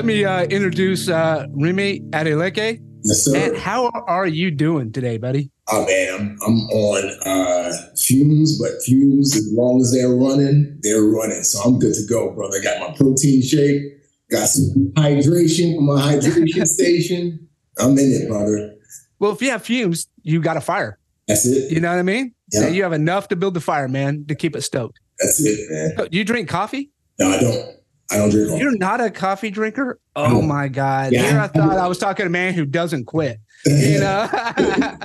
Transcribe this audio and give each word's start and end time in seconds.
let 0.00 0.06
me 0.06 0.24
uh, 0.24 0.44
introduce 0.44 1.10
uh, 1.10 1.46
Remi 1.50 2.00
Adeleke. 2.12 2.80
Yes, 3.04 3.22
sir. 3.22 3.36
And 3.36 3.56
how 3.58 3.90
are 4.06 4.26
you 4.26 4.50
doing 4.50 4.92
today, 4.92 5.18
buddy? 5.18 5.50
Oh 5.68 5.84
man, 5.84 6.14
I'm 6.14 6.38
I'm 6.42 6.58
on 6.70 7.18
uh, 7.26 7.72
fumes, 7.98 8.58
but 8.58 8.70
fumes 8.82 9.36
as 9.36 9.52
long 9.52 9.82
as 9.82 9.92
they're 9.92 10.08
running, 10.08 10.78
they're 10.80 11.02
running. 11.02 11.42
So 11.42 11.60
I'm 11.60 11.78
good 11.78 11.92
to 11.92 12.06
go, 12.08 12.30
brother. 12.30 12.56
I 12.56 12.62
got 12.62 12.80
my 12.80 12.96
protein 12.96 13.42
shake, 13.42 13.82
got 14.30 14.48
some 14.48 14.90
hydration 14.96 15.76
from 15.76 15.84
my 15.84 16.00
hydration 16.00 16.66
station. 16.66 17.46
I'm 17.78 17.98
in 17.98 18.10
it, 18.10 18.26
brother. 18.26 18.74
Well, 19.18 19.32
if 19.32 19.42
you 19.42 19.50
have 19.50 19.62
fumes, 19.62 20.08
you 20.22 20.40
got 20.40 20.56
a 20.56 20.62
fire. 20.62 20.98
That's 21.28 21.44
it. 21.44 21.70
You 21.70 21.80
know 21.80 21.90
what 21.90 21.98
I 21.98 22.04
mean? 22.04 22.34
Yeah. 22.52 22.68
You 22.68 22.84
have 22.84 22.94
enough 22.94 23.28
to 23.28 23.36
build 23.36 23.52
the 23.52 23.60
fire, 23.60 23.86
man, 23.86 24.24
to 24.28 24.34
keep 24.34 24.56
it 24.56 24.62
stoked. 24.62 24.98
That's 25.18 25.44
it, 25.44 25.70
man. 25.70 25.92
So, 25.98 26.08
you 26.10 26.24
drink 26.24 26.48
coffee? 26.48 26.88
No, 27.18 27.28
I 27.28 27.40
don't. 27.40 27.79
I 28.10 28.16
don't 28.16 28.30
drink 28.30 28.48
coffee. 28.48 28.60
You're 28.62 28.76
not 28.76 29.00
a 29.00 29.10
coffee 29.10 29.50
drinker? 29.50 30.00
Oh 30.16 30.28
No. 30.28 30.42
my 30.42 30.68
God. 30.68 31.12
Yeah. 31.12 31.22
Here 31.30 31.40
I 31.40 31.46
thought 31.46 31.78
I 31.78 31.86
was 31.86 31.98
talking 31.98 32.24
to 32.24 32.28
a 32.28 32.30
man 32.30 32.54
who 32.54 32.64
doesn't 32.64 33.04
quit. 33.06 33.38
You 33.66 33.98
know? 34.00 34.28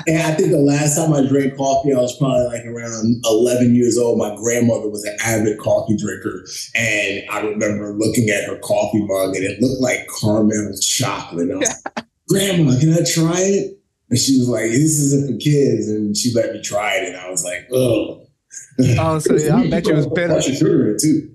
And 0.08 0.22
I 0.22 0.32
think 0.34 0.52
the 0.52 0.64
last 0.66 0.96
time 0.96 1.12
I 1.14 1.28
drank 1.28 1.58
coffee, 1.58 1.94
I 1.94 1.98
was 1.98 2.18
probably 2.18 2.46
like 2.46 2.66
around 2.66 3.22
11 3.26 3.76
years 3.76 3.98
old. 3.98 4.18
My 4.18 4.36
grandmother 4.36 4.90
was 4.90 5.04
an 5.04 5.16
avid 5.24 5.60
coffee 5.60 5.98
drinker. 5.98 6.46
And 6.74 7.24
I 7.30 7.42
remember 7.42 7.94
looking 7.94 8.30
at 8.30 8.46
her 8.50 8.58
coffee 8.60 9.06
mug 9.06 9.36
and 9.36 9.44
it 9.44 9.62
looked 9.62 9.82
like 9.82 10.08
caramel 10.22 10.74
chocolate. 10.82 11.50
And 11.50 11.54
I 11.54 11.58
was 11.58 11.82
like, 11.98 12.06
Grandma, 12.30 12.80
can 12.80 12.94
I 12.94 13.04
try 13.04 13.40
it? 13.42 13.78
And 14.10 14.18
she 14.20 14.40
was 14.40 14.48
like, 14.50 14.72
This 14.72 15.00
isn't 15.00 15.32
for 15.34 15.38
kids. 15.38 15.90
And 15.90 16.16
she 16.16 16.34
let 16.34 16.54
me 16.54 16.62
try 16.62 16.96
it. 16.96 17.10
And 17.10 17.18
I 17.18 17.30
was 17.30 17.44
like, 17.44 17.68
Oh. 17.74 18.22
Oh, 18.98 19.20
so 19.20 19.36
yeah, 19.36 19.58
I 19.58 19.70
bet 19.70 19.86
you 19.86 19.94
it 19.94 19.98
was 19.98 20.06
of 20.48 20.56
sugar 20.56 20.98
too. 20.98 21.30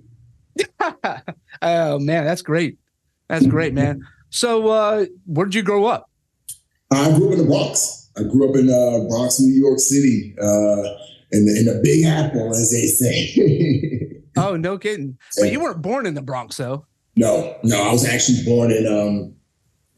Oh 1.62 1.98
man, 1.98 2.24
that's 2.24 2.42
great. 2.42 2.78
That's 3.28 3.46
great, 3.46 3.74
man. 3.74 4.06
So 4.30 4.68
uh 4.68 5.06
where 5.26 5.46
did 5.46 5.54
you 5.54 5.62
grow 5.62 5.86
up? 5.86 6.10
I 6.92 7.10
grew 7.16 7.28
up 7.28 7.32
in 7.34 7.38
the 7.38 7.44
Bronx. 7.44 8.10
I 8.16 8.22
grew 8.22 8.50
up 8.50 8.56
in 8.56 8.68
uh, 8.68 9.08
Bronx, 9.08 9.38
New 9.40 9.52
York 9.52 9.78
City, 9.78 10.34
uh, 10.40 10.82
in, 11.32 11.46
the, 11.46 11.56
in 11.60 11.66
the 11.66 11.80
Big 11.82 12.04
Apple, 12.04 12.50
as 12.50 12.70
they 12.70 12.86
say. 12.86 14.06
Oh, 14.36 14.56
no 14.56 14.78
kidding. 14.78 15.18
But 15.38 15.50
you 15.50 15.60
weren't 15.60 15.82
born 15.82 16.06
in 16.06 16.14
the 16.14 16.22
Bronx, 16.22 16.56
though. 16.56 16.86
No, 17.16 17.56
no, 17.64 17.82
I 17.82 17.92
was 17.92 18.06
actually 18.08 18.42
born 18.44 18.70
in 18.70 18.86
um, 18.86 19.34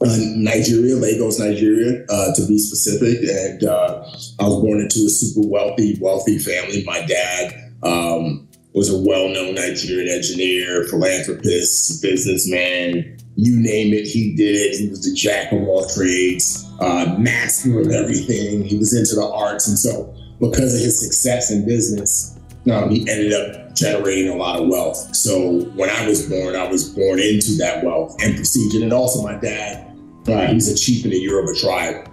uh, 0.00 0.16
Nigeria, 0.34 0.96
Lagos, 0.96 1.38
Nigeria, 1.38 2.04
uh, 2.08 2.34
to 2.34 2.46
be 2.46 2.58
specific. 2.58 3.18
And 3.28 3.62
uh, 3.62 4.02
I 4.40 4.44
was 4.44 4.60
born 4.62 4.80
into 4.80 5.00
a 5.06 5.10
super 5.10 5.46
wealthy, 5.46 5.98
wealthy 6.00 6.38
family. 6.38 6.82
My 6.84 7.04
dad 7.04 7.72
um, 7.82 8.48
was 8.74 8.90
a 8.90 8.98
well-known 8.98 9.54
Nigerian 9.54 10.08
engineer, 10.08 10.84
philanthropist, 10.84 12.02
businessman. 12.02 13.18
You 13.36 13.60
name 13.60 13.92
it, 13.92 14.06
he 14.06 14.34
did 14.34 14.56
it. 14.56 14.78
He 14.78 14.88
was 14.88 15.04
the 15.04 15.14
jack 15.14 15.52
of 15.52 15.62
all 15.68 15.86
trades, 15.88 16.68
uh, 16.80 17.16
master 17.18 17.80
of 17.80 17.90
everything. 17.90 18.64
He 18.64 18.76
was 18.78 18.94
into 18.94 19.14
the 19.14 19.26
arts, 19.26 19.68
and 19.68 19.78
so 19.78 20.14
because 20.40 20.74
of 20.74 20.80
his 20.80 20.98
success 21.00 21.50
in 21.50 21.64
business, 21.66 22.38
um, 22.70 22.90
he 22.90 23.08
ended 23.08 23.32
up 23.32 23.74
generating 23.74 24.28
a 24.28 24.36
lot 24.36 24.60
of 24.60 24.68
wealth. 24.68 25.14
So 25.14 25.62
when 25.74 25.90
I 25.90 26.06
was 26.06 26.28
born, 26.28 26.56
I 26.56 26.66
was 26.68 26.88
born 26.88 27.18
into 27.18 27.56
that 27.58 27.82
wealth 27.84 28.16
and 28.22 28.36
prestige. 28.36 28.74
And 28.74 28.92
also 28.92 29.22
my 29.22 29.34
dad, 29.38 29.96
uh, 30.28 30.46
he's 30.48 30.68
a 30.68 30.76
chief 30.76 31.04
in 31.04 31.10
the 31.10 31.18
Yoruba 31.18 31.58
tribe. 31.58 32.08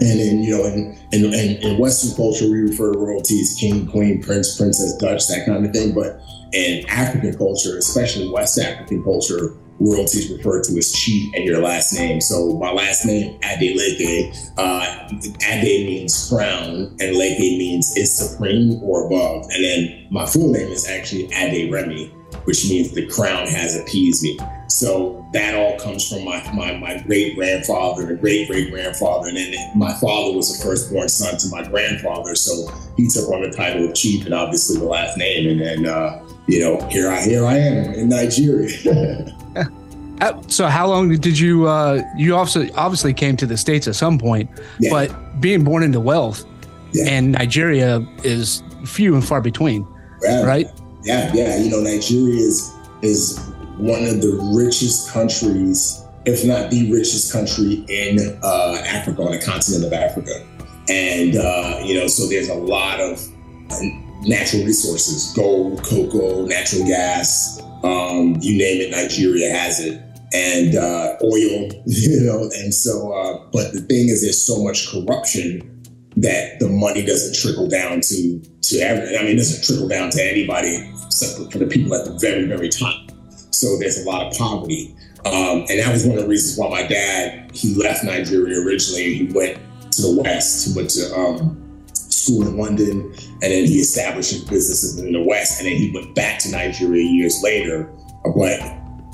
And 0.00 0.20
in, 0.20 0.42
you 0.42 0.56
know, 0.56 0.64
in, 0.64 0.98
in, 1.12 1.24
in, 1.32 1.56
in 1.62 1.78
Western 1.78 2.14
culture, 2.16 2.50
we 2.50 2.60
refer 2.60 2.92
to 2.92 2.98
royalty 2.98 3.40
as 3.40 3.56
king, 3.58 3.86
queen, 3.86 4.22
prince, 4.22 4.56
princess, 4.56 4.96
Dutch, 4.96 5.26
that 5.28 5.46
kind 5.46 5.64
of 5.64 5.72
thing. 5.72 5.94
But 5.94 6.20
in 6.52 6.86
African 6.88 7.36
culture, 7.36 7.78
especially 7.78 8.28
West 8.28 8.58
African 8.58 9.02
culture, 9.02 9.56
royalty 9.78 10.18
is 10.18 10.30
referred 10.30 10.64
to 10.64 10.76
as 10.78 10.92
chief 10.92 11.32
and 11.34 11.44
your 11.44 11.60
last 11.60 11.92
name. 11.92 12.20
So 12.20 12.58
my 12.58 12.72
last 12.72 13.04
name, 13.04 13.38
Adeleke, 13.40 14.52
uh, 14.56 15.08
Ade 15.48 15.86
means 15.86 16.28
crown 16.28 16.96
and 17.00 17.16
Leke 17.16 17.58
means 17.58 17.96
is 17.96 18.16
supreme 18.16 18.82
or 18.82 19.06
above. 19.06 19.44
And 19.50 19.64
then 19.64 20.06
my 20.10 20.26
full 20.26 20.52
name 20.52 20.68
is 20.68 20.88
actually 20.88 21.32
Ade 21.34 21.72
Remi, 21.72 22.14
which 22.46 22.68
means 22.68 22.90
the 22.92 23.06
crown 23.06 23.46
has 23.46 23.76
appeased 23.78 24.22
me. 24.22 24.38
So 24.68 25.24
that 25.32 25.54
all 25.54 25.78
comes 25.78 26.08
from 26.08 26.24
my 26.24 26.42
my, 26.52 26.76
my 26.76 26.98
great 27.06 27.36
grandfather 27.36 28.08
and 28.08 28.20
great 28.20 28.48
great 28.48 28.70
grandfather, 28.70 29.28
and 29.28 29.36
then 29.36 29.54
my 29.76 29.92
father 29.94 30.32
was 30.34 30.56
the 30.58 30.64
firstborn 30.64 31.08
son 31.08 31.36
to 31.38 31.48
my 31.48 31.62
grandfather, 31.62 32.34
so 32.34 32.52
he 32.96 33.06
took 33.08 33.28
on 33.30 33.42
the 33.42 33.50
title 33.50 33.88
of 33.88 33.94
chief 33.94 34.24
and 34.24 34.34
obviously 34.34 34.78
the 34.78 34.84
last 34.84 35.16
name, 35.16 35.48
and 35.48 35.60
then 35.60 35.86
uh, 35.86 36.20
you 36.48 36.58
know 36.60 36.80
here 36.88 37.10
I 37.10 37.22
here 37.22 37.44
I 37.46 37.56
am 37.58 37.94
in 37.94 38.08
Nigeria. 38.08 39.32
Uh, 40.18 40.32
So 40.48 40.66
how 40.66 40.86
long 40.88 41.10
did 41.10 41.38
you 41.38 41.66
uh 41.68 42.00
you 42.16 42.34
obviously 42.34 42.72
obviously 42.72 43.12
came 43.12 43.36
to 43.36 43.44
the 43.44 43.56
States 43.58 43.86
at 43.86 43.94
some 43.96 44.18
point, 44.18 44.48
Yeah. 44.80 44.88
but 44.90 45.40
being 45.42 45.62
born 45.62 45.82
into 45.82 46.00
wealth 46.00 46.46
Yeah. 46.92 47.04
and 47.08 47.32
Nigeria 47.32 48.00
is 48.24 48.62
few 48.86 49.14
and 49.14 49.22
far 49.22 49.42
between, 49.42 49.86
right? 50.24 50.66
Yeah, 51.06 51.30
yeah. 51.32 51.56
You 51.56 51.70
know, 51.70 51.80
Nigeria 51.80 52.34
is 52.34 52.74
is 53.00 53.38
one 53.78 54.04
of 54.04 54.20
the 54.20 54.40
richest 54.56 55.12
countries, 55.12 56.02
if 56.24 56.44
not 56.44 56.70
the 56.72 56.90
richest 56.92 57.32
country 57.32 57.84
in 57.88 58.36
uh, 58.42 58.82
Africa, 58.84 59.22
on 59.22 59.30
the 59.30 59.38
continent 59.40 59.84
of 59.84 59.92
Africa. 59.92 60.44
And 60.88 61.36
uh, 61.36 61.80
you 61.84 61.94
know, 61.94 62.08
so 62.08 62.26
there's 62.26 62.48
a 62.48 62.54
lot 62.54 63.00
of 63.00 63.24
uh, 63.70 63.76
natural 64.22 64.64
resources: 64.64 65.32
gold, 65.36 65.84
cocoa, 65.84 66.44
natural 66.44 66.84
gas. 66.86 67.60
Um, 67.84 68.36
you 68.40 68.58
name 68.58 68.80
it, 68.80 68.90
Nigeria 68.90 69.52
has 69.52 69.78
it. 69.78 70.02
And 70.34 70.74
uh, 70.74 71.14
oil, 71.22 71.70
you 71.86 72.20
know, 72.26 72.50
and 72.52 72.74
so, 72.74 73.12
uh, 73.12 73.46
but 73.52 73.72
the 73.72 73.80
thing 73.80 74.08
is, 74.08 74.22
there's 74.22 74.42
so 74.44 74.60
much 74.60 74.90
corruption 74.90 75.75
that 76.16 76.58
the 76.60 76.68
money 76.68 77.04
doesn't 77.04 77.34
trickle 77.34 77.68
down 77.68 78.00
to 78.00 78.40
to 78.62 78.78
every. 78.78 79.16
I 79.16 79.22
mean, 79.22 79.32
it 79.32 79.36
doesn't 79.36 79.64
trickle 79.64 79.88
down 79.88 80.10
to 80.10 80.22
anybody 80.22 80.92
except 81.06 81.52
for 81.52 81.58
the 81.58 81.66
people 81.66 81.94
at 81.94 82.04
the 82.04 82.12
very, 82.18 82.46
very 82.46 82.68
top. 82.68 83.10
So 83.50 83.78
there's 83.78 83.98
a 83.98 84.04
lot 84.04 84.26
of 84.26 84.38
poverty, 84.38 84.94
um, 85.24 85.64
and 85.68 85.80
that 85.80 85.92
was 85.92 86.06
one 86.06 86.18
of 86.18 86.24
the 86.24 86.28
reasons 86.28 86.58
why 86.58 86.68
my 86.82 86.86
dad 86.86 87.50
he 87.54 87.74
left 87.74 88.04
Nigeria 88.04 88.60
originally. 88.60 89.14
He 89.14 89.24
went 89.32 89.58
to 89.92 90.02
the 90.02 90.22
West. 90.22 90.66
He 90.66 90.74
went 90.74 90.90
to 90.90 91.14
um, 91.14 91.84
school 91.94 92.46
in 92.46 92.56
London, 92.56 93.00
and 93.02 93.40
then 93.40 93.66
he 93.66 93.78
established 93.78 94.32
his 94.32 94.44
businesses 94.44 94.98
in 94.98 95.12
the 95.12 95.22
West, 95.22 95.60
and 95.60 95.68
then 95.68 95.76
he 95.76 95.90
went 95.92 96.14
back 96.14 96.38
to 96.40 96.50
Nigeria 96.50 97.02
years 97.02 97.40
later. 97.42 97.90
But 98.24 98.60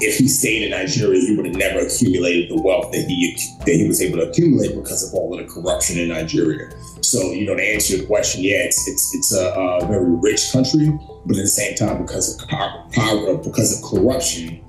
if 0.03 0.19
he 0.19 0.27
stayed 0.27 0.65
in 0.65 0.71
Nigeria, 0.71 1.21
he 1.21 1.37
would 1.37 1.47
have 1.47 1.55
never 1.55 1.87
accumulated 1.87 2.51
the 2.51 2.61
wealth 2.61 2.91
that 2.93 3.07
he 3.07 3.37
that 3.61 3.73
he 3.73 3.87
was 3.87 4.03
able 4.03 4.19
to 4.19 4.29
accumulate 4.29 4.75
because 4.75 5.07
of 5.07 5.15
all 5.15 5.33
of 5.33 5.47
the 5.47 5.53
corruption 5.53 5.99
in 5.99 6.09
Nigeria. 6.09 6.71
So, 7.01 7.31
you 7.31 7.47
know, 7.47 7.55
to 7.55 7.63
answer 7.63 7.97
your 7.97 8.07
question, 8.07 8.43
yeah, 8.43 8.65
it's 8.65 8.89
it's 8.89 9.15
it's 9.15 9.33
a, 9.33 9.53
a 9.55 9.87
very 9.87 10.11
rich 10.11 10.51
country, 10.53 10.91
but 11.25 11.37
at 11.37 11.43
the 11.43 11.47
same 11.47 11.77
time, 11.77 12.03
because 12.03 12.35
of 12.35 12.49
power, 12.49 13.37
because 13.39 13.79
of 13.79 13.89
corruption, 13.89 14.61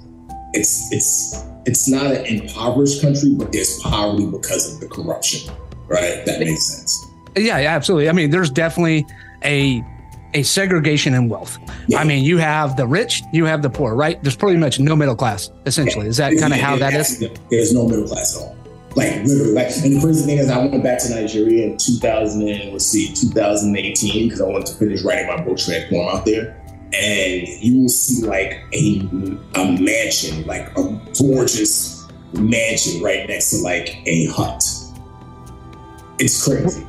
it's 0.53 0.91
it's 0.91 1.43
it's 1.65 1.87
not 1.87 2.05
an 2.05 2.25
impoverished 2.25 3.01
country, 3.01 3.33
but 3.33 3.51
there's 3.51 3.79
poverty 3.81 4.25
because 4.29 4.73
of 4.73 4.79
the 4.79 4.87
corruption. 4.87 5.51
Right? 5.87 6.23
That 6.25 6.39
makes 6.39 6.65
sense. 6.65 7.05
Yeah, 7.35 7.57
absolutely. 7.57 8.09
I 8.09 8.11
mean, 8.11 8.29
there's 8.29 8.49
definitely 8.49 9.05
a 9.43 9.83
a 10.33 10.43
segregation 10.43 11.13
in 11.13 11.29
wealth. 11.29 11.57
Yeah. 11.87 11.99
I 11.99 12.03
mean, 12.03 12.23
you 12.23 12.37
have 12.37 12.75
the 12.77 12.87
rich, 12.87 13.21
you 13.31 13.45
have 13.45 13.61
the 13.61 13.69
poor, 13.69 13.95
right? 13.95 14.21
There's 14.23 14.35
pretty 14.35 14.57
much 14.57 14.79
no 14.79 14.95
middle 14.95 15.15
class, 15.15 15.51
essentially. 15.65 16.07
Is 16.07 16.17
that 16.17 16.37
kind 16.39 16.53
of 16.53 16.59
how 16.59 16.77
that 16.77 16.93
is? 16.93 17.19
There's 17.49 17.73
no 17.73 17.87
middle 17.87 18.07
class 18.07 18.35
at 18.35 18.41
all. 18.41 18.57
Like 18.95 19.23
literally, 19.23 19.53
like, 19.53 19.67
and 19.67 19.95
the 19.95 20.01
crazy 20.01 20.25
thing 20.25 20.37
is, 20.37 20.51
I 20.51 20.65
went 20.65 20.83
back 20.83 20.99
to 21.03 21.09
Nigeria 21.09 21.65
in 21.65 21.77
2000 21.77 22.47
and 22.47 22.71
let's 22.73 22.85
see, 22.85 23.07
2018, 23.13 24.27
because 24.27 24.39
I 24.39 24.45
wanted 24.45 24.67
to 24.67 24.75
finish 24.75 25.03
writing 25.03 25.27
my 25.27 25.41
book 25.43 25.57
Transform 25.57 26.15
out 26.15 26.25
there, 26.25 26.61
and 26.93 27.47
you 27.47 27.81
will 27.81 27.89
see 27.89 28.23
like 28.23 28.63
a 28.71 28.99
a 29.55 29.81
mansion, 29.81 30.45
like 30.45 30.77
a 30.77 31.01
gorgeous 31.19 32.07
mansion 32.33 33.01
right 33.01 33.27
next 33.27 33.49
to 33.49 33.57
like 33.63 33.97
a 34.05 34.27
hut. 34.27 34.63
It's 36.19 36.43
crazy. 36.45 36.85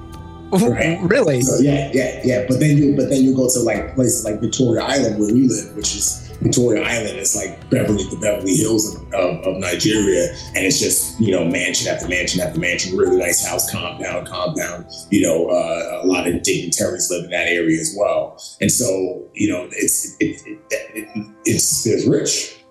Right. 0.63 0.99
Really? 1.03 1.43
So 1.43 1.63
yeah, 1.63 1.91
yeah, 1.93 2.21
yeah. 2.25 2.45
But 2.49 2.61
then 2.61 2.77
you 2.77 2.97
but 2.97 3.11
then 3.11 3.23
you 3.23 3.35
go 3.35 3.49
to 3.49 3.61
like 3.61 3.95
places 3.95 4.25
like 4.25 4.41
Victoria 4.41 4.83
Island 4.83 5.19
where 5.19 5.33
we 5.33 5.49
live, 5.49 5.75
which 5.77 5.95
is 5.95 6.25
Victoria 6.41 6.83
Island 6.83 7.19
is 7.19 7.35
like 7.35 7.71
Beverly 7.71 8.05
the 8.05 8.17
Beverly 8.17 8.55
Hills 8.55 8.95
of, 8.95 9.03
of, 9.15 9.47
of 9.47 9.57
Nigeria. 9.59 10.35
And 10.55 10.65
it's 10.67 10.79
just, 10.79 11.19
you 11.21 11.33
know, 11.33 11.45
mansion 11.45 11.89
after 11.89 12.09
mansion 12.09 12.41
after 12.41 12.61
mansion, 12.61 12.97
really 12.97 13.17
nice 13.17 13.47
house, 13.47 13.71
compound, 13.71 14.27
compound. 14.27 14.87
You 15.11 15.23
know, 15.23 15.47
uh, 15.49 16.03
a 16.03 16.07
lot 16.07 16.27
of 16.27 16.43
dignitaries 16.43 17.11
live 17.11 17.25
in 17.25 17.31
that 17.31 17.47
area 17.49 17.81
as 17.81 17.95
well. 17.99 18.41
And 18.61 18.71
so, 18.71 19.27
you 19.33 19.51
know, 19.51 19.69
it's 19.73 20.17
it, 20.21 20.41
it, 20.47 20.59
it, 20.71 21.35
it's 21.45 21.85
there's 21.85 22.07
rich 22.07 22.63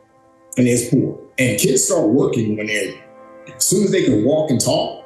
and 0.58 0.68
there's 0.68 0.90
poor. 0.90 1.20
And 1.40 1.60
kids 1.60 1.86
start 1.86 2.10
working 2.10 2.58
when 2.58 2.68
they're 2.68 2.94
as 3.56 3.66
soon 3.66 3.84
as 3.84 3.92
they 3.92 4.04
can 4.04 4.24
walk 4.24 4.52
and 4.52 4.60
talk, 4.62 5.03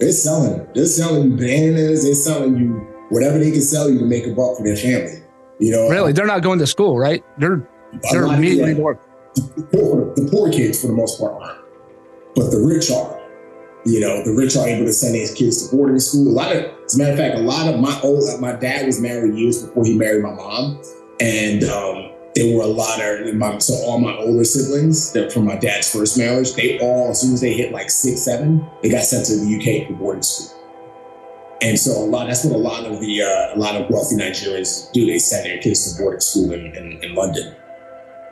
they're 0.00 0.12
selling. 0.12 0.66
They're 0.74 0.86
selling 0.86 1.30
you 1.32 1.36
bananas. 1.36 2.04
They're 2.04 2.14
selling 2.14 2.56
you 2.58 2.86
whatever 3.10 3.38
they 3.38 3.50
can 3.50 3.60
sell 3.62 3.90
you 3.90 3.98
to 3.98 4.04
make 4.04 4.26
a 4.26 4.32
buck 4.34 4.56
for 4.56 4.64
their 4.64 4.76
family. 4.76 5.22
You 5.58 5.72
know, 5.72 5.88
Really? 5.88 6.12
They're 6.12 6.26
not 6.26 6.42
going 6.42 6.58
to 6.60 6.66
school, 6.66 6.98
right? 6.98 7.22
They're 7.38 7.68
they're 8.12 8.24
immediately 8.24 8.72
yeah, 8.72 8.78
more. 8.78 9.00
the 9.34 9.62
poor, 9.72 10.14
the 10.14 10.28
poor 10.30 10.50
kids 10.50 10.80
for 10.80 10.86
the 10.86 10.92
most 10.92 11.18
part 11.20 11.34
aren't. 11.42 11.58
but 12.34 12.50
the 12.50 12.58
rich 12.58 12.90
are. 12.90 13.18
You 13.84 13.98
know, 14.00 14.22
the 14.24 14.32
rich 14.32 14.56
are 14.56 14.68
able 14.68 14.84
to 14.86 14.92
send 14.92 15.14
their 15.14 15.26
kids 15.34 15.68
to 15.68 15.74
boarding 15.76 15.98
school. 15.98 16.28
A 16.28 16.36
lot 16.36 16.54
of, 16.54 16.64
as 16.84 16.94
a 16.94 16.98
matter 16.98 17.12
of 17.12 17.18
fact, 17.18 17.36
a 17.38 17.40
lot 17.42 17.72
of 17.72 17.80
my 17.80 17.98
old, 18.02 18.22
my 18.40 18.52
dad 18.52 18.84
was 18.86 19.00
married 19.00 19.34
years 19.34 19.62
before 19.62 19.84
he 19.86 19.96
married 19.96 20.22
my 20.22 20.32
mom, 20.34 20.80
and 21.18 21.64
um, 21.64 22.12
there 22.34 22.56
were 22.56 22.62
a 22.62 22.66
lot 22.66 23.00
of 23.00 23.34
my, 23.34 23.58
so 23.58 23.74
all 23.84 23.98
my 23.98 24.16
older 24.16 24.44
siblings 24.44 25.12
that 25.12 25.32
from 25.32 25.46
my 25.46 25.56
dad's 25.56 25.92
first 25.92 26.16
marriage, 26.16 26.54
they 26.54 26.78
all 26.78 27.10
as 27.10 27.20
soon 27.20 27.34
as 27.34 27.40
they 27.40 27.52
hit 27.52 27.72
like 27.72 27.90
six, 27.90 28.22
seven, 28.22 28.64
they 28.82 28.90
got 28.90 29.02
sent 29.02 29.26
to 29.26 29.36
the 29.36 29.56
UK 29.56 29.88
for 29.88 29.94
boarding 29.94 30.22
school. 30.22 30.56
And 31.62 31.78
so 31.78 31.92
a 31.92 32.06
lot 32.06 32.28
that's 32.28 32.44
what 32.44 32.54
a 32.54 32.58
lot 32.58 32.86
of 32.86 33.00
the 33.00 33.22
uh, 33.22 33.54
a 33.54 33.58
lot 33.58 33.76
of 33.76 33.90
wealthy 33.90 34.16
Nigerians 34.16 34.90
do. 34.92 35.04
They 35.04 35.18
send 35.18 35.44
their 35.44 35.58
kids 35.58 35.92
to 35.92 36.00
boarding 36.00 36.20
school 36.20 36.52
in, 36.52 36.74
in, 36.74 37.04
in 37.04 37.14
London. 37.14 37.54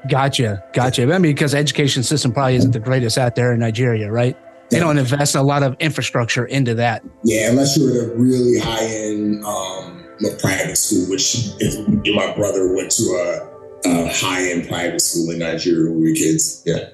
Gotcha, 0.09 0.65
gotcha. 0.73 1.03
I 1.03 1.19
mean, 1.19 1.33
because 1.33 1.53
the 1.53 1.59
education 1.59 2.03
system 2.03 2.33
probably 2.33 2.55
isn't 2.57 2.71
the 2.71 2.79
greatest 2.79 3.19
out 3.19 3.35
there 3.35 3.53
in 3.53 3.61
Nigeria, 3.61 4.11
right? 4.11 4.37
They 4.71 4.79
don't 4.79 4.99
invest 4.99 5.35
a 5.35 5.43
lot 5.43 5.63
of 5.63 5.77
infrastructure 5.81 6.45
into 6.45 6.75
that. 6.75 7.03
Yeah, 7.25 7.51
unless 7.51 7.77
you're 7.77 8.03
at 8.03 8.11
a 8.11 8.15
really 8.15 8.59
high 8.59 8.85
end 8.85 9.45
um, 9.45 10.07
private 10.41 10.77
school, 10.77 11.11
which 11.11 11.35
is, 11.59 11.79
my 11.89 12.35
brother 12.35 12.75
went 12.75 12.91
to 12.93 13.03
a, 13.03 13.58
a 13.85 14.13
high 14.13 14.51
end 14.51 14.69
private 14.69 15.01
school 15.01 15.31
in 15.31 15.39
Nigeria 15.39 15.93
with 15.93 16.17
kids. 16.17 16.63
Yeah. 16.67 16.91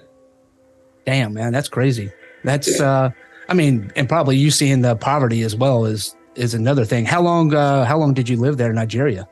Damn, 1.07 1.35
man, 1.35 1.53
that's 1.53 1.69
crazy. 1.69 2.11
That's, 2.45 2.81
yeah. 2.81 2.87
uh, 2.87 3.11
I 3.49 3.55
mean, 3.55 3.93
and 3.97 4.09
probably 4.09 4.37
you 4.37 4.51
seeing 4.51 4.81
the 4.81 4.97
poverty 4.97 5.43
as 5.43 5.55
well 5.55 5.85
is 5.85 6.15
is 6.35 6.55
another 6.55 6.85
thing. 6.85 7.05
How 7.05 7.23
long? 7.23 7.55
Uh, 7.55 7.85
how 7.85 7.99
long 7.99 8.15
did 8.15 8.29
you 8.29 8.37
live 8.37 8.57
there 8.57 8.71
in 8.71 8.77
Nigeria? 8.77 9.29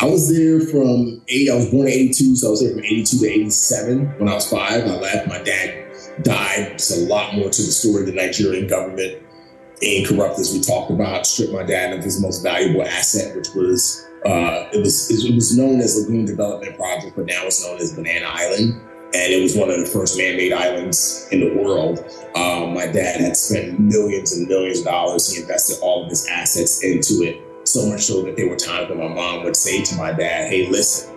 I 0.00 0.04
was 0.04 0.28
there 0.28 0.60
from 0.60 1.22
eight. 1.28 1.50
I 1.50 1.54
was 1.54 1.70
born 1.70 1.86
in 1.86 1.92
'82, 1.92 2.36
so 2.36 2.48
I 2.48 2.50
was 2.50 2.60
there 2.60 2.72
from 2.72 2.84
'82 2.84 3.18
to 3.18 3.26
'87. 3.26 4.18
When 4.18 4.28
I 4.28 4.34
was 4.34 4.50
five, 4.50 4.84
I 4.84 4.96
left. 4.96 5.28
My 5.28 5.42
dad 5.42 5.86
died. 6.22 6.72
It's 6.72 6.96
a 6.96 7.06
lot 7.06 7.34
more 7.34 7.50
to 7.50 7.62
the 7.62 7.70
story. 7.70 8.04
The 8.04 8.12
Nigerian 8.12 8.66
government, 8.66 9.22
incorrupt 9.82 10.38
as 10.38 10.52
we 10.52 10.60
talked 10.60 10.90
about, 10.90 11.26
stripped 11.26 11.52
my 11.52 11.62
dad 11.62 11.96
of 11.96 12.04
his 12.04 12.20
most 12.20 12.42
valuable 12.42 12.82
asset, 12.82 13.34
which 13.36 13.48
was 13.54 14.06
uh, 14.26 14.68
it 14.72 14.80
was 14.80 15.10
it 15.10 15.34
was 15.34 15.56
known 15.56 15.80
as 15.80 15.96
Lagoon 15.96 16.24
Development 16.24 16.76
Project, 16.76 17.16
but 17.16 17.26
now 17.26 17.44
it's 17.44 17.64
known 17.64 17.78
as 17.78 17.94
Banana 17.94 18.26
Island 18.26 18.80
and 19.14 19.32
it 19.32 19.42
was 19.42 19.56
one 19.56 19.70
of 19.70 19.78
the 19.78 19.86
first 19.86 20.18
man-made 20.18 20.52
islands 20.52 21.28
in 21.32 21.40
the 21.40 21.54
world. 21.62 21.98
Um, 22.36 22.74
my 22.74 22.86
dad 22.86 23.20
had 23.20 23.36
spent 23.38 23.80
millions 23.80 24.36
and 24.36 24.46
millions 24.46 24.80
of 24.80 24.84
dollars. 24.84 25.32
He 25.32 25.40
invested 25.40 25.78
all 25.80 26.04
of 26.04 26.10
his 26.10 26.26
assets 26.28 26.84
into 26.84 27.22
it, 27.22 27.42
so 27.66 27.86
much 27.86 28.02
so 28.02 28.22
that 28.22 28.36
there 28.36 28.48
were 28.48 28.56
times 28.56 28.90
when 28.90 28.98
my 28.98 29.08
mom 29.08 29.44
would 29.44 29.56
say 29.56 29.82
to 29.82 29.94
my 29.96 30.12
dad, 30.12 30.50
"Hey, 30.50 30.68
listen, 30.68 31.16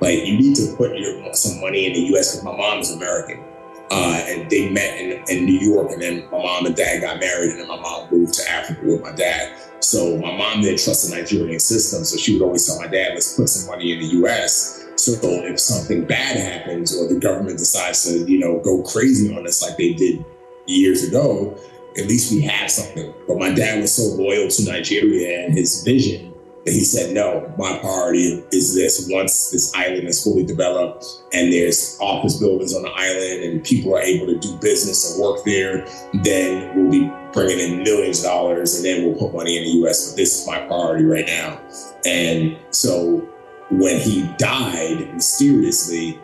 like 0.00 0.26
you 0.26 0.36
need 0.36 0.56
to 0.56 0.74
put 0.76 0.98
your 0.98 1.32
some 1.32 1.60
money 1.60 1.86
in 1.86 1.92
the 1.92 2.00
U.S. 2.12 2.32
because 2.32 2.44
my 2.44 2.56
mom 2.56 2.80
is 2.80 2.90
American." 2.90 3.44
Uh, 3.90 4.22
and 4.26 4.50
they 4.50 4.68
met 4.68 5.00
in, 5.00 5.24
in 5.28 5.46
New 5.46 5.60
York, 5.60 5.92
and 5.92 6.02
then 6.02 6.24
my 6.30 6.38
mom 6.38 6.66
and 6.66 6.76
dad 6.76 7.00
got 7.00 7.20
married, 7.20 7.52
and 7.52 7.60
then 7.60 7.68
my 7.68 7.80
mom 7.80 8.06
moved 8.10 8.34
to 8.34 8.50
Africa 8.50 8.80
with 8.84 9.00
my 9.00 9.12
dad. 9.12 9.56
So 9.80 10.16
my 10.18 10.36
mom 10.36 10.62
didn't 10.62 10.80
trust 10.82 11.08
the 11.08 11.16
Nigerian 11.16 11.60
system, 11.60 12.04
so 12.04 12.16
she 12.16 12.34
would 12.34 12.44
always 12.44 12.66
tell 12.66 12.78
my 12.78 12.88
dad, 12.88 13.14
"Let's 13.14 13.36
put 13.36 13.48
some 13.48 13.66
money 13.68 13.92
in 13.92 14.00
the 14.00 14.06
U.S." 14.18 14.84
So 14.96 15.12
if 15.22 15.60
something 15.60 16.04
bad 16.04 16.36
happens 16.36 16.96
or 16.96 17.06
the 17.08 17.20
government 17.20 17.58
decides 17.58 18.02
to, 18.04 18.30
you 18.30 18.38
know, 18.38 18.58
go 18.58 18.82
crazy 18.82 19.34
on 19.34 19.46
us 19.46 19.62
like 19.62 19.76
they 19.76 19.92
did 19.92 20.24
years 20.66 21.04
ago, 21.04 21.56
at 21.96 22.06
least 22.06 22.32
we 22.32 22.40
have 22.42 22.70
something. 22.70 23.14
But 23.26 23.38
my 23.38 23.50
dad 23.50 23.80
was 23.80 23.94
so 23.94 24.02
loyal 24.20 24.48
to 24.48 24.64
Nigeria 24.64 25.44
and 25.44 25.56
his 25.56 25.82
vision 25.84 26.27
he 26.72 26.84
said, 26.84 27.14
no, 27.14 27.52
my 27.58 27.78
priority 27.78 28.44
is 28.52 28.74
this. 28.74 29.08
Once 29.10 29.50
this 29.50 29.74
island 29.74 30.08
is 30.08 30.22
fully 30.22 30.44
developed 30.44 31.04
and 31.32 31.52
there's 31.52 31.98
office 32.00 32.38
buildings 32.38 32.74
on 32.74 32.82
the 32.82 32.90
island 32.90 33.44
and 33.44 33.64
people 33.64 33.94
are 33.94 34.00
able 34.00 34.26
to 34.26 34.38
do 34.38 34.56
business 34.58 35.12
and 35.12 35.22
work 35.22 35.44
there, 35.44 35.86
then 36.22 36.76
we'll 36.76 36.90
be 36.90 37.10
bringing 37.32 37.58
in 37.58 37.82
millions 37.82 38.20
of 38.20 38.24
dollars 38.24 38.76
and 38.76 38.84
then 38.84 39.04
we'll 39.04 39.18
put 39.18 39.34
money 39.34 39.56
in 39.56 39.64
the 39.64 39.88
US. 39.88 40.10
But 40.10 40.16
this 40.16 40.40
is 40.40 40.46
my 40.46 40.58
priority 40.66 41.04
right 41.04 41.26
now. 41.26 41.60
And 42.06 42.56
so 42.70 43.28
when 43.70 44.00
he 44.00 44.22
died 44.38 45.14
mysteriously, 45.14 46.18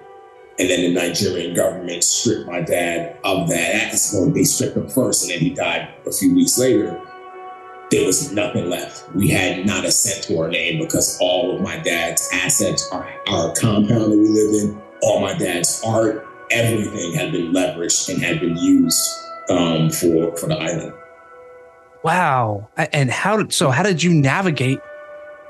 and 0.59 0.71
then 0.71 0.83
the 0.83 0.95
Nigerian 0.95 1.55
government 1.55 2.05
stripped 2.05 2.47
my 2.47 2.61
dad 2.61 3.19
of 3.25 3.49
that 3.49 3.95
Well, 4.13 4.31
They 4.31 4.45
stripped 4.45 4.77
him 4.77 4.89
first, 4.89 5.25
and 5.25 5.33
then 5.33 5.41
he 5.41 5.51
died 5.51 5.89
a 6.07 6.13
few 6.13 6.35
weeks 6.35 6.57
later. 6.57 7.01
There 7.95 8.05
was 8.05 8.33
nothing 8.33 8.69
left. 8.69 9.09
We 9.15 9.29
had 9.29 9.67
not 9.67 9.85
a 9.85 9.93
cent 9.93 10.25
to 10.25 10.41
our 10.41 10.49
name 10.49 10.81
because 10.81 11.17
all 11.21 11.55
of 11.55 11.63
my 11.63 11.79
dad's 11.79 12.29
assets, 12.33 12.89
our, 12.91 13.09
our 13.29 13.55
compound 13.55 14.11
that 14.11 14.19
we 14.19 14.29
live 14.29 14.65
in, 14.65 14.83
all 15.01 15.21
my 15.21 15.33
dad's 15.33 15.81
art, 15.87 16.27
everything 16.51 17.15
had 17.15 17.31
been 17.31 17.53
leveraged 17.53 18.13
and 18.13 18.21
had 18.21 18.41
been 18.41 18.57
used 18.57 19.01
um, 19.49 19.91
for 19.91 20.37
for 20.37 20.49
the 20.49 20.57
island. 20.57 20.93
Wow! 22.03 22.69
And 22.77 23.13
how 23.13 23.37
did 23.37 23.53
so? 23.53 23.71
How 23.71 23.85
did 23.85 24.03
you 24.03 24.13
navigate 24.13 24.81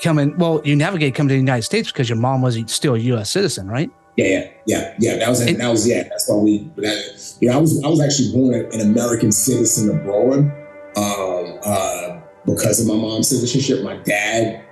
coming. 0.03 0.37
Well, 0.37 0.61
you 0.67 0.77
navigate 0.77 1.15
coming 1.15 1.29
to 1.29 1.35
the 1.35 1.39
United 1.39 1.63
States 1.63 1.91
because 1.91 2.11
your 2.11 2.19
mom 2.19 2.43
was 2.43 2.59
still 2.67 2.95
a 2.95 2.99
U.S. 2.99 3.31
citizen, 3.31 3.69
right? 3.69 3.91
Yeah, 4.17 4.27
yeah, 4.27 4.51
yeah, 4.67 4.95
yeah. 4.99 5.17
That 5.17 5.31
was 5.31 5.41
it, 5.41 5.57
that 5.57 5.71
was 5.71 5.89
yeah. 5.89 6.03
That's 6.03 6.29
why 6.29 6.37
we. 6.37 6.71
That, 6.77 7.37
you 7.41 7.49
know, 7.49 7.57
I 7.57 7.61
was 7.61 7.83
I 7.83 7.89
was 7.89 8.03
actually 8.03 8.33
born 8.33 8.55
an 8.55 8.81
American 8.83 9.33
citizen 9.33 9.99
abroad 9.99 10.53
um, 10.97 11.59
uh, 11.65 12.21
because 12.47 12.81
of 12.81 12.87
my 12.87 12.95
mom's 12.95 13.29
citizenship. 13.29 13.83
My 13.83 13.97
dad 13.97 14.65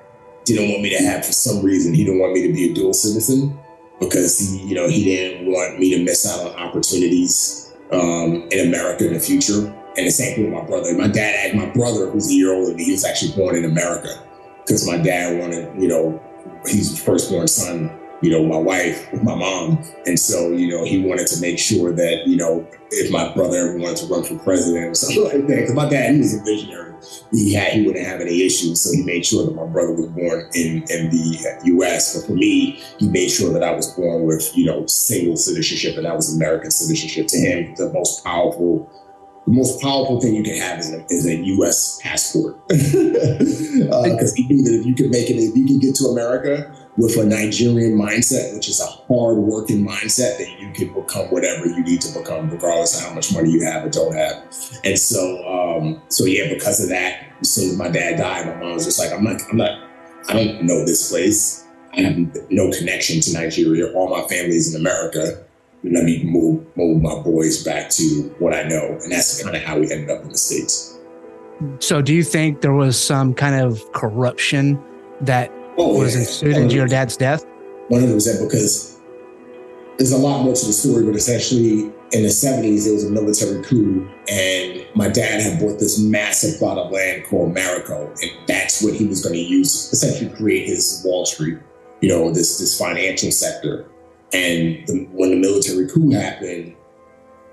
didn't 0.45 0.71
want 0.71 0.83
me 0.83 0.91
to 0.91 1.02
have 1.02 1.25
for 1.25 1.33
some 1.33 1.64
reason. 1.64 1.95
He 1.95 2.05
didn't 2.05 2.21
want 2.21 2.33
me 2.33 2.47
to 2.47 2.52
be 2.52 2.71
a 2.71 2.75
dual 2.75 2.95
citizen 2.95 3.59
because 4.00 4.38
he, 4.38 4.67
you 4.67 4.75
know, 4.75 4.88
he 4.88 5.05
didn't 5.05 5.50
want 5.50 5.79
me 5.79 5.97
to 5.97 6.05
miss 6.05 6.26
out 6.26 6.47
on 6.47 6.57
opportunities 6.57 7.73
um, 7.93 8.49
in 8.50 8.69
America 8.69 9.07
in 9.07 9.14
the 9.14 9.21
future. 9.21 9.73
And 9.97 10.07
the 10.07 10.11
same 10.11 10.35
thing 10.35 10.45
with 10.50 10.55
my 10.55 10.67
brother. 10.67 10.97
My 10.97 11.07
dad, 11.07 11.35
had 11.38 11.55
my 11.55 11.71
brother, 11.73 12.11
who's 12.11 12.31
a 12.31 12.35
year 12.35 12.52
older 12.52 12.69
than 12.69 12.76
me, 12.76 12.85
he 12.85 12.93
was 12.93 13.05
actually 13.05 13.33
born 13.33 13.57
in 13.57 13.64
America 13.64 14.23
because 14.64 14.87
my 14.87 14.97
dad 14.97 15.38
wanted, 15.38 15.81
you 15.81 15.88
know, 15.88 16.23
he's 16.67 17.02
firstborn 17.02 17.47
son, 17.47 17.91
you 18.23 18.31
know, 18.31 18.45
my 18.47 18.57
wife, 18.57 19.12
my 19.23 19.35
mom. 19.35 19.85
And 20.07 20.19
so, 20.19 20.50
you 20.50 20.71
know, 20.71 20.85
he 20.85 21.00
wanted 21.00 21.26
to 21.29 21.41
make 21.41 21.59
sure 21.59 21.93
that, 21.93 22.26
you 22.26 22.37
know, 22.37 22.67
if 22.91 23.11
my 23.11 23.35
brother 23.35 23.59
ever 23.59 23.79
wanted 23.79 23.99
to 23.99 24.07
run 24.07 24.25
for 24.25 24.38
president 24.38 24.87
or 24.87 24.95
something 24.95 25.25
like 25.25 25.47
that, 25.47 25.57
because 25.57 25.75
my 25.75 25.88
dad, 25.88 26.14
he 26.14 26.21
was 26.21 26.35
a 26.35 26.43
visionary. 26.43 26.92
He 27.30 27.54
had, 27.54 27.73
he 27.73 27.87
wouldn't 27.87 28.06
have 28.06 28.21
any 28.21 28.42
issues. 28.44 28.80
So 28.82 28.92
he 28.92 29.02
made 29.02 29.25
sure 29.25 29.44
that 29.47 29.54
my 29.54 29.66
brother 29.66 29.92
was 29.92 30.06
born 30.06 30.49
in, 30.54 30.85
in 30.90 31.11
the 31.11 31.61
US. 31.64 32.16
But 32.16 32.26
for 32.26 32.35
me, 32.35 32.82
he 32.99 33.09
made 33.09 33.28
sure 33.28 33.52
that 33.52 33.62
I 33.62 33.73
was 33.73 33.92
born 33.92 34.25
with, 34.25 34.56
you 34.56 34.66
know, 34.66 34.87
single 34.87 35.37
citizenship 35.37 35.97
and 35.97 36.06
that 36.06 36.16
was 36.16 36.35
American 36.35 36.71
citizenship. 36.71 37.26
To 37.28 37.38
him, 37.38 37.75
the 37.76 37.92
most 37.92 38.25
powerful 38.25 38.90
the 39.47 39.52
most 39.52 39.82
powerful 39.82 40.21
thing 40.21 40.35
you 40.35 40.44
can 40.44 40.56
have 40.56 40.78
is 40.78 40.92
a, 40.92 41.04
is 41.06 41.26
a 41.26 41.35
U.S. 41.35 41.99
passport 42.00 42.56
because 42.68 43.90
uh, 43.90 44.37
he 44.37 44.47
knew 44.47 44.62
that 44.62 44.78
if 44.78 44.87
you 44.87 44.94
could 44.94 45.11
make 45.11 45.28
it, 45.30 45.35
if 45.35 45.56
you 45.56 45.66
could 45.66 45.80
get 45.80 45.97
to 45.97 46.04
America 46.04 46.73
with 46.97 47.17
a 47.17 47.25
Nigerian 47.25 47.99
mindset, 47.99 48.55
which 48.55 48.69
is 48.69 48.81
a 48.81 48.87
hard 48.87 49.37
working 49.39 49.87
mindset, 49.87 50.39
that 50.39 50.61
you 50.61 50.71
can 50.73 50.93
become 50.93 51.27
whatever 51.29 51.67
you 51.67 51.83
need 51.83 52.01
to 52.03 52.19
become, 52.19 52.51
regardless 52.51 52.99
of 52.99 53.07
how 53.07 53.15
much 53.15 53.33
money 53.33 53.51
you 53.51 53.65
have 53.65 53.85
or 53.85 53.89
don't 53.89 54.15
have. 54.15 54.45
And 54.85 54.99
so, 54.99 55.47
um, 55.47 56.03
so 56.09 56.25
yeah, 56.25 56.53
because 56.53 56.83
of 56.83 56.91
that, 56.91 57.25
as 57.41 57.51
soon 57.51 57.71
as 57.71 57.77
my 57.77 57.89
dad 57.89 58.19
died, 58.19 58.47
my 58.47 58.63
mom 58.63 58.75
was 58.75 58.85
just 58.85 58.99
like, 58.99 59.13
I'm 59.13 59.25
not, 59.25 59.41
I'm 59.51 59.57
not, 59.57 59.89
I 60.29 60.33
don't 60.35 60.65
know 60.65 60.85
this 60.85 61.11
place. 61.11 61.67
I 61.95 62.03
have 62.03 62.17
no 62.51 62.71
connection 62.71 63.21
to 63.21 63.33
Nigeria. 63.33 63.93
All 63.93 64.09
my 64.09 64.27
family 64.29 64.57
is 64.57 64.75
in 64.75 64.81
America 64.81 65.45
let 65.85 66.05
me 66.05 66.23
move 66.25 66.65
move 66.77 67.03
my 67.03 67.19
boys 67.21 67.65
back 67.65 67.91
to 67.91 68.35
what 68.39 68.55
I 68.55 68.63
know, 68.63 68.99
and 69.03 69.11
that's 69.11 69.43
kind 69.43 69.57
of 69.57 69.63
how 69.63 69.79
we 69.79 69.91
ended 69.91 70.11
up 70.11 70.23
in 70.23 70.29
the 70.29 70.39
states. 70.39 70.99
So, 71.81 72.01
do 72.03 72.15
you 72.15 72.23
think 72.23 72.61
there 72.61 72.73
was 72.73 73.01
some 73.01 73.35
kind 73.35 73.61
of 73.61 73.91
corruption 73.93 74.81
that 75.21 75.51
oh, 75.79 75.99
was 75.99 76.14
yeah. 76.14 76.21
ensued 76.21 76.57
into 76.57 76.75
your 76.75 76.88
dad's 76.88 77.17
death? 77.17 77.45
One 77.88 78.00
hundred 78.00 78.14
percent, 78.14 78.49
because 78.49 79.00
there's 79.99 80.12
a 80.12 80.19
lot 80.19 80.45
more 80.45 80.55
to 80.55 80.67
the 80.67 80.73
story, 80.73 81.05
but 81.05 81.14
it's 81.14 81.29
actually 81.29 81.93
in 82.12 82.23
the 82.23 82.29
70s, 82.29 82.85
there 82.85 82.93
was 82.93 83.05
a 83.05 83.11
military 83.11 83.62
coup, 83.64 84.09
and 84.29 84.87
my 84.95 85.09
dad 85.09 85.41
had 85.41 85.59
bought 85.59 85.79
this 85.79 85.99
massive 85.99 86.59
plot 86.59 86.76
of 86.76 86.93
land 86.93 87.25
called 87.25 87.55
Maroko, 87.55 88.09
and 88.21 88.31
that's 88.47 88.83
what 88.83 88.95
he 88.95 89.07
was 89.07 89.23
going 89.23 89.35
to 89.35 89.41
use 89.41 89.91
essentially 89.93 90.31
create 90.37 90.67
his 90.67 91.02
Wall 91.05 91.25
Street, 91.25 91.59
you 92.02 92.09
know, 92.09 92.31
this 92.31 92.59
this 92.59 92.79
financial 92.79 93.31
sector. 93.31 93.88
And 94.35 94.87
the, 94.87 95.09
when 95.12 95.31
the 95.31 95.37
military 95.37 95.88
coup 95.88 96.11
happened, 96.11 96.75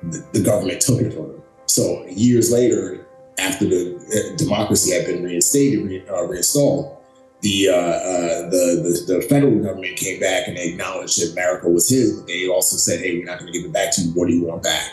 the, 0.03 0.25
the, 0.33 0.41
government 0.41 0.81
took 0.81 1.01
it 1.01 1.13
from 1.13 1.27
them. 1.27 1.43
So 1.65 2.05
years 2.07 2.51
later, 2.51 3.05
after 3.37 3.65
the 3.65 3.97
uh, 3.97 4.37
democracy 4.37 4.91
had 4.91 5.05
been 5.05 5.23
reinstated, 5.23 5.85
re, 5.85 6.05
uh, 6.09 6.23
reinstalled, 6.23 6.97
the, 7.41 7.69
uh, 7.69 7.73
uh, 7.73 8.49
the, 8.49 9.05
the, 9.07 9.13
the 9.13 9.21
federal 9.23 9.57
government 9.59 9.95
came 9.95 10.19
back 10.19 10.47
and 10.47 10.57
they 10.57 10.69
acknowledged 10.69 11.19
that 11.21 11.35
Maroko 11.35 11.73
was 11.73 11.89
his, 11.89 12.17
but 12.17 12.27
they 12.27 12.47
also 12.47 12.75
said, 12.75 12.99
"Hey, 12.99 13.17
we're 13.17 13.25
not 13.25 13.39
going 13.39 13.51
to 13.51 13.57
give 13.57 13.67
it 13.67 13.73
back 13.73 13.93
to 13.95 14.01
you. 14.01 14.11
What 14.11 14.27
do 14.27 14.33
you 14.33 14.45
want 14.45 14.63
back?" 14.63 14.91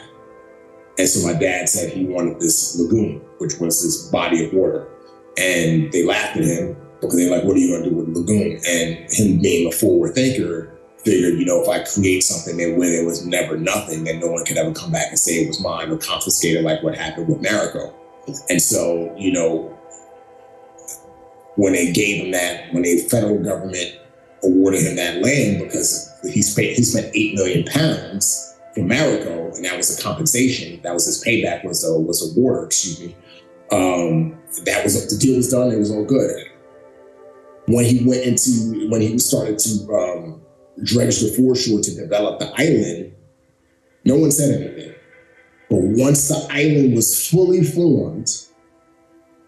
And 0.98 1.08
so 1.08 1.26
my 1.26 1.38
dad 1.38 1.68
said 1.68 1.92
he 1.92 2.04
wanted 2.04 2.40
this 2.40 2.78
lagoon, 2.78 3.20
which 3.38 3.58
was 3.58 3.82
this 3.82 4.08
body 4.10 4.46
of 4.46 4.52
water, 4.52 4.88
and 5.36 5.90
they 5.92 6.04
laughed 6.04 6.36
at 6.36 6.44
him 6.44 6.76
because 7.00 7.16
they're 7.16 7.30
like, 7.30 7.44
"What 7.44 7.56
are 7.56 7.60
you 7.60 7.68
going 7.68 7.84
to 7.84 7.90
do 7.90 7.96
with 7.96 8.14
the 8.14 8.20
lagoon?" 8.20 8.60
And 8.68 9.12
him 9.12 9.40
being 9.40 9.66
a 9.66 9.72
forward 9.72 10.14
thinker, 10.14 10.76
figured, 11.06 11.38
you 11.38 11.44
know, 11.44 11.62
if 11.62 11.68
I 11.68 11.84
create 11.84 12.24
something 12.24 12.56
then 12.56 12.76
when 12.76 12.88
it 12.88 13.06
was 13.06 13.24
never 13.24 13.56
nothing, 13.56 14.04
then 14.04 14.18
no 14.18 14.26
one 14.26 14.44
could 14.44 14.56
ever 14.56 14.72
come 14.72 14.90
back 14.90 15.08
and 15.08 15.18
say 15.18 15.44
it 15.44 15.46
was 15.46 15.60
mine 15.60 15.90
or 15.90 15.96
confiscated 15.96 16.64
like 16.64 16.82
what 16.82 16.96
happened 16.96 17.28
with 17.28 17.40
Maroko. 17.40 17.94
And 18.50 18.60
so, 18.60 19.14
you 19.16 19.32
know, 19.32 19.75
when 21.56 21.72
they 21.72 21.92
gave 21.92 22.24
him 22.24 22.30
that, 22.32 22.72
when 22.72 22.82
the 22.82 22.98
federal 23.10 23.42
government 23.42 23.98
awarded 24.42 24.82
him 24.82 24.96
that 24.96 25.22
land 25.22 25.58
because 25.58 26.12
he 26.22 26.42
spent 26.42 26.68
he 26.68 26.82
spent 26.82 27.14
eight 27.14 27.34
million 27.34 27.64
pounds 27.64 28.54
for 28.74 28.82
Maroko, 28.82 29.54
and 29.56 29.64
that 29.64 29.76
was 29.76 29.98
a 29.98 30.02
compensation. 30.02 30.80
That 30.82 30.92
was 30.92 31.06
his 31.06 31.22
payback. 31.24 31.64
Was 31.64 31.84
a 31.84 31.98
was 31.98 32.22
a 32.22 32.40
water. 32.40 32.66
Excuse 32.66 33.00
me. 33.00 33.16
Um, 33.72 34.38
that 34.64 34.84
was 34.84 35.08
the 35.10 35.18
deal 35.18 35.36
was 35.36 35.50
done. 35.50 35.72
It 35.72 35.78
was 35.78 35.90
all 35.90 36.04
good. 36.04 36.46
When 37.66 37.84
he 37.84 38.04
went 38.06 38.22
into 38.22 38.88
when 38.90 39.00
he 39.00 39.18
started 39.18 39.58
to 39.58 39.94
um, 39.94 40.42
dredge 40.84 41.20
the 41.20 41.32
foreshore 41.36 41.80
to 41.80 41.94
develop 41.94 42.38
the 42.38 42.52
island, 42.56 43.14
no 44.04 44.16
one 44.16 44.30
said 44.30 44.60
anything. 44.60 44.94
But 45.68 45.80
once 45.80 46.28
the 46.28 46.46
island 46.50 46.94
was 46.94 47.28
fully 47.28 47.64
formed, 47.64 48.30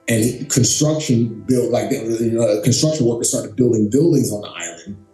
and 0.08 0.50
construction 0.50 1.44
built 1.46 1.70
like 1.70 1.90
you 1.90 2.32
know, 2.32 2.42
uh, 2.42 2.62
construction 2.62 3.06
workers 3.06 3.28
started 3.28 3.56
building 3.56 3.90
buildings 3.90 4.32
on 4.32 4.40
the 4.40 4.48
island, 4.48 5.06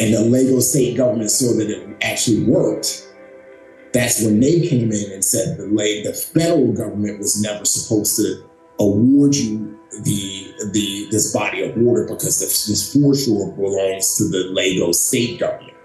and 0.00 0.14
the 0.14 0.20
Lagos 0.20 0.70
state 0.70 0.96
government 0.96 1.30
saw 1.30 1.56
that 1.56 1.70
it 1.70 1.96
actually 2.02 2.44
worked. 2.44 3.04
That's 3.92 4.22
when 4.22 4.40
they 4.40 4.66
came 4.68 4.92
in 4.92 5.12
and 5.12 5.24
said 5.24 5.56
the 5.56 5.66
the 6.04 6.12
federal 6.12 6.72
government 6.72 7.18
was 7.18 7.40
never 7.40 7.64
supposed 7.64 8.16
to 8.16 8.44
award 8.80 9.34
you 9.34 9.78
the 10.02 10.52
the 10.72 11.08
this 11.10 11.32
body 11.32 11.62
of 11.62 11.76
water 11.76 12.04
because 12.04 12.40
this, 12.40 12.66
this 12.66 12.92
foreshore 12.92 13.52
belongs 13.52 14.16
to 14.16 14.24
the 14.28 14.50
Lagos 14.52 15.00
state 15.00 15.40
government. 15.40 15.76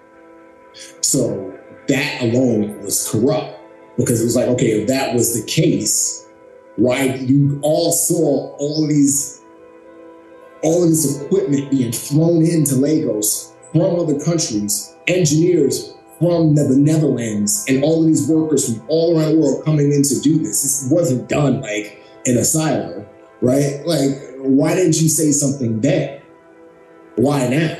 So 1.01 1.53
that 1.87 2.21
alone 2.21 2.81
was 2.81 3.09
corrupt 3.09 3.59
because 3.97 4.21
it 4.21 4.25
was 4.25 4.35
like, 4.35 4.47
okay, 4.47 4.81
if 4.81 4.87
that 4.87 5.13
was 5.13 5.39
the 5.39 5.45
case, 5.49 6.22
why 6.75 7.03
you 7.03 7.59
all 7.61 7.91
saw 7.91 8.55
all 8.57 8.87
these 8.87 9.41
all 10.63 10.83
of 10.83 10.89
this 10.89 11.21
equipment 11.21 11.69
being 11.69 11.91
thrown 11.91 12.45
into 12.45 12.75
Lagos 12.75 13.53
from 13.71 13.99
other 13.99 14.17
countries, 14.23 14.95
engineers 15.07 15.93
from 16.19 16.55
the 16.55 16.63
Netherlands, 16.77 17.65
and 17.67 17.83
all 17.83 18.01
of 18.01 18.07
these 18.07 18.29
workers 18.29 18.65
from 18.65 18.85
all 18.87 19.19
around 19.19 19.33
the 19.33 19.39
world 19.39 19.65
coming 19.65 19.91
in 19.91 20.03
to 20.03 20.19
do 20.21 20.39
this. 20.39 20.61
This 20.61 20.87
wasn't 20.89 21.27
done 21.27 21.59
like 21.61 22.01
in 22.25 22.37
a 22.37 22.45
silo, 22.45 23.05
right? 23.41 23.81
Like, 23.85 24.11
why 24.37 24.75
didn't 24.75 25.01
you 25.01 25.09
say 25.09 25.31
something 25.31 25.81
then? 25.81 26.21
Why 27.15 27.47
now? 27.49 27.77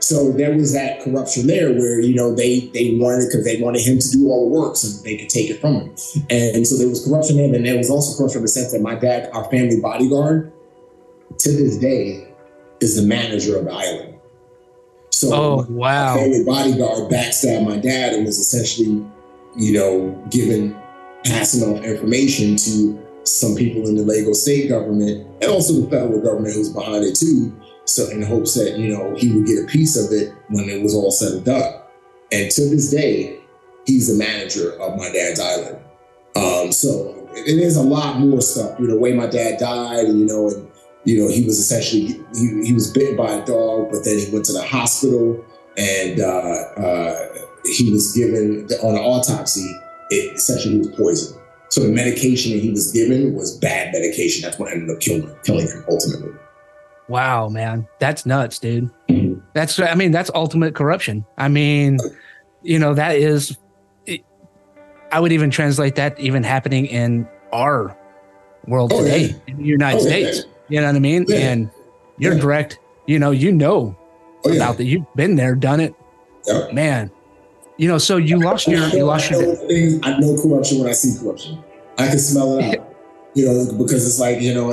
So 0.00 0.32
there 0.32 0.54
was 0.54 0.72
that 0.72 1.02
corruption 1.02 1.46
there 1.46 1.72
where, 1.72 2.00
you 2.00 2.14
know, 2.14 2.34
they 2.34 2.60
they 2.72 2.96
wanted 2.96 3.26
because 3.26 3.44
they 3.44 3.60
wanted 3.60 3.82
him 3.82 3.98
to 3.98 4.10
do 4.10 4.28
all 4.28 4.48
the 4.48 4.60
work 4.60 4.76
so 4.76 5.02
they 5.02 5.16
could 5.16 5.28
take 5.28 5.50
it 5.50 5.60
from 5.60 5.74
him. 5.74 5.88
And 6.30 6.66
so 6.66 6.76
there 6.76 6.88
was 6.88 7.04
corruption 7.04 7.36
there, 7.36 7.52
and 7.52 7.66
there 7.66 7.76
was 7.76 7.90
also 7.90 8.16
corruption 8.16 8.38
in 8.38 8.42
the 8.42 8.48
sense 8.48 8.72
that 8.72 8.80
my 8.80 8.94
dad, 8.94 9.30
our 9.32 9.44
family 9.50 9.80
bodyguard, 9.80 10.52
to 11.38 11.52
this 11.52 11.78
day, 11.78 12.32
is 12.80 12.96
the 12.96 13.06
manager 13.06 13.58
of 13.58 13.64
the 13.64 13.72
island. 13.72 14.14
So 15.10 15.34
oh 15.34 15.66
wow, 15.68 16.14
family 16.16 16.44
bodyguard 16.44 17.10
backstabbed 17.10 17.66
my 17.66 17.76
dad 17.76 18.14
and 18.14 18.24
was 18.24 18.38
essentially, 18.38 19.04
you 19.56 19.72
know, 19.72 20.24
given 20.30 20.76
passing 21.24 21.62
on 21.64 21.84
information 21.84 22.56
to 22.56 22.98
some 23.24 23.54
people 23.54 23.86
in 23.86 23.96
the 23.96 24.04
Lagos 24.04 24.42
state 24.42 24.68
government 24.68 25.26
and 25.42 25.50
also 25.50 25.74
the 25.74 25.90
federal 25.90 26.20
government 26.22 26.54
who 26.54 26.60
was 26.60 26.70
behind 26.70 27.04
it 27.04 27.14
too 27.14 27.52
so 27.88 28.08
in 28.10 28.22
hopes 28.22 28.54
that, 28.54 28.78
you 28.78 28.94
know, 28.94 29.14
he 29.14 29.32
would 29.32 29.46
get 29.46 29.64
a 29.64 29.66
piece 29.66 29.96
of 29.96 30.12
it 30.12 30.34
when 30.50 30.68
it 30.68 30.82
was 30.82 30.94
all 30.94 31.10
said 31.10 31.32
and 31.32 31.44
done. 31.44 31.80
And 32.30 32.50
to 32.50 32.68
this 32.68 32.90
day, 32.90 33.40
he's 33.86 34.08
the 34.08 34.22
manager 34.22 34.78
of 34.80 34.98
my 34.98 35.10
dad's 35.10 35.40
island. 35.40 35.78
Um, 36.36 36.70
so 36.70 37.28
it 37.32 37.58
is 37.58 37.76
a 37.76 37.82
lot 37.82 38.18
more 38.18 38.42
stuff. 38.42 38.78
You 38.78 38.88
know, 38.88 38.94
the 38.94 39.00
way 39.00 39.14
my 39.14 39.26
dad 39.26 39.58
died, 39.58 40.08
you 40.08 40.26
know, 40.26 40.50
and 40.50 40.68
you 41.04 41.18
know, 41.18 41.30
he 41.30 41.44
was 41.44 41.58
essentially 41.58 42.20
he, 42.34 42.66
he 42.66 42.72
was 42.74 42.90
bitten 42.92 43.16
by 43.16 43.32
a 43.32 43.46
dog, 43.46 43.90
but 43.90 44.04
then 44.04 44.18
he 44.18 44.30
went 44.30 44.44
to 44.46 44.52
the 44.52 44.62
hospital 44.62 45.42
and 45.78 46.20
uh, 46.20 46.24
uh, 46.76 47.28
he 47.64 47.90
was 47.90 48.12
given 48.12 48.68
on 48.82 48.96
an 48.96 49.00
autopsy. 49.00 49.66
It 50.10 50.36
essentially 50.36 50.78
was 50.78 50.88
poison. 50.88 51.40
So 51.70 51.82
the 51.82 51.88
medication 51.88 52.52
that 52.52 52.62
he 52.62 52.70
was 52.70 52.92
given 52.92 53.34
was 53.34 53.56
bad 53.58 53.92
medication. 53.92 54.42
That's 54.42 54.58
what 54.58 54.72
ended 54.72 54.90
up 54.90 55.00
killing 55.00 55.34
killing 55.44 55.66
him 55.66 55.84
ultimately. 55.88 56.32
Wow, 57.08 57.48
man, 57.48 57.88
that's 57.98 58.26
nuts, 58.26 58.58
dude. 58.58 58.90
That's 59.54 59.78
I 59.80 59.94
mean 59.94 60.12
that's 60.12 60.30
ultimate 60.34 60.74
corruption. 60.74 61.24
I 61.36 61.48
mean, 61.48 61.98
you 62.62 62.78
know 62.78 62.94
that 62.94 63.16
is. 63.16 63.56
It, 64.06 64.24
I 65.10 65.20
would 65.20 65.32
even 65.32 65.50
translate 65.50 65.94
that 65.96 66.20
even 66.20 66.42
happening 66.42 66.86
in 66.86 67.26
our 67.52 67.96
world 68.66 68.92
oh, 68.92 69.02
today 69.02 69.26
yeah. 69.26 69.36
in 69.46 69.56
the 69.56 69.64
United 69.64 70.00
oh, 70.00 70.06
States. 70.06 70.38
Yeah. 70.38 70.52
You 70.68 70.80
know 70.82 70.86
what 70.88 70.96
I 70.96 70.98
mean? 70.98 71.24
Yeah. 71.26 71.36
And 71.36 71.70
you're 72.18 72.38
direct. 72.38 72.78
You 73.06 73.18
know, 73.18 73.30
you 73.30 73.52
know 73.52 73.96
oh, 74.44 74.54
about 74.54 74.76
that. 74.76 74.84
You've 74.84 75.06
been 75.16 75.34
there, 75.34 75.54
done 75.54 75.80
it. 75.80 75.94
Man, 76.72 77.10
you 77.78 77.88
know. 77.88 77.98
So 77.98 78.16
you 78.16 78.38
lost 78.38 78.68
your 78.68 78.86
you 78.88 79.04
lost 79.04 79.30
your. 79.30 79.40
I 80.04 80.18
know 80.18 80.40
corruption 80.40 80.78
when 80.78 80.88
I 80.88 80.92
see 80.92 81.18
corruption. 81.22 81.62
I 81.98 82.08
can 82.08 82.18
smell 82.18 82.58
it 82.58 82.78
out. 82.78 82.94
you 83.34 83.44
know, 83.46 83.72
because 83.76 84.06
it's 84.06 84.18
like 84.18 84.40
you 84.40 84.54
know 84.54 84.72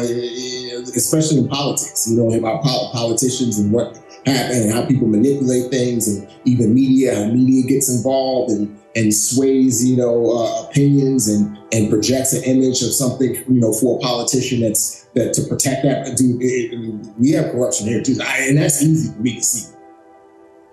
especially 0.95 1.39
in 1.39 1.47
politics, 1.47 2.07
you 2.09 2.17
know, 2.17 2.31
about 2.33 2.63
politicians 2.63 3.57
and 3.59 3.71
what 3.71 3.95
happen 4.25 4.63
and 4.63 4.71
how 4.71 4.85
people 4.85 5.07
manipulate 5.07 5.69
things 5.71 6.07
and 6.07 6.27
even 6.45 6.73
media, 6.73 7.15
how 7.15 7.25
media 7.31 7.63
gets 7.67 7.89
involved 7.89 8.51
and, 8.51 8.79
and 8.95 9.13
sways, 9.13 9.87
you 9.87 9.95
know, 9.97 10.31
uh, 10.31 10.67
opinions 10.67 11.27
and, 11.27 11.57
and 11.71 11.89
projects 11.89 12.33
an 12.33 12.43
image 12.43 12.81
of 12.81 12.91
something, 12.91 13.35
you 13.35 13.59
know, 13.59 13.71
for 13.73 13.97
a 13.97 14.01
politician 14.01 14.61
that's 14.61 15.05
that 15.15 15.33
to 15.33 15.41
protect 15.43 15.83
that. 15.83 16.17
Dude, 16.17 16.41
it, 16.41 17.13
we 17.17 17.31
have 17.31 17.51
corruption 17.51 17.87
here 17.87 18.01
too. 18.01 18.17
and 18.21 18.57
that's 18.57 18.83
easy 18.83 19.13
for 19.13 19.19
me 19.19 19.35
to 19.35 19.41
see. 19.41 19.73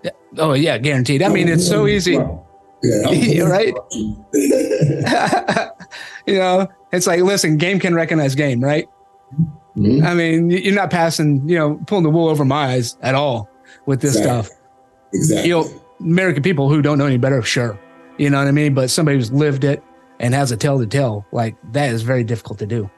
Yeah. 0.03 0.11
Oh 0.39 0.53
yeah, 0.55 0.79
guaranteed. 0.79 1.23
I 1.23 1.29
mean, 1.29 1.49
it's 1.49 1.67
so 1.67 1.87
easy. 1.87 2.19
Yeah, 2.83 3.45
right. 3.45 3.75
you 6.27 6.39
know, 6.39 6.69
it's 6.93 7.07
like, 7.07 7.21
listen, 7.21 7.57
game 7.57 7.79
can 7.79 7.95
recognize 7.95 8.35
game, 8.35 8.61
right? 8.63 8.89
Mm-hmm. 9.77 10.07
I 10.07 10.15
mean, 10.15 10.51
you're 10.51 10.75
not 10.75 10.91
passing, 10.91 11.49
you 11.49 11.57
know, 11.57 11.81
pulling 11.87 12.05
the 12.05 12.11
wool 12.11 12.29
over 12.29 12.45
my 12.45 12.75
eyes 12.75 12.97
at 13.01 13.15
all 13.15 13.49
with 13.87 14.01
this 14.01 14.17
exactly. 14.17 14.45
stuff. 14.45 14.59
Exactly. 15.15 15.49
You 15.49 15.55
know, 15.55 15.83
American 16.01 16.43
people 16.43 16.69
who 16.69 16.83
don't 16.83 16.99
know 16.99 17.07
any 17.07 17.17
better, 17.17 17.43
sure. 17.43 17.79
You 18.19 18.31
know 18.31 18.39
what 18.39 18.49
I 18.49 18.53
mean? 18.53 18.75
But 18.75 18.91
somebody 18.91 19.17
who's 19.17 19.33
lived 19.33 19.65
it 19.65 19.83
and 20.21 20.35
has 20.35 20.53
a 20.53 20.57
tale 20.57 20.79
to 20.79 20.87
tell, 20.87 21.27
like 21.33 21.57
that 21.73 21.91
is 21.91 22.03
very 22.03 22.25
difficult 22.25 22.59
to 22.59 22.67
do. 22.67 22.91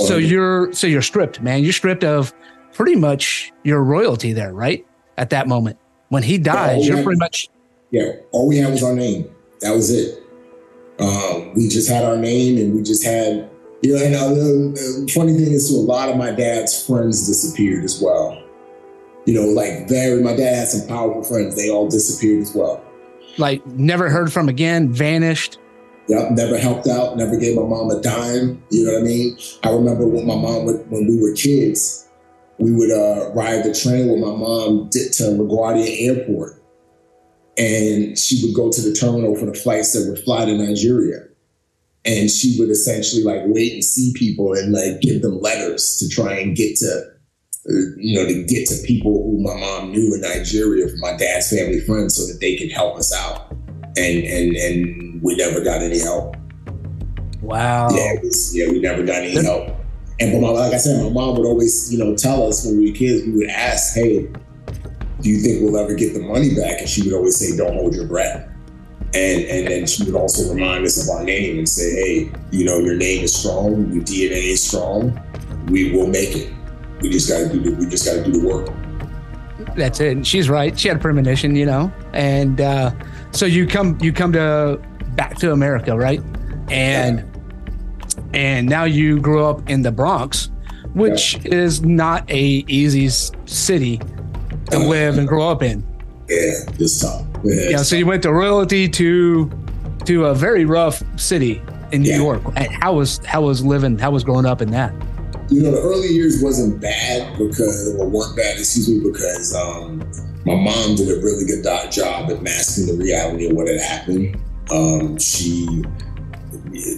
Oh, 0.00 0.06
so 0.06 0.16
you're 0.16 0.72
so 0.72 0.86
you're 0.86 1.02
stripped, 1.02 1.40
man. 1.40 1.62
You're 1.62 1.72
stripped 1.72 2.02
of 2.02 2.32
pretty 2.72 2.96
much 2.96 3.52
your 3.62 3.82
royalty 3.84 4.32
there, 4.32 4.52
right? 4.52 4.84
At 5.18 5.30
that 5.30 5.46
moment. 5.46 5.78
When 6.08 6.22
he 6.22 6.36
dies, 6.36 6.86
yeah, 6.86 6.94
you're 6.94 7.04
pretty 7.04 7.18
much 7.18 7.48
Yeah. 7.90 8.12
All 8.32 8.48
we 8.48 8.56
had 8.56 8.70
was 8.72 8.82
our 8.82 8.94
name. 8.94 9.30
That 9.60 9.72
was 9.74 9.90
it. 9.90 10.22
Um, 10.98 11.54
we 11.54 11.68
just 11.68 11.88
had 11.88 12.04
our 12.04 12.16
name 12.16 12.58
and 12.58 12.74
we 12.74 12.82
just 12.82 13.04
had 13.04 13.48
you 13.82 13.92
know, 13.92 14.04
and 14.04 14.76
the 14.76 15.12
funny 15.12 15.32
thing 15.32 15.52
is, 15.52 15.68
too, 15.68 15.76
a 15.76 15.78
lot 15.78 16.08
of 16.08 16.16
my 16.16 16.30
dad's 16.30 16.86
friends 16.86 17.26
disappeared 17.26 17.84
as 17.84 18.00
well. 18.00 18.40
You 19.26 19.34
know, 19.34 19.46
like 19.46 19.88
very, 19.88 20.22
my 20.22 20.36
dad 20.36 20.54
had 20.54 20.68
some 20.68 20.86
powerful 20.88 21.24
friends. 21.24 21.56
They 21.56 21.68
all 21.68 21.88
disappeared 21.88 22.42
as 22.42 22.54
well. 22.54 22.82
Like 23.38 23.64
never 23.66 24.08
heard 24.08 24.32
from 24.32 24.48
again, 24.48 24.92
vanished. 24.92 25.58
Yep, 26.08 26.32
never 26.32 26.58
helped 26.58 26.86
out, 26.88 27.16
never 27.16 27.36
gave 27.36 27.56
my 27.56 27.62
mom 27.62 27.90
a 27.90 28.00
dime. 28.00 28.62
You 28.70 28.84
know 28.84 28.92
what 28.92 29.00
I 29.00 29.04
mean? 29.04 29.38
I 29.64 29.70
remember 29.70 30.06
when 30.06 30.26
my 30.26 30.34
mom 30.34 30.64
would, 30.64 30.90
when 30.90 31.06
we 31.06 31.20
were 31.20 31.34
kids, 31.34 32.08
we 32.58 32.72
would 32.72 32.90
uh, 32.90 33.30
ride 33.32 33.64
the 33.64 33.72
train 33.72 34.08
with 34.08 34.20
my 34.20 34.34
mom 34.34 34.90
to 34.90 34.98
LaGuardia 34.98 36.08
Airport. 36.08 36.60
And 37.58 38.18
she 38.18 38.44
would 38.44 38.54
go 38.54 38.70
to 38.70 38.80
the 38.80 38.92
terminal 38.92 39.36
for 39.36 39.46
the 39.46 39.54
flights 39.54 39.92
that 39.92 40.08
would 40.08 40.24
fly 40.24 40.44
to 40.44 40.54
Nigeria 40.56 41.26
and 42.04 42.30
she 42.30 42.56
would 42.58 42.70
essentially 42.70 43.22
like 43.22 43.42
wait 43.46 43.74
and 43.74 43.84
see 43.84 44.12
people 44.14 44.54
and 44.54 44.72
like 44.72 45.00
give 45.00 45.22
them 45.22 45.40
letters 45.40 45.96
to 45.98 46.08
try 46.08 46.38
and 46.38 46.56
get 46.56 46.76
to 46.76 46.86
uh, 47.68 47.72
you 47.96 48.18
know 48.18 48.26
to 48.26 48.44
get 48.44 48.66
to 48.68 48.82
people 48.84 49.12
who 49.12 49.40
my 49.40 49.54
mom 49.54 49.92
knew 49.92 50.14
in 50.14 50.20
Nigeria 50.20 50.88
from 50.88 51.00
my 51.00 51.16
dad's 51.16 51.50
family 51.50 51.80
friends 51.80 52.16
so 52.16 52.26
that 52.26 52.40
they 52.40 52.56
could 52.56 52.72
help 52.72 52.96
us 52.96 53.14
out. 53.14 53.52
And 53.96 54.24
and 54.24 54.56
and 54.56 55.22
we 55.22 55.36
never 55.36 55.62
got 55.62 55.82
any 55.82 56.00
help. 56.00 56.36
Wow. 57.40 57.88
Yeah 57.90 58.14
was, 58.22 58.56
yeah 58.56 58.68
we 58.68 58.80
never 58.80 59.04
got 59.04 59.22
any 59.22 59.40
help. 59.42 59.68
And 60.18 60.32
but 60.32 60.40
my, 60.40 60.48
like 60.48 60.74
I 60.74 60.78
said 60.78 61.02
my 61.04 61.10
mom 61.10 61.36
would 61.36 61.46
always 61.46 61.92
you 61.92 61.98
know 61.98 62.16
tell 62.16 62.48
us 62.48 62.64
when 62.64 62.78
we 62.78 62.90
were 62.90 62.96
kids 62.96 63.24
we 63.26 63.32
would 63.32 63.50
ask 63.50 63.94
hey 63.94 64.28
do 65.20 65.28
you 65.28 65.38
think 65.38 65.62
we'll 65.62 65.76
ever 65.76 65.94
get 65.94 66.14
the 66.14 66.20
money 66.20 66.52
back? 66.52 66.80
And 66.80 66.88
she 66.88 67.02
would 67.02 67.14
always 67.14 67.36
say 67.36 67.56
don't 67.56 67.74
hold 67.74 67.94
your 67.94 68.08
breath 68.08 68.51
and 69.14 69.44
and 69.44 69.66
then 69.66 69.86
she 69.86 70.04
would 70.04 70.14
also 70.14 70.52
remind 70.52 70.84
us 70.84 71.02
of 71.02 71.14
our 71.14 71.24
name 71.24 71.58
and 71.58 71.68
say, 71.68 71.90
hey, 71.92 72.32
you 72.50 72.64
know, 72.64 72.78
your 72.78 72.96
name 72.96 73.24
is 73.24 73.34
strong, 73.34 73.92
your 73.92 74.02
DNA 74.02 74.52
is 74.52 74.66
strong. 74.66 75.20
We 75.66 75.92
will 75.92 76.06
make 76.06 76.34
it. 76.34 76.52
We 77.00 77.10
just 77.10 77.28
gotta 77.28 77.48
do 77.48 77.60
the 77.60 77.76
we 77.76 77.86
just 77.88 78.06
gotta 78.06 78.24
do 78.24 78.32
the 78.32 78.46
work. 78.46 78.68
That's 79.76 80.00
it. 80.00 80.16
And 80.16 80.26
she's 80.26 80.48
right. 80.48 80.78
She 80.78 80.88
had 80.88 80.96
a 80.96 81.00
premonition, 81.00 81.54
you 81.56 81.66
know. 81.66 81.92
And 82.12 82.60
uh, 82.60 82.92
so 83.32 83.46
you 83.46 83.66
come 83.66 83.98
you 84.00 84.12
come 84.12 84.32
to 84.32 84.80
back 85.14 85.36
to 85.38 85.52
America, 85.52 85.96
right? 85.96 86.22
And 86.70 87.18
yeah. 87.18 88.22
and 88.32 88.68
now 88.68 88.84
you 88.84 89.20
grew 89.20 89.44
up 89.44 89.68
in 89.68 89.82
the 89.82 89.92
Bronx, 89.92 90.50
which 90.94 91.36
yeah. 91.36 91.54
is 91.54 91.82
not 91.82 92.30
a 92.30 92.64
easy 92.68 93.08
city 93.46 93.98
to 94.70 94.76
uh, 94.76 94.86
live 94.86 95.18
and 95.18 95.28
grow 95.28 95.48
up 95.48 95.62
in. 95.62 95.80
Yeah, 96.28 96.64
it's 96.78 97.00
tough. 97.00 97.26
Yeah, 97.44 97.70
yeah 97.70 97.76
so 97.78 97.96
you 97.96 98.06
went 98.06 98.22
to 98.22 98.32
royalty 98.32 98.88
to 98.88 99.50
to 100.06 100.26
a 100.26 100.34
very 100.34 100.64
rough 100.64 101.02
city 101.18 101.62
in 101.92 102.02
New 102.02 102.10
yeah. 102.10 102.16
York. 102.16 102.42
How 102.80 102.94
was 102.94 103.18
how 103.24 103.42
was 103.42 103.64
living? 103.64 103.98
How 103.98 104.10
was 104.10 104.24
growing 104.24 104.46
up 104.46 104.62
in 104.62 104.70
that? 104.70 104.92
You 105.50 105.62
know, 105.62 105.70
the 105.70 105.80
early 105.80 106.08
years 106.08 106.42
wasn't 106.42 106.80
bad 106.80 107.36
because, 107.36 107.94
or 107.98 108.08
weren't 108.08 108.34
bad, 108.34 108.58
excuse 108.58 108.88
me, 108.88 109.00
because 109.00 109.54
um, 109.54 109.98
my 110.46 110.54
mom 110.54 110.96
did 110.96 111.10
a 111.10 111.20
really 111.20 111.44
good 111.44 111.62
job 111.92 112.30
at 112.30 112.42
masking 112.42 112.86
the 112.86 113.04
reality 113.04 113.50
of 113.50 113.56
what 113.56 113.68
had 113.68 113.80
happened. 113.80 114.40
Um, 114.70 115.18
she, 115.18 115.84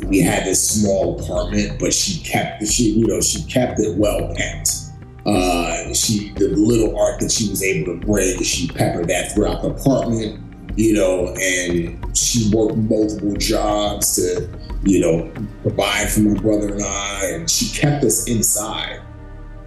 we 0.06 0.20
had 0.20 0.44
this 0.44 0.70
small 0.70 1.20
apartment, 1.20 1.80
but 1.80 1.92
she 1.92 2.22
kept, 2.22 2.64
she, 2.68 2.90
you 2.90 3.06
know, 3.06 3.20
she 3.20 3.42
kept 3.44 3.80
it 3.80 3.96
well 3.96 4.32
kept. 4.36 4.70
Uh, 5.26 5.92
she, 5.94 6.32
the 6.34 6.48
little 6.48 6.98
art 6.98 7.20
that 7.20 7.30
she 7.30 7.48
was 7.48 7.62
able 7.62 7.94
to 7.94 8.06
bring, 8.06 8.42
she 8.42 8.68
peppered 8.68 9.08
that 9.08 9.32
throughout 9.32 9.62
the 9.62 9.68
apartment, 9.68 10.40
you 10.76 10.92
know, 10.92 11.34
and 11.40 12.16
she 12.16 12.50
worked 12.52 12.76
multiple 12.76 13.34
jobs 13.34 14.16
to 14.16 14.48
you 14.84 15.00
know, 15.00 15.32
provide 15.62 16.10
for 16.10 16.20
my 16.20 16.40
brother 16.40 16.74
and 16.74 16.82
I, 16.82 17.26
and 17.32 17.50
she 17.50 17.76
kept 17.76 18.04
us 18.04 18.28
inside 18.28 19.00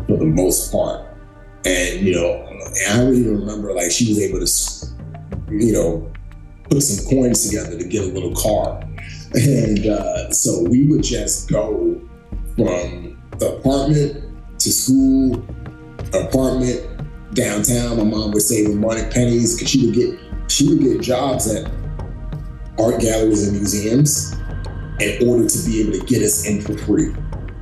for 0.05 0.17
the 0.17 0.25
most 0.25 0.71
part. 0.71 1.05
And 1.65 2.01
you 2.01 2.15
know, 2.15 2.45
and 2.45 2.93
I 2.93 2.97
don't 2.97 3.15
even 3.15 3.39
remember 3.39 3.73
like 3.73 3.91
she 3.91 4.07
was 4.07 4.21
able 4.21 4.39
to, 4.39 5.53
you 5.53 5.73
know, 5.73 6.11
put 6.69 6.81
some 6.81 7.09
coins 7.09 7.47
together 7.47 7.77
to 7.77 7.87
get 7.87 8.03
a 8.03 8.07
little 8.07 8.35
car. 8.35 8.81
And 9.33 9.87
uh, 9.87 10.31
so 10.31 10.63
we 10.69 10.87
would 10.87 11.03
just 11.03 11.49
go 11.49 11.99
from 12.55 13.21
the 13.37 13.57
apartment 13.57 14.23
to 14.67 14.73
school, 14.73 15.45
apartment 16.13 16.83
downtown. 17.33 17.97
My 17.97 18.03
mom 18.03 18.31
would 18.31 18.41
save 18.41 18.75
money 18.75 19.03
pennies 19.11 19.55
because 19.55 19.69
she 19.69 19.85
would 19.85 19.95
get 19.95 20.19
she 20.49 20.67
would 20.67 20.79
get 20.79 21.01
jobs 21.01 21.53
at 21.53 21.71
art 22.79 23.01
galleries 23.01 23.47
and 23.47 23.57
museums 23.57 24.33
in 24.99 25.27
order 25.27 25.47
to 25.47 25.65
be 25.65 25.81
able 25.81 25.93
to 25.93 26.05
get 26.05 26.21
us 26.21 26.45
in 26.45 26.61
for 26.61 26.77
free 26.77 27.13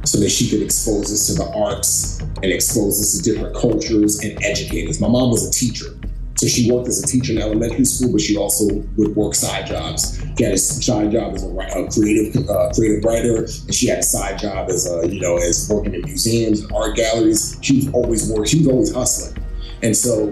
so 0.03 0.19
that 0.19 0.29
she 0.29 0.49
could 0.49 0.61
expose 0.61 1.11
us 1.11 1.27
to 1.27 1.33
the 1.33 1.51
arts 1.55 2.19
and 2.21 2.45
expose 2.45 2.99
us 2.99 3.17
to 3.17 3.23
different 3.23 3.55
cultures 3.55 4.19
and 4.19 4.43
educate 4.43 4.89
us. 4.89 4.99
My 4.99 5.07
mom 5.07 5.31
was 5.31 5.47
a 5.47 5.51
teacher. 5.51 5.94
So 6.37 6.47
she 6.47 6.69
worked 6.69 6.89
as 6.89 7.01
a 7.01 7.07
teacher 7.07 7.31
in 7.31 7.39
elementary 7.39 7.85
school, 7.85 8.11
but 8.11 8.21
she 8.21 8.35
also 8.35 8.65
would 8.97 9.15
work 9.15 9.35
side 9.35 9.67
jobs. 9.67 10.21
She 10.37 10.43
had 10.43 10.53
a 10.53 10.57
side 10.57 11.11
job 11.11 11.33
as 11.33 11.43
a, 11.43 11.47
a 11.47 11.89
creative 11.89 12.49
uh, 12.49 12.71
creative 12.73 13.03
writer, 13.05 13.37
and 13.45 13.73
she 13.73 13.87
had 13.87 13.99
a 13.99 14.03
side 14.03 14.39
job 14.39 14.69
as 14.69 14.91
a 14.91 15.07
you 15.07 15.21
know 15.21 15.37
as 15.37 15.69
working 15.71 15.93
in 15.93 16.01
museums 16.01 16.61
and 16.61 16.71
art 16.73 16.97
galleries. 16.97 17.57
She 17.61 17.77
was 17.77 17.93
always 17.93 18.29
working. 18.29 18.45
She 18.45 18.57
was 18.59 18.67
always 18.67 18.93
hustling, 18.93 19.43
and 19.81 19.95
so 19.95 20.27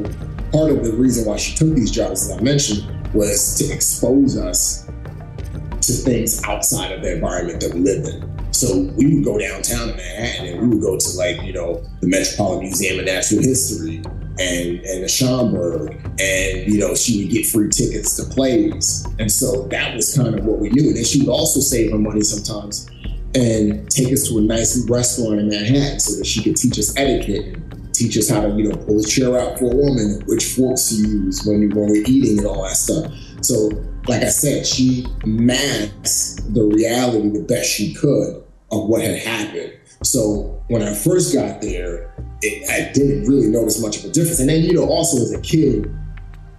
part 0.52 0.72
of 0.72 0.84
the 0.84 0.94
reason 0.94 1.26
why 1.26 1.38
she 1.38 1.56
took 1.56 1.74
these 1.74 1.92
jobs, 1.92 2.30
as 2.30 2.38
I 2.38 2.42
mentioned, 2.42 2.86
was 3.14 3.58
to 3.60 3.74
expose 3.74 4.38
us 4.38 4.86
to 4.86 5.94
things 5.94 6.44
outside 6.44 6.92
of 6.92 7.02
the 7.02 7.14
environment 7.14 7.62
that 7.62 7.74
we 7.74 7.80
lived 7.80 8.10
in. 8.10 8.33
So 8.54 8.82
we 8.96 9.16
would 9.16 9.24
go 9.24 9.38
downtown 9.38 9.90
in 9.90 9.98
Manhattan 9.98 10.48
and 10.48 10.62
we 10.62 10.68
would 10.76 10.82
go 10.82 10.98
to 10.98 11.18
like, 11.18 11.42
you 11.42 11.54
know, 11.54 11.84
the 12.02 12.08
Metropolitan 12.08 12.66
Museum 12.66 13.00
of 13.00 13.06
Natural 13.06 13.42
History 13.42 13.98
and 14.40 14.80
and 14.80 15.04
the 15.04 15.08
Schomburg 15.08 15.94
and 16.20 16.72
you 16.72 16.80
know 16.80 16.96
she 16.96 17.24
would 17.24 17.32
get 17.32 17.46
free 17.46 17.70
tickets 17.70 18.16
to 18.18 18.24
plays. 18.24 19.06
And 19.20 19.32
so 19.32 19.64
that 19.68 19.96
was 19.96 20.16
kind 20.16 20.38
of 20.38 20.46
what 20.46 20.60
we 20.60 20.70
knew. 20.70 20.88
And 20.88 20.98
then 20.98 21.04
she 21.04 21.20
would 21.20 21.30
also 21.30 21.60
save 21.60 21.92
her 21.92 21.98
money 21.98 22.22
sometimes 22.22 22.90
and 23.36 23.90
take 23.90 24.14
us 24.14 24.28
to 24.30 24.38
a 24.38 24.42
nice 24.42 24.88
restaurant 24.88 25.40
in 25.40 25.50
Manhattan 25.50 26.00
so 26.00 26.18
that 26.18 26.26
she 26.26 26.44
could 26.44 26.56
teach 26.56 26.78
us 26.78 26.96
etiquette 26.96 27.58
teach 27.94 28.18
us 28.18 28.28
how 28.28 28.42
to 28.42 28.50
you 28.50 28.70
know 28.70 28.76
pull 28.86 29.00
a 29.00 29.04
chair 29.04 29.40
out 29.40 29.58
for 29.60 29.72
a 29.72 29.76
woman 29.76 30.22
which 30.26 30.56
forks 30.56 30.90
to 30.90 30.96
use 30.96 31.46
when, 31.46 31.70
when 31.70 31.88
we're 31.88 32.04
eating 32.08 32.40
and 32.40 32.48
all 32.48 32.64
that 32.64 32.76
stuff. 32.76 33.12
So 33.42 33.70
like 34.08 34.22
I 34.22 34.30
said, 34.30 34.66
she 34.66 35.06
masked 35.26 36.54
the 36.54 36.64
reality 36.64 37.30
the 37.30 37.44
best 37.44 37.70
she 37.70 37.94
could 37.94 38.44
of 38.72 38.88
what 38.90 39.02
had 39.02 39.18
happened. 39.18 39.74
So 40.04 40.62
when 40.68 40.84
I 40.84 40.94
first 40.94 41.34
got 41.34 41.62
there, 41.62 42.14
it, 42.42 42.70
I 42.70 42.92
didn't 42.94 43.26
really 43.26 43.48
notice 43.48 43.82
much 43.82 44.00
of 44.00 44.06
a 44.06 44.10
difference. 44.10 44.40
And 44.40 44.50
then, 44.50 44.62
you 44.62 44.74
know, 44.74 44.86
also 44.86 45.22
as 45.22 45.32
a 45.32 45.40
kid, 45.40 45.94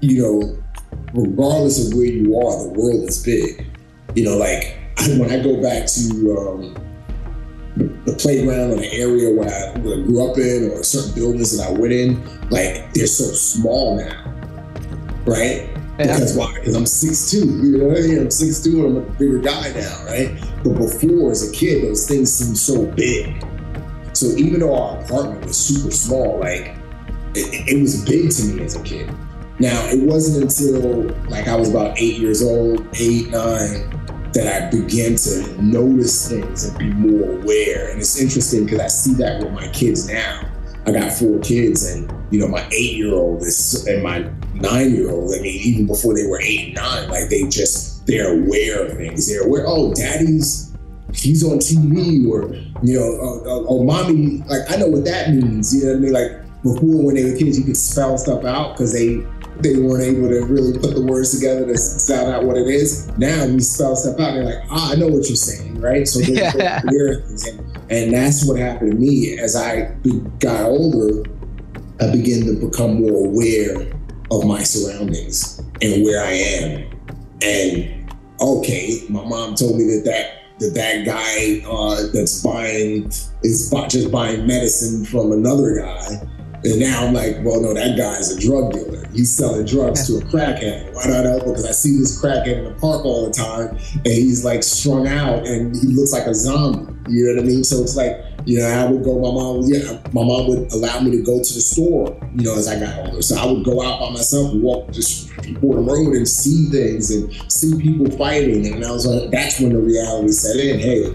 you 0.01 0.23
know, 0.23 0.63
regardless 1.13 1.87
of 1.87 1.97
where 1.97 2.07
you 2.07 2.37
are, 2.39 2.63
the 2.65 2.71
world 2.71 3.09
is 3.09 3.23
big. 3.23 3.67
You 4.15 4.25
know, 4.25 4.37
like 4.37 4.79
when 5.19 5.31
I 5.31 5.43
go 5.43 5.61
back 5.61 5.87
to 5.87 6.37
um, 6.39 6.75
the 7.77 8.17
playground 8.19 8.73
or 8.73 8.77
the 8.77 8.93
area 8.93 9.35
where 9.35 9.49
I, 9.49 9.79
where 9.81 10.01
I 10.01 10.03
grew 10.03 10.31
up 10.31 10.39
in 10.39 10.71
or 10.71 10.83
certain 10.83 11.15
buildings 11.15 11.57
that 11.59 11.69
I 11.69 11.73
went 11.73 11.93
in, 11.93 12.23
like 12.49 12.93
they're 12.95 13.07
so 13.07 13.25
small 13.25 13.97
now, 13.97 14.33
right? 15.27 15.74
Because 15.97 16.37
why? 16.37 16.53
Because 16.55 16.75
I'm 16.75 16.85
6'2. 16.85 17.63
You 17.63 17.79
know 17.79 17.85
what 17.87 17.99
I 17.99 18.01
mean? 18.01 18.19
I'm 18.19 18.29
6'2 18.29 18.87
and 18.87 18.97
I'm 18.97 18.97
a 18.97 19.11
bigger 19.17 19.39
guy 19.39 19.73
now, 19.73 20.05
right? 20.07 20.37
But 20.65 20.75
before, 20.75 21.31
as 21.31 21.49
a 21.49 21.53
kid, 21.53 21.85
those 21.85 22.09
things 22.09 22.33
seemed 22.33 22.59
so 22.59 22.87
big. 22.87 23.45
So 24.13 24.27
even 24.37 24.61
though 24.61 24.75
our 24.75 25.01
apartment 25.01 25.45
was 25.45 25.57
super 25.57 25.91
small, 25.93 26.39
like 26.41 26.77
it, 27.35 27.69
it 27.69 27.81
was 27.81 28.05
big 28.05 28.31
to 28.31 28.45
me 28.45 28.65
as 28.65 28.77
a 28.77 28.83
kid. 28.83 29.13
Now 29.61 29.87
it 29.87 30.03
wasn't 30.03 30.45
until 30.45 31.15
like 31.29 31.47
I 31.47 31.57
was 31.57 31.71
about 31.71 31.99
eight 31.99 32.19
years 32.19 32.43
old, 32.43 32.87
eight, 32.95 33.31
nine, 33.31 33.91
that 34.33 34.63
I 34.63 34.71
began 34.71 35.15
to 35.15 35.63
notice 35.63 36.29
things 36.29 36.65
and 36.65 36.79
be 36.79 36.91
more 36.91 37.41
aware. 37.41 37.91
And 37.91 38.01
it's 38.01 38.21
interesting 38.21 38.65
because 38.65 38.81
I 38.81 38.89
see 38.89 39.15
that 39.15 39.43
with 39.43 39.53
my 39.53 39.69
kids 39.69 40.09
now. 40.09 40.51
I 40.87 40.93
got 40.93 41.13
four 41.13 41.39
kids, 41.41 41.91
and 41.91 42.13
you 42.31 42.39
know, 42.41 42.49
my 42.49 42.67
eight 42.73 42.97
year 42.97 43.15
old 43.15 43.43
is 43.43 43.87
and 43.87 44.03
my 44.03 44.31
nine 44.55 44.95
year 44.95 45.11
old. 45.11 45.35
I 45.35 45.41
mean, 45.41 45.61
even 45.63 45.87
before 45.87 46.15
they 46.15 46.27
were 46.27 46.41
eight 46.41 46.67
and 46.67 46.75
nine, 46.75 47.09
like 47.09 47.31
they 47.31 47.45
just 47.49 48.07
they're 48.07 48.39
aware 48.39 48.87
of 48.87 48.97
things. 48.97 49.27
They're 49.27 49.47
aware. 49.47 49.65
Oh, 49.67 49.95
daddy's 49.95 50.75
he's 51.15 51.45
on 51.45 51.59
TV, 51.59 52.29
or 52.29 52.55
you 52.83 52.99
know, 52.99 53.19
oh, 53.21 53.43
oh, 53.47 53.67
oh, 53.69 53.85
mommy. 53.85 54.43
Like 54.47 54.71
I 54.71 54.77
know 54.77 54.89
what 54.89 55.05
that 55.05 55.31
means. 55.31 55.75
You 55.75 55.85
know 55.85 55.91
what 55.93 55.97
I 55.97 56.01
mean? 56.01 56.13
Like 56.13 56.63
before, 56.63 57.05
when 57.05 57.15
they 57.15 57.25
were 57.25 57.37
kids, 57.37 57.59
you 57.59 57.65
could 57.65 57.77
spell 57.77 58.19
stuff 58.19 58.45
out 58.45 58.73
because 58.73 58.93
they 58.93 59.25
they 59.61 59.77
weren't 59.79 60.03
able 60.03 60.29
to 60.29 60.45
really 60.47 60.79
put 60.79 60.95
the 60.95 61.03
words 61.03 61.35
together 61.35 61.67
to 61.67 61.79
sound 61.79 62.33
out 62.33 62.45
what 62.45 62.57
it 62.57 62.67
is. 62.67 63.09
Now 63.19 63.47
we 63.47 63.61
spell 63.61 63.97
stuff 63.97 64.19
out. 64.21 64.35
They're 64.35 64.45
like, 64.45 64.65
ah, 64.71 64.93
I 64.93 64.95
know 64.97 65.09
what 65.09 65.29
you're 65.29 65.37
saying, 65.37 65.81
right? 65.81 66.07
So 66.07 66.21
yeah. 66.21 66.81
things. 66.81 67.47
And, 67.47 67.61
and 67.91 68.13
that's 68.13 68.47
what 68.47 68.59
happened 68.59 68.93
to 68.93 68.99
me 68.99 69.39
as 69.39 69.57
I 69.57 69.95
got 70.41 70.65
older. 70.65 71.29
I 72.01 72.11
began 72.11 72.45
to 72.47 72.69
become 72.69 73.01
more 73.01 73.27
aware 73.27 73.93
of 74.31 74.45
my 74.45 74.63
surroundings 74.63 75.61
and 75.81 76.05
where 76.05 76.25
I 76.25 76.33
am. 76.33 76.91
And 77.43 78.13
okay, 78.41 79.03
my 79.09 79.25
mom 79.25 79.55
told 79.55 79.79
me 79.79 79.85
that 79.85 80.03
that 80.05 80.41
that, 80.61 80.75
that 80.75 81.05
guy 81.05 81.69
uh, 81.69 82.07
that's 82.13 82.43
buying 82.43 83.07
is 83.43 83.75
just 83.89 84.11
buying 84.11 84.47
medicine 84.47 85.05
from 85.05 85.33
another 85.33 85.79
guy 85.81 86.21
and 86.65 86.81
now 86.81 87.07
I'm 87.07 87.13
like, 87.13 87.37
well, 87.43 87.61
no, 87.61 87.75
that 87.75 87.97
guy's 87.97 88.31
a 88.31 88.41
drug 88.41 88.73
dealer. 88.73 89.07
He's 89.13 89.35
selling 89.37 89.67
drugs 89.67 90.07
to 90.07 90.17
a 90.17 90.21
crackhead. 90.21 90.95
Why 90.95 91.07
do 91.07 91.15
I 91.15 91.23
know? 91.23 91.39
Because 91.39 91.67
I 91.67 91.73
see 91.73 91.99
this 91.99 92.21
crackhead 92.21 92.59
in 92.59 92.65
the 92.65 92.81
park 92.81 93.05
all 93.05 93.27
the 93.27 93.33
time, 93.33 93.77
and 93.95 94.07
he's 94.07 94.45
like 94.45 94.63
strung 94.63 95.07
out, 95.07 95.47
and 95.47 95.77
he 95.77 95.89
looks 95.89 96.13
like 96.13 96.27
a 96.27 96.35
zombie. 96.35 96.93
You 97.09 97.27
know 97.27 97.35
what 97.35 97.45
I 97.45 97.47
mean? 97.47 97.65
So 97.65 97.83
it's 97.83 97.97
like, 97.97 98.17
you 98.47 98.59
know, 98.59 98.67
I 98.67 98.91
would 98.91 99.05
go. 99.05 99.19
My 99.21 99.31
mom, 99.31 99.63
yeah, 99.65 100.01
my 100.13 100.25
mom 100.25 100.49
would 100.49 100.73
allow 100.73 101.01
me 101.01 101.11
to 101.13 101.23
go 101.23 101.39
to 101.39 101.55
the 101.55 101.61
store. 101.61 102.17
You 102.35 102.45
know, 102.45 102.55
as 102.57 102.67
I 102.67 102.81
got 102.81 103.07
older, 103.07 103.23
so 103.23 103.37
I 103.37 103.45
would 103.51 103.65
go 103.65 103.83
out 103.83 104.01
by 104.01 104.11
myself 104.11 104.53
and 104.53 104.63
walk 104.63 104.91
just 104.91 105.35
before 105.43 105.77
the 105.77 105.83
road 105.83 106.15
and 106.15 106.27
see 106.27 106.67
things 106.71 107.11
and 107.11 107.31
see 107.53 107.79
people 107.79 108.11
fighting, 108.17 108.67
and 108.73 108.85
I 108.85 108.91
was 108.91 109.07
like, 109.07 109.31
that's 109.31 109.61
when 109.61 109.73
the 109.73 109.81
reality 109.81 110.29
set 110.29 110.57
in. 110.57 110.79
Hey, 110.79 111.15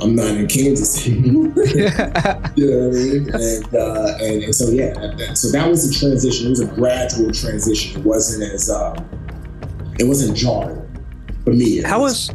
I'm 0.00 0.14
not 0.14 0.36
in 0.36 0.46
Kansas 0.46 1.06
anymore. 1.06 1.46
you 1.56 2.70
know 2.70 2.88
what 2.88 2.94
I 2.94 2.98
mean? 2.98 3.34
And, 3.34 3.74
uh, 3.74 4.16
and, 4.20 4.44
and 4.44 4.54
so 4.54 4.70
yeah, 4.70 4.92
that, 4.92 5.36
so 5.36 5.50
that 5.50 5.68
was 5.68 5.88
the 5.88 5.98
transition. 5.98 6.46
It 6.46 6.50
was 6.50 6.60
a 6.60 6.66
gradual 6.66 7.32
transition. 7.32 8.00
It 8.00 8.06
wasn't 8.06 8.52
as 8.52 8.70
um, 8.70 8.96
it 9.98 10.04
wasn't 10.04 10.36
jarring 10.36 10.84
for 11.44 11.50
me. 11.50 11.82
How 11.82 12.00
was, 12.00 12.30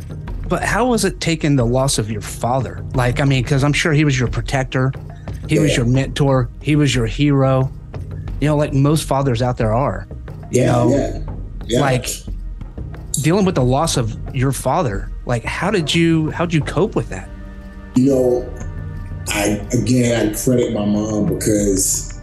but 0.47 0.63
how 0.63 0.87
was 0.87 1.05
it 1.05 1.19
taking 1.19 1.55
the 1.55 1.65
loss 1.65 1.97
of 1.97 2.11
your 2.11 2.21
father? 2.21 2.83
Like, 2.93 3.19
I 3.19 3.25
mean, 3.25 3.43
because 3.43 3.63
I'm 3.63 3.73
sure 3.73 3.93
he 3.93 4.05
was 4.05 4.19
your 4.19 4.27
protector, 4.27 4.91
he 5.47 5.55
yeah. 5.55 5.61
was 5.61 5.77
your 5.77 5.85
mentor, 5.85 6.49
he 6.61 6.75
was 6.75 6.93
your 6.93 7.05
hero. 7.05 7.71
You 8.41 8.49
know, 8.49 8.57
like 8.57 8.73
most 8.73 9.07
fathers 9.07 9.41
out 9.41 9.57
there 9.57 9.73
are. 9.73 10.07
You 10.51 10.61
yeah, 10.61 10.65
know, 10.71 10.89
yeah, 10.89 11.19
yeah. 11.65 11.79
like 11.79 12.07
dealing 13.21 13.45
with 13.45 13.55
the 13.55 13.63
loss 13.63 13.95
of 13.95 14.17
your 14.35 14.51
father. 14.51 15.09
Like, 15.25 15.45
how 15.45 15.71
did 15.71 15.93
you 15.93 16.31
how 16.31 16.45
did 16.45 16.53
you 16.53 16.61
cope 16.61 16.95
with 16.95 17.09
that? 17.09 17.29
You 17.95 18.05
know, 18.05 18.53
I 19.27 19.65
again 19.71 20.29
I 20.29 20.33
credit 20.35 20.73
my 20.73 20.85
mom 20.85 21.27
because 21.27 22.21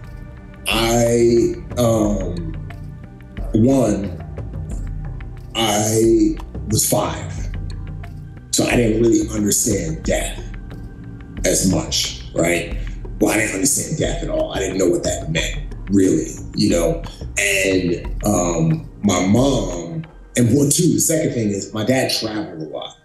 I 0.69 1.55
um, 1.79 2.53
one, 3.53 4.17
I 5.55 6.37
was 6.69 6.89
five, 6.89 7.33
so 8.53 8.65
I 8.65 8.77
didn't 8.77 9.03
really 9.03 9.29
understand 9.35 10.05
death 10.05 10.39
as 11.45 11.71
much, 11.71 12.25
right? 12.35 12.77
Well, 13.21 13.33
I 13.33 13.39
didn't 13.39 13.55
understand 13.55 13.99
death 13.99 14.23
at 14.23 14.31
all. 14.31 14.53
I 14.53 14.61
didn't 14.61 14.79
know 14.79 14.89
what 14.89 15.03
that 15.05 15.31
meant, 15.31 15.75
really, 15.91 16.33
you 16.55 16.71
know. 16.71 17.03
And 17.39 18.25
um, 18.25 18.91
my 19.03 19.27
mom, 19.27 20.05
and 20.37 20.57
one 20.57 20.71
too. 20.71 20.93
The 20.93 21.01
second 21.01 21.33
thing 21.33 21.51
is 21.51 21.73
my 21.75 21.85
dad 21.85 22.11
traveled 22.11 22.63
a 22.63 22.69
lot, 22.69 22.97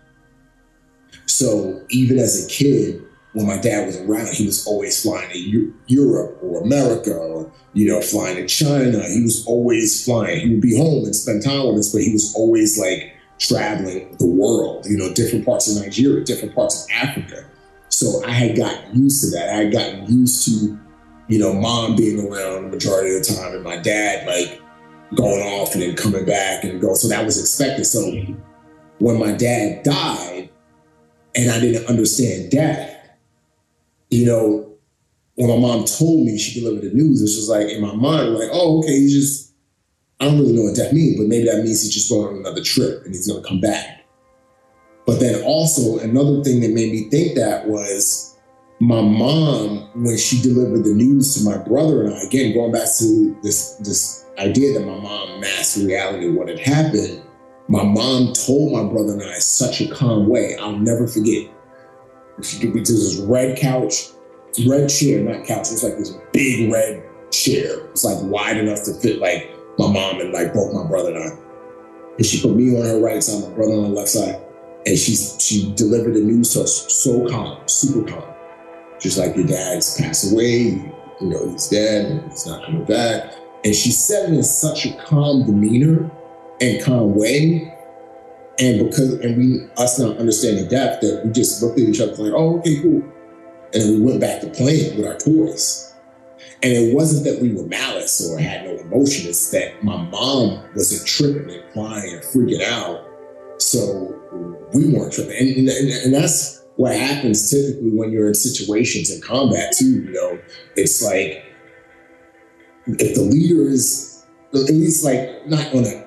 so 1.26 1.84
even 1.90 2.20
as 2.20 2.46
a 2.46 2.50
kid, 2.50 3.02
when 3.34 3.48
my 3.48 3.58
dad 3.58 3.86
was 3.86 3.98
around, 3.98 4.30
he 4.30 4.46
was 4.46 4.66
always 4.66 5.02
flying 5.02 5.30
to 5.30 5.74
Europe 5.88 6.40
or 6.42 6.62
America 6.62 7.14
or, 7.14 7.52
you 7.74 7.88
know, 7.88 8.02
flying 8.02 8.38
to 8.38 8.48
China. 8.48 9.04
He 9.04 9.22
was 9.22 9.46
always 9.46 10.06
flying. 10.06 10.40
He 10.40 10.50
would 10.52 10.62
be 10.62 10.78
home 10.78 11.04
and 11.04 11.16
spend 11.16 11.44
time 11.44 11.68
with 11.68 11.80
us, 11.80 11.92
but 11.92 12.02
he 12.02 12.14
was 12.14 12.34
always 12.34 12.80
like 12.80 13.14
traveling 13.38 14.16
the 14.18 14.26
world, 14.26 14.86
you 14.86 14.98
know, 14.98 15.14
different 15.14 15.46
parts 15.46 15.70
of 15.70 15.84
Nigeria, 15.84 16.24
different 16.24 16.56
parts 16.56 16.86
of 16.86 16.92
Africa. 16.92 17.46
So 17.90 18.24
I 18.26 18.32
had 18.32 18.56
gotten 18.56 19.04
used 19.04 19.22
to 19.24 19.38
that. 19.38 19.50
I 19.50 19.64
had 19.64 19.74
gotten 19.74 20.06
used 20.06 20.46
to, 20.46 20.80
you 21.28 21.40
know, 21.40 21.54
mom 21.54 21.98
being 21.98 22.20
around 22.20 22.64
the 22.64 22.70
majority 22.70 23.16
of 23.16 23.26
the 23.26 23.36
time 23.36 23.54
and 23.54 23.64
my 23.64 23.78
dad 23.78 24.26
like 24.26 24.62
going 25.14 25.42
off 25.42 25.74
and 25.74 25.82
then 25.82 25.96
coming 25.96 26.26
back 26.26 26.64
and 26.64 26.80
go. 26.80 26.94
So 26.94 27.10
that 27.10 27.26
was 27.26 27.40
expected. 27.40 27.86
So 27.86 28.00
mm-hmm. 28.00 28.34
when 29.00 29.20
my 29.20 29.34
dad 29.34 29.84
died 29.84 30.50
and 31.36 31.52
I 31.52 31.60
didn't 31.60 31.88
understand 31.88 32.52
death, 32.52 32.96
you 34.10 34.26
know, 34.26 34.72
when 35.36 35.50
my 35.50 35.58
mom 35.58 35.86
told 35.86 36.26
me 36.26 36.38
she 36.38 36.62
delivered 36.62 36.90
the 36.90 36.96
news, 36.96 37.20
it 37.20 37.26
was 37.26 37.36
just 37.36 37.50
like 37.50 37.68
in 37.68 37.82
my 37.82 37.94
mind, 37.94 38.36
like, 38.36 38.50
oh, 38.52 38.80
okay, 38.80 38.94
he's 38.94 39.14
just, 39.14 39.54
I 40.20 40.26
don't 40.26 40.40
really 40.40 40.54
know 40.54 40.64
what 40.64 40.78
that 40.78 40.94
means, 40.94 41.18
but 41.18 41.28
maybe 41.28 41.46
that 41.46 41.58
means 41.58 41.84
he's 41.84 41.94
just 41.94 42.10
going 42.10 42.28
on 42.28 42.40
another 42.40 42.64
trip 42.64 43.04
and 43.04 43.14
he's 43.14 43.28
to 43.28 43.42
come 43.46 43.60
back. 43.60 44.06
But 45.06 45.20
then 45.20 45.44
also 45.44 46.00
another 46.00 46.42
thing 46.44 46.62
that 46.62 46.72
made 46.72 46.92
me 46.92 47.10
think 47.10 47.36
that 47.36 47.68
was 47.68 48.38
my 48.80 49.02
mom, 49.02 49.90
when 50.04 50.18
she 50.18 50.42
delivered 50.42 50.84
the 50.84 50.94
news 50.94 51.36
to 51.36 51.44
my 51.50 51.58
brother 51.58 52.06
and 52.06 52.14
I, 52.14 52.22
again, 52.22 52.54
going 52.54 52.72
back 52.72 52.88
to 53.00 53.38
this, 53.44 53.76
this 53.78 54.26
idea 54.38 54.80
that 54.80 54.86
my 54.86 55.00
mom 55.00 55.42
masked 55.42 55.78
reality 55.84 56.28
of 56.28 56.36
what 56.36 56.48
had 56.48 56.60
happened, 56.60 57.22
my 57.68 57.84
mom 57.84 58.34
told 58.34 58.74
my 58.74 58.84
brother 58.84 59.14
and 59.14 59.24
I 59.24 59.40
such 59.40 59.82
a 59.82 59.88
calm 59.88 60.28
way. 60.28 60.56
I'll 60.58 60.78
never 60.78 61.08
forget 61.08 61.50
she 62.44 62.60
took 62.60 62.76
me 62.76 62.84
to 62.84 62.92
this 62.92 63.18
red 63.18 63.58
couch, 63.58 64.10
red 64.68 64.90
chair, 64.90 65.24
not 65.24 65.46
couch. 65.46 65.68
It 65.68 65.74
was 65.74 65.84
like 65.84 65.98
this 65.98 66.18
big 66.34 66.72
red 66.72 67.04
chair. 67.32 67.88
It's 67.88 68.04
like 68.04 68.18
wide 68.24 68.58
enough 68.58 68.84
to 68.86 68.94
fit 68.94 69.20
like 69.20 69.52
my 69.78 69.92
mom 69.92 70.20
and 70.20 70.34
like 70.34 70.54
both 70.54 70.74
my 70.74 70.86
brother 70.88 71.14
and 71.14 71.32
I. 71.32 71.38
And 72.18 72.26
she 72.26 72.42
put 72.42 72.56
me 72.56 72.78
on 72.78 72.86
her 72.86 73.00
right 73.00 73.22
side, 73.22 73.48
my 73.48 73.56
brother 73.56 73.74
on 73.74 73.84
the 73.84 73.90
left 73.90 74.10
side. 74.10 74.42
And 74.86 74.98
she 74.98 75.16
she 75.16 75.74
delivered 75.74 76.14
the 76.14 76.22
news 76.22 76.54
to 76.54 76.62
us 76.62 76.94
so 76.94 77.28
calm, 77.28 77.68
super 77.68 78.08
calm. 78.08 78.24
Just 79.00 79.18
like 79.18 79.36
your 79.36 79.48
dad's 79.48 80.00
passed 80.00 80.32
away, 80.32 80.92
you 81.22 81.30
know, 81.30 81.50
he's 81.50 81.68
dead, 81.68 82.06
and 82.06 82.32
he's 82.32 82.46
not 82.46 82.66
coming 82.66 82.86
back. 82.86 83.34
And 83.64 83.76
she 83.76 83.92
said 83.92 84.30
it 84.30 84.36
in 84.36 84.44
such 84.44 84.86
a 84.86 84.94
calm 85.04 85.46
demeanor 85.46 86.10
and 86.62 86.84
calm 86.84 87.16
way 87.16 87.76
and 88.60 88.88
because 88.88 89.14
and 89.16 89.38
we 89.38 89.68
us 89.78 90.00
not 90.00 90.18
understanding 90.18 90.68
death, 90.70 91.02
that 91.02 91.24
we 91.26 91.32
just 91.32 91.62
looked 91.62 91.80
at 91.80 91.90
each 91.90 92.00
other 92.00 92.16
like, 92.16 92.34
oh, 92.34 92.60
okay, 92.60 92.82
cool. 92.82 93.04
And 93.74 93.84
then 93.84 93.96
we 93.96 94.02
went 94.02 94.22
back 94.22 94.42
to 94.42 94.50
playing 94.50 94.96
with 94.98 95.06
our 95.06 95.18
toys. 95.18 95.94
And 96.64 96.72
it 96.72 96.96
wasn't 96.96 97.26
that 97.26 97.42
we 97.42 97.54
were 97.54 97.68
malice 97.68 98.26
or 98.26 98.40
had 98.40 98.66
no 98.66 98.78
emotion, 98.78 99.30
it's 99.30 99.52
that 99.52 99.84
my 99.84 99.98
mom 99.98 100.64
wasn't 100.74 101.06
tripping 101.08 101.54
and 101.54 101.74
crying 101.74 102.14
and 102.14 102.24
freaking 102.24 102.62
out. 102.64 103.06
So 103.58 104.16
we 104.74 104.88
weren't 104.88 105.12
tripping. 105.12 105.36
And, 105.36 105.70
and, 105.70 105.90
and 105.90 106.14
that's 106.14 106.64
what 106.78 106.96
happens 106.96 107.50
typically 107.50 107.92
when 107.92 108.12
you're 108.12 108.28
in 108.28 108.34
situations 108.34 109.14
in 109.14 109.22
combat 109.22 109.74
too. 109.78 110.04
You 110.04 110.12
know, 110.14 110.40
it's 110.76 111.04
like 111.04 111.44
if 112.88 113.16
the 113.16 113.22
leader 113.22 113.70
is 113.70 114.26
at 114.54 114.70
least 114.70 115.04
like 115.04 115.46
not 115.48 115.74
on 115.74 115.86
a 115.86 116.05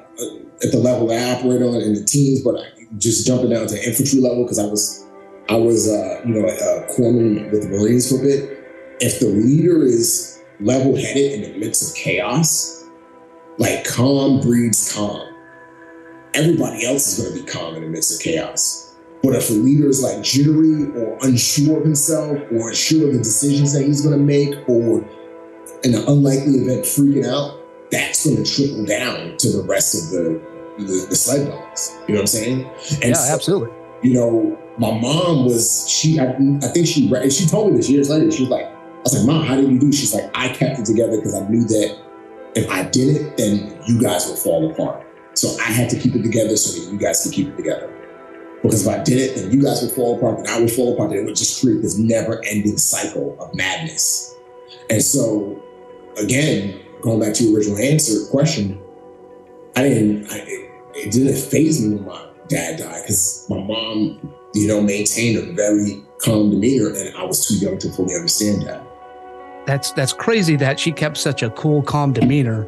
at 0.62 0.72
the 0.72 0.78
level 0.78 1.08
that 1.08 1.18
I 1.18 1.38
operate 1.38 1.62
on 1.62 1.80
in 1.80 1.94
the 1.94 2.04
teams, 2.04 2.42
but 2.42 2.56
I, 2.56 2.66
just 2.96 3.26
jumping 3.26 3.50
down 3.50 3.66
to 3.66 3.86
infantry 3.86 4.20
level 4.20 4.44
because 4.44 4.58
I 4.58 4.66
was 4.66 5.06
I 5.48 5.56
was 5.56 5.88
uh, 5.88 6.22
you 6.26 6.34
know 6.34 6.46
a 6.46 6.86
corpsman 6.92 7.50
with 7.50 7.62
the 7.62 7.68
Marines 7.68 8.08
for 8.08 8.18
a 8.18 8.22
bit. 8.22 8.58
If 9.00 9.20
the 9.20 9.26
leader 9.26 9.84
is 9.84 10.42
level 10.60 10.96
headed 10.96 11.32
in 11.32 11.52
the 11.52 11.58
midst 11.58 11.90
of 11.90 11.96
chaos, 11.96 12.84
like 13.58 13.84
calm 13.84 14.40
breeds 14.40 14.92
calm. 14.92 15.34
Everybody 16.34 16.86
else 16.86 17.18
is 17.18 17.24
going 17.24 17.38
to 17.38 17.44
be 17.44 17.50
calm 17.50 17.74
in 17.76 17.82
the 17.82 17.88
midst 17.88 18.14
of 18.14 18.22
chaos. 18.22 18.96
But 19.22 19.34
if 19.34 19.50
a 19.50 19.54
leader 19.54 19.88
is 19.88 20.02
like 20.02 20.22
jittery 20.22 20.84
or 20.92 21.18
unsure 21.22 21.78
of 21.78 21.84
himself 21.84 22.38
or 22.52 22.68
unsure 22.68 23.08
of 23.08 23.14
the 23.14 23.18
decisions 23.18 23.72
that 23.72 23.84
he's 23.84 24.02
going 24.02 24.16
to 24.16 24.24
make 24.24 24.68
or 24.68 25.00
in 25.82 25.94
an 25.94 26.04
unlikely 26.06 26.54
event 26.54 26.84
freaking 26.84 27.26
out, 27.26 27.58
that's 27.90 28.24
going 28.24 28.42
to 28.42 28.44
trickle 28.44 28.84
down 28.84 29.36
to 29.38 29.50
the 29.50 29.62
rest 29.62 29.94
of 29.94 30.10
the 30.10 30.40
the, 30.78 31.06
the 31.08 31.16
sled 31.16 31.48
dogs. 31.48 31.98
You 32.06 32.14
know 32.14 32.20
what 32.20 32.20
I'm 32.20 32.26
saying? 32.26 32.64
And 33.02 33.10
yeah, 33.10 33.12
so, 33.14 33.34
absolutely. 33.34 33.70
You 34.02 34.14
know, 34.14 34.58
my 34.78 34.96
mom 34.98 35.44
was 35.44 35.88
she. 35.88 36.20
I, 36.20 36.36
I 36.62 36.68
think 36.68 36.86
she 36.86 37.08
she 37.30 37.46
told 37.46 37.72
me 37.72 37.76
this 37.76 37.90
years 37.90 38.10
later. 38.10 38.30
She 38.30 38.42
was 38.42 38.50
like, 38.50 38.66
I 38.66 39.00
was 39.02 39.16
like, 39.16 39.26
Mom, 39.26 39.44
how 39.44 39.56
did 39.56 39.70
you 39.70 39.78
do? 39.78 39.92
She's 39.92 40.14
like, 40.14 40.30
I 40.34 40.48
kept 40.48 40.78
it 40.78 40.86
together 40.86 41.16
because 41.16 41.34
I 41.34 41.46
knew 41.48 41.64
that 41.64 41.98
if 42.54 42.70
I 42.70 42.84
did 42.84 43.16
it, 43.16 43.36
then 43.36 43.80
you 43.86 44.00
guys 44.00 44.28
would 44.28 44.38
fall 44.38 44.70
apart. 44.70 45.06
So 45.34 45.56
I 45.60 45.70
had 45.70 45.88
to 45.90 45.98
keep 45.98 46.14
it 46.14 46.22
together 46.22 46.56
so 46.56 46.80
that 46.80 46.92
you 46.92 46.98
guys 46.98 47.22
could 47.22 47.32
keep 47.32 47.48
it 47.48 47.56
together. 47.56 47.94
Because 48.62 48.86
if 48.86 48.92
I 48.92 49.02
did 49.04 49.18
it, 49.18 49.36
then 49.36 49.52
you 49.52 49.62
guys 49.62 49.82
would 49.82 49.92
fall 49.92 50.16
apart, 50.16 50.44
then 50.44 50.48
I 50.48 50.60
would 50.60 50.72
fall 50.72 50.94
apart, 50.94 51.10
then 51.10 51.20
it 51.20 51.24
would 51.24 51.36
just 51.36 51.62
create 51.62 51.80
this 51.80 51.96
never-ending 51.96 52.76
cycle 52.76 53.36
of 53.40 53.54
madness. 53.54 54.34
And 54.90 55.00
so, 55.00 55.62
again, 56.16 56.80
going 57.00 57.20
back 57.20 57.34
to 57.34 57.44
your 57.44 57.56
original 57.56 57.78
answer 57.78 58.28
question, 58.30 58.80
I 59.76 59.82
didn't. 59.82 60.26
I, 60.32 60.67
it, 60.98 61.12
didn't 61.12 61.36
phase 61.36 61.84
me 61.84 61.96
when 61.96 62.06
my 62.06 62.26
dad 62.48 62.78
died 62.78 63.02
because 63.02 63.46
my 63.48 63.58
mom, 63.58 64.34
you 64.54 64.68
know, 64.68 64.80
maintained 64.80 65.38
a 65.38 65.52
very 65.52 66.02
calm 66.18 66.50
demeanor, 66.50 66.90
and 66.90 67.16
I 67.16 67.24
was 67.24 67.46
too 67.46 67.54
young 67.54 67.78
to 67.78 67.90
fully 67.90 68.14
understand 68.14 68.62
that. 68.62 68.82
That's 69.66 69.92
that's 69.92 70.12
crazy 70.12 70.56
that 70.56 70.80
she 70.80 70.92
kept 70.92 71.16
such 71.16 71.42
a 71.42 71.50
cool, 71.50 71.82
calm 71.82 72.12
demeanor 72.12 72.66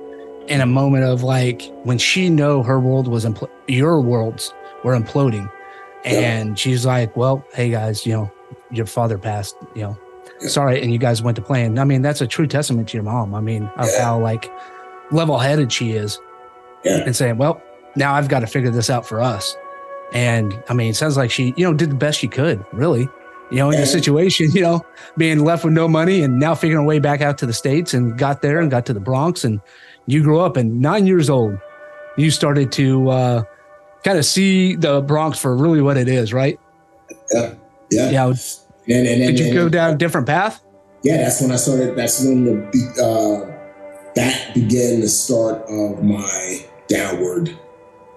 in 0.48 0.60
a 0.60 0.66
moment 0.66 1.04
of 1.04 1.22
like 1.22 1.70
when 1.84 1.98
she 1.98 2.28
know 2.28 2.62
her 2.62 2.78
world 2.80 3.08
was 3.08 3.24
impl- 3.24 3.50
your 3.68 4.00
worlds 4.00 4.52
were 4.84 4.98
imploding, 4.98 5.50
and 6.04 6.50
yeah. 6.50 6.54
she's 6.54 6.84
like, 6.84 7.16
"Well, 7.16 7.44
hey 7.54 7.70
guys, 7.70 8.04
you 8.06 8.12
know, 8.12 8.32
your 8.70 8.86
father 8.86 9.18
passed, 9.18 9.56
you 9.74 9.82
know." 9.82 9.98
Yeah. 10.40 10.48
Sorry, 10.48 10.82
and 10.82 10.92
you 10.92 10.98
guys 10.98 11.22
went 11.22 11.36
to 11.36 11.42
plan. 11.42 11.78
I 11.78 11.84
mean, 11.84 12.02
that's 12.02 12.20
a 12.20 12.26
true 12.26 12.46
testament 12.46 12.88
to 12.90 12.96
your 12.96 13.04
mom. 13.04 13.34
I 13.34 13.40
mean, 13.40 13.64
of 13.76 13.88
yeah. 13.88 14.04
how 14.04 14.18
like 14.18 14.50
level 15.10 15.38
headed 15.38 15.72
she 15.72 15.92
is 15.92 16.18
yeah. 16.84 17.02
and 17.04 17.14
saying, 17.14 17.36
well, 17.36 17.62
now 17.96 18.14
I've 18.14 18.28
got 18.28 18.40
to 18.40 18.46
figure 18.46 18.70
this 18.70 18.90
out 18.90 19.06
for 19.06 19.20
us. 19.20 19.56
And 20.12 20.62
I 20.68 20.74
mean, 20.74 20.90
it 20.90 20.96
sounds 20.96 21.16
like 21.16 21.30
she, 21.30 21.54
you 21.56 21.64
know, 21.64 21.72
did 21.72 21.90
the 21.90 21.96
best 21.96 22.18
she 22.18 22.28
could, 22.28 22.64
really. 22.72 23.08
You 23.50 23.56
know, 23.56 23.70
in 23.70 23.80
the 23.80 23.86
situation, 23.86 24.50
you 24.52 24.62
know, 24.62 24.84
being 25.16 25.44
left 25.44 25.64
with 25.64 25.72
no 25.72 25.88
money 25.88 26.22
and 26.22 26.38
now 26.38 26.54
figuring 26.54 26.84
a 26.84 26.86
way 26.86 26.98
back 26.98 27.20
out 27.20 27.38
to 27.38 27.46
the 27.46 27.52
States 27.52 27.94
and 27.94 28.16
got 28.18 28.42
there 28.42 28.60
and 28.60 28.70
got 28.70 28.86
to 28.86 28.92
the 28.92 29.00
Bronx. 29.00 29.44
And 29.44 29.60
you 30.06 30.22
grew 30.22 30.40
up 30.40 30.56
and 30.56 30.80
nine 30.80 31.06
years 31.06 31.28
old, 31.30 31.58
you 32.16 32.30
started 32.30 32.72
to 32.72 33.10
uh, 33.10 33.42
kind 34.04 34.18
of 34.18 34.24
see 34.24 34.76
the 34.76 35.00
Bronx 35.02 35.38
for 35.38 35.56
really 35.56 35.82
what 35.82 35.96
it 35.96 36.08
is, 36.08 36.32
right? 36.32 36.58
Yeah. 37.32 37.54
Yeah. 37.90 38.10
Yeah. 38.10 38.26
And, 38.26 39.06
and, 39.06 39.22
and, 39.22 39.36
Did 39.36 39.46
you 39.46 39.54
go 39.54 39.68
down 39.68 39.94
a 39.94 39.96
different 39.96 40.26
path? 40.26 40.62
Yeah, 41.02 41.18
that's 41.18 41.40
when 41.40 41.50
I 41.50 41.56
started. 41.56 41.96
That's 41.96 42.22
when 42.22 42.44
the 42.44 42.60
uh, 43.00 44.12
that 44.16 44.54
began 44.54 45.00
the 45.00 45.08
start 45.08 45.62
of 45.68 46.02
my 46.02 46.66
downward 46.88 47.56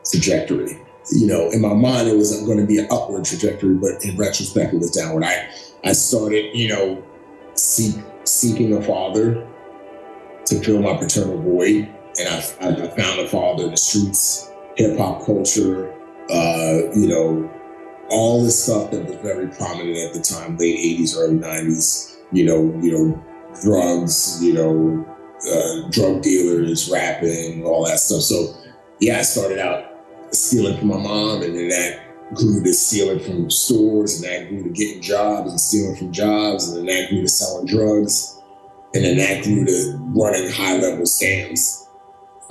trajectory. 0.10 0.80
You 1.12 1.28
know, 1.28 1.50
in 1.52 1.62
my 1.62 1.74
mind, 1.74 2.08
it 2.08 2.16
was 2.16 2.42
going 2.44 2.60
to 2.60 2.66
be 2.66 2.78
an 2.78 2.88
upward 2.90 3.26
trajectory, 3.26 3.76
but 3.76 4.04
in 4.04 4.16
retrospect, 4.18 4.74
it 4.74 4.80
was 4.80 4.92
downward. 4.92 5.24
I, 5.24 5.50
I 5.84 5.92
started, 5.92 6.56
you 6.56 6.70
know, 6.70 7.04
seek, 7.56 7.96
seeking 8.24 8.76
a 8.76 8.82
father 8.82 9.46
to 10.46 10.60
fill 10.62 10.82
my 10.82 10.96
paternal 10.96 11.42
void. 11.42 11.90
And 12.20 12.30
I, 12.30 12.38
I 12.38 12.88
found 12.96 13.20
a 13.20 13.28
father 13.28 13.66
in 13.66 13.72
the 13.72 13.78
streets, 13.78 14.50
hip 14.78 14.98
hop 14.98 15.26
culture, 15.26 15.92
uh, 16.30 16.92
you 16.96 17.08
know, 17.08 17.52
all 18.10 18.44
this 18.44 18.64
stuff 18.64 18.92
that 18.92 19.06
was 19.06 19.16
very 19.18 19.48
prominent 19.48 19.98
at 19.98 20.14
the 20.14 20.22
time, 20.22 20.58
late 20.58 20.78
80s, 21.00 21.18
early 21.18 21.38
90s, 21.38 22.18
you 22.32 22.46
know, 22.46 22.80
you 22.82 22.92
know, 22.92 23.26
drugs, 23.62 24.42
you 24.42 24.54
know, 24.54 25.06
uh, 25.52 25.90
drug 25.90 26.22
dealers, 26.22 26.90
rapping, 26.90 27.66
all 27.66 27.86
that 27.86 28.00
stuff. 28.00 28.22
So 28.22 28.56
yeah, 29.00 29.20
I 29.20 29.22
started 29.24 29.60
out 29.60 29.93
stealing 30.34 30.78
from 30.78 30.88
my 30.90 30.98
mom, 30.98 31.42
and 31.42 31.56
then 31.56 31.70
that 31.70 32.34
grew 32.34 32.64
to 32.64 32.74
stealing 32.74 33.20
from 33.20 33.50
stores, 33.50 34.22
and 34.22 34.32
that 34.32 34.50
grew 34.50 34.64
to 34.64 34.70
getting 34.70 35.02
jobs 35.02 35.52
and 35.52 35.60
stealing 35.60 35.96
from 35.96 36.12
jobs, 36.12 36.70
and 36.70 36.78
then 36.78 36.86
that 36.96 37.10
grew 37.10 37.22
to 37.22 37.30
selling 37.30 37.66
drugs. 37.66 38.40
and 38.96 39.04
then 39.04 39.18
that 39.18 39.44
grew 39.44 39.66
to 39.66 39.98
running 40.16 40.52
high 40.52 40.78
level 40.78 41.06
scams. 41.06 41.88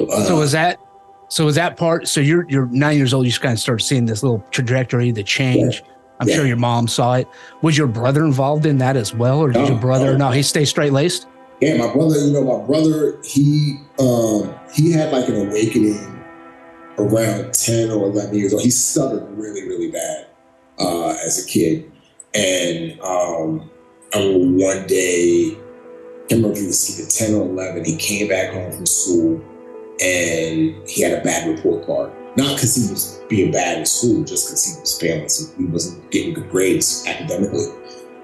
Uh, 0.01 0.25
so 0.25 0.39
was 0.39 0.53
that 0.53 0.81
so 1.29 1.47
was 1.47 1.55
that 1.55 1.79
part? 1.79 2.09
So 2.09 2.21
you're 2.21 2.47
you're 2.51 2.67
nine 2.67 2.99
years 2.99 3.15
old. 3.15 3.25
You 3.25 3.31
just 3.31 3.41
kind 3.41 3.55
of 3.55 3.59
start 3.59 3.81
seeing 3.81 4.05
this 4.05 4.23
little 4.23 4.45
trajectory, 4.51 5.13
the 5.13 5.23
change. 5.23 5.77
Yeah. 5.77 5.93
I'm 6.21 6.29
yeah. 6.29 6.37
sure 6.37 6.47
your 6.47 6.57
mom 6.59 6.89
saw 6.89 7.15
it. 7.15 7.29
Was 7.63 7.79
your 7.79 7.87
brother 7.87 8.25
involved 8.25 8.67
in 8.67 8.79
that 8.79 8.97
as 8.97 9.15
well, 9.15 9.41
or 9.41 9.51
did 9.51 9.67
your 9.67 9.79
brother? 9.79 10.13
No, 10.13 10.29
no 10.29 10.31
he 10.31 10.43
stay 10.43 10.65
straight 10.65 10.93
laced. 10.93 11.27
Yeah, 11.61 11.79
my 11.79 11.93
brother. 11.93 12.19
You 12.19 12.33
know, 12.33 12.59
my 12.59 12.67
brother. 12.67 13.19
He 13.25 13.79
um 13.99 14.55
he 14.75 14.93
had 14.93 15.13
like 15.13 15.29
an 15.29 15.49
awakening 15.49 16.22
around 17.03 17.55
ten 17.55 17.91
or 17.91 18.07
eleven 18.07 18.35
years 18.35 18.53
old. 18.53 18.63
He 18.63 18.71
stuttered 18.71 19.29
really, 19.37 19.69
really 19.69 19.91
bad 19.91 20.27
uh, 20.79 21.17
as 21.25 21.45
a 21.45 21.49
kid, 21.49 21.91
and 22.35 23.01
um, 23.01 23.71
I 24.15 24.19
remember 24.19 24.65
one 24.65 24.87
day, 24.87 25.57
I 26.31 26.35
remember 26.35 26.59
he 26.59 26.67
was 26.67 27.01
either 27.01 27.09
ten 27.09 27.35
or 27.35 27.49
eleven. 27.49 27.85
He 27.85 27.97
came 27.97 28.29
back 28.29 28.53
home 28.53 28.73
from 28.73 28.87
school 28.87 29.43
and 30.03 30.89
he 30.89 31.03
had 31.03 31.19
a 31.19 31.23
bad 31.23 31.49
report 31.49 31.87
card. 31.87 32.13
Not 32.37 32.57
because 32.57 32.75
he 32.75 32.91
was 32.91 33.21
being 33.29 33.53
bad 33.53 33.79
in 33.79 33.87
school, 33.87 34.25
just 34.25 34.49
because 34.49 34.65
he 34.65 34.81
was 34.81 34.99
failing. 34.99 35.29
So 35.29 35.55
he 35.59 35.65
wasn't 35.67 36.11
getting 36.11 36.33
good 36.33 36.51
grades 36.51 37.05
academically. 37.07 37.67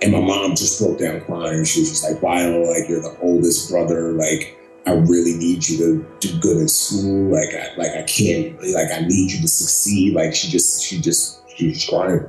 And 0.00 0.12
my 0.12 0.20
mom 0.20 0.54
just 0.54 0.80
broke 0.80 0.98
down 0.98 1.20
crying. 1.22 1.64
She 1.64 1.80
was 1.80 1.90
just 1.90 2.04
like, 2.04 2.20
Vio, 2.20 2.62
like 2.62 2.88
you're 2.88 3.02
the 3.02 3.16
oldest 3.20 3.70
brother. 3.70 4.12
Like 4.12 4.58
I 4.88 4.92
really 4.92 5.35
need 5.35 5.68
you 5.68 5.77
to 5.79 6.07
do 6.20 6.40
good 6.40 6.57
in 6.57 6.68
school. 6.68 7.31
Like 7.31 7.55
I 7.55 7.77
like 7.77 7.92
I 7.92 8.03
can't 8.05 8.59
like 8.72 8.90
I 8.90 9.01
need 9.01 9.33
you 9.33 9.40
to 9.42 9.48
succeed. 9.48 10.14
Like 10.14 10.35
she 10.35 10.48
just 10.48 10.83
she 10.83 10.98
just 10.98 11.42
she 11.55 11.68
was 11.68 11.87
crying. 11.87 12.24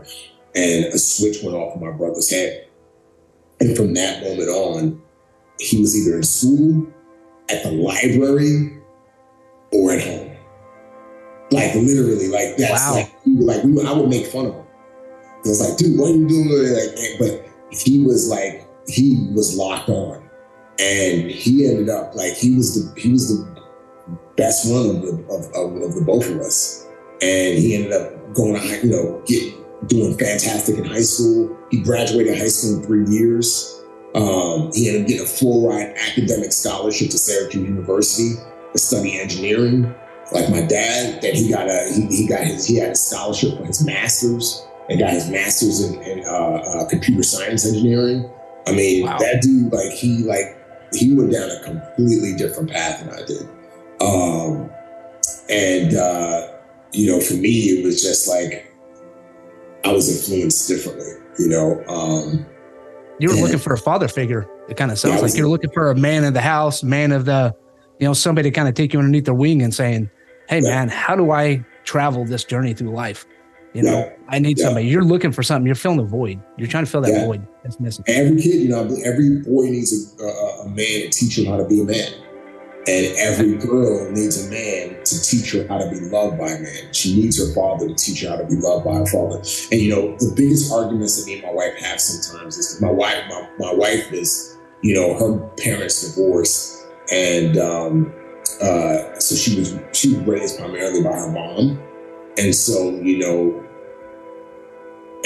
And 0.56 0.86
a 0.86 1.00
switch 1.00 1.42
went 1.42 1.56
off 1.56 1.76
in 1.76 1.82
my 1.82 1.92
brother's 1.96 2.30
head. 2.30 2.68
And 3.62 3.78
from 3.78 3.94
that 3.94 4.24
moment 4.24 4.50
on, 4.50 5.02
he 5.60 5.80
was 5.80 5.96
either 5.96 6.18
in 6.18 6.24
school, 6.24 6.88
at 7.50 7.64
the 7.64 7.72
library, 7.72 8.82
or 9.72 9.94
at 9.94 10.04
home. 10.04 10.36
Like 11.52 11.76
literally, 11.76 12.28
like 12.28 12.58
that's 12.58 12.90
wow. 12.90 12.96
like 12.96 13.14
like 13.26 13.64
we, 13.64 13.82
I 13.86 13.94
would 13.94 14.10
make 14.10 14.26
fun 14.28 14.48
of 14.48 14.56
him. 14.56 14.66
It 15.46 15.50
was 15.50 15.62
like, 15.62 15.78
dude, 15.78 15.98
what 15.98 16.12
are 16.12 16.16
you 16.16 16.28
doing? 16.28 16.50
Like, 16.50 17.20
but 17.20 17.50
he 17.72 18.04
was 18.04 18.28
like, 18.30 18.68
he 18.88 19.30
was 19.34 19.56
locked 19.56 19.88
on, 19.88 20.29
and 20.80 21.30
he 21.30 21.68
ended 21.68 21.90
up 21.90 22.16
like 22.16 22.34
he 22.34 22.56
was 22.56 22.76
the 22.76 23.00
he 23.00 23.12
was 23.12 23.28
the 23.28 23.62
best 24.38 24.72
one 24.72 24.96
of 24.96 25.02
the 25.02 25.12
of, 25.30 25.46
of, 25.54 25.82
of 25.82 25.96
the 25.96 26.04
both 26.06 26.30
of 26.30 26.38
us, 26.38 26.88
and 27.22 27.58
he 27.58 27.76
ended 27.76 27.92
up 27.92 28.34
going 28.34 28.60
to 28.60 28.88
you 28.88 28.92
know 28.92 29.22
get 29.26 29.54
doing 29.88 30.18
fantastic 30.18 30.78
in 30.78 30.86
high 30.86 31.02
school. 31.02 31.58
He 31.70 31.82
graduated 31.82 32.38
high 32.38 32.48
school 32.48 32.80
in 32.80 32.86
three 32.86 33.06
years. 33.14 33.82
Um, 34.16 34.72
he 34.74 34.88
ended 34.88 35.04
up 35.04 35.08
getting 35.08 35.24
a 35.24 35.30
full 35.30 35.70
ride 35.70 35.94
academic 35.98 36.52
scholarship 36.52 37.12
to 37.12 37.18
Syracuse 37.18 37.68
University 37.68 38.36
to 38.74 38.80
study 38.80 39.20
engineering. 39.20 39.94
Like 40.32 40.50
my 40.50 40.62
dad, 40.62 41.22
that 41.22 41.34
he 41.34 41.50
got 41.50 41.68
a 41.68 41.92
he, 41.94 42.06
he 42.16 42.28
got 42.28 42.42
his 42.46 42.66
he 42.66 42.78
had 42.78 42.92
a 42.92 42.96
scholarship 42.96 43.58
for 43.58 43.66
his 43.66 43.84
master's 43.86 44.66
and 44.90 45.00
got 45.00 45.12
his 45.12 45.30
master's 45.30 45.82
in, 45.82 46.02
in 46.04 46.24
uh, 46.26 46.32
uh, 46.32 46.90
computer 46.90 47.24
science 47.24 47.66
engineering. 47.66 48.30
I 48.68 48.74
mean, 48.74 49.06
wow. 49.06 49.18
that 49.18 49.42
dude 49.42 49.72
like 49.74 49.92
he 49.92 50.24
like 50.24 50.59
he 50.94 51.14
went 51.14 51.32
down 51.32 51.50
a 51.50 51.64
completely 51.64 52.36
different 52.36 52.70
path 52.70 53.00
than 53.00 53.14
I 53.14 53.26
did. 53.26 53.48
Um, 54.02 54.70
and 55.50 55.96
uh, 55.96 56.48
you 56.92 57.12
know, 57.12 57.20
for 57.20 57.36
me, 57.36 57.50
it 57.50 57.86
was 57.86 58.02
just 58.02 58.28
like 58.28 58.74
I 59.86 59.92
was 59.92 60.10
influenced 60.10 60.68
differently. 60.68 61.14
You 61.38 61.50
know, 61.50 61.84
um, 61.88 62.46
you 63.20 63.30
were 63.30 63.34
and, 63.34 63.44
looking 63.44 63.60
for 63.60 63.74
a 63.74 63.78
father 63.78 64.08
figure. 64.08 64.50
It 64.70 64.78
kind 64.78 64.92
of 64.92 65.00
sounds 65.00 65.16
yeah, 65.16 65.22
like 65.22 65.36
you're 65.36 65.48
looking 65.48 65.72
for 65.72 65.92
a 65.92 65.96
man 65.96 66.24
of 66.24 66.34
the 66.34 66.42
house, 66.42 66.84
man 66.84 67.12
of 67.12 67.26
the 67.26 67.56
you 68.00 68.08
know, 68.08 68.14
somebody 68.14 68.50
to 68.50 68.56
kind 68.56 68.68
of 68.68 68.74
take 68.74 68.94
you 68.94 69.00
underneath 69.00 69.26
their 69.26 69.34
wing 69.34 69.62
and 69.62 69.74
saying, 69.74 70.10
Hey 70.48 70.62
yeah. 70.62 70.70
man, 70.70 70.90
how 70.90 71.16
do 71.16 71.32
I 71.32 71.64
travel 71.84 72.26
this 72.26 72.44
journey 72.44 72.74
through 72.74 72.92
life? 72.92 73.26
You 73.74 73.84
know, 73.84 74.00
yeah. 74.00 74.14
I 74.28 74.40
need 74.40 74.58
yeah. 74.58 74.66
somebody. 74.66 74.88
You're 74.88 75.04
looking 75.04 75.32
for 75.32 75.44
something. 75.44 75.66
You're 75.66 75.76
filling 75.76 76.00
a 76.00 76.04
void. 76.04 76.42
You're 76.58 76.68
trying 76.68 76.86
to 76.86 76.92
fill 76.92 77.02
that 77.02 77.26
void 77.26 77.48
that's 77.64 77.80
missing. 77.80 78.04
Every 78.08 78.42
kid, 78.42 78.62
you 78.62 78.70
know, 78.70 78.82
every 79.06 79.40
boy 79.40 79.66
needs 79.66 80.16
a, 80.20 80.24
a, 80.24 80.62
a 80.64 80.70
man 80.70 80.76
to 80.76 81.10
teach 81.10 81.38
him 81.38 81.46
how 81.46 81.58
to 81.58 81.66
be 81.66 81.82
a 81.82 81.84
man. 81.84 82.14
And 82.88 83.16
every 83.18 83.56
girl 83.58 84.10
needs 84.12 84.44
a 84.44 84.50
man 84.50 85.04
to 85.04 85.22
teach 85.22 85.52
her 85.52 85.68
how 85.68 85.78
to 85.78 85.90
be 85.92 86.00
loved 86.00 86.40
by 86.40 86.48
a 86.48 86.60
man. 86.60 86.94
She 86.94 87.16
needs 87.22 87.38
her 87.38 87.54
father 87.54 87.88
to 87.88 87.94
teach 87.94 88.24
her 88.24 88.30
how 88.30 88.38
to 88.38 88.48
be 88.48 88.56
loved 88.56 88.86
by 88.86 88.96
her 88.96 89.06
father. 89.06 89.38
And 89.72 89.80
you 89.80 89.94
know, 89.94 90.18
the 90.18 90.34
biggest 90.36 90.72
arguments 90.74 91.20
that 91.20 91.28
me 91.28 91.36
and 91.36 91.44
my 91.44 91.54
wife 91.54 91.78
have 91.82 92.02
sometimes 92.02 92.58
is 92.58 92.82
my 92.82 92.90
wife, 92.90 93.24
my, 93.30 93.50
my 93.60 93.74
wife 93.74 94.12
is, 94.12 94.58
you 94.82 94.96
know, 94.96 95.14
her 95.14 95.38
parents 95.58 96.16
divorced 96.16 96.80
and 97.12 97.58
um, 97.58 98.14
uh, 98.62 99.20
so 99.20 99.36
she 99.36 99.60
was 99.60 99.78
she 99.94 100.16
was 100.16 100.26
raised 100.26 100.60
primarily 100.60 101.02
by 101.02 101.12
her 101.12 101.32
mom, 101.32 101.82
and 102.40 102.56
so 102.56 102.92
you 103.02 103.20
know, 103.20 103.64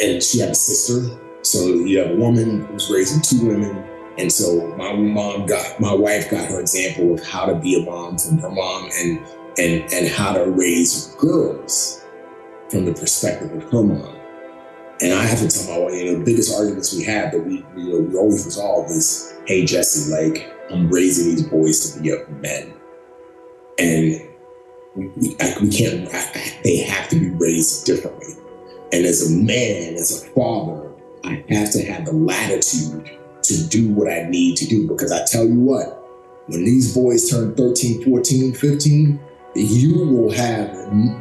and 0.02 0.22
she 0.22 0.40
had 0.40 0.50
a 0.50 0.56
sister. 0.56 1.20
So 1.44 1.60
you 1.66 2.00
have 2.00 2.12
a 2.12 2.16
woman 2.16 2.66
who's 2.66 2.90
raising 2.90 3.22
two 3.22 3.48
women, 3.48 3.84
and 4.18 4.32
so 4.32 4.68
my 4.78 4.94
mom 4.94 5.46
got 5.46 5.80
my 5.80 5.94
wife 5.94 6.32
got 6.32 6.50
her 6.50 6.60
example 6.60 7.14
of 7.14 7.26
how 7.26 7.46
to 7.46 7.56
be 7.56 7.82
a 7.82 7.86
mom 7.86 8.18
from 8.18 8.40
her 8.40 8.50
mom, 8.50 8.90
and 8.98 9.20
and 9.58 9.94
and 9.94 10.08
how 10.08 10.34
to 10.34 10.50
raise 10.50 11.16
girls 11.16 12.04
from 12.70 12.86
the 12.86 12.94
perspective 12.94 13.52
of 13.54 13.64
her 13.72 13.84
mom. 13.84 14.16
And 15.02 15.14
I 15.14 15.24
have 15.24 15.40
to 15.40 15.48
tell 15.48 15.70
my 15.70 15.80
wife, 15.80 15.94
you 15.94 16.06
know, 16.06 16.20
the 16.20 16.26
biggest 16.26 16.56
arguments 16.56 16.96
we 16.96 17.04
have 17.04 17.32
that 17.34 17.46
we, 17.46 17.66
you 17.76 17.90
know, 17.90 18.00
we 18.00 18.16
always 18.16 18.46
resolve 18.46 18.90
is, 18.90 19.34
hey, 19.46 19.66
Jesse, 19.66 20.12
like, 20.12 20.50
I'm 20.72 20.90
raising 20.90 21.36
these 21.36 21.44
boys 21.44 21.92
to 21.92 22.02
be 22.02 22.14
up 22.14 22.30
men. 22.30 22.74
And 23.80 24.33
we, 24.96 25.08
we 25.08 25.70
can't, 25.70 26.10
they 26.64 26.78
have 26.78 27.10
to 27.10 27.20
be 27.20 27.30
raised 27.30 27.86
differently. 27.86 28.36
And 28.92 29.06
as 29.06 29.32
a 29.32 29.36
man, 29.36 29.96
as 29.96 30.24
a 30.24 30.30
father, 30.32 30.92
I 31.24 31.44
have 31.50 31.72
to 31.72 31.84
have 31.86 32.06
the 32.06 32.14
latitude 32.14 33.10
to 33.44 33.68
do 33.68 33.90
what 33.90 34.12
I 34.12 34.30
need 34.30 34.58
to 34.58 34.68
do. 34.68 34.88
Because 34.88 35.12
I 35.12 35.26
tell 35.26 35.46
you 35.46 35.60
what, 35.60 36.00
when 36.48 36.64
these 36.64 36.94
boys 36.94 37.30
turn 37.30 37.56
13, 37.56 38.04
14, 38.04 38.54
15, 38.54 39.20
you 39.56 40.06
will 40.06 40.32
have, 40.32 40.74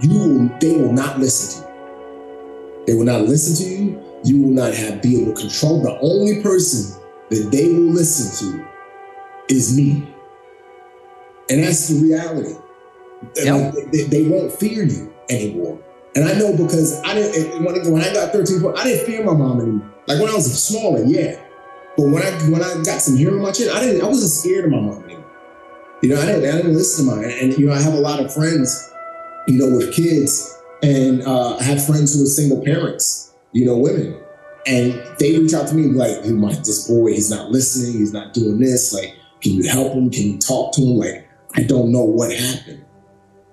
you 0.02 0.18
will, 0.18 0.58
they 0.60 0.76
will 0.76 0.92
not 0.92 1.18
listen 1.18 1.62
to 1.62 1.68
you. 1.68 2.84
They 2.86 2.94
will 2.94 3.04
not 3.04 3.22
listen 3.22 3.64
to 3.64 3.72
you. 3.72 4.02
You 4.24 4.42
will 4.42 4.50
not 4.50 4.74
have 4.74 5.02
be 5.02 5.22
able 5.22 5.34
to 5.34 5.40
control. 5.40 5.82
The 5.82 5.98
only 6.00 6.42
person 6.42 7.00
that 7.30 7.50
they 7.50 7.72
will 7.72 7.92
listen 7.92 8.50
to 8.50 8.66
is 9.48 9.76
me. 9.76 10.06
And 11.48 11.62
that's 11.62 11.88
the 11.88 12.02
reality. 12.02 12.54
Yep. 13.36 13.74
Like, 13.74 13.92
they, 13.92 14.02
they, 14.04 14.28
won't 14.28 14.52
fear 14.52 14.84
you 14.84 15.12
anymore. 15.28 15.80
And 16.14 16.24
I 16.28 16.34
know 16.34 16.56
because 16.56 17.00
I 17.02 17.14
didn't 17.14 17.64
when, 17.64 17.92
when 17.92 18.02
I 18.02 18.12
got 18.12 18.32
13, 18.32 18.64
I 18.76 18.84
didn't 18.84 19.06
fear 19.06 19.24
my 19.24 19.32
mom 19.32 19.60
anymore. 19.60 19.90
Like 20.06 20.20
when 20.20 20.28
I 20.28 20.34
was 20.34 20.62
smaller, 20.62 21.04
yeah. 21.04 21.40
But 21.96 22.04
when 22.08 22.22
I 22.22 22.30
when 22.50 22.62
I 22.62 22.82
got 22.82 23.00
some 23.00 23.16
hair 23.16 23.30
on 23.30 23.40
my 23.40 23.52
chin, 23.52 23.70
I 23.72 23.80
didn't 23.80 24.02
I 24.02 24.06
wasn't 24.06 24.30
scared 24.30 24.64
of 24.66 24.70
my 24.72 24.80
mom 24.80 25.04
anymore. 25.04 25.24
You 26.02 26.10
know, 26.10 26.20
I 26.20 26.26
didn't 26.26 26.48
I 26.48 26.56
didn't 26.56 26.74
listen 26.74 27.06
to 27.06 27.16
mine. 27.16 27.30
And 27.30 27.56
you 27.58 27.66
know, 27.66 27.72
I 27.72 27.80
have 27.80 27.94
a 27.94 28.00
lot 28.00 28.20
of 28.20 28.32
friends, 28.32 28.90
you 29.46 29.58
know, 29.58 29.76
with 29.76 29.94
kids, 29.94 30.60
and 30.82 31.22
uh, 31.22 31.56
I 31.56 31.62
have 31.62 31.86
friends 31.86 32.14
who 32.14 32.24
are 32.24 32.26
single 32.26 32.62
parents, 32.62 33.34
you 33.52 33.64
know, 33.64 33.76
women. 33.76 34.18
And 34.66 34.92
they 35.18 35.38
reach 35.38 35.54
out 35.54 35.68
to 35.68 35.74
me 35.74 35.84
like, 35.84 36.24
hey, 36.24 36.32
my 36.32 36.52
this 36.52 36.88
boy, 36.88 37.12
he's 37.12 37.30
not 37.30 37.50
listening, 37.50 37.98
he's 37.98 38.12
not 38.12 38.32
doing 38.32 38.58
this. 38.58 38.92
Like, 38.92 39.14
can 39.40 39.52
you 39.52 39.68
help 39.68 39.92
him? 39.92 40.10
Can 40.10 40.22
you 40.22 40.38
talk 40.38 40.72
to 40.74 40.82
him? 40.82 40.98
Like, 40.98 41.28
I 41.54 41.62
don't 41.62 41.92
know 41.92 42.04
what 42.04 42.32
happened. 42.32 42.84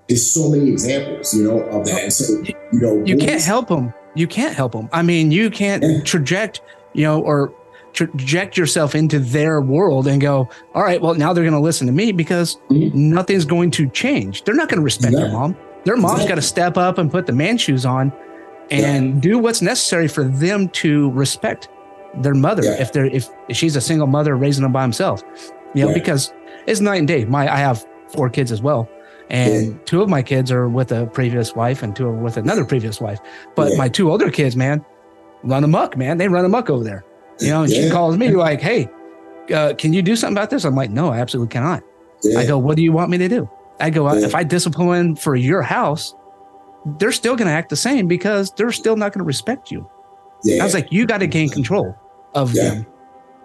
There's 0.09 0.29
so 0.29 0.49
many 0.49 0.69
examples, 0.69 1.33
you 1.33 1.43
know, 1.43 1.61
of 1.69 1.85
that. 1.85 2.03
And 2.03 2.13
so, 2.13 2.41
you 2.43 2.79
know, 2.79 3.03
you 3.05 3.17
can't 3.17 3.41
help 3.41 3.67
them. 3.67 3.93
You 4.15 4.27
can't 4.27 4.55
help 4.55 4.73
them. 4.73 4.89
I 4.91 5.01
mean, 5.01 5.31
you 5.31 5.49
can't 5.49 5.83
yeah. 5.83 6.01
traject, 6.03 6.61
you 6.93 7.03
know, 7.03 7.21
or 7.21 7.53
traject 7.93 8.57
yourself 8.57 8.95
into 8.95 9.19
their 9.19 9.61
world 9.61 10.07
and 10.07 10.19
go, 10.19 10.49
all 10.73 10.83
right, 10.83 11.01
well, 11.01 11.13
now 11.13 11.31
they're 11.31 11.43
going 11.43 11.53
to 11.53 11.59
listen 11.59 11.87
to 11.87 11.93
me 11.93 12.11
because 12.11 12.57
mm-hmm. 12.69 13.13
nothing's 13.13 13.45
going 13.45 13.71
to 13.71 13.89
change. 13.91 14.43
They're 14.43 14.55
not 14.55 14.67
going 14.67 14.79
to 14.79 14.83
respect 14.83 15.13
yeah. 15.13 15.21
their 15.21 15.31
mom. 15.31 15.55
Their 15.85 15.95
mom's 15.95 16.23
exactly. 16.23 16.29
got 16.29 16.35
to 16.35 16.41
step 16.41 16.77
up 16.77 16.97
and 16.97 17.09
put 17.09 17.25
the 17.25 17.33
man 17.33 17.57
shoes 17.57 17.85
on 17.85 18.11
and 18.71 19.15
yeah. 19.15 19.21
do 19.21 19.39
what's 19.39 19.61
necessary 19.61 20.07
for 20.07 20.23
them 20.23 20.69
to 20.69 21.11
respect 21.11 21.69
their 22.15 22.33
mother 22.33 22.63
if 22.63 22.91
they're 22.91 23.05
if, 23.05 23.29
she's 23.51 23.75
a 23.75 23.81
single 23.81 24.07
mother 24.07 24.35
raising 24.35 24.63
them 24.63 24.71
by 24.71 24.81
himself 24.81 25.23
you 25.73 25.83
know, 25.83 25.89
yeah. 25.89 25.93
because 25.93 26.33
it's 26.67 26.81
night 26.81 26.97
and 26.97 27.07
day. 27.07 27.25
My 27.25 27.51
I 27.51 27.57
have 27.57 27.85
four 28.09 28.29
kids 28.29 28.51
as 28.51 28.61
well. 28.61 28.89
And 29.29 29.67
yeah. 29.67 29.77
two 29.85 30.01
of 30.01 30.09
my 30.09 30.21
kids 30.21 30.51
are 30.51 30.67
with 30.67 30.91
a 30.91 31.05
previous 31.07 31.55
wife 31.55 31.83
and 31.83 31.95
two 31.95 32.07
are 32.07 32.13
with 32.13 32.37
another 32.37 32.65
previous 32.65 32.99
wife. 32.99 33.19
But 33.55 33.71
yeah. 33.71 33.77
my 33.77 33.89
two 33.89 34.11
older 34.11 34.31
kids, 34.31 34.55
man, 34.55 34.83
run 35.43 35.63
amok, 35.63 35.95
man. 35.97 36.17
They 36.17 36.27
run 36.27 36.45
amok 36.45 36.69
over 36.69 36.83
there. 36.83 37.05
You 37.39 37.49
know, 37.49 37.63
and 37.63 37.71
she 37.71 37.89
calls 37.89 38.17
me 38.17 38.31
like, 38.31 38.59
hey, 38.59 38.89
uh, 39.53 39.73
can 39.77 39.93
you 39.93 40.01
do 40.01 40.15
something 40.15 40.37
about 40.37 40.49
this? 40.49 40.65
I'm 40.65 40.75
like, 40.75 40.89
no, 40.89 41.09
I 41.09 41.19
absolutely 41.19 41.51
cannot. 41.51 41.83
I 42.37 42.45
go, 42.45 42.57
what 42.57 42.75
do 42.75 42.83
you 42.83 42.91
want 42.91 43.11
me 43.11 43.17
to 43.19 43.29
do? 43.29 43.49
I 43.79 43.89
go, 43.91 44.09
if 44.09 44.35
I 44.35 44.43
discipline 44.43 45.15
for 45.15 45.35
your 45.35 45.61
house, 45.61 46.13
they're 46.97 47.13
still 47.13 47.35
going 47.35 47.47
to 47.47 47.53
act 47.53 47.69
the 47.69 47.77
same 47.77 48.07
because 48.07 48.51
they're 48.51 48.71
still 48.71 48.97
not 48.97 49.13
going 49.13 49.19
to 49.19 49.25
respect 49.25 49.71
you. 49.71 49.89
I 50.59 50.63
was 50.63 50.73
like, 50.73 50.91
you 50.91 51.05
got 51.05 51.19
to 51.19 51.27
gain 51.27 51.49
control 51.49 51.95
of 52.33 52.53
them 52.53 52.85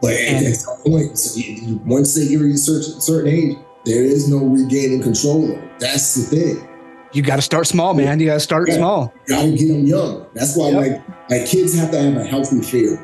But 0.00 0.14
and, 0.14 0.46
at 0.46 0.54
some 0.54 0.78
point, 0.82 1.18
so 1.18 1.40
you, 1.40 1.80
once 1.84 2.14
they 2.14 2.22
get 2.28 2.40
you 2.40 2.52
a 2.52 2.56
certain, 2.56 3.00
certain 3.00 3.30
age, 3.32 3.56
there 3.84 4.02
is 4.02 4.28
no 4.28 4.38
regaining 4.38 5.02
control. 5.02 5.58
That's 5.78 6.14
the 6.14 6.36
thing. 6.36 6.68
You 7.12 7.22
got 7.22 7.36
to 7.36 7.42
start 7.42 7.66
small, 7.66 7.94
man. 7.94 8.18
You 8.18 8.26
got 8.26 8.34
to 8.34 8.40
start 8.40 8.68
yeah. 8.68 8.76
small. 8.76 9.14
Got 9.28 9.42
to 9.42 9.56
get 9.56 9.68
them 9.68 9.86
young. 9.86 10.26
That's 10.34 10.56
why, 10.56 10.70
yep. 10.70 10.76
like, 10.76 11.30
like 11.30 11.48
kids 11.48 11.78
have 11.78 11.90
to 11.92 12.00
have 12.00 12.16
a 12.16 12.24
healthy 12.24 12.60
fear 12.60 12.98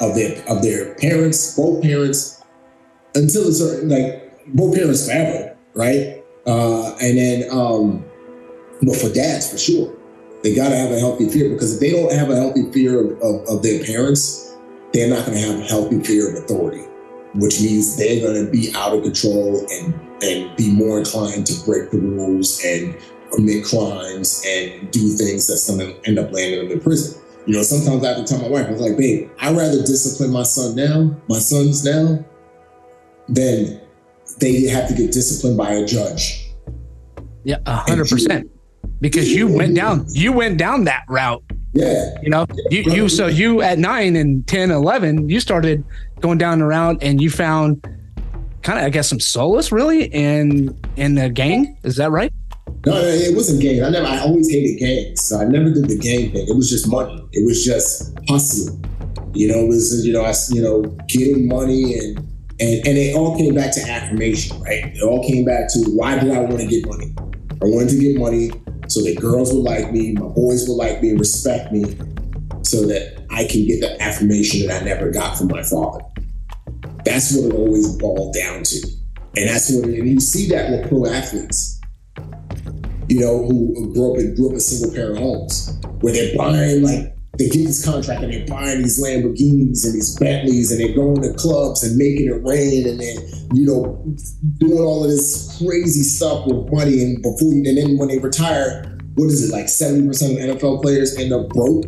of 0.00 0.14
their 0.14 0.42
of 0.48 0.62
their 0.62 0.94
parents, 0.94 1.56
both 1.56 1.82
parents, 1.82 2.42
until 3.14 3.48
it's 3.48 3.60
like 3.84 4.46
both 4.54 4.74
parents 4.74 5.06
forever, 5.06 5.56
right? 5.74 6.24
Uh, 6.46 6.96
and 7.02 7.18
then, 7.18 7.50
um, 7.50 8.04
but 8.82 8.96
for 8.96 9.12
dads, 9.12 9.50
for 9.50 9.58
sure, 9.58 9.94
they 10.42 10.54
got 10.54 10.70
to 10.70 10.76
have 10.76 10.90
a 10.90 10.98
healthy 10.98 11.28
fear 11.28 11.50
because 11.50 11.74
if 11.74 11.80
they 11.80 11.90
don't 11.90 12.12
have 12.12 12.30
a 12.30 12.36
healthy 12.36 12.70
fear 12.72 12.98
of, 12.98 13.20
of, 13.20 13.46
of 13.48 13.62
their 13.62 13.84
parents, 13.84 14.56
they're 14.94 15.10
not 15.10 15.26
going 15.26 15.36
to 15.36 15.44
have 15.46 15.60
a 15.60 15.64
healthy 15.64 16.02
fear 16.02 16.30
of 16.30 16.42
authority, 16.42 16.84
which 17.34 17.60
means 17.60 17.96
they're 17.98 18.20
going 18.20 18.46
to 18.46 18.50
be 18.50 18.72
out 18.74 18.96
of 18.96 19.02
control 19.02 19.66
and 19.70 19.92
and 20.22 20.54
be 20.56 20.70
more 20.70 20.98
inclined 20.98 21.46
to 21.46 21.64
break 21.64 21.90
the 21.90 21.98
rules 21.98 22.62
and 22.64 22.96
commit 23.32 23.64
crimes 23.64 24.42
and 24.46 24.90
do 24.90 25.08
things 25.08 25.46
that's 25.46 25.68
going 25.68 25.80
to 25.80 26.08
end 26.08 26.18
up 26.18 26.32
landing 26.32 26.68
them 26.68 26.72
in 26.72 26.80
prison. 26.80 27.20
You 27.46 27.56
know, 27.56 27.62
sometimes 27.62 28.04
I 28.04 28.08
have 28.08 28.18
to 28.18 28.24
tell 28.24 28.42
my 28.42 28.48
wife, 28.48 28.66
I 28.66 28.72
was 28.72 28.80
like, 28.80 28.96
babe, 28.96 29.30
I'd 29.40 29.56
rather 29.56 29.78
discipline 29.78 30.30
my 30.30 30.42
son 30.42 30.76
now, 30.76 31.16
my 31.28 31.38
sons 31.38 31.84
now, 31.84 32.24
than 33.28 33.80
they 34.38 34.62
have 34.64 34.88
to 34.88 34.94
get 34.94 35.12
disciplined 35.12 35.56
by 35.56 35.72
a 35.72 35.86
judge. 35.86 36.50
Yeah, 37.44 37.58
a 37.66 37.76
hundred 37.76 38.08
percent. 38.08 38.50
Because 39.00 39.32
you 39.32 39.48
went 39.48 39.74
down, 39.74 40.04
you 40.10 40.32
went 40.32 40.58
down 40.58 40.84
that 40.84 41.04
route. 41.08 41.42
Yeah. 41.72 42.18
You 42.22 42.28
know, 42.30 42.46
you, 42.70 42.82
you 42.82 43.08
so 43.08 43.26
you 43.26 43.62
at 43.62 43.78
nine 43.78 44.16
and 44.16 44.46
10, 44.46 44.70
11, 44.70 45.28
you 45.28 45.40
started 45.40 45.84
going 46.20 46.36
down 46.36 46.58
the 46.58 46.66
route 46.66 46.98
and 47.02 47.20
you 47.20 47.30
found 47.30 47.82
kind 48.70 48.84
of, 48.84 48.86
I 48.86 48.90
guess, 48.90 49.08
some 49.08 49.20
solace 49.20 49.72
really 49.72 50.04
in 50.04 50.78
in 50.96 51.16
the 51.16 51.28
gang. 51.28 51.76
Is 51.82 51.96
that 51.96 52.10
right? 52.10 52.32
No, 52.86 52.96
it 52.96 53.34
wasn't 53.34 53.60
gang. 53.60 53.82
I 53.82 53.88
never. 53.88 54.06
I 54.06 54.20
always 54.20 54.50
hated 54.50 54.78
gangs. 54.78 55.22
So 55.22 55.40
I 55.40 55.44
never 55.44 55.70
did 55.70 55.88
the 55.88 55.98
gang 55.98 56.30
thing. 56.30 56.46
It 56.48 56.56
was 56.56 56.70
just 56.70 56.88
money. 56.88 57.20
It 57.32 57.44
was 57.44 57.64
just 57.64 58.16
hustling. 58.28 58.84
You 59.34 59.48
know, 59.48 59.64
it 59.64 59.68
was 59.68 60.06
you 60.06 60.12
know, 60.12 60.22
I 60.22 60.34
you 60.50 60.62
know, 60.62 60.82
getting 61.08 61.48
money 61.48 61.98
and 61.98 62.18
and 62.60 62.86
and 62.86 62.96
it 62.96 63.16
all 63.16 63.36
came 63.36 63.54
back 63.54 63.74
to 63.74 63.80
affirmation, 63.80 64.60
right? 64.62 64.84
It 64.84 65.02
all 65.02 65.26
came 65.26 65.44
back 65.44 65.68
to 65.72 65.80
why 65.90 66.18
did 66.18 66.30
I 66.30 66.40
want 66.40 66.60
to 66.60 66.66
get 66.66 66.86
money? 66.86 67.12
I 67.62 67.66
wanted 67.66 67.90
to 67.90 67.98
get 67.98 68.18
money 68.18 68.50
so 68.88 69.02
that 69.02 69.20
girls 69.20 69.52
would 69.52 69.62
like 69.62 69.92
me, 69.92 70.12
my 70.12 70.26
boys 70.26 70.68
would 70.68 70.74
like 70.74 71.02
me, 71.02 71.12
respect 71.12 71.72
me, 71.72 71.84
so 72.62 72.86
that 72.86 73.24
I 73.30 73.44
can 73.44 73.66
get 73.66 73.80
the 73.80 74.00
affirmation 74.02 74.66
that 74.66 74.82
I 74.82 74.84
never 74.84 75.10
got 75.10 75.38
from 75.38 75.48
my 75.48 75.62
father. 75.62 76.00
That's 77.04 77.34
what 77.34 77.50
it 77.50 77.54
always 77.54 77.96
boiled 77.96 78.34
down 78.34 78.62
to. 78.64 78.88
And 79.36 79.48
that's 79.48 79.72
what, 79.72 79.84
and 79.84 80.08
you 80.08 80.20
see 80.20 80.48
that 80.48 80.70
with 80.70 80.88
pro 80.88 81.06
athletes, 81.06 81.80
you 83.08 83.20
know, 83.20 83.46
who 83.46 83.92
grew 83.92 84.12
up 84.12 84.18
in, 84.18 84.34
grew 84.34 84.48
up 84.48 84.54
in 84.54 84.60
single 84.60 84.94
parent 84.94 85.18
homes, 85.18 85.78
where 86.00 86.12
they're 86.12 86.36
buying 86.36 86.82
like 86.82 87.14
they 87.38 87.48
get 87.48 87.66
this 87.66 87.84
contract 87.84 88.22
and 88.22 88.32
they're 88.32 88.46
buying 88.46 88.82
these 88.82 89.02
Lamborghinis 89.02 89.84
and 89.84 89.94
these 89.94 90.16
Bentleys 90.18 90.70
and 90.70 90.80
they're 90.80 90.94
going 90.94 91.22
to 91.22 91.32
clubs 91.34 91.82
and 91.82 91.96
making 91.96 92.26
it 92.26 92.42
rain 92.42 92.86
and 92.86 93.00
then, 93.00 93.16
you 93.54 93.66
know, 93.66 94.04
doing 94.58 94.82
all 94.82 95.04
of 95.04 95.10
this 95.10 95.56
crazy 95.58 96.02
stuff 96.02 96.46
with 96.46 96.70
money 96.72 97.02
and 97.02 97.22
before 97.22 97.52
and 97.52 97.78
then 97.78 97.96
when 97.96 98.08
they 98.08 98.18
retire, 98.18 98.98
what 99.14 99.26
is 99.26 99.48
it, 99.48 99.52
like 99.52 99.66
70% 99.66 100.08
of 100.08 100.58
NFL 100.58 100.82
players 100.82 101.16
end 101.16 101.32
up 101.32 101.48
broke 101.48 101.84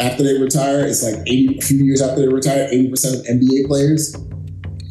after 0.00 0.22
they 0.22 0.40
retire? 0.40 0.86
It's 0.86 1.02
like 1.02 1.20
80 1.26 1.58
a 1.58 1.60
few 1.60 1.84
years 1.84 2.00
after 2.00 2.20
they 2.22 2.28
retire, 2.28 2.68
80% 2.72 3.20
of 3.20 3.26
NBA 3.26 3.66
players. 3.66 4.16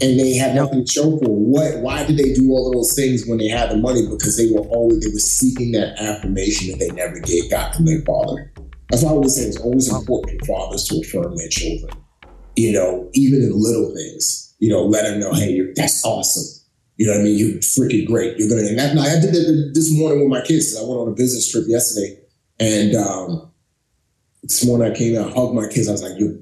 And 0.02 0.20
they 0.20 0.34
have 0.34 0.56
nothing 0.56 0.86
to 0.86 0.92
show 0.92 1.18
for 1.18 1.30
what 1.30 1.78
why 1.80 2.06
did 2.06 2.18
they 2.18 2.34
do 2.34 2.52
all 2.52 2.72
those 2.72 2.96
things 2.96 3.26
when 3.28 3.38
they 3.38 3.48
had 3.48 3.72
the 3.72 3.78
money? 3.78 4.06
Because 4.08 4.38
they 4.38 4.52
were 4.52 4.68
always 4.68 5.00
they 5.02 5.12
were 5.12 5.20
seeking 5.20 5.72
that 5.74 6.00
affirmation 6.00 6.72
that 6.72 6.80
they 6.80 6.90
never 6.90 7.20
get 7.20 7.50
got 7.50 7.76
from 7.76 7.86
their 7.86 8.02
father. 8.02 8.52
That's 8.90 9.04
why 9.04 9.10
I 9.10 9.14
always 9.14 9.36
say 9.36 9.44
it's 9.44 9.60
always 9.60 9.94
important 9.94 10.40
for 10.40 10.46
fathers 10.46 10.86
to 10.86 11.00
affirm 11.00 11.36
their 11.38 11.50
children. 11.50 11.92
You 12.56 12.74
know, 12.74 13.10
even 13.14 13.42
in 13.42 13.52
little 13.54 13.94
things, 13.96 14.56
you 14.60 14.70
know, 14.70 14.84
let 14.84 15.04
them 15.04 15.20
know, 15.20 15.34
hey, 15.34 15.60
that's 15.76 16.06
awesome. 16.06 16.64
You 16.98 17.08
know 17.08 17.14
what 17.14 17.22
I 17.22 17.24
mean? 17.24 17.38
You're 17.38 17.58
freaking 17.58 18.06
great. 18.06 18.38
You're 18.38 18.50
gonna. 18.50 18.68
And 18.68 18.78
that, 18.78 18.98
I 18.98 19.20
did 19.20 19.34
that 19.34 19.72
this 19.74 19.92
morning 19.98 20.20
with 20.20 20.30
my 20.30 20.46
kids. 20.46 20.78
I 20.78 20.82
went 20.82 21.00
on 21.00 21.08
a 21.08 21.16
business 21.16 21.52
trip 21.52 21.66
yesterday, 21.68 22.20
and 22.60 22.96
um, 22.96 23.52
this 24.44 24.64
morning 24.66 24.92
I 24.92 24.96
came 24.96 25.18
out, 25.18 25.34
hugged 25.34 25.56
my 25.56 25.68
kids. 25.68 25.88
I 25.88 25.94
was 25.94 26.04
like, 26.04 26.20
"You're, 26.20 26.36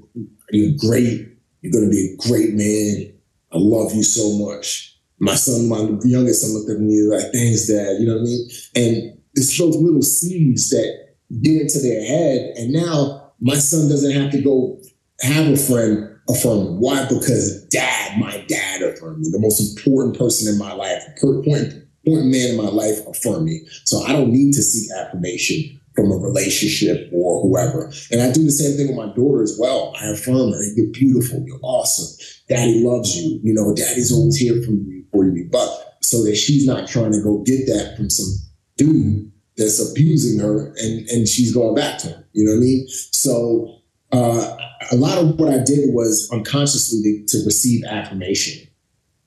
you're 0.50 0.76
great. 0.78 1.26
You're 1.62 1.72
gonna 1.72 1.90
be 1.90 2.14
a 2.14 2.28
great 2.28 2.52
man. 2.52 3.11
I 3.52 3.58
love 3.58 3.94
you 3.94 4.02
so 4.02 4.38
much." 4.38 4.96
My 5.18 5.36
son, 5.36 5.68
my 5.68 5.78
youngest 6.04 6.42
son, 6.42 6.52
looked 6.52 6.70
at 6.70 6.80
me 6.80 7.00
like, 7.02 7.32
"Thanks, 7.32 7.68
Dad." 7.68 8.00
You 8.00 8.06
know 8.06 8.14
what 8.14 8.22
I 8.22 8.24
mean? 8.24 8.48
And 8.74 9.12
it's 9.34 9.56
those 9.56 9.76
little 9.76 10.02
seeds 10.02 10.70
that 10.70 10.92
get 11.40 11.60
into 11.62 11.78
their 11.78 12.04
head. 12.04 12.54
And 12.56 12.72
now 12.72 13.32
my 13.40 13.56
son 13.56 13.88
doesn't 13.88 14.12
have 14.12 14.30
to 14.32 14.40
go 14.40 14.78
have 15.20 15.48
a 15.48 15.56
friend 15.56 16.08
affirm. 16.28 16.80
Why? 16.80 17.06
Because 17.08 17.64
dad, 17.70 18.18
my 18.18 18.44
dad 18.48 18.82
affirmed 18.82 19.20
me. 19.20 19.30
The 19.30 19.38
most 19.38 19.60
important 19.60 20.18
person 20.18 20.52
in 20.52 20.58
my 20.58 20.72
life, 20.72 21.02
important, 21.22 21.84
important 22.04 22.32
man 22.32 22.50
in 22.50 22.56
my 22.56 22.68
life 22.68 23.06
affirmed 23.06 23.46
me. 23.46 23.62
So 23.84 24.02
I 24.02 24.12
don't 24.12 24.32
need 24.32 24.54
to 24.54 24.62
seek 24.62 24.90
affirmation 24.92 25.80
from 25.94 26.10
a 26.10 26.16
relationship 26.16 27.10
or 27.12 27.42
whoever. 27.42 27.92
And 28.10 28.22
I 28.22 28.32
do 28.32 28.44
the 28.44 28.52
same 28.52 28.76
thing 28.76 28.88
with 28.88 29.06
my 29.06 29.12
daughter 29.14 29.42
as 29.42 29.56
well. 29.58 29.94
I 30.00 30.06
affirm 30.06 30.52
her. 30.52 30.62
You're 30.74 30.92
beautiful. 30.92 31.44
You're 31.46 31.60
awesome. 31.62 32.26
Daddy 32.48 32.82
loves 32.82 33.16
you. 33.16 33.40
You 33.42 33.54
know, 33.54 33.74
daddy's 33.74 34.12
always 34.12 34.36
here 34.36 34.62
for 34.62 34.72
you, 34.72 35.04
for 35.12 35.24
you. 35.26 35.48
But 35.50 35.98
so 36.00 36.24
that 36.24 36.36
she's 36.36 36.66
not 36.66 36.88
trying 36.88 37.12
to 37.12 37.22
go 37.22 37.38
get 37.38 37.66
that 37.66 37.94
from 37.96 38.10
some 38.10 38.34
dude 38.76 39.30
that's 39.56 39.90
abusing 39.90 40.40
her 40.40 40.68
and, 40.78 41.08
and 41.08 41.28
she's 41.28 41.54
going 41.54 41.74
back 41.74 41.98
to 41.98 42.08
him. 42.08 42.24
You 42.32 42.44
know 42.46 42.52
what 42.52 42.58
I 42.58 42.60
mean? 42.60 42.88
So 42.88 43.82
uh, 44.12 44.56
a 44.90 44.96
lot 44.96 45.18
of 45.18 45.38
what 45.38 45.52
I 45.52 45.58
did 45.58 45.92
was 45.94 46.28
unconsciously 46.32 47.02
to, 47.02 47.38
to 47.38 47.44
receive 47.44 47.84
affirmation 47.84 48.68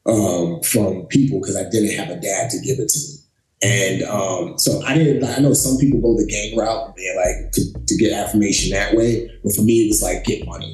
um, 0.05 0.61
from 0.61 1.05
people 1.07 1.39
because 1.39 1.55
I 1.55 1.69
didn't 1.69 1.97
have 1.97 2.09
a 2.09 2.19
dad 2.19 2.49
to 2.51 2.59
give 2.59 2.79
it 2.79 2.89
to 2.89 2.99
me. 2.99 3.14
And 3.61 4.03
um, 4.03 4.57
so 4.57 4.81
I 4.83 4.93
didn't. 4.93 5.23
I 5.23 5.39
know 5.39 5.53
some 5.53 5.77
people 5.77 6.01
go 6.01 6.15
the 6.17 6.27
gang 6.27 6.57
route 6.57 6.87
and 6.87 6.95
they 6.97 7.15
like 7.15 7.51
to, 7.53 7.85
to, 7.85 7.97
get 7.97 8.11
affirmation 8.11 8.71
that 8.71 8.95
way, 8.95 9.31
but 9.43 9.53
for 9.55 9.61
me 9.61 9.85
it 9.85 9.87
was 9.87 10.03
like 10.03 10.25
get 10.25 10.45
money. 10.45 10.73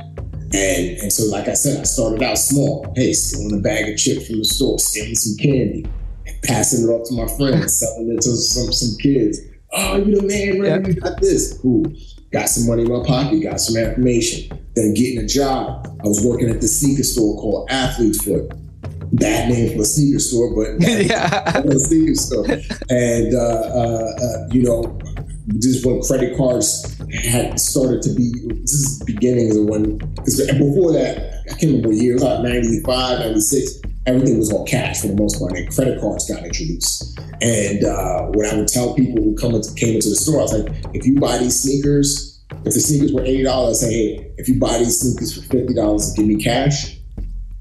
And 0.53 0.97
and 0.97 1.13
so 1.13 1.25
like 1.31 1.47
I 1.47 1.53
said, 1.53 1.79
I 1.79 1.83
started 1.83 2.23
out 2.23 2.37
small. 2.37 2.91
Hey, 2.95 3.13
stealing 3.13 3.57
a 3.57 3.61
bag 3.61 3.87
of 3.87 3.97
chips 3.97 4.27
from 4.27 4.39
the 4.39 4.45
store, 4.45 4.79
stealing 4.79 5.15
some 5.15 5.37
candy, 5.37 5.85
passing 6.43 6.83
it 6.83 6.91
off 6.91 7.07
to 7.09 7.13
my 7.13 7.27
friends, 7.37 7.77
selling 7.79 8.11
it 8.11 8.21
to 8.21 8.35
some 8.35 8.73
some 8.73 8.97
kids. 8.97 9.39
Oh, 9.73 9.97
you 9.97 10.19
the 10.19 10.27
man, 10.27 10.59
right? 10.59 10.85
You 10.85 10.99
got 10.99 11.21
this. 11.21 11.57
Cool. 11.61 11.85
Got 12.34 12.49
some 12.49 12.67
money 12.67 12.84
in 12.84 12.91
my 12.91 13.05
pocket, 13.05 13.43
got 13.43 13.59
some 13.59 13.82
affirmation. 13.82 14.57
Then 14.75 14.93
getting 14.93 15.19
a 15.19 15.27
job. 15.27 15.88
I 16.03 16.07
was 16.07 16.25
working 16.25 16.49
at 16.49 16.61
the 16.61 16.67
sneaker 16.67 17.03
store 17.03 17.39
called 17.39 17.69
Athlete's 17.69 18.23
Foot. 18.23 18.51
Bad 19.14 19.49
name 19.49 19.76
for 19.76 19.82
a 19.82 19.86
sneaker 19.86 20.20
store, 20.20 20.55
but 20.55 20.88
yeah. 21.05 21.57
a 21.57 21.80
sneaker 21.80 22.16
store. 22.16 22.45
And 22.89 23.36
uh, 23.36 23.39
uh, 23.39 24.12
uh, 24.22 24.47
you 24.51 24.64
know, 24.64 24.99
just 25.59 25.86
when 25.86 26.01
credit 26.01 26.38
cards 26.38 26.97
had 27.14 27.59
started 27.59 28.01
to 28.03 28.14
be 28.14 28.32
this 28.62 28.72
is 28.72 28.99
the 28.99 29.05
beginnings 29.05 29.57
of 29.57 29.66
when 29.66 29.97
because 29.97 30.39
before 30.53 30.93
that, 30.93 31.43
I 31.45 31.49
can't 31.49 31.64
remember 31.64 31.89
what 31.89 31.97
year, 31.97 32.12
it 32.12 32.16
was 32.16 32.24
like 32.24 32.41
95, 32.41 33.20
96 33.20 33.82
everything 34.05 34.38
was 34.38 34.51
all 34.51 34.66
cash 34.66 35.01
for 35.01 35.07
the 35.07 35.16
most 35.16 35.39
part, 35.39 35.53
and 35.53 35.74
credit 35.74 35.99
cards 35.99 36.28
got 36.30 36.43
introduced. 36.43 37.20
And 37.41 37.84
uh, 37.84 38.28
what 38.34 38.51
I 38.51 38.55
would 38.55 38.68
tell 38.68 38.93
people 38.95 39.24
who 39.24 39.36
come 39.36 39.55
into, 39.55 39.74
came 39.76 39.95
into 39.95 40.09
the 40.09 40.16
store, 40.16 40.39
I 40.39 40.43
was 40.43 40.64
like, 40.64 40.86
if 40.93 41.05
you 41.05 41.20
buy 41.20 41.38
these 41.38 41.62
sneakers, 41.62 42.43
if 42.51 42.74
the 42.74 42.80
sneakers 42.80 43.14
were 43.14 43.24
eighty 43.24 43.43
dollars, 43.43 43.84
I 43.84 43.88
say, 43.88 43.93
hey, 43.93 44.34
if 44.38 44.47
you 44.47 44.59
buy 44.59 44.78
these 44.80 44.99
sneakers 44.99 45.36
for 45.36 45.41
fifty 45.49 45.74
dollars, 45.74 46.14
give 46.14 46.26
me 46.26 46.41
cash. 46.41 46.97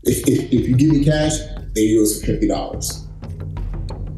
If, 0.05 0.27
if, 0.27 0.53
if 0.53 0.69
you 0.69 0.77
give 0.77 0.91
me 0.91 1.05
cash, 1.05 1.35
they 1.75 1.83
use 1.83 2.21
for 2.21 2.27
fifty 2.27 2.49
dollars. 2.49 3.07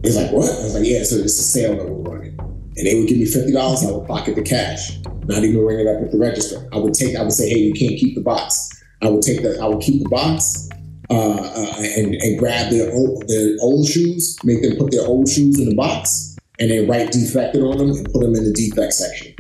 It's 0.05 0.17
like 0.17 0.33
what? 0.33 0.49
I 0.49 0.63
was 0.63 0.75
like, 0.75 0.87
yeah, 0.87 1.03
so 1.03 1.17
it's 1.17 1.39
a 1.39 1.43
sale 1.43 1.77
that 1.77 1.89
we're 1.89 2.13
running, 2.13 2.39
and 2.39 2.87
they 2.87 2.99
would 2.99 3.09
give 3.09 3.19
me 3.19 3.27
fifty 3.27 3.53
dollars. 3.53 3.85
I 3.85 3.91
would 3.91 4.07
pocket 4.07 4.37
the 4.37 4.43
cash, 4.43 4.99
not 5.25 5.43
even 5.45 5.65
ring 5.65 5.81
it 5.81 5.87
up 5.89 6.03
at 6.03 6.11
the 6.11 6.19
register. 6.19 6.69
I 6.73 6.79
would 6.79 6.95
take, 6.95 7.17
I 7.17 7.23
would 7.23 7.33
say, 7.33 7.49
hey, 7.49 7.59
you 7.59 7.73
can't 7.73 7.99
keep 7.99 8.15
the 8.15 8.21
box. 8.21 8.71
I 9.03 9.11
would 9.11 9.23
take 9.23 9.43
the, 9.43 9.59
I 9.61 9.67
would 9.67 9.83
keep 9.83 10.03
the 10.03 10.09
box 10.09 10.69
uh, 11.11 11.15
uh, 11.15 11.75
and, 11.79 12.15
and 12.15 12.39
grab 12.39 12.71
their 12.71 12.93
old, 12.93 13.27
their 13.27 13.57
old 13.61 13.89
shoes, 13.89 14.39
make 14.45 14.63
them 14.63 14.77
put 14.77 14.93
their 14.93 15.05
old 15.05 15.29
shoes 15.29 15.59
in 15.59 15.69
the 15.69 15.75
box, 15.75 16.37
and 16.61 16.71
then 16.71 16.89
write 16.89 17.11
defected 17.11 17.63
on 17.63 17.79
them 17.79 17.91
and 17.91 18.05
put 18.13 18.21
them 18.21 18.37
in 18.37 18.45
the 18.45 18.53
defect 18.53 18.93
section. 18.93 19.35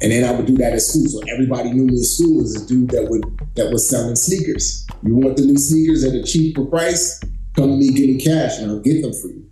And 0.00 0.12
then 0.12 0.24
I 0.24 0.30
would 0.30 0.46
do 0.46 0.56
that 0.58 0.74
at 0.74 0.82
school. 0.82 1.06
So 1.06 1.20
everybody 1.28 1.72
knew 1.72 1.86
me 1.86 1.94
at 1.94 2.04
school 2.04 2.42
as 2.42 2.62
a 2.62 2.66
dude 2.68 2.90
that 2.90 3.08
would 3.10 3.35
that 3.56 3.70
was 3.70 3.88
selling 3.88 4.16
sneakers. 4.16 4.86
You 5.02 5.16
want 5.16 5.36
the 5.36 5.44
new 5.44 5.58
sneakers 5.58 6.04
at 6.04 6.14
a 6.14 6.22
cheaper 6.22 6.64
price? 6.64 7.20
Come 7.56 7.70
to 7.70 7.76
me, 7.76 7.92
give 7.92 8.08
me 8.08 8.20
cash, 8.22 8.58
and 8.58 8.70
I'll 8.70 8.80
get 8.80 9.02
them 9.02 9.12
for 9.12 9.28
you. 9.28 9.48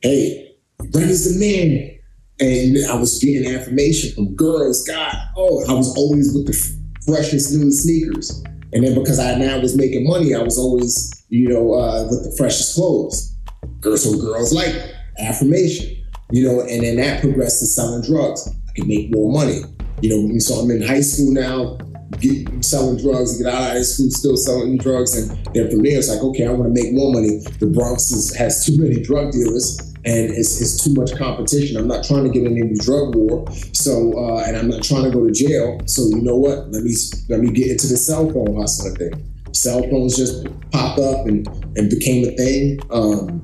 Hey, 0.00 0.56
Brendan's 0.78 1.32
the 1.32 1.38
man. 1.38 1.96
And 2.40 2.90
I 2.90 2.94
was 2.94 3.22
getting 3.22 3.54
affirmation 3.54 4.14
from 4.14 4.34
girls. 4.34 4.86
God, 4.86 5.14
oh, 5.36 5.62
I 5.68 5.74
was 5.74 5.94
always 5.96 6.32
with 6.34 6.46
the 6.46 6.80
freshest, 7.04 7.52
newest 7.52 7.82
sneakers. 7.82 8.42
And 8.72 8.84
then 8.84 8.94
because 8.94 9.18
I 9.18 9.34
now 9.34 9.58
was 9.60 9.76
making 9.76 10.06
money, 10.06 10.34
I 10.34 10.42
was 10.42 10.58
always, 10.58 11.12
you 11.28 11.48
know, 11.48 11.74
uh, 11.74 12.04
with 12.04 12.24
the 12.24 12.34
freshest 12.38 12.76
clothes. 12.76 13.36
Girls, 13.80 14.04
so 14.04 14.18
girls 14.18 14.54
like 14.54 14.74
affirmation, 15.18 16.02
you 16.30 16.44
know, 16.46 16.60
and 16.60 16.82
then 16.82 16.96
that 16.96 17.20
progressed 17.20 17.60
to 17.60 17.66
selling 17.66 18.02
drugs. 18.02 18.48
I 18.48 18.72
could 18.74 18.88
make 18.88 19.12
more 19.12 19.30
money. 19.30 19.62
You 20.00 20.28
know, 20.28 20.38
so 20.38 20.54
I'm 20.54 20.70
in 20.70 20.80
high 20.80 21.02
school 21.02 21.32
now, 21.32 21.76
get 22.18 22.64
selling 22.64 22.98
drugs, 22.98 23.38
get 23.38 23.52
out 23.52 23.62
of 23.62 23.68
high 23.68 23.82
school, 23.82 24.10
still 24.10 24.36
selling 24.36 24.78
drugs. 24.78 25.16
And 25.16 25.30
then 25.54 25.70
from 25.70 25.82
there, 25.82 25.98
it's 25.98 26.08
like, 26.08 26.22
okay, 26.22 26.46
I 26.46 26.50
want 26.50 26.74
to 26.74 26.82
make 26.82 26.92
more 26.92 27.12
money. 27.12 27.40
The 27.58 27.66
Bronx 27.66 28.10
is, 28.10 28.34
has 28.36 28.64
too 28.64 28.76
many 28.78 29.00
drug 29.02 29.32
dealers 29.32 29.78
and 30.04 30.30
it's, 30.30 30.60
it's 30.60 30.82
too 30.82 30.94
much 30.94 31.14
competition. 31.16 31.76
I'm 31.76 31.86
not 31.86 32.04
trying 32.04 32.24
to 32.24 32.30
get 32.30 32.44
in 32.44 32.56
any 32.56 32.74
drug 32.74 33.14
war. 33.14 33.46
So, 33.72 34.12
uh, 34.16 34.44
and 34.46 34.56
I'm 34.56 34.68
not 34.68 34.82
trying 34.82 35.04
to 35.04 35.10
go 35.10 35.26
to 35.26 35.32
jail. 35.32 35.78
So, 35.86 36.02
you 36.08 36.22
know 36.22 36.36
what? 36.36 36.70
Let 36.70 36.82
me 36.82 36.92
let 37.28 37.40
me 37.40 37.50
get 37.50 37.70
into 37.70 37.86
the 37.86 37.96
cell 37.96 38.30
phone 38.30 38.56
hustling 38.56 38.96
thing. 38.96 39.26
Cell 39.52 39.82
phones 39.90 40.16
just 40.16 40.46
popped 40.70 41.00
up 41.00 41.26
and 41.26 41.46
and 41.76 41.90
became 41.90 42.26
a 42.26 42.32
thing. 42.32 42.80
Um, 42.90 43.42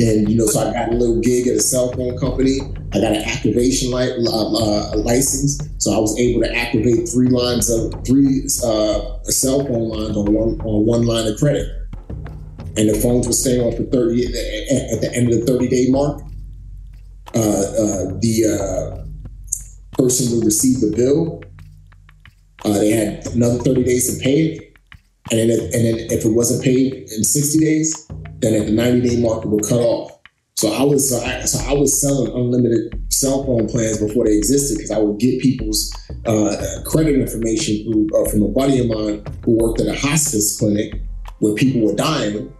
and 0.00 0.28
you 0.28 0.36
know, 0.36 0.46
so 0.46 0.68
I 0.68 0.72
got 0.72 0.88
a 0.88 0.96
little 0.96 1.20
gig 1.20 1.46
at 1.46 1.56
a 1.56 1.60
cell 1.60 1.92
phone 1.92 2.16
company. 2.18 2.60
I 2.92 3.00
got 3.00 3.12
an 3.12 3.22
activation 3.22 3.92
li- 3.92 4.26
uh, 4.26 4.96
license, 4.96 5.60
so 5.78 5.92
I 5.92 5.98
was 5.98 6.18
able 6.18 6.42
to 6.42 6.56
activate 6.56 7.08
three 7.08 7.28
lines 7.28 7.70
of 7.70 7.92
three 8.06 8.42
uh, 8.64 9.22
cell 9.24 9.64
phone 9.66 9.88
lines 9.88 10.16
on 10.16 10.32
one 10.32 10.60
on 10.60 10.86
one 10.86 11.06
line 11.06 11.26
of 11.26 11.38
credit 11.38 11.80
and 12.76 12.88
the 12.88 12.94
phones 12.94 13.26
were 13.26 13.32
staying 13.32 13.60
on 13.60 13.72
for 13.72 13.82
30 13.84 14.26
at 14.26 15.00
the 15.00 15.10
end 15.14 15.32
of 15.32 15.40
the 15.40 15.46
30 15.46 15.68
day 15.68 15.86
mark. 15.88 16.22
Uh, 17.34 17.38
uh, 17.38 18.04
the 18.20 18.46
uh, 18.46 19.04
person 19.92 20.36
would 20.36 20.44
receive 20.44 20.80
the 20.80 20.94
bill. 20.96 21.42
Uh, 22.64 22.78
they 22.78 22.90
had 22.90 23.26
another 23.34 23.58
30 23.58 23.84
days 23.84 24.16
to 24.16 24.22
pay 24.22 24.46
it. 24.46 24.76
And 25.30 25.38
then, 25.38 25.50
and 25.50 25.72
then 25.72 25.96
if 26.10 26.24
it 26.24 26.30
wasn't 26.30 26.64
paid 26.64 26.94
in 26.94 27.24
60 27.24 27.58
days, 27.58 28.08
then 28.40 28.54
at 28.54 28.66
the 28.66 28.72
90 28.72 29.08
day 29.08 29.22
mark, 29.22 29.44
it 29.44 29.48
would 29.48 29.64
cut 29.64 29.80
off. 29.80 30.18
So 30.56 30.70
I 30.72 30.82
was 30.82 31.08
so 31.08 31.24
I, 31.24 31.40
so 31.46 31.58
I 31.66 31.72
was 31.72 31.98
selling 31.98 32.30
unlimited 32.32 33.02
cell 33.10 33.44
phone 33.44 33.66
plans 33.66 33.98
before 33.98 34.26
they 34.26 34.36
existed 34.36 34.76
because 34.76 34.90
I 34.90 34.98
would 34.98 35.18
get 35.18 35.40
people's 35.40 35.90
uh, 36.26 36.82
credit 36.84 37.14
information 37.14 37.84
through, 37.84 38.08
uh, 38.14 38.28
from 38.28 38.42
a 38.42 38.48
buddy 38.48 38.80
of 38.80 38.88
mine 38.88 39.24
who 39.44 39.52
worked 39.56 39.80
at 39.80 39.86
a 39.86 39.98
hospice 39.98 40.58
clinic 40.58 41.00
where 41.38 41.54
people 41.54 41.80
were 41.86 41.94
dying, 41.94 42.52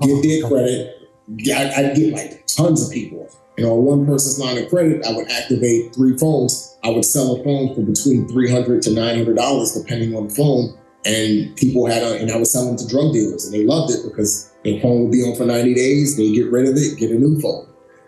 get 0.00 0.22
their 0.22 0.48
credit. 0.48 0.96
I'd 1.28 1.96
get 1.96 2.12
like 2.12 2.46
tons 2.46 2.86
of 2.86 2.92
people. 2.92 3.28
And 3.58 3.66
on 3.66 3.84
one 3.84 4.06
person's 4.06 4.38
line 4.38 4.62
of 4.62 4.68
credit, 4.70 5.04
I 5.04 5.12
would 5.14 5.30
activate 5.30 5.94
three 5.94 6.16
phones. 6.16 6.78
I 6.84 6.90
would 6.90 7.04
sell 7.04 7.36
a 7.36 7.44
phone 7.44 7.74
for 7.74 7.82
between 7.82 8.28
three 8.28 8.50
hundred 8.50 8.82
to 8.82 8.94
nine 8.94 9.16
hundred 9.16 9.36
dollars, 9.36 9.72
depending 9.72 10.14
on 10.16 10.28
the 10.28 10.34
phone. 10.34 10.78
And 11.04 11.56
people 11.56 11.86
had, 11.86 12.02
a, 12.02 12.20
and 12.20 12.30
I 12.30 12.36
would 12.36 12.46
sell 12.46 12.66
them 12.66 12.76
to 12.76 12.86
drug 12.86 13.12
dealers, 13.12 13.46
and 13.46 13.54
they 13.54 13.64
loved 13.64 13.92
it 13.92 14.02
because 14.04 14.49
their 14.64 14.80
phone 14.80 15.02
would 15.02 15.12
be 15.12 15.22
on 15.22 15.36
for 15.36 15.44
ninety 15.44 15.74
days. 15.74 16.16
They 16.16 16.32
get 16.32 16.50
rid 16.50 16.68
of 16.68 16.76
it, 16.76 16.98
get 16.98 17.10
a 17.10 17.18
new 17.18 17.40
phone. 17.40 17.66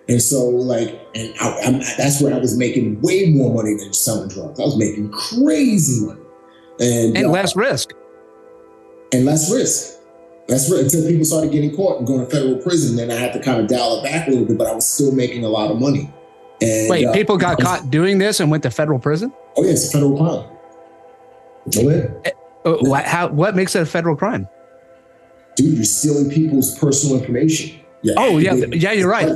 And 0.08 0.20
so, 0.20 0.46
like, 0.46 1.00
and 1.14 1.32
I, 1.40 1.94
that's 1.96 2.20
where 2.20 2.34
I 2.34 2.38
was 2.38 2.56
making 2.58 3.00
way 3.00 3.30
more 3.30 3.54
money 3.54 3.74
than 3.76 3.92
selling 3.92 4.28
drugs. 4.28 4.58
I 4.58 4.64
was 4.64 4.76
making 4.76 5.10
crazy 5.12 6.06
money, 6.06 6.20
and, 6.80 7.16
and 7.16 7.26
uh, 7.26 7.30
less 7.30 7.54
risk, 7.54 7.92
and 9.12 9.24
less 9.24 9.52
risk. 9.52 9.98
That's 10.48 10.70
right. 10.70 10.82
Until 10.82 11.06
people 11.06 11.24
started 11.24 11.52
getting 11.52 11.74
caught 11.74 11.98
and 11.98 12.06
going 12.06 12.20
to 12.20 12.26
federal 12.26 12.56
prison, 12.56 12.96
then 12.96 13.10
I 13.10 13.14
had 13.14 13.32
to 13.32 13.40
kind 13.40 13.60
of 13.60 13.68
dial 13.68 14.00
it 14.00 14.04
back 14.04 14.26
a 14.26 14.30
little 14.30 14.44
bit, 14.44 14.58
but 14.58 14.66
I 14.66 14.74
was 14.74 14.88
still 14.88 15.12
making 15.12 15.44
a 15.44 15.48
lot 15.48 15.70
of 15.70 15.80
money. 15.80 16.12
And, 16.60 16.90
Wait, 16.90 17.06
uh, 17.06 17.12
people 17.12 17.36
got 17.36 17.58
was, 17.58 17.66
caught 17.66 17.90
doing 17.90 18.18
this 18.18 18.40
and 18.40 18.50
went 18.50 18.64
to 18.64 18.70
federal 18.70 18.98
prison? 18.98 19.32
Oh, 19.56 19.64
yeah, 19.64 19.70
it's 19.70 19.88
a 19.88 19.92
federal 19.92 20.16
crime. 20.16 20.48
Go 21.72 21.88
ahead. 21.88 22.20
Eh, 22.24 22.30
uh, 22.64 22.76
what, 22.80 23.04
how, 23.04 23.28
what 23.28 23.54
makes 23.54 23.76
it 23.76 23.82
a 23.82 23.86
federal 23.86 24.16
crime? 24.16 24.48
Dude, 25.56 25.76
you're 25.76 25.84
stealing 25.84 26.30
people's 26.30 26.78
personal 26.78 27.18
information. 27.18 27.78
Yeah. 28.02 28.14
Oh, 28.16 28.38
yeah. 28.38 28.54
Yeah, 28.54 28.92
you're 28.92 29.10
right. 29.10 29.28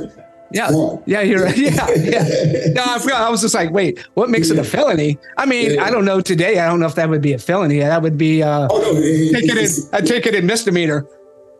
Yeah, 0.51 0.71
yeah, 1.05 1.21
you're 1.21 1.43
right. 1.43 1.57
Yeah, 1.57 1.89
yeah. 1.89 2.73
No, 2.73 2.83
I 2.85 2.99
forgot. 2.99 3.21
I 3.21 3.29
was 3.29 3.41
just 3.41 3.53
like, 3.53 3.71
wait, 3.71 3.99
what 4.13 4.29
makes 4.29 4.49
yeah. 4.49 4.55
it 4.55 4.59
a 4.59 4.63
felony? 4.63 5.17
I 5.37 5.45
mean, 5.45 5.73
yeah. 5.73 5.83
I 5.83 5.91
don't 5.91 6.05
know 6.05 6.21
today. 6.21 6.59
I 6.59 6.67
don't 6.67 6.79
know 6.79 6.85
if 6.85 6.95
that 6.95 7.09
would 7.09 7.21
be 7.21 7.33
a 7.33 7.37
felony. 7.37 7.79
That 7.79 8.01
would 8.01 8.17
be 8.17 8.43
uh, 8.43 8.67
oh, 8.71 8.79
no, 8.79 8.91
it, 8.95 9.33
taking 9.33 9.57
it, 9.57 9.71
a 9.91 10.01
ticket 10.01 10.41
misdemeanor. 10.43 11.05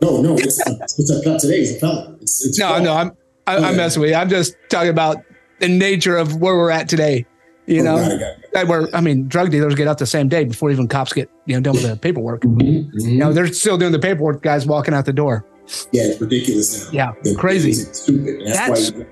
No, 0.02 0.22
no, 0.22 0.38
it's 0.38 0.60
it's 0.66 1.10
a 1.10 1.40
today. 1.40 1.60
It's 1.60 1.72
a 1.72 1.80
felony. 1.80 2.18
It's, 2.22 2.46
it's 2.46 2.60
no, 2.60 2.80
no. 2.82 2.94
I'm 2.94 3.12
I, 3.46 3.58
am 3.58 3.66
i 3.66 3.70
am 3.70 3.78
messing 3.78 4.02
with 4.02 4.12
you. 4.12 4.16
I'm 4.16 4.30
just 4.30 4.56
talking 4.70 4.90
about 4.90 5.18
the 5.60 5.68
nature 5.68 6.18
of 6.18 6.38
where 6.38 6.56
we're 6.56 6.72
at 6.72 6.88
today. 6.88 7.26
You 7.68 7.82
oh, 7.82 7.84
know, 7.84 7.98
got 7.98 8.12
it, 8.12 8.20
got 8.20 8.54
that 8.54 8.68
where 8.68 8.96
I 8.96 9.02
mean, 9.02 9.28
drug 9.28 9.52
dealers 9.52 9.76
get 9.76 9.88
out 9.88 9.98
the 9.98 10.06
same 10.06 10.30
day 10.30 10.46
before 10.46 10.72
even 10.72 10.88
cops 10.88 11.14
get 11.14 11.30
you 11.46 11.56
know 11.56 11.62
done 11.62 11.74
with 11.74 11.84
the 11.84 11.98
paperwork. 11.98 12.42
Mm-hmm, 12.42 12.62
mm-hmm. 12.62 13.10
You 13.10 13.18
know, 13.18 13.34
they're 13.34 13.52
still 13.54 13.78
doing 13.78 13.92
the 13.92 14.00
paperwork. 14.00 14.42
Guys 14.42 14.66
walking 14.66 14.94
out 14.94 15.06
the 15.06 15.14
door. 15.14 15.46
Yeah, 15.92 16.04
it's 16.04 16.22
ridiculous 16.22 16.86
now. 16.86 16.92
Yeah, 16.94 17.14
the, 17.24 17.36
crazy. 17.36 17.74
Stupid. 17.74 18.48
That's, 18.48 18.92
That's 18.92 19.08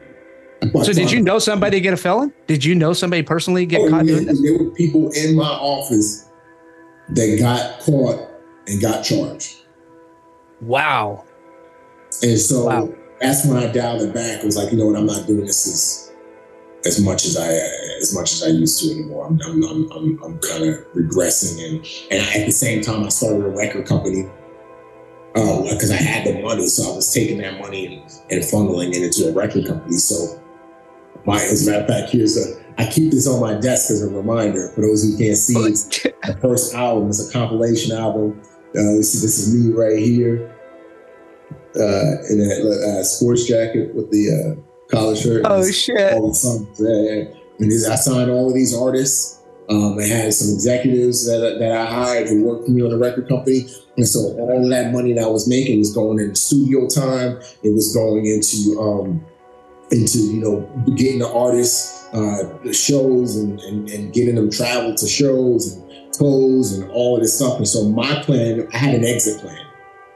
so 0.73 0.93
did 0.93 1.11
you 1.11 1.21
know 1.21 1.37
somebody 1.37 1.79
get 1.79 1.93
a 1.93 1.97
felon? 1.97 2.33
Did 2.47 2.63
you 2.63 2.75
know 2.75 2.93
somebody 2.93 3.23
personally 3.23 3.65
get 3.65 3.81
oh, 3.81 3.89
caught 3.89 4.05
yeah, 4.05 4.13
doing 4.13 4.25
this? 4.25 4.41
There 4.41 4.57
were 4.57 4.71
people 4.71 5.11
in 5.11 5.35
my 5.35 5.47
office 5.47 6.29
that 7.09 7.37
got 7.39 7.81
caught 7.81 8.29
and 8.67 8.81
got 8.81 9.03
charged. 9.03 9.65
Wow. 10.61 11.25
And 12.23 12.39
so 12.39 12.65
wow. 12.65 12.93
that's 13.19 13.45
when 13.45 13.57
I 13.57 13.67
dialed 13.71 14.01
it 14.01 14.13
back. 14.13 14.41
I 14.41 14.45
was 14.45 14.57
like, 14.57 14.71
you 14.71 14.77
know 14.77 14.87
what, 14.87 14.95
I'm 14.95 15.05
not 15.05 15.27
doing 15.27 15.45
this 15.45 15.67
as 15.67 16.04
as 16.86 17.01
much 17.01 17.25
as 17.25 17.38
I 17.38 17.51
as 17.97 18.13
much 18.13 18.33
as 18.33 18.43
I 18.43 18.47
used 18.47 18.81
to 18.83 18.91
anymore. 18.91 19.27
I'm 19.27 19.39
I'm 19.41 19.63
I'm, 19.63 19.91
I'm, 19.91 20.23
I'm 20.23 20.39
kind 20.39 20.65
of 20.65 20.75
regressing, 20.93 21.63
and 21.65 21.86
and 22.11 22.36
at 22.36 22.45
the 22.45 22.51
same 22.51 22.81
time, 22.81 23.03
I 23.03 23.09
started 23.09 23.45
a 23.45 23.49
record 23.49 23.86
company 23.86 24.29
because 25.33 25.91
um, 25.91 25.97
I 25.97 26.01
had 26.01 26.25
the 26.25 26.41
money, 26.41 26.65
so 26.67 26.93
I 26.93 26.95
was 26.95 27.13
taking 27.13 27.39
that 27.39 27.59
money 27.59 27.88
and, 27.88 27.95
and 28.31 28.41
funneling 28.41 28.95
it 28.95 29.03
into 29.03 29.29
a 29.29 29.33
record 29.33 29.65
company. 29.65 29.97
So 29.97 30.41
my, 31.25 31.36
as 31.36 31.67
a 31.67 31.71
matter 31.71 31.83
of 31.83 31.89
fact, 31.89 32.11
here's 32.11 32.38
a, 32.38 32.57
I 32.77 32.89
keep 32.89 33.11
this 33.11 33.27
on 33.27 33.41
my 33.41 33.55
desk 33.55 33.91
as 33.91 34.01
a 34.01 34.07
reminder 34.07 34.69
for 34.69 34.81
those 34.81 35.03
who 35.03 35.17
can't 35.17 35.36
see. 35.36 35.53
the 35.53 36.38
first 36.41 36.73
album 36.73 37.09
is 37.09 37.27
a 37.27 37.33
compilation 37.33 37.97
album. 37.97 38.39
Uh, 38.69 38.95
this, 38.95 39.21
this 39.21 39.38
is 39.38 39.53
me 39.53 39.73
right 39.73 39.99
here 39.99 40.55
uh, 41.75 42.23
in 42.29 42.39
a 42.39 42.99
uh, 42.99 43.03
sports 43.03 43.45
jacket 43.45 43.93
with 43.93 44.09
the 44.11 44.63
collar 44.89 45.15
shirt. 45.15 45.43
Oh 45.45 45.69
shit! 45.69 46.13
All 46.13 46.29
the 46.29 46.36
songs. 46.36 46.79
Yeah, 46.79 47.33
And 47.59 47.91
I 47.91 47.95
signed 47.95 48.31
all 48.31 48.49
of 48.49 48.53
these 48.53 48.75
artists. 48.75 49.41
Um, 49.69 49.97
I 49.99 50.05
had 50.05 50.33
some 50.33 50.53
executives 50.53 51.25
that, 51.25 51.57
that 51.59 51.71
I 51.71 51.86
hired 51.86 52.27
who 52.29 52.43
worked 52.45 52.65
for 52.65 52.71
me 52.71 52.83
on 52.83 52.91
the 52.91 52.99
record 52.99 53.27
company. 53.27 53.65
And 53.97 54.07
so 54.07 54.19
all 54.19 54.63
of 54.63 54.69
that 54.69 54.91
money 54.91 55.13
that 55.13 55.23
I 55.23 55.27
was 55.27 55.47
making 55.47 55.79
was 55.79 55.91
going 55.91 56.19
into 56.19 56.36
studio 56.36 56.88
time. 56.88 57.39
It 57.63 57.73
was 57.73 57.93
going 57.95 58.27
into 58.27 58.79
um, 58.79 59.25
into 59.91 60.19
you 60.19 60.41
know 60.41 60.93
getting 60.95 61.19
the 61.19 61.31
artists 61.31 62.07
uh, 62.13 62.71
shows 62.71 63.38
and, 63.38 63.59
and, 63.61 63.89
and 63.89 64.13
getting 64.13 64.36
them 64.36 64.51
travel 64.51 64.95
to 64.95 65.07
shows 65.07 65.73
and 65.73 66.13
clothes 66.13 66.77
and 66.77 66.89
all 66.91 67.15
of 67.15 67.21
this 67.21 67.36
stuff. 67.36 67.57
And 67.57 67.67
so 67.67 67.89
my 67.89 68.21
plan, 68.23 68.67
I 68.73 68.77
had 68.77 68.95
an 68.95 69.03
exit 69.05 69.41
plan 69.41 69.65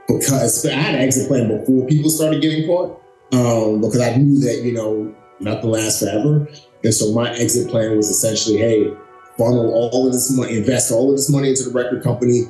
because 0.08 0.66
I 0.66 0.74
had 0.74 0.96
an 0.96 1.02
exit 1.02 1.28
plan 1.28 1.48
before 1.48 1.88
people 1.88 2.10
started 2.10 2.42
getting 2.42 2.66
caught 2.66 3.02
um, 3.34 3.82
because 3.82 4.02
I 4.02 4.16
knew 4.16 4.40
that 4.40 4.62
you 4.64 4.74
know 4.74 5.14
nothing 5.40 5.70
lasts 5.70 6.02
forever. 6.02 6.48
And 6.84 6.94
so 6.94 7.12
my 7.14 7.32
exit 7.32 7.70
plan 7.70 7.96
was 7.98 8.10
essentially, 8.10 8.58
hey, 8.58 8.94
funnel 9.38 9.74
all 9.74 10.08
of 10.08 10.14
this 10.14 10.36
money, 10.36 10.58
invest 10.58 10.92
all 10.92 11.12
of 11.12 11.18
this 11.18 11.30
money 11.30 11.50
into 11.50 11.64
the 11.64 11.72
record 11.72 12.04
company, 12.04 12.44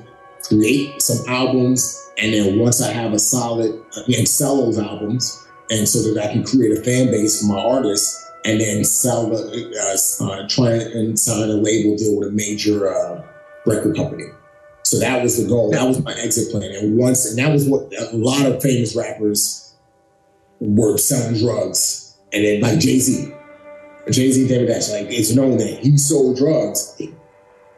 create 0.44 1.02
some 1.02 1.28
albums, 1.28 2.00
and 2.18 2.34
then 2.34 2.60
once 2.60 2.82
I 2.82 2.92
have 2.92 3.14
a 3.14 3.20
solid, 3.20 3.82
and 4.08 4.28
sell 4.28 4.58
those 4.58 4.78
albums 4.78 5.48
and 5.70 5.88
so 5.88 6.02
that 6.02 6.24
I 6.24 6.32
can 6.32 6.44
create 6.44 6.78
a 6.78 6.82
fan 6.82 7.08
base 7.08 7.42
for 7.42 7.48
my 7.48 7.60
artists 7.60 8.26
and 8.46 8.60
then 8.60 8.84
sell 8.84 9.30
the, 9.30 10.18
uh, 10.22 10.26
uh, 10.26 10.48
try 10.48 10.72
and 10.72 11.20
sign 11.20 11.50
a 11.50 11.54
label 11.54 11.98
deal 11.98 12.18
with 12.18 12.30
a 12.30 12.32
major 12.32 12.90
uh, 12.90 13.24
record 13.66 13.96
company. 13.96 14.26
So 14.84 15.00
that 15.00 15.22
was 15.22 15.42
the 15.42 15.48
goal. 15.48 15.72
That 15.72 15.88
was 15.88 16.04
my 16.04 16.14
exit 16.14 16.52
plan. 16.52 16.72
And 16.72 16.98
once, 16.98 17.30
and 17.30 17.38
that 17.38 17.52
was 17.52 17.68
what 17.68 17.92
a 17.94 18.16
lot 18.16 18.46
of 18.46 18.62
famous 18.62 18.96
rappers 18.96 19.69
were 20.60 20.98
selling 20.98 21.40
drugs. 21.40 22.18
And 22.34 22.44
then 22.44 22.62
like 22.62 22.80
Jay 22.80 23.00
Z, 23.00 23.34
Jay 24.12 24.32
Z, 24.32 24.48
Damon 24.48 24.68
Dash, 24.68 24.90
like 24.90 25.08
it's 25.10 25.34
known 25.34 25.58
that 25.58 25.80
he 25.80 25.98
sold 25.98 26.38
drugs 26.38 27.02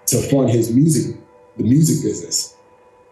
to 0.07 0.21
fund 0.29 0.49
his 0.49 0.73
music, 0.73 1.17
the 1.57 1.63
music 1.63 2.03
business. 2.03 2.55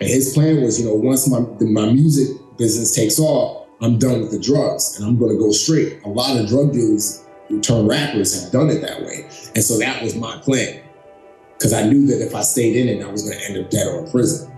And 0.02 0.10
his 0.10 0.34
plan 0.34 0.62
was, 0.62 0.80
you 0.80 0.86
know, 0.86 0.96
once 0.96 1.30
my 1.30 1.40
my 1.62 1.92
music 1.92 2.38
business 2.58 2.94
takes 2.96 3.20
off, 3.20 3.68
I'm 3.82 3.98
done 3.98 4.22
with 4.22 4.32
the 4.32 4.40
drugs 4.40 4.98
and 4.98 5.06
I'm 5.06 5.18
going 5.18 5.32
to 5.32 5.38
go 5.38 5.52
straight. 5.52 6.04
A 6.04 6.10
lot 6.10 6.38
of 6.38 6.48
drug 6.48 6.74
dealers 6.74 7.26
who 7.48 7.62
turn 7.62 7.88
rappers 7.88 8.42
have 8.42 8.52
done 8.52 8.70
it 8.70 8.82
that 8.82 9.02
way. 9.02 9.24
And 9.56 9.64
so 9.64 9.78
that 9.80 10.04
was 10.04 10.16
my 10.16 10.38
plan 10.38 10.82
because 11.58 11.74
I 11.74 11.84
knew 11.84 12.06
that 12.08 12.26
if 12.26 12.36
I 12.36 12.42
stayed 12.42 12.76
in 12.76 12.88
it, 12.88 13.04
I 13.04 13.10
was 13.10 13.24
going 13.24 13.38
to 13.38 13.46
end 13.46 13.66
up 13.66 13.70
dead 13.70 13.88
or 13.88 14.06
in 14.06 14.12
prison. 14.12 14.52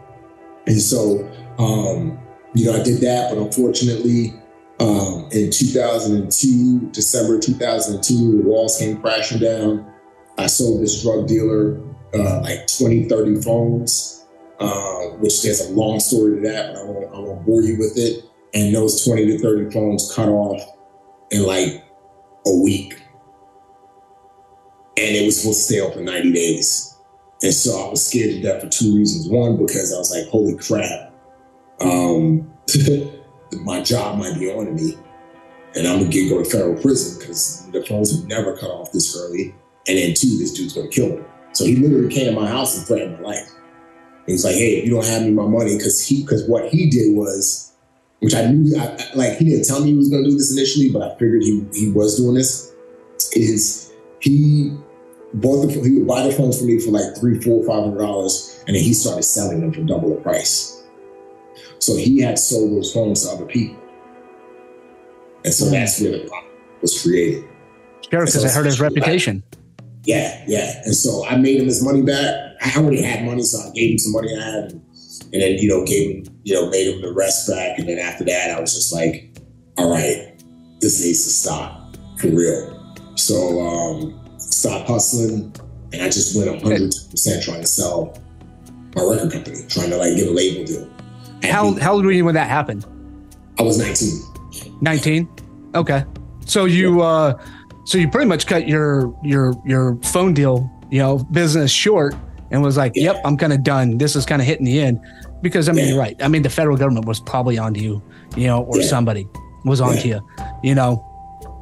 And 0.67 0.79
so, 0.79 1.27
um, 1.57 2.19
you 2.53 2.65
know, 2.65 2.79
I 2.79 2.83
did 2.83 3.01
that, 3.01 3.31
but 3.33 3.41
unfortunately, 3.41 4.33
um, 4.81 5.29
in 5.31 5.51
2002, 5.51 6.89
December 6.91 7.39
2002, 7.39 8.41
the 8.41 8.49
walls 8.49 8.77
came 8.77 8.99
crashing 8.99 9.39
down. 9.39 9.91
I 10.37 10.47
sold 10.47 10.81
this 10.81 11.01
drug 11.03 11.27
dealer 11.27 11.79
uh, 12.13 12.41
like 12.41 12.67
20, 12.67 13.07
30 13.07 13.41
phones 13.41 14.21
uh, 14.61 15.09
which 15.17 15.41
there's 15.41 15.59
a 15.59 15.73
long 15.73 15.99
story 15.99 16.35
to 16.35 16.47
that, 16.47 16.73
but 16.73 16.81
I 16.81 16.83
won't, 16.83 17.15
I 17.15 17.19
won't 17.19 17.45
bore 17.45 17.63
you 17.63 17.79
with 17.79 17.97
it. 17.97 18.23
And 18.53 18.75
those 18.75 19.03
20 19.03 19.25
to 19.25 19.39
30 19.39 19.71
phones 19.71 20.13
cut 20.13 20.29
off 20.29 20.61
in 21.31 21.43
like 21.43 21.83
a 22.45 22.55
week. 22.63 23.01
And 24.97 25.15
it 25.15 25.25
was 25.25 25.41
supposed 25.41 25.67
to 25.67 25.73
stay 25.73 25.81
open 25.81 26.05
90 26.05 26.31
days. 26.33 26.95
And 27.41 27.53
so 27.53 27.87
I 27.87 27.89
was 27.89 28.05
scared 28.05 28.35
to 28.35 28.41
death 28.41 28.61
for 28.61 28.69
two 28.69 28.95
reasons. 28.95 29.27
One, 29.29 29.57
because 29.57 29.91
I 29.93 29.97
was 29.97 30.11
like, 30.11 30.27
holy 30.27 30.55
crap, 30.57 31.11
um, 31.79 32.53
my 33.59 33.81
job 33.81 34.17
might 34.17 34.37
be 34.39 34.51
on 34.51 34.73
me. 34.75 34.97
And 35.75 35.87
I'm 35.87 35.99
gonna 35.99 36.09
get 36.09 36.29
go 36.29 36.43
to 36.43 36.49
federal 36.49 36.75
prison 36.81 37.19
because 37.19 37.67
the 37.71 37.83
phones 37.85 38.15
have 38.15 38.27
never 38.27 38.57
cut 38.57 38.69
off 38.69 38.91
this 38.91 39.17
early. 39.17 39.55
And 39.87 39.97
then 39.97 40.13
two, 40.13 40.37
this 40.37 40.53
dude's 40.53 40.73
gonna 40.73 40.89
kill 40.89 41.09
me. 41.09 41.23
So 41.53 41.65
he 41.65 41.75
literally 41.75 42.13
came 42.13 42.25
to 42.25 42.39
my 42.39 42.47
house 42.47 42.77
and 42.77 42.85
threatened 42.85 43.21
my 43.21 43.29
life. 43.29 43.49
He 44.25 44.33
was 44.33 44.43
like, 44.43 44.55
"Hey, 44.55 44.77
if 44.77 44.85
you 44.85 44.91
don't 44.91 45.05
have 45.05 45.23
me 45.23 45.31
my 45.31 45.47
money," 45.47 45.75
because 45.77 46.05
he 46.05 46.21
because 46.21 46.47
what 46.47 46.69
he 46.69 46.89
did 46.89 47.15
was, 47.15 47.71
which 48.19 48.35
I 48.35 48.51
knew, 48.51 48.77
I, 48.77 48.97
like 49.15 49.37
he 49.37 49.45
didn't 49.45 49.65
tell 49.65 49.79
me 49.79 49.91
he 49.91 49.97
was 49.97 50.09
to 50.09 50.23
do 50.23 50.37
this 50.37 50.51
initially, 50.51 50.89
but 50.89 51.01
I 51.01 51.17
figured 51.17 51.43
he 51.43 51.65
he 51.73 51.91
was 51.91 52.17
doing 52.17 52.35
this. 52.35 52.71
Is 53.33 53.91
he 54.19 54.75
bought 55.35 55.65
the 55.65 55.73
he 55.81 55.97
would 55.97 56.07
buy 56.07 56.27
the 56.27 56.31
phones 56.31 56.59
for 56.59 56.65
me 56.65 56.79
for 56.79 56.91
like 56.91 57.15
three, 57.17 57.39
four, 57.39 57.63
five 57.65 57.83
hundred 57.83 57.99
dollars, 57.99 58.63
and 58.67 58.75
then 58.75 58.83
he 58.83 58.93
started 58.93 59.23
selling 59.23 59.61
them 59.61 59.73
for 59.73 59.81
double 59.81 60.15
the 60.15 60.21
price. 60.21 60.70
So 61.81 61.95
he 61.95 62.21
had 62.21 62.37
sold 62.37 62.71
those 62.71 62.93
phones 62.93 63.25
to 63.25 63.31
other 63.31 63.45
people, 63.45 63.81
and 65.43 65.53
so 65.53 65.65
that's 65.69 65.99
where 65.99 66.11
the 66.11 66.27
problem 66.27 66.51
was 66.81 67.01
created. 67.01 67.43
Sure, 68.09 68.21
because 68.21 68.41
so 68.41 68.45
it 68.45 68.51
hurt 68.51 68.65
his 68.65 68.79
reputation. 68.79 69.43
Like, 69.51 69.61
yeah, 70.03 70.43
yeah. 70.47 70.81
And 70.85 70.95
so 70.95 71.25
I 71.25 71.37
made 71.37 71.59
him 71.59 71.65
his 71.65 71.83
money 71.83 72.03
back. 72.03 72.55
I 72.61 72.73
already 72.77 73.01
had 73.01 73.25
money, 73.25 73.41
so 73.41 73.59
I 73.59 73.71
gave 73.73 73.93
him 73.93 73.97
some 73.97 74.11
money 74.11 74.29
I 74.37 74.43
had, 74.43 74.71
and, 74.71 74.81
and 75.33 75.41
then 75.41 75.57
you 75.57 75.69
know 75.69 75.83
gave 75.83 76.27
him, 76.27 76.39
you 76.43 76.53
know, 76.53 76.69
made 76.69 76.93
him 76.93 77.01
the 77.01 77.13
rest 77.13 77.49
back. 77.49 77.79
And 77.79 77.89
then 77.89 77.97
after 77.97 78.23
that, 78.25 78.51
I 78.55 78.59
was 78.59 78.75
just 78.75 78.93
like, 78.93 79.35
all 79.77 79.89
right, 79.89 80.33
this 80.81 81.03
needs 81.03 81.23
to 81.23 81.29
stop 81.29 81.95
for 82.19 82.27
real. 82.27 82.77
So 83.15 83.59
um, 83.59 84.29
stop 84.37 84.85
hustling, 84.85 85.55
and 85.93 86.03
I 86.03 86.09
just 86.09 86.35
went 86.35 86.51
100 86.63 86.93
percent 87.09 87.43
trying 87.43 87.61
to 87.61 87.67
sell 87.67 88.17
my 88.95 89.03
record 89.03 89.31
company, 89.31 89.65
trying 89.67 89.89
to 89.89 89.97
like 89.97 90.15
get 90.15 90.27
a 90.27 90.31
label 90.31 90.65
deal. 90.65 90.87
How 91.43 91.73
how 91.79 91.93
old 91.93 92.05
were 92.05 92.11
you 92.11 92.25
when 92.25 92.35
that 92.35 92.49
happened? 92.49 92.85
I 93.59 93.63
was 93.63 93.77
19. 93.77 94.77
19. 94.81 95.29
Okay. 95.75 96.05
So 96.45 96.65
you. 96.65 97.01
uh 97.01 97.39
so 97.83 97.97
you 97.97 98.07
pretty 98.07 98.27
much 98.27 98.47
cut 98.47 98.67
your 98.67 99.13
your 99.23 99.53
your 99.65 99.97
phone 100.03 100.33
deal, 100.33 100.69
you 100.89 100.99
know, 100.99 101.17
business 101.17 101.71
short 101.71 102.15
and 102.51 102.61
was 102.61 102.77
like, 102.77 102.93
"Yep, 102.95 103.21
I'm 103.25 103.37
kind 103.37 103.53
of 103.53 103.63
done. 103.63 103.97
This 103.97 104.15
is 104.15 104.25
kind 104.25 104.41
of 104.41 104.47
hitting 104.47 104.65
the 104.65 104.79
end." 104.79 104.99
Because 105.41 105.67
I 105.67 105.71
mean, 105.71 105.85
yeah. 105.85 105.91
you're 105.91 105.99
right. 105.99 106.15
I 106.21 106.27
mean, 106.27 106.43
the 106.43 106.49
federal 106.49 106.77
government 106.77 107.05
was 107.05 107.19
probably 107.19 107.57
onto 107.57 107.81
you, 107.81 108.01
you 108.35 108.47
know, 108.47 108.63
or 108.63 108.79
yeah. 108.79 108.87
somebody 108.87 109.27
was 109.65 109.81
onto 109.81 110.07
yeah. 110.07 110.19
you. 110.37 110.45
You 110.63 110.75
know, 110.75 111.03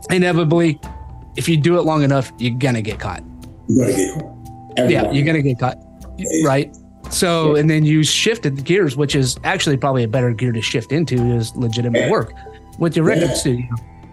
inevitably, 0.09 0.79
if 1.37 1.47
you 1.47 1.55
do 1.57 1.79
it 1.79 1.83
long 1.83 2.03
enough, 2.03 2.31
you're 2.37 2.57
gonna 2.57 2.81
get 2.81 2.99
caught. 2.99 3.23
You're 3.67 3.85
gonna 3.85 3.97
get 3.97 4.13
caught. 4.15 4.35
Everybody. 4.77 4.93
Yeah, 4.93 5.11
you're 5.11 5.25
gonna 5.25 5.41
get 5.41 5.59
caught. 5.59 5.77
Right. 6.43 6.75
So, 7.09 7.55
and 7.55 7.69
then 7.69 7.85
you 7.85 8.03
shifted 8.03 8.55
the 8.55 8.61
gears, 8.61 8.95
which 8.95 9.15
is 9.15 9.39
actually 9.43 9.77
probably 9.77 10.03
a 10.03 10.07
better 10.07 10.31
gear 10.31 10.51
to 10.51 10.61
shift 10.61 10.91
into 10.91 11.15
is 11.35 11.55
legitimate 11.55 12.09
work 12.09 12.33
with 12.77 12.95
your 12.95 13.05
record 13.05 13.35
studio. 13.35 13.67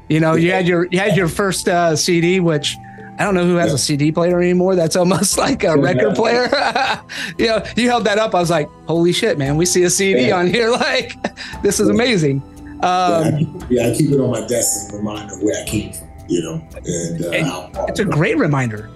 You 0.08 0.20
know, 0.20 0.34
you 0.34 0.52
had 0.52 0.66
your 0.66 0.86
you 0.86 0.98
had 0.98 1.16
your 1.16 1.28
first 1.28 1.68
uh, 1.68 1.96
CD, 1.96 2.40
which 2.40 2.76
I 3.18 3.24
don't 3.24 3.34
know 3.34 3.44
who 3.44 3.56
has 3.56 3.72
a 3.72 3.78
CD 3.78 4.12
player 4.12 4.40
anymore. 4.40 4.74
That's 4.74 4.96
almost 4.96 5.38
like 5.46 5.64
a 5.64 5.76
record 5.76 6.14
player. 6.14 6.44
you 7.38 7.46
know, 7.46 7.62
you 7.76 7.88
held 7.88 8.04
that 8.04 8.18
up. 8.18 8.34
I 8.34 8.40
was 8.40 8.50
like, 8.50 8.68
holy 8.86 9.12
shit, 9.12 9.38
man, 9.38 9.56
we 9.56 9.66
see 9.66 9.82
a 9.84 9.90
CD 9.90 10.30
on 10.30 10.46
here. 10.46 10.66
Like, 10.76 11.16
this 11.62 11.80
is 11.80 11.88
amazing. 11.88 12.42
Um, 12.82 12.82
yeah, 12.82 13.24
I 13.24 13.38
keep, 13.38 13.70
yeah, 13.70 13.88
I 13.88 13.94
keep 13.94 14.10
it 14.10 14.20
on 14.20 14.30
my 14.30 14.46
desk 14.46 14.92
and 14.92 14.98
remind 14.98 15.30
of 15.30 15.42
where 15.42 15.60
I 15.60 15.66
came 15.66 15.92
from, 15.92 16.08
you 16.28 16.42
know. 16.42 16.68
And, 16.84 17.24
uh, 17.24 17.30
and 17.30 17.88
it's 17.88 17.98
a 17.98 18.04
great 18.04 18.36
reminder. 18.36 18.90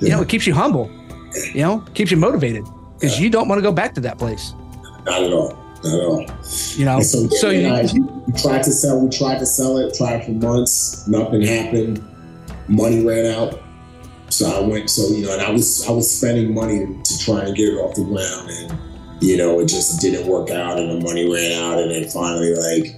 You 0.00 0.10
know, 0.10 0.22
it 0.22 0.28
keeps 0.28 0.46
you 0.46 0.54
humble, 0.54 0.90
you 1.52 1.62
know, 1.62 1.80
keeps 1.94 2.10
you 2.12 2.16
motivated 2.16 2.64
because 3.02 3.18
you 3.18 3.30
don't 3.30 3.48
want 3.48 3.58
to 3.58 3.62
go 3.62 3.72
back 3.72 3.94
to 3.94 4.00
that 4.00 4.16
place. 4.16 4.54
Not 5.04 5.24
at 5.24 5.32
all 5.32 5.58
Not 5.82 5.94
at 5.94 6.04
all. 6.04 6.26
You 6.76 6.84
know, 6.84 6.96
and 6.96 7.06
so, 7.06 7.26
so 7.28 7.50
you, 7.50 7.66
I, 7.66 7.82
we 7.82 8.32
tried 8.34 8.62
to 8.62 8.70
sell. 8.70 9.00
We 9.00 9.10
tried 9.10 9.40
to 9.40 9.46
sell 9.46 9.78
it. 9.78 9.94
Tried 9.94 10.24
for 10.24 10.30
months. 10.30 11.08
Nothing 11.08 11.42
happened. 11.42 12.00
Money 12.68 13.04
ran 13.04 13.26
out. 13.26 13.60
So 14.28 14.46
I 14.46 14.60
went. 14.60 14.88
So 14.88 15.08
you 15.08 15.26
know, 15.26 15.32
and 15.32 15.42
I 15.42 15.50
was 15.50 15.86
I 15.88 15.90
was 15.90 16.08
spending 16.16 16.54
money 16.54 16.86
to 17.02 17.18
try 17.18 17.40
and 17.40 17.56
get 17.56 17.70
it 17.70 17.76
off 17.78 17.96
the 17.96 18.04
ground, 18.04 18.50
and 18.50 19.22
you 19.22 19.36
know, 19.36 19.58
it 19.58 19.66
just 19.66 20.00
didn't 20.00 20.26
work 20.28 20.50
out, 20.50 20.78
and 20.78 20.88
the 20.90 21.04
money 21.04 21.30
ran 21.30 21.60
out, 21.60 21.78
and 21.80 21.90
then 21.90 22.08
finally, 22.08 22.54
like 22.54 22.94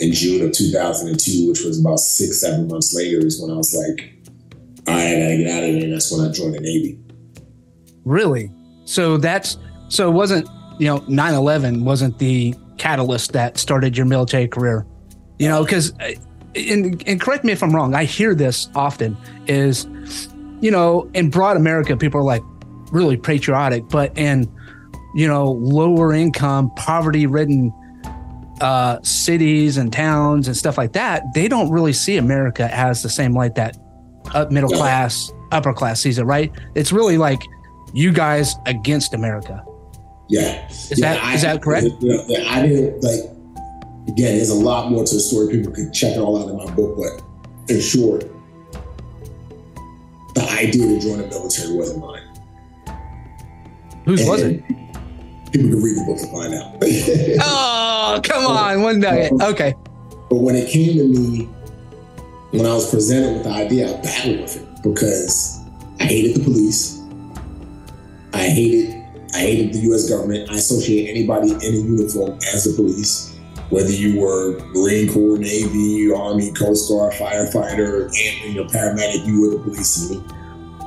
in 0.00 0.12
June 0.12 0.44
of 0.44 0.52
2002, 0.52 1.48
which 1.48 1.62
was 1.62 1.80
about 1.80 2.00
six 2.00 2.40
seven 2.40 2.66
months 2.66 2.92
later, 2.92 3.24
is 3.24 3.40
when 3.40 3.52
I 3.52 3.56
was 3.56 3.72
like, 3.72 4.12
right, 4.88 5.06
I 5.06 5.20
gotta 5.20 5.36
get 5.36 5.50
out 5.56 5.62
of 5.62 5.70
here, 5.70 5.84
and 5.84 5.92
that's 5.92 6.10
when 6.10 6.28
I 6.28 6.32
joined 6.32 6.54
the 6.54 6.60
Navy. 6.60 6.98
Really? 8.04 8.50
So 8.84 9.16
that's 9.16 9.58
so 9.88 10.08
it 10.08 10.12
wasn't 10.12 10.48
you 10.78 10.86
know 10.86 11.00
9-11 11.00 11.84
wasn't 11.84 12.18
the 12.18 12.54
catalyst 12.78 13.32
that 13.32 13.58
started 13.58 13.96
your 13.96 14.06
military 14.06 14.48
career. 14.48 14.86
You 15.38 15.48
know 15.48 15.64
because 15.64 15.92
uh, 16.00 16.12
and, 16.54 17.02
and 17.08 17.20
correct 17.20 17.44
me 17.44 17.52
if 17.52 17.62
i'm 17.62 17.74
wrong 17.74 17.94
i 17.94 18.04
hear 18.04 18.32
this 18.32 18.68
often 18.76 19.16
is 19.48 19.86
you 20.60 20.70
know 20.70 21.10
in 21.12 21.28
broad 21.28 21.56
america 21.56 21.96
people 21.96 22.20
are 22.20 22.24
like 22.24 22.42
really 22.92 23.16
patriotic 23.16 23.88
but 23.88 24.16
in 24.16 24.48
you 25.16 25.26
know 25.26 25.50
lower 25.50 26.12
income 26.12 26.70
poverty 26.76 27.26
ridden 27.26 27.72
uh, 28.60 29.02
cities 29.02 29.76
and 29.76 29.92
towns 29.92 30.46
and 30.46 30.56
stuff 30.56 30.78
like 30.78 30.92
that 30.92 31.24
they 31.34 31.48
don't 31.48 31.70
really 31.70 31.92
see 31.92 32.16
america 32.16 32.72
as 32.72 33.02
the 33.02 33.10
same 33.10 33.34
light 33.34 33.56
that 33.56 33.76
uh, 34.32 34.46
middle 34.48 34.70
class 34.70 35.32
upper 35.54 35.72
class 35.72 36.00
sees 36.00 36.18
it 36.18 36.24
right? 36.24 36.52
It's 36.74 36.92
really 36.92 37.16
like 37.16 37.42
you 37.94 38.12
guys 38.12 38.56
against 38.66 39.14
america 39.14 39.64
yeah. 40.28 40.68
Is 40.68 40.98
yeah, 40.98 41.14
that 41.14 41.24
I, 41.24 41.34
is 41.34 41.42
that 41.42 41.62
correct? 41.62 41.86
Yeah, 42.00 42.44
I 42.48 42.66
didn't 42.66 43.02
like. 43.02 43.30
Again, 44.08 44.36
there's 44.36 44.50
a 44.50 44.54
lot 44.54 44.90
more 44.90 45.04
to 45.04 45.14
the 45.14 45.20
story. 45.20 45.50
People 45.50 45.72
could 45.72 45.92
check 45.92 46.12
it 46.16 46.18
all 46.18 46.42
out 46.42 46.50
in 46.50 46.56
my 46.56 46.70
book, 46.74 46.96
but 46.96 47.22
in 47.72 47.80
short, 47.80 48.24
the 50.34 50.42
idea 50.42 50.86
to 50.86 51.00
join 51.00 51.18
the 51.18 51.26
military 51.28 51.72
wasn't 51.72 52.00
mine. 52.00 52.22
Whose 54.04 54.20
and 54.20 54.28
was 54.28 54.42
it? 54.42 54.62
People 55.52 55.70
can 55.70 55.82
read 55.82 55.96
the 55.96 56.04
book 56.06 56.18
to 56.18 56.26
find 56.26 56.54
out. 56.54 56.76
oh, 57.46 58.20
come 58.22 58.46
on, 58.46 58.82
one 58.82 59.00
nugget. 59.00 59.32
Okay. 59.40 59.74
But 60.28 60.36
when 60.36 60.54
it 60.54 60.68
came 60.68 60.98
to 60.98 61.04
me, 61.04 61.44
when 62.50 62.66
I 62.66 62.74
was 62.74 62.90
presented 62.90 63.34
with 63.34 63.44
the 63.44 63.50
idea, 63.50 63.88
I 63.88 64.02
battled 64.02 64.40
with 64.40 64.56
it 64.56 64.82
because 64.82 65.60
I 66.00 66.04
hated 66.04 66.36
the 66.36 66.44
police. 66.44 67.03
I 68.34 68.48
hated 68.48 69.04
I 69.34 69.38
hated 69.38 69.72
the 69.72 69.78
U.S. 69.90 70.08
government. 70.08 70.50
I 70.50 70.54
associate 70.54 71.08
anybody 71.08 71.52
in 71.52 71.74
a 71.74 71.78
uniform 71.78 72.38
as 72.52 72.64
the 72.64 72.74
police, 72.74 73.36
whether 73.70 73.90
you 73.90 74.20
were 74.20 74.58
Marine 74.72 75.12
Corps, 75.12 75.38
Navy, 75.38 76.12
Army, 76.12 76.52
Coast 76.52 76.88
Guard, 76.88 77.12
firefighter, 77.14 78.06
and 78.06 78.54
you 78.54 78.62
know, 78.62 78.68
paramedic. 78.68 79.26
You 79.26 79.40
were 79.40 79.50
the 79.56 79.62
police 79.62 80.08
to 80.08 80.14
me, 80.14 80.24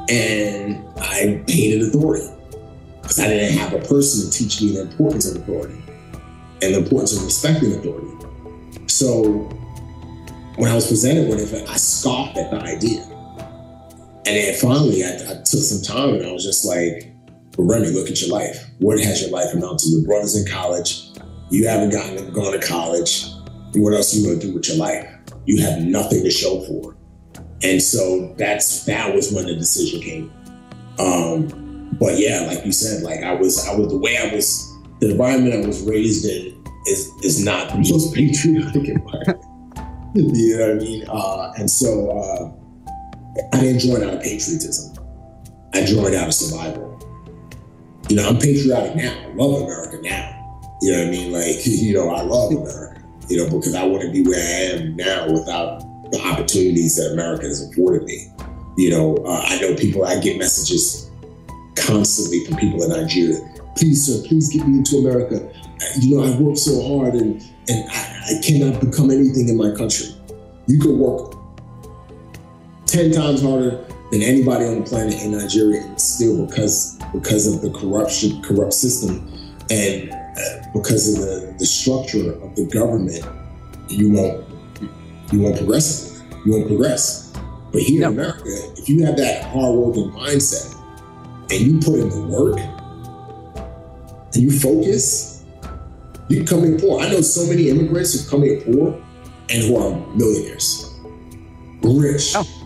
and 0.10 0.88
I 0.98 1.44
hated 1.48 1.84
authority 1.84 2.28
because 3.02 3.20
I 3.20 3.28
didn't 3.28 3.58
have 3.58 3.74
a 3.74 3.80
person 3.80 4.30
to 4.30 4.38
teach 4.38 4.62
me 4.62 4.74
the 4.74 4.82
importance 4.82 5.30
of 5.30 5.42
authority 5.42 5.82
and 6.62 6.74
the 6.74 6.80
importance 6.80 7.16
of 7.16 7.24
respecting 7.24 7.74
authority. 7.74 8.08
So 8.88 9.50
when 10.58 10.72
I 10.72 10.76
was 10.76 10.88
presented 10.88 11.30
with 11.30 11.54
it, 11.54 11.70
I 11.70 11.78
scoffed 11.78 12.38
at 12.38 12.52
the 12.52 12.58
idea. 12.58 13.02
And 14.26 14.36
then 14.36 14.56
finally, 14.56 15.04
I, 15.04 15.16
I 15.16 15.34
took 15.36 15.62
some 15.62 15.82
time 15.82 16.16
and 16.16 16.26
I 16.26 16.32
was 16.32 16.44
just 16.44 16.66
like, 16.66 17.14
but 17.58 17.64
Remi, 17.64 17.90
look 17.90 18.08
at 18.08 18.22
your 18.22 18.30
life. 18.30 18.70
What 18.78 19.00
has 19.00 19.22
your 19.22 19.32
life 19.32 19.52
amounted 19.54 19.80
to? 19.80 19.90
Your 19.90 20.06
brother's 20.06 20.36
in 20.36 20.50
college. 20.52 21.10
You 21.50 21.68
haven't 21.68 21.90
gotten 21.90 22.32
gone 22.32 22.54
to 22.54 22.60
college. 22.60 23.26
What 23.74 23.94
else 23.94 24.14
are 24.14 24.20
you 24.20 24.28
going 24.28 24.40
to 24.40 24.48
do 24.48 24.54
with 24.54 24.68
your 24.68 24.78
life? 24.78 25.10
You 25.46 25.62
have 25.64 25.82
nothing 25.82 26.24
to 26.24 26.30
show 26.30 26.62
for. 26.66 26.96
And 27.64 27.82
so 27.82 28.36
that's 28.38 28.86
that 28.86 29.14
was 29.16 29.32
when 29.32 29.48
the 29.48 29.56
decision 29.56 30.02
came. 30.02 30.32
Um, 31.00 31.90
but 32.00 32.20
yeah, 32.20 32.42
like 32.42 32.64
you 32.64 32.72
said, 32.72 33.02
like 33.02 33.24
I 33.24 33.34
was, 33.34 33.68
I 33.68 33.76
was 33.76 33.90
the 33.90 33.98
way 33.98 34.18
I 34.18 34.34
was, 34.34 34.72
the 35.00 35.12
environment 35.12 35.56
I 35.56 35.66
was 35.66 35.82
raised 35.82 36.26
in 36.26 36.64
is 36.86 37.12
is 37.24 37.44
not 37.44 37.70
the 37.70 37.78
most 37.78 38.14
patriotic 38.16 38.88
environment. 38.88 39.44
you 40.16 40.58
know 40.58 40.68
what 40.68 40.76
I 40.76 40.80
mean? 40.80 41.06
Uh, 41.10 41.54
and 41.58 41.72
so 41.72 42.10
uh, 42.12 43.58
I 43.58 43.62
didn't 43.62 43.80
join 43.80 44.04
out 44.04 44.14
of 44.14 44.22
patriotism. 44.22 44.94
I 45.74 45.84
joined 45.84 46.14
out 46.14 46.28
of 46.28 46.34
survival 46.34 46.87
you 48.10 48.16
know, 48.16 48.28
I'm 48.28 48.38
patriotic 48.38 48.96
now. 48.96 49.12
I 49.12 49.34
love 49.34 49.64
America 49.64 50.00
now. 50.02 50.34
You 50.82 50.92
know 50.92 51.00
what 51.00 51.08
I 51.08 51.12
mean? 51.12 51.32
Like, 51.32 51.56
you 51.66 51.94
know, 51.94 52.10
I 52.10 52.22
love 52.22 52.52
America, 52.52 53.04
you 53.28 53.38
know, 53.38 53.46
because 53.46 53.76
I 53.76 53.88
to 53.88 54.12
be 54.12 54.24
where 54.24 54.40
I 54.40 54.76
am 54.76 54.96
now 54.96 55.32
without 55.32 55.82
the 56.12 56.22
opportunities 56.22 56.96
that 56.96 57.12
America 57.14 57.44
has 57.44 57.70
afforded 57.70 58.04
me. 58.04 58.32
You 58.78 58.92
know, 58.92 59.16
uh, 59.26 59.42
I 59.46 59.60
know 59.60 59.76
people, 59.76 60.06
I 60.06 60.20
get 60.20 60.38
messages 60.38 61.10
constantly 61.76 62.46
from 62.46 62.58
people 62.58 62.84
in 62.84 62.90
Nigeria. 62.90 63.40
please, 63.76 64.06
sir, 64.06 64.26
please 64.28 64.50
get 64.54 64.68
me 64.68 64.78
into 64.78 64.98
America. 64.98 65.52
You 66.00 66.16
know, 66.16 66.24
I 66.24 66.40
worked 66.40 66.60
so 66.60 66.82
hard 66.88 67.16
and, 67.16 67.42
and 67.68 67.90
I, 67.90 68.38
I 68.38 68.42
cannot 68.44 68.80
become 68.82 69.12
anything 69.12 69.50
in 69.50 69.58
my 69.58 69.72
country. 69.76 70.08
You 70.68 70.80
could 70.80 70.96
work 70.96 71.36
10 72.86 73.12
times 73.12 73.42
harder 73.42 73.87
than 74.12 74.22
anybody 74.22 74.66
on 74.66 74.80
the 74.80 74.86
planet 74.86 75.22
in 75.22 75.32
Nigeria, 75.32 75.98
still 75.98 76.46
because 76.46 76.98
because 77.14 77.48
of 77.48 77.62
the 77.62 77.78
corruption, 77.78 78.42
corrupt 78.42 78.74
system, 78.74 79.28
and 79.70 80.12
uh, 80.12 80.72
because 80.74 81.14
of 81.14 81.22
the, 81.22 81.56
the 81.60 81.66
structure 81.66 82.34
of 82.42 82.56
the 82.56 82.66
government, 82.68 83.26
you 83.90 84.12
won't 84.12 84.48
you 85.32 85.42
won't 85.42 85.58
progress. 85.58 86.24
You 86.46 86.54
won't 86.54 86.68
progress. 86.68 87.34
But 87.72 87.82
here 87.82 88.02
no. 88.02 88.08
in 88.08 88.14
America, 88.14 88.50
if 88.78 88.88
you 88.88 89.06
have 89.06 89.18
that 89.18 89.44
hard 89.46 89.76
working 89.76 90.12
mindset 90.12 90.74
and 91.52 91.60
you 91.60 91.80
put 91.80 92.00
in 92.00 92.10
the 92.10 92.28
work 92.28 92.60
and 94.34 94.44
you 94.44 94.52
focus, 94.52 95.44
you 96.30 96.38
can 96.38 96.48
come 96.48 96.64
in 96.64 96.80
poor. 96.80 97.02
I 97.02 97.10
know 97.10 97.22
so 97.22 97.46
many 97.48 97.70
immigrants 97.70 98.14
who 98.14 98.30
come 98.30 98.44
in 98.44 98.62
poor 98.62 98.94
and 99.50 99.64
who 99.64 99.78
are 99.78 100.16
millionaires, 100.16 100.94
rich. 101.82 102.34
Oh. 102.36 102.57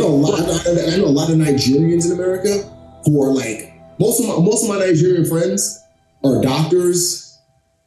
I 0.00 0.02
know 0.02 0.08
a 0.08 0.16
lot. 0.16 0.40
I 0.40 0.96
know 0.96 1.04
a 1.04 1.12
lot 1.12 1.30
of 1.30 1.36
Nigerians 1.36 2.06
in 2.06 2.12
America 2.12 2.62
who 3.04 3.22
are 3.22 3.32
like 3.32 3.74
most 3.98 4.20
of 4.20 4.28
my 4.28 4.42
most 4.42 4.62
of 4.64 4.70
my 4.70 4.78
Nigerian 4.78 5.26
friends 5.26 5.78
are 6.24 6.40
doctors, 6.40 7.38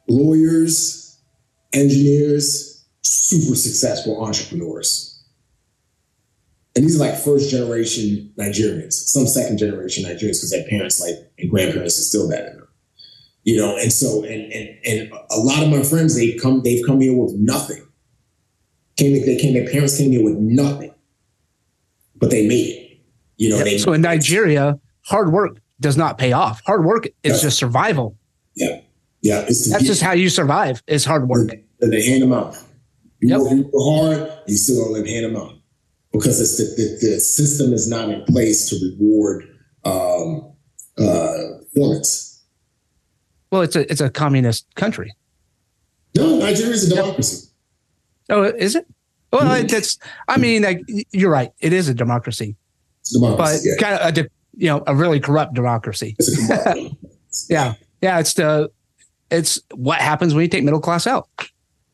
lawyers, 0.08 1.18
engineers, 1.72 2.86
super 3.02 3.56
successful 3.56 4.24
entrepreneurs. 4.24 5.10
And 6.76 6.84
these 6.84 7.00
are 7.00 7.04
like 7.04 7.18
first 7.18 7.50
generation 7.50 8.32
Nigerians, 8.38 8.92
some 8.92 9.26
second 9.26 9.58
generation 9.58 10.04
Nigerians 10.04 10.38
because 10.38 10.50
their 10.50 10.68
parents 10.68 11.00
like 11.00 11.14
and 11.38 11.50
grandparents 11.50 12.12
that 12.12 12.48
in 12.48 12.58
them. 12.58 12.68
You 13.42 13.56
know, 13.56 13.76
and 13.76 13.92
so 13.92 14.22
and 14.22 14.52
and 14.52 14.78
and 14.84 15.12
a 15.30 15.38
lot 15.38 15.64
of 15.64 15.68
my 15.68 15.82
friends 15.82 16.14
they 16.14 16.34
come 16.34 16.62
they've 16.62 16.86
come 16.86 17.00
here 17.00 17.16
with 17.16 17.34
nothing. 17.34 17.84
Came 18.96 19.14
they 19.26 19.36
came 19.36 19.54
their 19.54 19.68
parents 19.68 19.98
came 19.98 20.12
here 20.12 20.22
with 20.22 20.36
nothing, 20.36 20.93
but 22.24 22.30
they 22.30 22.46
made 22.46 22.68
it. 22.70 22.98
You 23.36 23.50
know, 23.50 23.58
they 23.58 23.76
so 23.76 23.92
in 23.92 24.00
Nigeria, 24.00 24.78
hard 25.02 25.30
work 25.30 25.58
does 25.80 25.96
not 25.96 26.16
pay 26.16 26.32
off. 26.32 26.62
Hard 26.64 26.84
work 26.84 27.06
is 27.22 27.42
just 27.42 27.58
survival. 27.58 28.16
Yeah, 28.54 28.80
yeah. 29.20 29.44
It's 29.46 29.70
That's 29.70 29.84
just 29.84 30.00
how 30.00 30.12
you 30.12 30.30
survive. 30.30 30.82
Is 30.86 31.04
hard 31.04 31.28
work. 31.28 31.50
And 31.80 31.92
they 31.92 32.02
hand 32.02 32.22
them 32.22 32.32
out. 32.32 32.56
You 33.20 33.28
yep. 33.28 33.40
work, 33.40 33.66
hard, 33.76 34.32
you 34.46 34.56
still 34.56 34.84
don't 34.84 34.92
let 34.94 35.06
hand 35.06 35.26
them 35.26 35.36
out 35.36 35.54
because 36.12 36.40
it's 36.40 36.56
the, 36.56 36.64
the, 36.82 37.14
the, 37.14 37.20
system 37.20 37.72
is 37.72 37.88
not 37.88 38.08
in 38.08 38.24
place 38.24 38.68
to 38.70 38.76
reward 38.76 39.44
um, 39.84 40.52
uh, 40.98 41.36
performance. 41.74 42.42
Well, 43.50 43.62
it's 43.62 43.76
a 43.76 43.90
it's 43.90 44.00
a 44.00 44.08
communist 44.08 44.72
country. 44.76 45.12
No, 46.16 46.38
Nigeria 46.38 46.72
is 46.72 46.90
a 46.90 46.94
democracy. 46.94 47.48
Oh, 48.30 48.44
is 48.44 48.76
it? 48.76 48.86
Well, 49.34 49.52
it's. 49.52 49.98
I 50.28 50.36
mean, 50.36 50.62
like, 50.62 50.80
you're 51.12 51.30
right. 51.30 51.50
It 51.60 51.72
is 51.72 51.88
a 51.88 51.94
democracy, 51.94 52.56
democracy 53.12 53.68
but 53.76 53.82
yeah. 53.82 53.98
kind 53.98 54.18
of 54.18 54.24
a 54.24 54.28
you 54.56 54.68
know 54.68 54.82
a 54.86 54.94
really 54.94 55.20
corrupt 55.20 55.54
democracy. 55.54 56.16
yeah, 57.48 57.74
yeah. 58.00 58.18
It's 58.20 58.34
the 58.34 58.70
it's 59.30 59.60
what 59.74 60.00
happens 60.00 60.34
when 60.34 60.42
you 60.42 60.48
take 60.48 60.64
middle 60.64 60.80
class 60.80 61.06
out. 61.06 61.28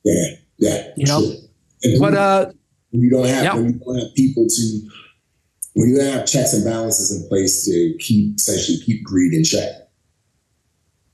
Yeah, 0.04 0.34
yeah. 0.58 0.88
You 0.96 1.06
know, 1.06 1.32
but 1.98 2.14
uh, 2.14 2.52
when 2.90 3.02
you 3.02 3.10
don't 3.10 3.26
have 3.26 3.44
yeah. 3.44 3.54
when 3.54 3.72
you 3.72 3.80
don't 3.84 3.98
have 3.98 4.14
people 4.14 4.46
to 4.46 4.80
when 5.74 5.88
you 5.88 6.00
have 6.00 6.26
checks 6.26 6.52
and 6.52 6.64
balances 6.64 7.10
in 7.10 7.28
place 7.28 7.64
to 7.64 7.94
keep 7.98 8.36
essentially 8.36 8.78
keep 8.84 9.02
greed 9.04 9.32
in 9.32 9.44
check. 9.44 9.70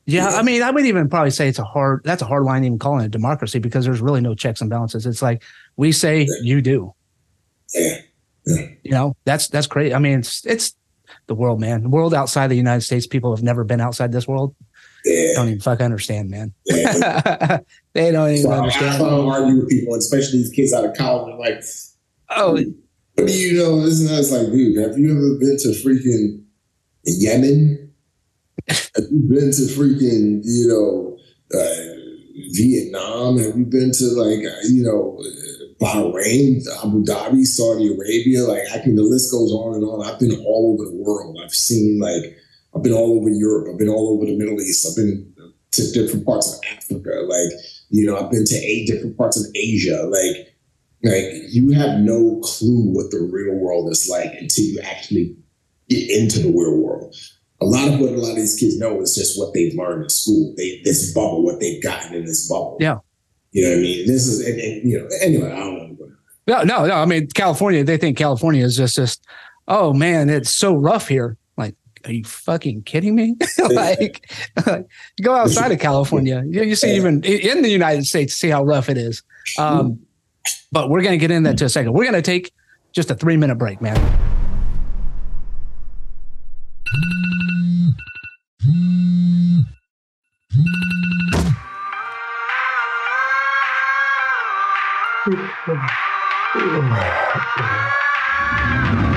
Yeah, 0.08 0.30
yeah, 0.30 0.36
I 0.36 0.42
mean, 0.42 0.62
I 0.62 0.70
would 0.70 0.86
even 0.86 1.08
probably 1.08 1.32
say 1.32 1.48
it's 1.48 1.58
a 1.58 1.64
hard. 1.64 2.02
That's 2.04 2.22
a 2.22 2.26
hard 2.26 2.44
line 2.44 2.64
even 2.64 2.78
calling 2.78 3.04
it 3.04 3.10
democracy 3.10 3.58
because 3.58 3.84
there's 3.84 4.00
really 4.00 4.20
no 4.20 4.36
checks 4.36 4.60
and 4.60 4.70
balances. 4.70 5.04
It's 5.04 5.20
like 5.20 5.42
we 5.76 5.92
say, 5.92 6.20
yeah. 6.20 6.34
you 6.42 6.62
do. 6.62 6.94
Yeah. 7.74 8.00
yeah. 8.46 8.66
You 8.82 8.90
know, 8.92 9.16
that's 9.24 9.48
that's 9.48 9.66
great. 9.66 9.92
I 9.92 9.98
mean, 9.98 10.20
it's 10.20 10.44
it's 10.46 10.74
the 11.26 11.34
world, 11.34 11.60
man. 11.60 11.82
The 11.82 11.88
world 11.88 12.14
outside 12.14 12.48
the 12.48 12.56
United 12.56 12.82
States, 12.82 13.06
people 13.06 13.34
have 13.34 13.42
never 13.42 13.64
been 13.64 13.80
outside 13.80 14.12
this 14.12 14.26
world. 14.26 14.54
Yeah. 15.04 15.32
Don't 15.34 15.48
even 15.48 15.60
fuck 15.60 15.80
understand, 15.80 16.30
man. 16.30 16.52
Yeah. 16.64 17.58
they 17.92 18.10
don't 18.10 18.30
even 18.30 18.42
so 18.42 18.52
understand. 18.52 18.96
I, 18.96 18.98
don't 18.98 19.28
argue 19.28 19.60
with 19.60 19.68
people, 19.68 19.94
especially 19.94 20.38
these 20.38 20.50
kids 20.50 20.72
out 20.72 20.84
of 20.84 20.96
college. 20.96 21.36
Like, 21.38 21.62
oh, 22.30 22.52
what 23.14 23.26
do 23.26 23.32
you 23.32 23.56
know? 23.56 23.80
This 23.82 24.00
and 24.00 24.10
that's 24.10 24.30
like, 24.30 24.46
dude, 24.46 24.78
have 24.78 24.98
you 24.98 25.10
ever 25.12 25.38
been 25.38 25.56
to 25.58 25.68
freaking 25.82 26.42
Yemen? 27.04 27.92
have 28.68 29.04
you 29.10 29.20
been 29.28 29.52
to 29.52 29.62
freaking, 29.62 30.40
you 30.44 30.68
know, 30.68 31.18
uh, 31.54 32.50
Vietnam? 32.52 33.38
Have 33.38 33.56
you 33.56 33.64
been 33.64 33.92
to 33.92 34.04
like, 34.16 34.40
you 34.68 34.82
know, 34.82 35.22
Bahrain, 35.80 36.62
Abu 36.82 37.04
Dhabi, 37.04 37.44
Saudi 37.44 37.88
Arabia. 37.88 38.44
Like 38.44 38.62
I 38.72 38.78
can, 38.78 38.96
the 38.96 39.02
list 39.02 39.30
goes 39.30 39.52
on 39.52 39.74
and 39.74 39.84
on. 39.84 40.06
I've 40.06 40.18
been 40.18 40.32
all 40.46 40.74
over 40.74 40.90
the 40.90 40.96
world. 40.96 41.38
I've 41.42 41.54
seen 41.54 42.00
like, 42.00 42.36
I've 42.74 42.82
been 42.82 42.92
all 42.92 43.18
over 43.18 43.28
Europe. 43.28 43.68
I've 43.70 43.78
been 43.78 43.88
all 43.88 44.14
over 44.14 44.26
the 44.26 44.36
Middle 44.36 44.60
East. 44.60 44.86
I've 44.86 44.96
been 44.96 45.32
to 45.72 45.92
different 45.92 46.26
parts 46.26 46.52
of 46.52 46.60
Africa. 46.76 47.10
Like, 47.26 47.60
you 47.90 48.06
know, 48.06 48.16
I've 48.16 48.30
been 48.30 48.44
to 48.44 48.56
eight 48.56 48.86
different 48.86 49.16
parts 49.16 49.38
of 49.38 49.46
Asia. 49.54 50.02
Like, 50.04 50.56
like 51.02 51.24
you 51.50 51.72
have 51.72 52.00
no 52.00 52.40
clue 52.42 52.92
what 52.92 53.10
the 53.10 53.20
real 53.20 53.54
world 53.58 53.90
is 53.90 54.08
like 54.10 54.32
until 54.40 54.64
you 54.64 54.80
actually 54.82 55.36
get 55.88 56.10
into 56.10 56.40
the 56.40 56.48
real 56.48 56.82
world. 56.82 57.14
A 57.60 57.64
lot 57.64 57.88
of 57.88 58.00
what 58.00 58.10
a 58.10 58.16
lot 58.16 58.30
of 58.30 58.36
these 58.36 58.58
kids 58.58 58.78
know 58.78 59.00
is 59.00 59.14
just 59.14 59.38
what 59.38 59.54
they've 59.54 59.74
learned 59.74 60.04
in 60.04 60.08
school. 60.10 60.54
They 60.56 60.80
this 60.84 61.14
bubble, 61.14 61.44
what 61.44 61.60
they've 61.60 61.82
gotten 61.82 62.14
in 62.14 62.24
this 62.24 62.48
bubble. 62.48 62.76
Yeah. 62.80 62.98
You 63.56 63.62
know 63.62 63.70
what 63.70 63.78
I 63.78 63.80
mean? 63.80 64.06
This 64.06 64.26
is, 64.26 64.46
and, 64.46 64.60
and, 64.60 64.90
you 64.90 64.98
know, 64.98 65.08
anyway, 65.22 65.50
I 65.50 65.60
don't 65.60 65.98
know. 65.98 66.08
No, 66.46 66.62
no, 66.62 66.86
no. 66.88 66.94
I 66.94 67.06
mean, 67.06 67.26
California, 67.28 67.82
they 67.84 67.96
think 67.96 68.18
California 68.18 68.62
is 68.62 68.76
just, 68.76 68.96
just, 68.96 69.24
oh 69.66 69.94
man, 69.94 70.28
it's 70.28 70.50
so 70.50 70.74
rough 70.74 71.08
here. 71.08 71.38
Like, 71.56 71.74
are 72.04 72.12
you 72.12 72.22
fucking 72.22 72.82
kidding 72.82 73.14
me? 73.14 73.34
like, 73.70 74.30
go 75.22 75.34
outside 75.34 75.72
of 75.72 75.78
California. 75.78 76.44
You, 76.46 76.64
you 76.64 76.76
see, 76.76 76.96
even 76.96 77.24
in 77.24 77.62
the 77.62 77.70
United 77.70 78.06
States, 78.06 78.34
see 78.34 78.50
how 78.50 78.62
rough 78.62 78.90
it 78.90 78.98
is. 78.98 79.22
Um, 79.58 80.00
but 80.70 80.90
we're 80.90 81.00
going 81.00 81.18
to 81.18 81.18
get 81.18 81.30
in 81.30 81.44
that 81.44 81.56
to 81.56 81.64
a 81.64 81.70
second. 81.70 81.94
We're 81.94 82.04
going 82.04 82.12
to 82.12 82.20
take 82.20 82.52
just 82.92 83.10
a 83.10 83.14
three 83.14 83.38
minute 83.38 83.56
break, 83.56 83.80
man. 83.80 84.25
Oh, 95.68 95.74
my 95.74 97.42
God. 97.56 99.15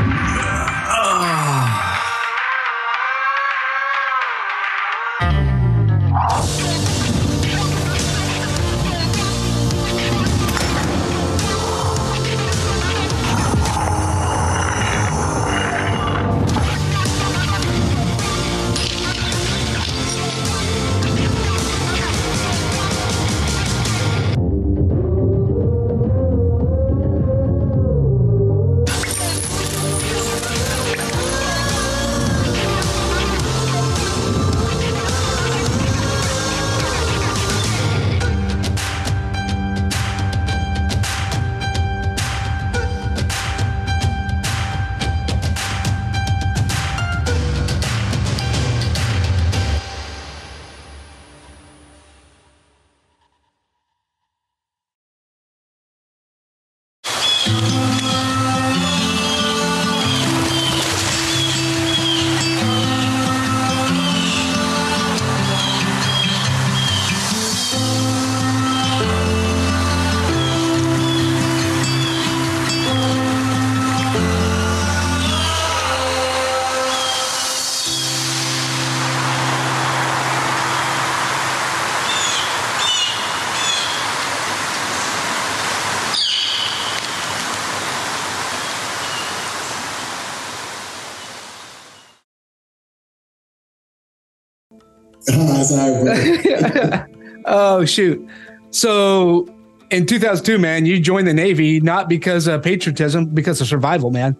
oh 97.45 97.85
shoot. 97.85 98.27
So 98.71 99.47
in 99.91 100.05
2002, 100.05 100.59
man, 100.59 100.85
you 100.85 100.99
joined 100.99 101.27
the 101.27 101.33
Navy 101.33 101.79
not 101.79 102.07
because 102.09 102.47
of 102.47 102.61
patriotism, 102.61 103.25
because 103.27 103.59
of 103.61 103.67
survival, 103.67 104.11
man. 104.11 104.35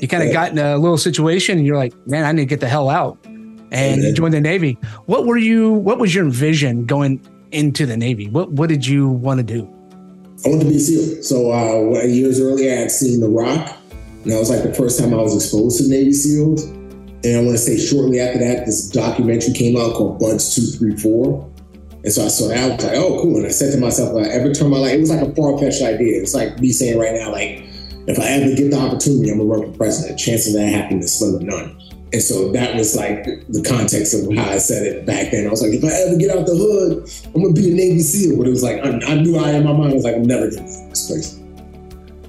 You 0.00 0.08
kind 0.08 0.22
of 0.22 0.28
yeah. 0.28 0.34
got 0.34 0.52
in 0.52 0.58
a 0.58 0.76
little 0.76 0.98
situation 0.98 1.58
and 1.58 1.66
you're 1.66 1.76
like, 1.76 1.94
man, 2.06 2.24
I 2.24 2.32
need 2.32 2.42
to 2.42 2.46
get 2.46 2.60
the 2.60 2.68
hell 2.68 2.88
out. 2.90 3.18
And 3.72 4.02
you 4.02 4.12
joined 4.12 4.34
the 4.34 4.40
Navy. 4.40 4.76
What 5.06 5.26
were 5.26 5.38
you, 5.38 5.72
what 5.72 5.98
was 5.98 6.14
your 6.14 6.28
vision 6.28 6.86
going 6.86 7.20
into 7.52 7.86
the 7.86 7.96
Navy? 7.96 8.28
What, 8.28 8.50
what 8.52 8.68
did 8.68 8.84
you 8.84 9.08
want 9.08 9.38
to 9.38 9.44
do? 9.44 9.62
I 10.44 10.48
wanted 10.48 10.64
to 10.64 10.70
be 10.70 10.76
a 10.76 10.80
SEAL. 10.80 11.22
So 11.22 11.52
uh, 11.52 12.02
years 12.02 12.40
earlier, 12.40 12.72
I 12.72 12.76
had 12.76 12.90
seen 12.90 13.20
The 13.20 13.28
Rock. 13.28 13.76
And 14.22 14.32
that 14.32 14.38
was 14.38 14.50
like 14.50 14.62
the 14.62 14.74
first 14.74 14.98
time 14.98 15.14
I 15.14 15.18
was 15.18 15.34
exposed 15.34 15.80
to 15.80 15.88
Navy 15.88 16.12
SEALs. 16.12 16.64
And 16.64 17.36
I 17.36 17.40
want 17.40 17.52
to 17.52 17.58
say 17.58 17.78
shortly 17.78 18.20
after 18.20 18.38
that, 18.38 18.66
this 18.66 18.88
documentary 18.88 19.54
came 19.54 19.76
out 19.76 19.94
called 19.94 20.18
BUD/S 20.18 20.54
234. 20.54 21.49
And 22.02 22.12
so 22.12 22.24
I 22.24 22.28
saw 22.28 22.48
that, 22.48 22.58
I 22.58 22.74
was 22.74 22.84
like, 22.84 22.96
oh, 22.96 23.20
cool. 23.20 23.36
And 23.36 23.46
I 23.46 23.50
said 23.50 23.72
to 23.72 23.78
myself, 23.78 24.16
every 24.24 24.52
I 24.52 24.64
like, 24.64 24.94
it 24.94 25.00
was 25.00 25.10
like 25.10 25.20
a 25.20 25.34
far 25.34 25.58
fetched 25.58 25.82
idea. 25.82 26.22
It's 26.22 26.34
like 26.34 26.58
me 26.58 26.72
saying 26.72 26.98
right 26.98 27.14
now, 27.14 27.30
like, 27.30 27.64
if 28.06 28.18
I 28.18 28.26
ever 28.28 28.54
get 28.56 28.70
the 28.70 28.78
opportunity, 28.78 29.30
I'm 29.30 29.38
gonna 29.38 29.50
run 29.50 29.72
for 29.72 29.76
president. 29.76 30.18
Chances 30.18 30.54
of 30.54 30.60
that 30.60 30.68
happening 30.68 31.00
is 31.00 31.18
slim 31.18 31.40
to 31.40 31.44
none. 31.44 31.76
And 32.12 32.22
so 32.22 32.50
that 32.52 32.74
was 32.74 32.96
like 32.96 33.24
the 33.24 33.62
context 33.62 34.14
of 34.14 34.34
how 34.34 34.50
I 34.50 34.58
said 34.58 34.84
it 34.84 35.06
back 35.06 35.30
then. 35.30 35.46
I 35.46 35.50
was 35.50 35.62
like, 35.62 35.72
if 35.72 35.84
I 35.84 35.92
ever 36.08 36.16
get 36.16 36.36
out 36.36 36.46
the 36.46 36.56
hood, 36.56 37.08
I'm 37.34 37.42
gonna 37.42 37.54
be 37.54 37.70
a 37.70 37.74
Navy 37.74 38.00
SEAL. 38.00 38.36
But 38.38 38.46
it 38.48 38.50
was 38.50 38.62
like, 38.62 38.82
I, 38.82 38.88
I 39.06 39.14
knew 39.20 39.36
I 39.36 39.52
in 39.52 39.64
my 39.64 39.72
mind, 39.72 39.92
I 39.92 39.94
was 39.94 40.04
like, 40.04 40.16
I'm 40.16 40.24
never 40.24 40.50
getting 40.50 40.88
this 40.88 41.06
place. 41.06 41.36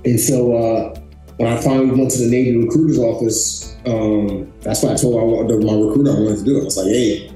And 0.03 0.19
so 0.19 0.55
uh, 0.55 0.99
when 1.37 1.51
I 1.51 1.59
finally 1.61 1.89
went 1.89 2.11
to 2.11 2.19
the 2.19 2.29
Navy 2.29 2.57
recruiter's 2.57 2.99
office, 2.99 3.75
um, 3.87 4.51
that's 4.61 4.83
what 4.83 4.91
I 4.91 4.95
told 4.95 5.15
my 5.15 5.73
recruiter 5.73 6.11
I 6.11 6.19
wanted 6.19 6.39
to 6.39 6.43
do. 6.43 6.57
It. 6.57 6.61
I 6.61 6.65
was 6.65 6.77
like, 6.77 6.87
hey, 6.87 7.29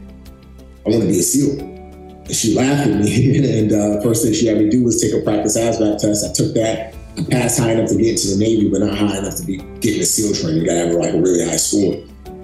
I 0.85 0.89
want 0.89 1.01
to 1.01 1.07
be 1.07 1.19
a 1.19 1.23
SEAL. 1.23 1.74
She 2.31 2.55
laughed 2.55 2.89
at 2.89 2.99
me. 2.99 3.37
and 3.59 3.71
uh, 3.71 4.01
first 4.01 4.23
thing 4.23 4.33
she 4.33 4.47
had 4.47 4.57
me 4.57 4.69
do 4.69 4.83
was 4.83 5.01
take 5.01 5.13
a 5.13 5.23
practice 5.23 5.57
ASVAB 5.57 5.99
test. 5.99 6.25
I 6.25 6.33
took 6.33 6.53
that. 6.55 6.95
I 7.17 7.23
passed 7.29 7.59
high 7.59 7.71
enough 7.71 7.89
to 7.89 7.95
get 7.95 8.07
into 8.07 8.27
the 8.27 8.37
Navy, 8.37 8.69
but 8.69 8.81
not 8.81 8.97
high 8.97 9.17
enough 9.17 9.37
to 9.37 9.43
be 9.43 9.57
getting 9.79 10.01
a 10.01 10.05
SEAL 10.05 10.35
training. 10.35 10.61
You 10.61 10.67
got 10.67 10.73
to 10.73 10.87
have 10.87 10.95
like 10.95 11.13
a 11.13 11.21
really 11.21 11.45
high 11.45 11.57
score. 11.57 11.95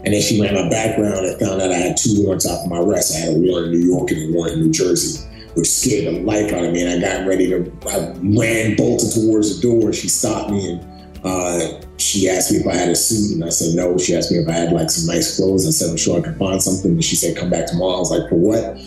And 0.03 0.13
then 0.13 0.21
she 0.21 0.41
ran 0.41 0.55
my 0.55 0.69
background 0.69 1.25
and 1.25 1.39
found 1.39 1.61
out 1.61 1.71
I 1.71 1.75
had 1.75 1.97
two 1.97 2.23
warrants 2.23 2.47
off 2.47 2.63
of 2.65 2.71
my 2.71 2.79
arrest. 2.79 3.15
I 3.15 3.19
had 3.19 3.35
a 3.35 3.39
warrant 3.39 3.73
in 3.73 3.79
New 3.79 3.85
York 3.85 4.09
and 4.11 4.33
a 4.33 4.35
warrant 4.35 4.55
in 4.57 4.63
New 4.63 4.71
Jersey, 4.71 5.27
which 5.53 5.67
scared 5.67 6.15
the 6.15 6.21
life 6.21 6.51
out 6.53 6.63
of 6.63 6.73
me. 6.73 6.81
And 6.81 7.03
I 7.03 7.07
got 7.07 7.27
ready 7.27 7.49
to, 7.49 7.71
I 7.87 8.13
ran, 8.21 8.75
bolted 8.75 9.11
towards 9.13 9.59
the 9.59 9.61
door. 9.61 9.93
She 9.93 10.07
stopped 10.07 10.49
me 10.49 10.71
and 10.71 10.91
uh, 11.23 11.79
she 11.97 12.27
asked 12.29 12.51
me 12.51 12.57
if 12.59 12.67
I 12.67 12.73
had 12.73 12.89
a 12.89 12.95
suit, 12.95 13.35
and 13.35 13.43
I 13.43 13.49
said 13.49 13.75
no. 13.75 13.97
She 13.97 14.15
asked 14.15 14.31
me 14.31 14.39
if 14.39 14.49
I 14.49 14.53
had 14.53 14.73
like 14.73 14.89
some 14.89 15.13
nice 15.13 15.37
clothes. 15.37 15.67
I 15.67 15.69
said 15.69 15.91
I'm 15.91 15.97
sure 15.97 16.19
I 16.19 16.21
could 16.23 16.37
find 16.37 16.61
something. 16.61 16.91
And 16.91 17.03
she 17.03 17.15
said, 17.15 17.37
"Come 17.37 17.51
back 17.51 17.67
tomorrow." 17.67 17.97
I 17.97 17.99
was 17.99 18.11
like, 18.11 18.27
"For 18.27 18.35
what?" 18.35 18.79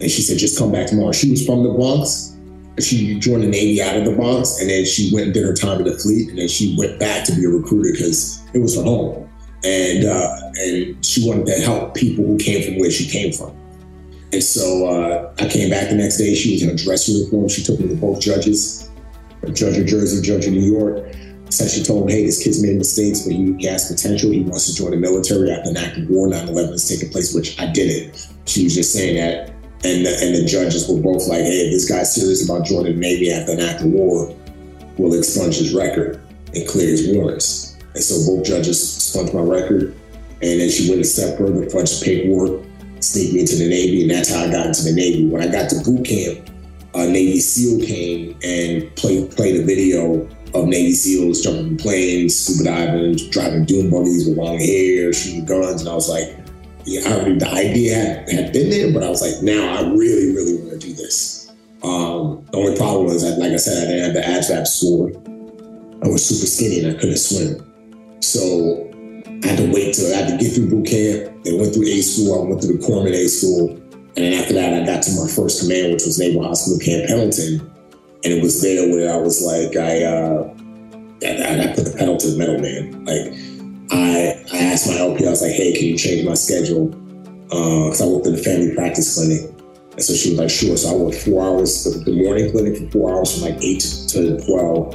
And 0.00 0.10
she 0.10 0.22
said, 0.22 0.38
"Just 0.38 0.58
come 0.58 0.72
back 0.72 0.88
tomorrow." 0.88 1.12
She 1.12 1.30
was 1.30 1.44
from 1.44 1.62
the 1.62 1.70
Bronx. 1.70 2.36
She 2.78 3.18
joined 3.18 3.42
the 3.42 3.48
Navy 3.48 3.80
out 3.80 3.96
of 3.96 4.04
the 4.04 4.12
Bronx, 4.12 4.60
and 4.60 4.68
then 4.68 4.84
she 4.84 5.10
went 5.12 5.26
and 5.26 5.34
did 5.34 5.44
her 5.44 5.54
time 5.54 5.78
in 5.78 5.84
the 5.84 5.98
fleet, 5.98 6.28
and 6.28 6.38
then 6.38 6.48
she 6.48 6.76
went 6.78 7.00
back 7.00 7.24
to 7.24 7.34
be 7.34 7.44
a 7.44 7.48
recruiter 7.48 7.92
because 7.92 8.42
it 8.52 8.58
was 8.58 8.76
her 8.76 8.82
home 8.82 9.26
and 9.66 10.04
uh, 10.04 10.36
and 10.60 11.04
she 11.04 11.26
wanted 11.26 11.46
to 11.46 11.60
help 11.60 11.94
people 11.94 12.24
who 12.24 12.38
came 12.38 12.62
from 12.62 12.78
where 12.78 12.90
she 12.90 13.06
came 13.06 13.32
from. 13.32 13.54
And 14.32 14.42
so 14.42 14.86
uh, 14.86 15.34
I 15.38 15.48
came 15.48 15.70
back 15.70 15.88
the 15.88 15.96
next 15.96 16.18
day. 16.18 16.34
She 16.34 16.52
was 16.52 16.62
in 16.62 16.70
a 16.70 16.74
dress 16.74 17.08
uniform. 17.08 17.48
She 17.48 17.62
took 17.62 17.80
me 17.80 17.88
to 17.88 17.96
both 17.96 18.20
judges, 18.20 18.90
judge 19.52 19.78
of 19.78 19.86
Jersey, 19.86 20.20
judge 20.20 20.46
in 20.46 20.54
New 20.54 20.78
York. 20.78 21.14
Essentially 21.48 21.84
told 21.84 22.06
me, 22.06 22.12
hey, 22.12 22.26
this 22.26 22.42
kid's 22.42 22.60
made 22.60 22.76
mistakes, 22.76 23.20
but 23.20 23.32
he, 23.32 23.66
has 23.66 23.90
potential. 23.90 24.32
He 24.32 24.42
wants 24.42 24.66
to 24.66 24.74
join 24.74 24.90
the 24.90 24.96
military 24.96 25.52
after 25.52 25.70
an 25.70 25.76
active 25.76 26.10
war. 26.10 26.26
9-11 26.26 26.72
is 26.72 26.88
taking 26.88 27.08
place, 27.08 27.32
which 27.32 27.58
I 27.60 27.70
didn't. 27.70 28.28
She 28.46 28.64
was 28.64 28.74
just 28.74 28.92
saying 28.92 29.16
that. 29.16 29.54
And 29.84 30.06
the, 30.06 30.18
and 30.22 30.34
the 30.34 30.44
judges 30.44 30.88
were 30.88 31.00
both 31.00 31.28
like, 31.28 31.42
hey, 31.42 31.66
if 31.66 31.72
this 31.72 31.88
guy's 31.88 32.14
serious 32.14 32.44
about 32.44 32.64
joining 32.64 32.94
the 32.94 33.00
Navy 33.00 33.30
after 33.30 33.52
an 33.52 33.60
active 33.60 33.86
war, 33.86 34.34
we'll 34.96 35.14
expunge 35.14 35.58
his 35.58 35.74
record 35.74 36.20
and 36.54 36.66
clear 36.66 36.88
his 36.88 37.14
warrants. 37.14 37.76
And 37.94 38.02
so 38.02 38.26
both 38.26 38.46
judges 38.46 38.96
expunged 38.96 39.34
my 39.34 39.40
record. 39.40 39.94
And 40.42 40.60
then 40.60 40.70
she 40.70 40.88
went 40.88 41.00
a 41.00 41.04
step 41.04 41.38
further, 41.38 41.68
punched 41.70 42.02
paperwork, 42.02 42.64
sneaked 43.00 43.34
me 43.34 43.40
into 43.40 43.56
the 43.56 43.68
Navy, 43.68 44.02
and 44.02 44.10
that's 44.10 44.32
how 44.34 44.44
I 44.44 44.50
got 44.50 44.66
into 44.66 44.82
the 44.82 44.92
Navy. 44.92 45.26
When 45.28 45.42
I 45.42 45.48
got 45.48 45.70
to 45.70 45.80
boot 45.80 46.04
camp, 46.04 46.50
a 46.94 47.06
Navy 47.06 47.40
SEAL 47.40 47.86
came 47.86 48.36
and 48.42 48.94
played 48.96 49.30
played 49.30 49.60
a 49.60 49.64
video 49.64 50.28
of 50.54 50.68
Navy 50.68 50.92
SEALs 50.92 51.42
jumping 51.42 51.68
from 51.68 51.76
planes, 51.76 52.36
scuba 52.38 52.64
diving, 52.64 53.16
driving 53.30 53.64
dune 53.64 53.90
buggies 53.90 54.26
with 54.26 54.36
long 54.36 54.58
hair, 54.58 55.12
shooting 55.12 55.44
guns, 55.44 55.82
and 55.82 55.90
I 55.90 55.94
was 55.94 56.08
like, 56.08 56.34
already 57.06 57.38
the 57.38 57.50
idea 57.50 57.96
had, 57.96 58.30
had 58.30 58.52
been 58.52 58.70
there, 58.70 58.92
but 58.92 59.02
I 59.02 59.08
was 59.08 59.20
like, 59.20 59.42
now 59.42 59.74
I 59.74 59.80
really, 59.82 60.34
really 60.34 60.56
want 60.56 60.80
to 60.80 60.86
do 60.86 60.92
this. 60.94 61.52
Um, 61.82 62.46
the 62.52 62.58
only 62.58 62.76
problem 62.76 63.06
was, 63.06 63.22
that, 63.22 63.38
like 63.38 63.52
I 63.52 63.56
said, 63.56 63.82
I 63.82 63.90
didn't 63.90 64.04
have 64.04 64.14
the 64.14 64.22
ASVAB. 64.22 66.04
I 66.04 66.08
was 66.08 66.26
super 66.26 66.46
skinny 66.46 66.80
and 66.84 66.96
I 66.96 67.00
couldn't 67.00 67.18
swim. 67.18 67.62
So 68.20 68.90
I 69.42 69.46
had 69.46 69.58
to 69.58 69.70
wait 69.72 69.94
till 69.94 70.12
I 70.12 70.16
had 70.16 70.28
to 70.28 70.36
get 70.36 70.54
through 70.54 70.70
boot 70.70 70.86
camp. 70.86 71.44
Then 71.44 71.58
went 71.58 71.74
through 71.74 71.86
A 71.86 72.00
school. 72.02 72.44
I 72.44 72.48
went 72.48 72.62
through 72.62 72.78
the 72.78 72.84
corpsman 72.86 73.14
A 73.14 73.28
school. 73.28 73.70
And 74.16 74.24
then 74.24 74.32
after 74.34 74.54
that, 74.54 74.72
I 74.72 74.86
got 74.86 75.02
to 75.04 75.12
my 75.12 75.28
first 75.28 75.62
command, 75.62 75.92
which 75.92 76.04
was 76.04 76.18
Naval 76.18 76.42
Hospital 76.42 76.78
Camp 76.78 77.08
Pendleton. 77.08 77.60
And 78.24 78.32
it 78.32 78.42
was 78.42 78.62
there 78.62 78.88
where 78.88 79.12
I 79.12 79.16
was 79.18 79.42
like, 79.42 79.76
I, 79.76 80.04
uh, 80.04 80.54
I, 81.22 81.70
I 81.70 81.74
put 81.74 81.84
the 81.84 81.94
pedal 81.96 82.16
to 82.16 82.30
the 82.30 82.38
metal, 82.38 82.58
man. 82.58 83.04
Like, 83.04 83.32
I, 83.96 84.44
I 84.52 84.58
asked 84.58 84.88
my 84.88 84.98
LP, 84.98 85.26
I 85.26 85.30
was 85.30 85.42
like, 85.42 85.52
hey, 85.52 85.72
can 85.72 85.84
you 85.84 85.96
change 85.96 86.26
my 86.26 86.34
schedule? 86.34 86.86
Because 86.86 88.00
uh, 88.00 88.06
I 88.06 88.08
worked 88.08 88.26
in 88.26 88.32
the 88.34 88.42
family 88.42 88.74
practice 88.74 89.14
clinic. 89.14 89.50
And 89.92 90.02
so 90.02 90.14
she 90.14 90.30
was 90.30 90.38
like, 90.38 90.50
sure. 90.50 90.76
So 90.76 90.90
I 90.90 90.96
worked 90.96 91.18
four 91.18 91.42
hours, 91.42 91.84
the 91.84 92.12
morning 92.12 92.50
clinic 92.50 92.76
for 92.78 92.90
four 92.90 93.16
hours 93.16 93.32
from 93.32 93.48
like 93.48 93.62
8 93.62 93.80
to 94.08 94.44
12, 94.44 94.94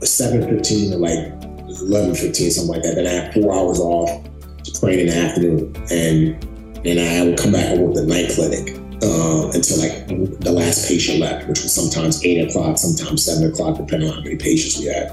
7.15 0.00 0.90
to 0.90 0.98
like 0.98 1.80
11, 1.80 2.14
15, 2.14 2.50
something 2.50 2.72
like 2.72 2.82
that. 2.82 2.94
Then 2.94 3.06
I 3.06 3.10
had 3.10 3.34
four 3.34 3.54
hours 3.54 3.80
off 3.80 4.24
to 4.62 4.80
train 4.80 5.00
in 5.00 5.06
the 5.06 5.16
afternoon. 5.16 5.74
And 5.90 6.84
then 6.84 6.98
I 6.98 7.28
would 7.28 7.38
come 7.38 7.52
back 7.52 7.74
and 7.74 7.82
work 7.82 7.94
the 7.94 8.06
night 8.06 8.30
clinic 8.30 8.76
uh, 9.02 9.50
until 9.52 9.78
like 9.78 10.06
the 10.40 10.52
last 10.52 10.88
patient 10.88 11.20
left, 11.20 11.48
which 11.48 11.62
was 11.62 11.72
sometimes 11.72 12.24
eight 12.24 12.48
o'clock, 12.48 12.78
sometimes 12.78 13.24
seven 13.24 13.50
o'clock, 13.50 13.76
depending 13.76 14.10
on 14.10 14.16
how 14.16 14.22
many 14.22 14.36
patients 14.36 14.78
we 14.78 14.86
had. 14.86 15.10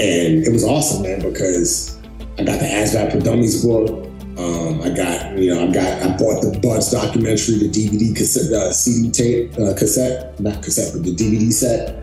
And 0.00 0.46
it 0.46 0.52
was 0.52 0.64
awesome, 0.64 1.02
man, 1.02 1.20
because 1.20 1.97
I 2.38 2.44
got 2.44 2.60
the 2.60 2.66
ASVAB 2.66 3.12
for 3.12 3.18
Dummies 3.18 3.64
book. 3.64 4.06
Um, 4.38 4.80
I 4.80 4.90
got, 4.90 5.36
you 5.36 5.52
know, 5.52 5.68
I 5.68 5.72
got, 5.72 6.02
I 6.02 6.16
bought 6.16 6.40
the 6.40 6.56
BUD/S 6.62 6.92
documentary, 6.92 7.58
the 7.58 7.68
DVD 7.68 8.14
cassette, 8.14 8.52
uh, 8.52 8.72
CD 8.72 9.10
tape, 9.10 9.58
uh, 9.58 9.74
cassette, 9.74 10.38
not 10.38 10.62
cassette, 10.62 10.92
but 10.92 11.02
the 11.02 11.14
DVD 11.16 11.52
set. 11.52 11.96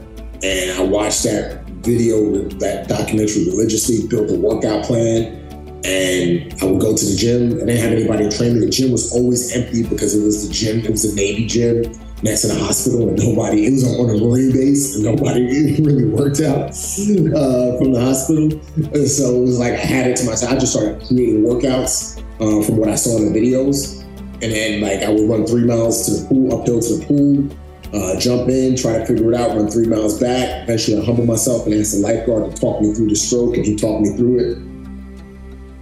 And 0.43 0.71
I 0.77 0.83
watched 0.83 1.23
that 1.23 1.63
video, 1.85 2.49
that 2.59 2.89
documentary 2.89 3.45
religiously, 3.45 4.05
built 4.09 4.29
a 4.29 4.35
workout 4.35 4.83
plan. 4.83 5.41
And 5.85 6.53
I 6.61 6.65
would 6.65 6.81
go 6.81 6.93
to 6.93 7.05
the 7.05 7.15
gym. 7.15 7.53
I 7.53 7.65
didn't 7.65 7.77
have 7.77 7.93
anybody 7.93 8.29
to 8.29 8.37
train 8.37 8.55
me. 8.55 8.65
The 8.65 8.71
gym 8.71 8.91
was 8.91 9.13
always 9.13 9.55
empty 9.55 9.83
because 9.83 10.13
it 10.15 10.21
was 10.21 10.45
the 10.45 10.53
gym, 10.53 10.79
it 10.79 10.91
was 10.91 11.05
a 11.05 11.15
Navy 11.15 11.45
gym 11.45 11.83
next 12.23 12.41
to 12.41 12.47
the 12.47 12.55
hospital, 12.55 13.09
and 13.09 13.17
nobody, 13.17 13.65
it 13.65 13.71
was 13.71 13.83
on 13.83 14.09
a 14.09 14.17
Marine 14.17 14.51
base, 14.51 14.95
and 14.95 15.03
nobody 15.03 15.81
really 15.81 16.05
worked 16.05 16.41
out 16.41 16.69
uh, 16.69 17.77
from 17.77 17.93
the 17.93 18.01
hospital. 18.01 18.51
And 18.93 19.07
so 19.07 19.35
it 19.35 19.41
was 19.41 19.59
like 19.59 19.73
I 19.73 19.77
had 19.77 20.07
it 20.07 20.17
to 20.17 20.25
myself. 20.25 20.53
I 20.53 20.57
just 20.57 20.73
started 20.73 21.05
creating 21.07 21.43
workouts 21.43 22.19
uh, 22.39 22.65
from 22.65 22.77
what 22.77 22.89
I 22.89 22.95
saw 22.95 23.17
in 23.17 23.31
the 23.31 23.39
videos. 23.39 24.01
And 24.41 24.51
then, 24.51 24.81
like, 24.81 25.01
I 25.01 25.09
would 25.09 25.29
run 25.29 25.45
three 25.45 25.63
miles 25.63 26.05
to 26.05 26.11
the 26.21 26.27
pool, 26.27 26.59
uphill 26.59 26.81
to 26.81 26.97
the 26.97 27.05
pool, 27.05 27.57
uh, 27.93 28.19
jump 28.19 28.49
in, 28.49 28.75
try 28.75 28.97
to 28.97 29.05
figure 29.05 29.31
it 29.31 29.39
out, 29.39 29.55
run 29.55 29.69
three 29.69 29.87
miles 29.87 30.19
back. 30.19 30.63
Eventually, 30.63 31.01
I 31.01 31.05
humble 31.05 31.25
myself 31.25 31.65
and 31.65 31.73
ask 31.73 31.93
the 31.93 31.99
lifeguard 31.99 32.53
to 32.53 32.61
talk 32.61 32.81
me 32.81 32.93
through 32.93 33.09
the 33.09 33.15
stroke, 33.15 33.55
and 33.55 33.65
he 33.65 33.75
talked 33.75 34.01
me 34.01 34.09
through 34.17 34.39
it. 34.39 34.57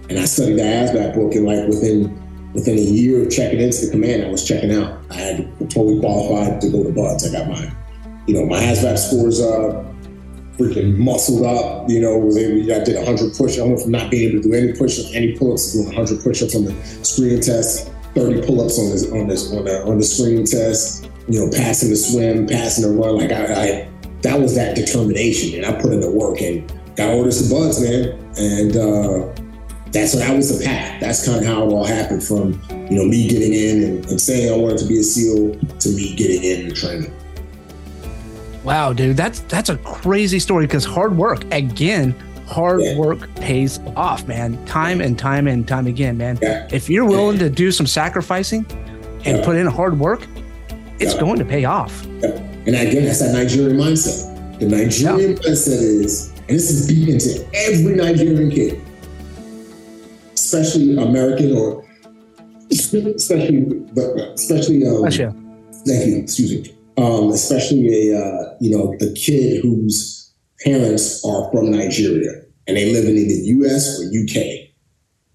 And 0.08 0.18
I 0.18 0.24
studied 0.24 0.58
the 0.58 0.62
ASVAB 0.62 1.14
book, 1.14 1.34
and 1.34 1.46
like 1.46 1.66
within 1.66 2.23
within 2.54 2.78
a 2.78 2.80
year 2.80 3.24
of 3.24 3.30
checking 3.30 3.60
into 3.60 3.86
the 3.86 3.90
command, 3.90 4.24
I 4.24 4.28
was 4.28 4.46
checking 4.46 4.72
out. 4.72 5.00
I 5.10 5.14
had 5.14 5.70
totally 5.70 6.00
qualified 6.00 6.60
to 6.60 6.70
go 6.70 6.84
to 6.84 6.90
BUD/S. 6.90 7.28
I 7.28 7.38
got 7.38 7.48
my, 7.48 7.72
you 8.26 8.34
know, 8.34 8.46
my 8.46 8.58
ASVAB 8.60 8.96
scores 8.96 9.40
uh, 9.40 9.84
freaking 10.56 10.96
muscled 10.96 11.44
up. 11.44 11.90
You 11.90 12.00
know, 12.00 12.16
was 12.16 12.38
able, 12.38 12.62
I 12.72 12.84
did 12.84 12.96
100 12.96 13.36
push-ups. 13.36 13.58
I 13.58 13.64
went 13.64 13.82
from 13.82 13.90
not 13.90 14.10
being 14.10 14.30
able 14.30 14.42
to 14.42 14.48
do 14.48 14.54
any 14.54 14.72
push-ups, 14.72 15.10
any 15.14 15.36
pull-ups 15.36 15.72
doing 15.72 15.86
100 15.86 16.22
push-ups 16.22 16.54
on 16.54 16.64
the 16.64 16.74
screen 17.04 17.40
test, 17.40 17.90
30 18.14 18.46
pull-ups 18.46 18.78
on 18.78 18.90
this 18.90 19.10
on 19.12 19.26
this 19.26 19.52
on 19.52 19.64
the, 19.64 19.84
on 19.84 19.98
the 19.98 20.04
screen 20.04 20.46
test 20.46 21.10
you 21.28 21.40
know, 21.40 21.50
passing 21.50 21.90
the 21.90 21.96
swim, 21.96 22.46
passing 22.46 22.84
the 22.84 22.90
run. 22.90 23.16
Like 23.16 23.32
I, 23.32 23.44
I, 23.44 23.88
that 24.22 24.40
was 24.40 24.54
that 24.54 24.76
determination, 24.76 25.54
and 25.54 25.66
I 25.66 25.80
put 25.80 25.92
in 25.92 26.00
the 26.00 26.10
work 26.10 26.40
and 26.40 26.70
got 26.96 27.10
orders 27.10 27.42
to 27.42 27.54
BUD/S, 27.54 27.80
man. 27.80 28.18
And 28.36 28.76
uh, 28.76 29.43
that's 29.94 30.14
what 30.14 30.20
that 30.26 30.36
was 30.36 30.58
the 30.58 30.64
path. 30.64 31.00
That's 31.00 31.24
kind 31.24 31.38
of 31.38 31.46
how 31.46 31.62
it 31.62 31.72
all 31.72 31.84
happened 31.84 32.22
from 32.22 32.60
you 32.90 32.98
know 32.98 33.04
me 33.04 33.28
getting 33.28 33.54
in 33.54 33.82
and, 33.84 34.06
and 34.06 34.20
saying 34.20 34.52
I 34.52 34.56
wanted 34.56 34.78
to 34.78 34.86
be 34.86 34.98
a 34.98 35.02
SEAL 35.02 35.54
to 35.54 35.88
me 35.90 36.14
getting 36.16 36.42
in 36.42 36.66
and 36.66 36.76
training. 36.76 37.14
Wow, 38.64 38.92
dude, 38.92 39.16
that's 39.16 39.40
that's 39.40 39.70
a 39.70 39.76
crazy 39.78 40.38
story 40.38 40.66
because 40.66 40.84
hard 40.84 41.16
work 41.16 41.44
again. 41.52 42.14
Hard 42.46 42.82
yeah. 42.82 42.98
work 42.98 43.34
pays 43.36 43.80
off, 43.96 44.26
man. 44.26 44.62
Time 44.66 45.00
and 45.00 45.18
time 45.18 45.46
and 45.46 45.66
time 45.66 45.86
again, 45.86 46.18
man. 46.18 46.38
Yeah. 46.42 46.68
If 46.70 46.90
you're 46.90 47.06
willing 47.06 47.38
yeah. 47.38 47.44
to 47.44 47.50
do 47.50 47.72
some 47.72 47.86
sacrificing, 47.86 48.66
and 49.24 49.42
put 49.44 49.56
in 49.56 49.66
hard 49.66 49.98
work, 49.98 50.26
it's 50.98 51.14
going 51.14 51.38
to 51.38 51.44
pay 51.44 51.64
off. 51.64 52.04
And 52.04 52.68
again, 52.68 53.04
that's 53.04 53.20
that 53.20 53.32
Nigerian 53.32 53.76
mindset. 53.76 54.58
The 54.58 54.66
Nigerian 54.66 55.34
mindset 55.36 55.82
is, 55.82 56.30
and 56.30 56.48
this 56.48 56.70
is 56.70 56.86
beaten 56.86 57.14
into 57.14 57.46
every 57.54 57.94
Nigerian 57.94 58.50
kid, 58.50 58.80
especially 60.34 60.96
American 60.96 61.56
or 61.56 61.84
especially, 62.70 63.14
especially, 64.34 64.86
um, 64.86 65.02
thank 65.86 66.06
you, 66.06 66.18
excuse 66.18 66.52
me, 66.52 66.76
um, 66.96 67.30
especially 67.30 68.10
a 68.10 68.18
uh, 68.18 68.54
you 68.60 68.70
know 68.76 68.94
the 68.98 69.12
kid 69.14 69.62
whose 69.62 70.32
parents 70.64 71.24
are 71.24 71.50
from 71.50 71.70
Nigeria 71.70 72.42
and 72.66 72.76
they 72.76 72.92
live 72.92 73.04
in 73.04 73.16
either 73.16 73.44
U.S. 73.58 74.00
or 74.00 74.04
U.K. 74.04 74.74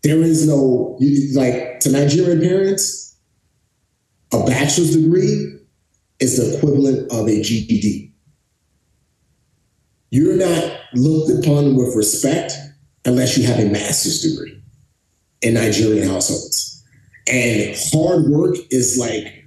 There 0.04 0.22
is 0.22 0.47
no 0.47 0.97
like 1.34 1.80
to 1.82 1.91
Nigerian 1.91 2.41
parents, 2.41 3.18
a 4.34 4.43
bachelor's 4.45 4.95
degree 4.95 5.58
is 6.20 6.38
the 6.38 6.58
equivalent 6.58 7.12
of 7.12 7.28
a 7.28 7.41
GED. 7.41 8.14
You're 10.12 10.36
not 10.38 10.80
looked 10.93 11.45
upon 11.45 11.76
with 11.76 11.95
respect 11.95 12.54
unless 13.06 13.38
you 13.38 13.45
have 13.45 13.60
a 13.60 13.70
master's 13.70 14.22
degree 14.22 14.59
in 15.42 15.54
Nigerian 15.54 16.08
households. 16.08 16.84
And 17.32 17.76
hard 17.94 18.26
work 18.26 18.56
is 18.72 18.98
like, 18.98 19.46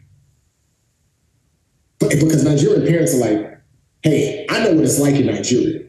because 1.99 2.45
Nigerian 2.45 2.87
parents 2.87 3.15
are 3.15 3.19
like, 3.19 3.61
hey, 4.03 4.47
I 4.49 4.65
know 4.65 4.75
what 4.75 4.85
it's 4.85 4.99
like 4.99 5.15
in 5.15 5.27
Nigeria. 5.27 5.81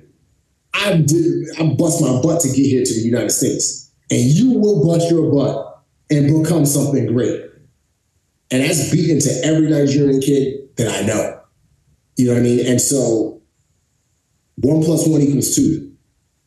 I 0.74 0.98
did, 0.98 1.60
I 1.60 1.74
bust 1.74 2.02
my 2.02 2.22
butt 2.22 2.42
to 2.42 2.48
get 2.48 2.66
here 2.66 2.84
to 2.84 2.94
the 2.94 3.02
United 3.02 3.32
States. 3.32 3.92
And 4.10 4.20
you 4.22 4.60
will 4.60 4.86
bust 4.86 5.10
your 5.10 5.32
butt 5.32 5.84
and 6.10 6.44
become 6.44 6.66
something 6.66 7.08
great. 7.08 7.42
And 8.52 8.64
that's 8.64 8.92
beaten 8.92 9.20
to 9.20 9.42
every 9.44 9.70
Nigerian 9.70 10.22
kid 10.22 10.76
that 10.78 11.04
I 11.04 11.06
know. 11.06 11.42
You 12.18 12.28
know 12.28 12.34
what 12.34 12.40
I 12.40 12.44
mean? 12.44 12.66
And 12.68 12.82
so 12.82 13.42
one 14.58 14.84
plus 14.84 15.08
one 15.08 15.22
equals 15.22 15.56
two. 15.56 15.92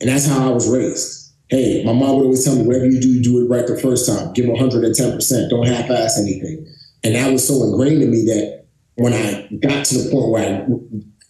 And 0.00 0.10
that's 0.10 0.26
how 0.26 0.50
I 0.50 0.50
was 0.52 0.68
raised. 0.68 1.25
Hey, 1.48 1.84
my 1.84 1.92
mom 1.92 2.16
would 2.16 2.24
always 2.24 2.44
tell 2.44 2.56
me, 2.56 2.62
whatever 2.62 2.86
you 2.86 3.00
do, 3.00 3.22
do 3.22 3.44
it 3.44 3.48
right 3.48 3.66
the 3.66 3.78
first 3.78 4.06
time. 4.06 4.32
Give 4.32 4.46
110%. 4.46 5.50
Don't 5.50 5.66
half 5.66 5.90
ass 5.90 6.18
anything. 6.18 6.66
And 7.04 7.14
that 7.14 7.30
was 7.30 7.46
so 7.46 7.62
ingrained 7.62 8.02
in 8.02 8.10
me 8.10 8.24
that 8.24 8.66
when 8.96 9.12
I 9.12 9.48
got 9.60 9.84
to 9.86 9.98
the 9.98 10.10
point 10.10 10.30
where 10.30 10.66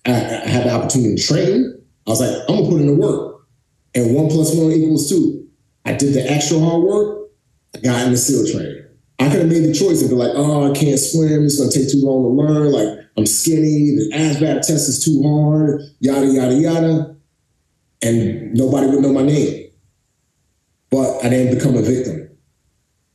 I, 0.07 0.11
I, 0.11 0.45
I 0.45 0.49
had 0.49 0.64
the 0.64 0.71
opportunity 0.71 1.17
to 1.17 1.23
train, 1.23 1.83
I 2.07 2.11
was 2.11 2.21
like, 2.21 2.31
I'm 2.49 2.57
gonna 2.57 2.71
put 2.71 2.81
in 2.81 2.87
the 2.87 2.95
work. 2.95 3.43
And 3.95 4.14
one 4.14 4.29
plus 4.29 4.55
one 4.55 4.73
equals 4.73 5.09
two. 5.09 5.49
I 5.85 5.93
did 5.93 6.14
the 6.14 6.31
extra 6.31 6.59
hard 6.59 6.83
work, 6.83 7.29
I 7.75 7.79
got 7.81 8.07
in 8.07 8.12
the 8.12 8.17
SEAL 8.17 8.53
training. 8.53 8.85
I 9.19 9.31
could 9.31 9.41
have 9.41 9.49
made 9.49 9.64
the 9.64 9.73
choice 9.73 10.01
and 10.01 10.11
be 10.11 10.17
like, 10.17 10.33
oh, 10.35 10.71
I 10.71 10.75
can't 10.75 10.99
swim. 10.99 11.45
It's 11.45 11.59
going 11.59 11.71
to 11.71 11.79
take 11.79 11.91
too 11.91 12.03
long 12.05 12.23
to 12.23 12.43
learn. 12.43 12.71
Like, 12.71 13.07
I'm 13.17 13.25
skinny. 13.25 13.97
The 13.97 14.11
ASVAB 14.14 14.57
test 14.57 14.89
is 14.89 15.03
too 15.03 15.23
hard, 15.23 15.81
yada, 16.01 16.27
yada, 16.27 16.55
yada. 16.55 17.17
And 18.03 18.53
nobody 18.53 18.89
would 18.89 19.01
know 19.01 19.12
my 19.12 19.23
name. 19.23 19.66
But 20.97 21.22
I 21.22 21.28
didn't 21.28 21.55
become 21.55 21.76
a 21.76 21.82
victim. 21.82 22.30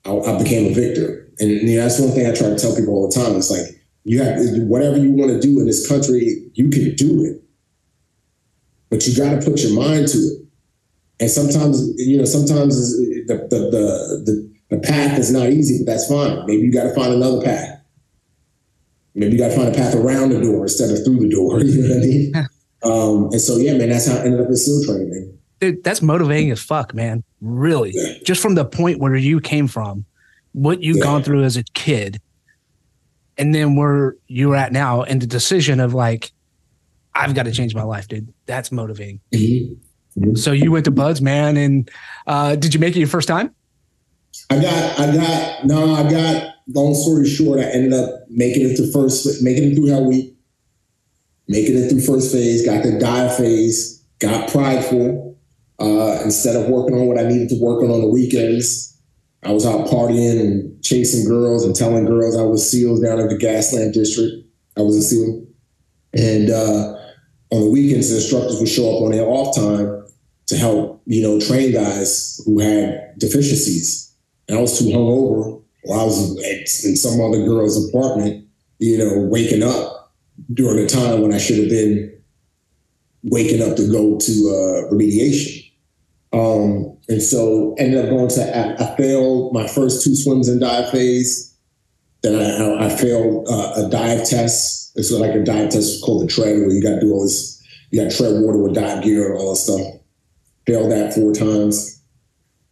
I, 0.05 0.11
I 0.11 0.37
became 0.37 0.71
a 0.71 0.73
victor. 0.75 1.27
And 1.39 1.49
you 1.49 1.77
know, 1.77 1.81
that's 1.81 1.99
one 1.99 2.11
thing 2.11 2.27
I 2.27 2.33
try 2.35 2.49
to 2.49 2.55
tell 2.55 2.75
people 2.75 2.93
all 2.93 3.09
the 3.09 3.15
time. 3.15 3.35
It's 3.35 3.49
like, 3.49 3.65
you 4.03 4.21
have 4.21 4.37
whatever 4.67 4.97
you 4.97 5.09
want 5.11 5.31
to 5.31 5.39
do 5.39 5.59
in 5.59 5.65
this 5.65 5.87
country, 5.87 6.51
you 6.53 6.69
can 6.69 6.93
do 6.93 7.25
it. 7.25 7.41
But 8.91 9.07
you 9.07 9.17
got 9.17 9.31
to 9.31 9.49
put 9.49 9.61
your 9.61 9.73
mind 9.73 10.09
to 10.09 10.17
it. 10.17 10.45
And 11.21 11.31
sometimes, 11.31 11.81
you 11.97 12.19
know, 12.19 12.25
sometimes 12.25 12.75
the, 12.97 13.47
the, 13.49 13.57
the, 14.25 14.51
the 14.69 14.79
path 14.81 15.17
is 15.17 15.31
not 15.31 15.49
easy, 15.49 15.83
but 15.83 15.91
that's 15.91 16.07
fine. 16.07 16.45
Maybe 16.45 16.61
you 16.61 16.71
got 16.71 16.83
to 16.83 16.93
find 16.93 17.13
another 17.13 17.41
path. 17.41 17.79
Maybe 19.15 19.33
you 19.33 19.39
got 19.39 19.49
to 19.49 19.55
find 19.55 19.69
a 19.69 19.77
path 19.77 19.95
around 19.95 20.29
the 20.29 20.41
door 20.41 20.63
instead 20.63 20.91
of 20.91 21.03
through 21.03 21.19
the 21.19 21.29
door. 21.29 21.59
You 21.63 21.81
know 21.81 21.95
what 21.95 22.03
I 22.03 22.05
mean? 22.05 22.33
um, 22.83 23.31
and 23.31 23.41
so, 23.41 23.57
yeah, 23.57 23.73
man, 23.73 23.89
that's 23.89 24.07
how 24.07 24.17
I 24.17 24.25
ended 24.25 24.41
up 24.41 24.49
in 24.49 24.55
SEAL 24.55 24.85
training, 24.85 25.09
man. 25.09 25.40
Dude, 25.61 25.83
that's 25.83 26.01
motivating 26.01 26.51
as 26.51 26.59
fuck, 26.59 26.93
man. 26.93 27.23
Really. 27.39 27.91
Yeah. 27.93 28.15
Just 28.25 28.41
from 28.41 28.55
the 28.55 28.65
point 28.65 28.99
where 28.99 29.15
you 29.15 29.39
came 29.39 29.67
from, 29.67 30.05
what 30.53 30.81
you've 30.81 30.97
yeah. 30.97 31.03
gone 31.03 31.23
through 31.23 31.43
as 31.43 31.55
a 31.55 31.63
kid, 31.75 32.19
and 33.37 33.55
then 33.55 33.75
where 33.75 34.15
you're 34.27 34.55
at 34.55 34.73
now, 34.73 35.03
and 35.03 35.21
the 35.21 35.27
decision 35.27 35.79
of 35.79 35.93
like, 35.93 36.31
I've 37.13 37.35
got 37.35 37.43
to 37.43 37.51
change 37.51 37.75
my 37.75 37.83
life, 37.83 38.07
dude. 38.07 38.33
That's 38.47 38.71
motivating. 38.71 39.21
Mm-hmm. 39.31 40.19
Mm-hmm. 40.19 40.35
So 40.35 40.51
you 40.51 40.71
went 40.71 40.85
to 40.85 40.91
BUD/S, 40.91 41.21
man, 41.21 41.55
and 41.57 41.89
uh, 42.25 42.55
did 42.55 42.73
you 42.73 42.79
make 42.79 42.95
it 42.95 42.99
your 42.99 43.07
first 43.07 43.27
time? 43.27 43.53
I 44.49 44.61
got, 44.61 44.99
I 44.99 45.15
got, 45.15 45.65
no, 45.65 45.93
I 45.93 46.09
got, 46.09 46.55
long 46.67 46.95
story 46.95 47.27
short, 47.27 47.59
I 47.59 47.63
ended 47.63 47.93
up 47.93 48.21
making 48.29 48.69
it 48.69 48.77
to 48.77 48.91
first, 48.91 49.43
making 49.43 49.71
it 49.71 49.75
through 49.75 49.87
Hell 49.87 50.05
Week, 50.05 50.35
making 51.47 51.77
it 51.77 51.89
through 51.89 52.01
first 52.01 52.31
phase, 52.31 52.65
got 52.65 52.83
the 52.83 52.97
dive 52.97 53.37
phase, 53.37 54.03
got 54.19 54.49
prideful. 54.49 55.30
Uh, 55.81 56.21
instead 56.23 56.55
of 56.55 56.69
working 56.69 56.95
on 56.95 57.07
what 57.07 57.17
I 57.17 57.23
needed 57.23 57.49
to 57.49 57.59
work 57.59 57.81
on 57.81 57.89
on 57.89 58.01
the 58.01 58.07
weekends, 58.07 58.97
I 59.43 59.51
was 59.51 59.65
out 59.65 59.87
partying 59.87 60.39
and 60.39 60.83
chasing 60.83 61.27
girls 61.27 61.65
and 61.65 61.75
telling 61.75 62.05
girls 62.05 62.37
I 62.37 62.43
was 62.43 62.69
SEALs 62.69 63.01
down 63.01 63.19
at 63.19 63.29
the 63.29 63.35
Gaslamp 63.35 63.93
District. 63.93 64.31
I 64.77 64.81
was 64.81 64.95
a 64.95 65.01
SEAL. 65.01 65.43
And 66.13 66.49
uh, 66.51 66.97
on 67.49 67.61
the 67.61 67.69
weekends, 67.71 68.09
the 68.09 68.17
instructors 68.17 68.59
would 68.59 68.69
show 68.69 68.95
up 68.95 69.03
on 69.03 69.11
their 69.11 69.25
off 69.25 69.55
time 69.55 70.05
to 70.47 70.57
help, 70.57 71.01
you 71.05 71.23
know, 71.23 71.39
train 71.39 71.73
guys 71.73 72.39
who 72.45 72.59
had 72.59 73.17
deficiencies 73.17 74.01
and 74.51 74.59
I 74.59 74.61
was 74.61 74.77
too 74.77 74.85
hungover. 74.85 75.63
While 75.83 75.99
I 76.01 76.03
was 76.03 76.85
in 76.85 76.95
some 76.95 77.21
other 77.21 77.43
girl's 77.45 77.89
apartment, 77.89 78.45
you 78.79 78.97
know, 78.97 79.27
waking 79.27 79.63
up 79.63 80.13
during 80.53 80.83
a 80.83 80.87
time 80.87 81.21
when 81.21 81.33
I 81.33 81.37
should 81.37 81.57
have 81.57 81.69
been 81.69 82.21
waking 83.23 83.61
up 83.61 83.77
to 83.77 83.89
go 83.89 84.19
to 84.19 84.31
uh, 84.31 84.93
remediation. 84.93 85.60
Um, 86.33 86.97
and 87.09 87.21
so 87.21 87.75
ended 87.77 88.05
up 88.05 88.09
going 88.09 88.29
to, 88.29 88.57
I, 88.57 88.75
I, 88.81 88.95
failed 88.95 89.53
my 89.53 89.67
first 89.67 90.03
two 90.03 90.15
swims 90.15 90.47
in 90.47 90.59
dive 90.59 90.89
phase. 90.89 91.53
Then 92.23 92.35
I, 92.35 92.85
I 92.85 92.89
failed 92.89 93.47
uh, 93.49 93.85
a 93.85 93.89
dive 93.89 94.27
test. 94.27 94.93
It's 94.95 95.11
like 95.11 95.35
a 95.35 95.43
dive 95.43 95.71
test 95.71 96.01
called 96.03 96.23
the 96.23 96.27
tread 96.27 96.57
where 96.57 96.69
you 96.69 96.81
got 96.81 96.95
to 96.95 97.01
do 97.01 97.11
all 97.11 97.23
this, 97.23 97.61
you 97.89 98.01
got 98.01 98.09
to 98.09 98.17
tread 98.17 98.41
water 98.41 98.59
with 98.59 98.75
dive 98.75 99.03
gear 99.03 99.31
and 99.31 99.39
all 99.39 99.49
that 99.49 99.57
stuff. 99.57 99.81
Failed 100.65 100.91
that 100.91 101.13
four 101.13 101.33
times 101.33 102.01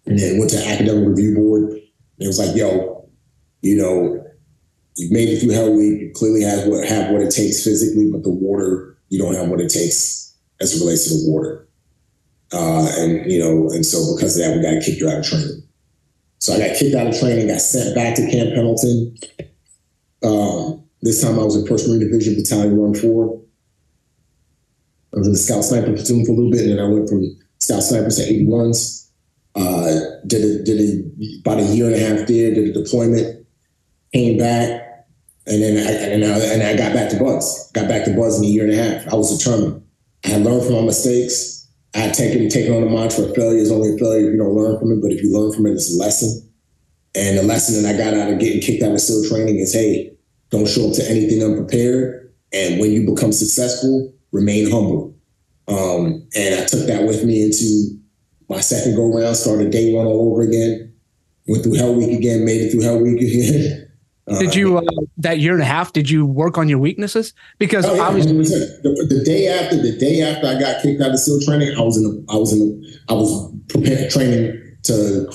and 0.06 0.18
then 0.18 0.38
went 0.38 0.52
to 0.52 0.68
academic 0.68 1.08
review 1.08 1.36
board. 1.36 1.64
And 1.64 1.82
it 2.20 2.28
was 2.28 2.40
like, 2.40 2.56
yo, 2.56 3.10
you 3.62 3.76
know, 3.76 4.26
you 4.96 5.10
made 5.12 5.30
it 5.30 5.40
through 5.40 5.54
Hell 5.54 5.74
Week. 5.74 6.00
You 6.00 6.12
clearly 6.16 6.44
have 6.44 6.68
what 6.68 6.88
have 6.88 7.12
what 7.12 7.22
it 7.22 7.32
takes 7.32 7.64
physically, 7.64 8.10
but 8.12 8.24
the 8.24 8.30
water, 8.30 8.98
you 9.10 9.20
don't 9.20 9.36
have 9.36 9.50
what 9.50 9.62
it 9.62 9.70
takes 9.70 10.36
as 10.60 10.76
it 10.76 10.84
relates 10.84 11.06
to 11.06 11.10
the 11.12 11.32
water. 11.32 11.69
Uh, 12.52 12.92
and 12.98 13.32
you 13.32 13.40
know, 13.40 13.70
and 13.72 13.86
so 13.86 14.16
because 14.16 14.38
of 14.38 14.44
that, 14.44 14.56
we 14.56 14.62
got 14.62 14.84
kicked 14.84 15.04
out 15.04 15.20
of 15.20 15.26
training. 15.26 15.64
So 16.40 16.54
I 16.54 16.60
got 16.60 16.78
kicked 16.78 16.96
out 16.96 17.08
of 17.08 17.20
training, 17.20 17.48
got 17.48 17.62
sent 17.62 17.94
back 17.94 18.16
to 18.16 18.30
Camp 18.30 18.56
Pendleton. 18.56 19.18
Um, 20.24 20.84
this 21.02 21.22
time 21.22 21.40
I 21.40 21.44
was 21.44 21.56
in 21.56 21.68
First 21.68 21.88
Marine 21.88 22.00
Division 22.00 22.36
Battalion 22.36 22.78
1-4. 22.78 23.42
I 25.14 25.18
was 25.18 25.28
in 25.28 25.34
the 25.34 25.40
Scout 25.40 25.64
Sniper 25.64 25.94
Platoon 25.94 26.26
for 26.26 26.32
a 26.32 26.36
little 26.36 26.52
bit, 26.52 26.62
and 26.62 26.72
then 26.72 26.80
I 26.80 26.88
went 26.88 27.10
from 27.10 27.38
Scout 27.60 27.84
Snipers 27.84 28.18
to 28.18 28.24
81s. 28.24 29.08
Uh, 29.56 30.00
did 30.28 30.44
a, 30.44 30.64
did 30.64 30.80
a, 30.80 31.40
about 31.42 31.60
a 31.60 31.64
year 31.74 31.88
and 31.88 31.96
a 31.96 32.00
half 32.00 32.28
there, 32.28 32.54
did 32.54 32.70
a 32.70 32.84
deployment, 32.84 33.46
came 34.14 34.38
back, 34.38 35.08
and 35.48 35.62
then 35.64 35.78
I, 35.78 35.92
and 35.92 36.24
I, 36.24 36.38
and 36.54 36.64
I 36.64 36.78
got 36.78 36.94
back 36.94 37.10
to 37.10 37.18
BUD/S. 37.18 37.72
Got 37.72 37.88
back 37.88 38.06
to 38.06 38.14
BUD/S 38.14 38.38
in 38.38 38.44
a 38.44 38.48
year 38.48 38.64
and 38.66 38.74
a 38.74 38.76
half. 38.76 39.12
I 39.12 39.16
was 39.16 39.36
determined. 39.36 39.84
I 40.24 40.30
had 40.30 40.44
learned 40.44 40.64
from 40.64 40.76
my 40.76 40.82
mistakes. 40.82 41.59
I 41.96 42.00
had 42.00 42.14
taken 42.14 42.48
taken 42.50 42.74
on 42.74 42.82
the 42.82 42.90
mantra: 42.90 43.34
failure 43.34 43.60
is 43.60 43.72
only 43.72 43.96
a 43.96 43.98
failure 43.98 44.28
if 44.28 44.34
you 44.34 44.38
don't 44.38 44.56
learn 44.56 44.80
from 44.80 44.92
it, 44.92 45.02
but 45.02 45.12
if 45.12 45.24
you 45.24 45.34
learn 45.34 45.52
from 45.54 45.66
it, 45.66 45.72
it's 45.72 45.96
a 45.96 46.00
lesson. 46.00 46.50
And 47.16 47.38
the 47.38 47.44
lesson 47.44 47.82
that 47.82 47.96
I 47.96 47.98
got 47.98 48.14
out 48.14 48.32
of 48.32 48.40
getting 48.40 48.62
kicked 48.62 48.84
out 48.84 48.92
of 48.92 49.02
SEAL 49.02 49.28
training 49.30 49.58
is: 49.58 49.74
hey, 49.74 50.14
don't 50.50 50.68
show 50.68 50.90
up 50.90 50.96
to 50.96 51.10
anything 51.10 51.44
unprepared, 51.44 52.32
and 52.54 52.80
when 52.80 52.92
you 52.92 53.10
become 53.10 53.32
successful, 53.32 54.14
remain 54.32 54.70
humble. 54.70 55.16
Um, 55.68 56.28
and 56.36 56.56
I 56.56 56.66
took 56.66 56.88
that 56.88 57.06
with 57.06 57.24
me 57.24 57.44
into 57.44 58.00
my 58.50 58.60
second 58.60 58.96
go 58.96 59.12
round, 59.12 59.36
started 59.36 59.72
day 59.72 59.94
one 59.94 60.06
all 60.06 60.32
over 60.32 60.42
again. 60.42 60.94
Went 61.48 61.64
through 61.64 61.76
Hell 61.76 61.96
Week 61.96 62.16
again, 62.18 62.46
made 62.46 62.62
it 62.62 62.72
through 62.72 62.82
Hell 62.82 63.00
Week 63.00 63.22
again. 63.22 63.86
did 64.38 64.56
you 64.56 64.78
uh, 64.78 64.82
that 65.18 65.40
year 65.40 65.54
and 65.54 65.62
a 65.62 65.66
half? 65.66 65.94
Did 65.94 66.10
you 66.10 66.26
work 66.26 66.58
on 66.58 66.70
your 66.70 66.80
weaknesses? 66.80 67.34
Because 67.58 67.86
oh, 67.86 67.96
yeah, 67.96 68.08
I 68.08 68.10
was 68.10 68.26
the, 68.28 69.08
the, 69.10 69.24
day 69.24 69.48
after 69.48 69.78
the 69.82 69.98
day 69.98 70.22
after 70.22 70.48
I 70.48 70.60
got 70.60 70.82
kicked 70.82 71.02
out 71.02 71.12
of 71.12 71.20
SEAL 71.20 71.42
training, 71.42 71.76
I 71.78 71.82
was 71.82 71.98
in 71.98 72.04
the 72.04 72.26
I 72.30 72.36
was 72.36 72.54
in 72.54 72.60
the 72.60 73.00
I 73.10 73.14
was 73.14 73.54
prepared 73.70 74.12
training 74.12 74.78
to 74.84 75.32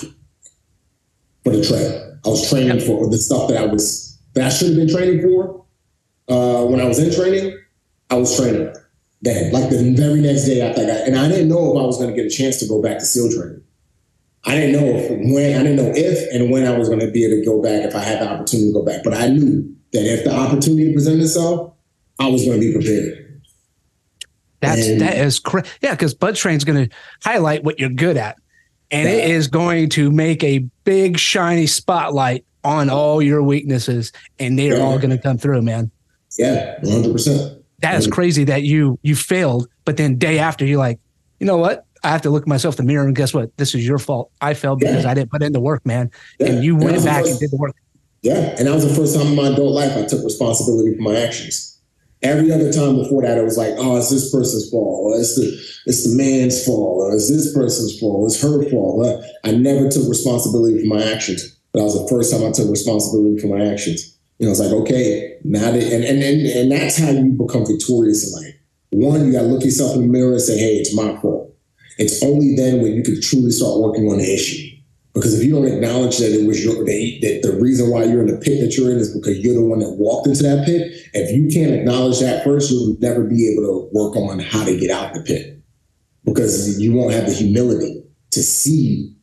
for 1.43 1.49
the 1.51 1.63
trail. 1.63 2.17
I 2.25 2.29
was 2.29 2.49
training 2.49 2.79
yep. 2.79 2.87
for 2.87 3.09
the 3.09 3.17
stuff 3.17 3.49
that 3.49 3.57
I 3.57 3.65
was 3.65 4.19
that 4.33 4.45
I 4.45 4.49
should 4.49 4.69
have 4.69 4.77
been 4.77 4.89
training 4.89 5.21
for. 5.21 5.65
Uh, 6.27 6.65
when 6.65 6.81
I 6.81 6.85
was 6.85 6.97
in 6.97 7.13
training, 7.13 7.55
I 8.09 8.15
was 8.15 8.35
training 8.35 8.73
then, 9.25 9.51
like 9.51 9.69
the 9.69 9.93
very 9.97 10.21
next 10.21 10.45
day 10.45 10.61
after 10.61 10.83
I 10.83 10.85
got, 10.85 11.07
and 11.07 11.17
I 11.17 11.27
didn't 11.27 11.49
know 11.49 11.71
if 11.71 11.81
I 11.81 11.85
was 11.85 11.97
going 11.97 12.09
to 12.09 12.15
get 12.15 12.31
a 12.31 12.35
chance 12.35 12.59
to 12.59 12.67
go 12.67 12.81
back 12.81 12.99
to 12.99 13.05
SEAL 13.05 13.31
training. 13.31 13.63
I 14.45 14.55
didn't 14.55 14.73
know 14.73 14.97
if, 14.97 15.09
when 15.09 15.59
I 15.59 15.63
didn't 15.63 15.75
know 15.77 15.91
if 15.95 16.33
and 16.33 16.51
when 16.51 16.65
I 16.65 16.77
was 16.77 16.87
going 16.87 17.01
to 17.01 17.11
be 17.11 17.25
able 17.25 17.37
to 17.37 17.45
go 17.45 17.61
back 17.61 17.83
if 17.83 17.95
I 17.95 17.99
had 17.99 18.21
the 18.21 18.29
opportunity 18.29 18.69
to 18.69 18.73
go 18.73 18.85
back. 18.85 19.03
But 19.03 19.15
I 19.15 19.27
knew 19.27 19.75
that 19.91 20.05
if 20.05 20.23
the 20.23 20.35
opportunity 20.35 20.93
presented 20.93 21.23
itself, 21.23 21.73
I 22.19 22.27
was 22.27 22.45
going 22.45 22.59
to 22.59 22.65
be 22.65 22.73
prepared. 22.73 23.41
That's 24.61 24.87
and, 24.87 25.01
that 25.01 25.17
is 25.17 25.39
correct. 25.39 25.79
Yeah, 25.81 25.91
because 25.91 26.13
Bud 26.13 26.35
Train's 26.35 26.63
going 26.63 26.87
to 26.87 26.95
highlight 27.23 27.63
what 27.63 27.79
you're 27.79 27.89
good 27.89 28.17
at, 28.17 28.37
and 28.91 29.07
yeah. 29.07 29.15
it 29.15 29.31
is 29.31 29.47
going 29.47 29.89
to 29.89 30.11
make 30.11 30.43
a 30.43 30.59
big 30.83 31.17
shiny 31.17 31.67
spotlight 31.67 32.45
on 32.63 32.89
all 32.89 33.21
your 33.21 33.43
weaknesses, 33.43 34.11
and 34.39 34.57
they're 34.57 34.77
yeah. 34.77 34.83
all 34.83 34.97
going 34.97 35.11
to 35.11 35.17
come 35.17 35.37
through, 35.37 35.61
man. 35.61 35.91
Yeah, 36.37 36.79
one 36.81 36.91
hundred 36.91 37.11
percent. 37.13 37.63
That 37.79 37.95
is 37.95 38.07
crazy 38.07 38.43
that 38.45 38.63
you 38.63 38.97
you 39.03 39.15
failed, 39.15 39.67
but 39.83 39.97
then 39.97 40.17
day 40.17 40.39
after 40.39 40.65
you're 40.65 40.79
like, 40.79 40.99
you 41.39 41.45
know 41.45 41.57
what? 41.57 41.85
I 42.05 42.09
have 42.09 42.21
to 42.21 42.29
look 42.29 42.43
at 42.43 42.47
myself 42.47 42.79
in 42.79 42.85
the 42.85 42.93
mirror 42.93 43.05
and 43.05 43.15
guess 43.15 43.33
what? 43.33 43.55
This 43.57 43.73
is 43.73 43.85
your 43.85 43.97
fault. 43.97 44.31
I 44.39 44.53
failed 44.53 44.79
because 44.79 45.03
yeah. 45.03 45.09
I 45.09 45.13
didn't 45.15 45.31
put 45.31 45.41
in 45.41 45.53
the 45.53 45.59
work, 45.59 45.83
man. 45.85 46.11
Yeah. 46.39 46.47
And 46.47 46.63
you 46.63 46.75
went 46.75 47.03
back 47.03 47.23
first, 47.23 47.31
and 47.31 47.39
did 47.39 47.51
the 47.51 47.57
work. 47.57 47.75
Yeah. 48.21 48.55
And 48.57 48.67
that 48.67 48.73
was 48.73 48.87
the 48.87 48.93
first 48.93 49.15
time 49.15 49.27
in 49.27 49.35
my 49.35 49.47
adult 49.47 49.73
life 49.73 49.97
I 49.97 50.05
took 50.05 50.23
responsibility 50.23 50.95
for 50.95 51.01
my 51.01 51.15
actions. 51.15 51.79
Every 52.21 52.51
other 52.51 52.71
time 52.71 52.97
before 52.97 53.23
that, 53.23 53.37
it 53.37 53.43
was 53.43 53.57
like, 53.57 53.73
oh, 53.77 53.97
it's 53.97 54.09
this 54.09 54.31
person's 54.31 54.69
fault, 54.69 54.99
or 55.03 55.19
it's 55.19 55.35
the 55.35 55.45
it's 55.85 56.09
the 56.09 56.15
man's 56.15 56.63
fault, 56.65 57.01
or 57.01 57.13
it's 57.13 57.29
this 57.29 57.53
person's 57.53 57.99
fault, 57.99 58.31
it's 58.31 58.41
her 58.41 58.67
fault. 58.69 59.23
I 59.43 59.51
never 59.51 59.89
took 59.89 60.07
responsibility 60.07 60.81
for 60.81 60.95
my 60.95 61.03
actions. 61.03 61.57
But 61.71 61.79
that 61.79 61.85
was 61.85 62.01
the 62.01 62.07
first 62.07 62.31
time 62.31 62.47
I 62.47 62.51
took 62.51 62.69
responsibility 62.69 63.39
for 63.39 63.47
my 63.47 63.65
actions. 63.65 64.17
You 64.39 64.45
know, 64.45 64.51
it's 64.51 64.59
like, 64.59 64.71
okay, 64.71 65.37
now 65.43 65.71
that, 65.71 65.83
and, 65.83 66.03
and, 66.03 66.23
and, 66.23 66.47
and 66.47 66.71
that's 66.71 66.97
how 66.97 67.09
you 67.09 67.33
become 67.33 67.65
victorious 67.65 68.25
in 68.27 68.43
life. 68.43 68.55
One, 68.91 69.25
you 69.25 69.31
got 69.33 69.41
to 69.41 69.47
look 69.47 69.63
yourself 69.63 69.95
in 69.95 70.01
the 70.01 70.07
mirror 70.07 70.31
and 70.31 70.41
say, 70.41 70.57
hey, 70.57 70.75
it's 70.77 70.95
my 70.95 71.15
fault. 71.17 71.34
It's 71.97 72.23
only 72.23 72.55
then 72.55 72.81
when 72.81 72.93
you 72.93 73.03
can 73.03 73.21
truly 73.21 73.51
start 73.51 73.79
working 73.79 74.09
on 74.09 74.17
the 74.17 74.33
issue. 74.33 74.75
Because 75.13 75.39
if 75.39 75.45
you 75.45 75.55
don't 75.55 75.65
acknowledge 75.65 76.17
that 76.17 76.37
it 76.37 76.45
was 76.45 76.63
your 76.63 76.83
that, 76.83 77.19
that 77.21 77.39
the 77.41 77.57
reason 77.57 77.89
why 77.89 78.03
you're 78.03 78.19
in 78.19 78.27
the 78.27 78.37
pit 78.37 78.59
that 78.59 78.75
you're 78.75 78.91
in 78.91 78.97
is 78.97 79.15
because 79.15 79.39
you're 79.39 79.55
the 79.55 79.63
one 79.63 79.79
that 79.79 79.91
walked 79.91 80.27
into 80.27 80.43
that 80.43 80.65
pit. 80.65 80.91
If 81.13 81.31
you 81.31 81.47
can't 81.47 81.73
acknowledge 81.73 82.19
that 82.19 82.43
first, 82.43 82.69
you'll 82.69 82.97
never 82.99 83.23
be 83.23 83.49
able 83.49 83.63
to 83.63 83.89
work 83.93 84.17
on 84.17 84.39
how 84.39 84.65
to 84.65 84.77
get 84.77 84.91
out 84.91 85.13
the 85.13 85.21
pit. 85.21 85.63
Because 86.25 86.77
you 86.81 86.91
won't 86.91 87.13
have 87.13 87.27
the 87.27 87.33
humility 87.33 88.03
to 88.31 88.43
see 88.43 89.15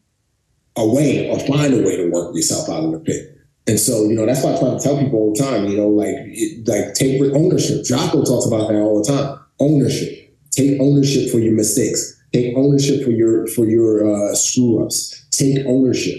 a 0.77 0.89
way 0.89 1.29
or 1.29 1.39
find 1.41 1.75
a 1.75 1.83
way 1.83 1.97
to 1.97 2.09
work 2.11 2.35
yourself 2.35 2.71
out 2.71 2.85
of 2.85 2.93
the 2.93 3.01
pit. 3.01 3.37
And 3.67 3.79
so, 3.79 4.05
you 4.05 4.15
know, 4.15 4.25
that's 4.25 4.43
why 4.43 4.55
I 4.55 4.59
try 4.59 4.71
to 4.71 4.79
tell 4.79 4.99
people 4.99 5.19
all 5.19 5.35
the 5.35 5.41
time, 5.41 5.67
you 5.67 5.77
know, 5.77 5.89
like, 5.89 6.09
it, 6.09 6.67
like 6.67 6.95
take 6.95 7.21
ownership. 7.35 7.85
Jocko 7.85 8.25
talks 8.25 8.47
about 8.47 8.69
that 8.69 8.81
all 8.81 9.03
the 9.03 9.13
time. 9.13 9.39
Ownership. 9.61 10.35
Take 10.51 10.81
ownership 10.81 11.31
for 11.31 11.39
your 11.39 11.53
mistakes. 11.53 12.22
Take 12.33 12.57
ownership 12.57 13.05
for 13.05 13.11
your 13.11 13.47
for 13.49 13.67
your 13.67 14.09
uh, 14.11 14.35
screw 14.35 14.85
ups. 14.85 15.27
Take 15.31 15.65
ownership. 15.67 16.19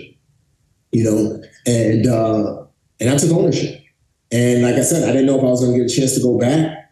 You 0.92 1.04
know, 1.04 1.42
and 1.66 2.08
uh, 2.08 2.66
and 3.00 3.10
I 3.10 3.18
took 3.18 3.32
ownership. 3.32 3.84
And 4.32 4.64
like 4.64 4.76
I 4.76 4.82
said, 4.82 5.08
I 5.08 5.12
didn't 5.12 5.28
know 5.28 5.38
if 5.38 5.44
I 5.44 5.48
was 5.48 5.62
going 5.62 5.74
to 5.74 5.80
get 5.80 5.92
a 5.92 5.96
chance 5.96 6.16
to 6.16 6.22
go 6.22 6.40
back. 6.40 6.92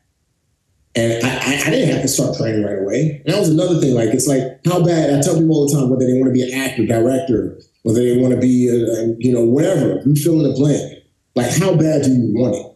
And 0.93 1.25
I, 1.25 1.61
I, 1.65 1.69
didn't 1.69 1.93
have 1.93 2.01
to 2.01 2.07
start 2.07 2.37
training 2.37 2.63
right 2.63 2.79
away. 2.79 3.21
And 3.25 3.33
that 3.33 3.39
was 3.39 3.49
another 3.49 3.79
thing. 3.79 3.95
Like, 3.95 4.09
it's 4.09 4.27
like, 4.27 4.43
how 4.65 4.83
bad, 4.83 5.09
I 5.09 5.21
tell 5.21 5.39
people 5.39 5.55
all 5.55 5.67
the 5.67 5.73
time, 5.73 5.89
whether 5.89 6.05
they 6.05 6.19
want 6.19 6.25
to 6.25 6.33
be 6.33 6.43
an 6.43 6.59
actor, 6.59 6.85
director, 6.85 7.57
whether 7.83 7.99
they 7.99 8.17
want 8.17 8.33
to 8.33 8.39
be, 8.39 8.67
a, 8.67 8.73
a, 8.73 9.15
you 9.17 9.31
know, 9.33 9.43
whatever, 9.43 10.01
you 10.05 10.15
fill 10.15 10.45
in 10.45 10.51
the 10.51 10.53
blank. 10.53 11.03
Like, 11.33 11.49
how 11.57 11.75
bad 11.75 12.03
do 12.03 12.11
you 12.11 12.33
want 12.35 12.55
it? 12.55 12.67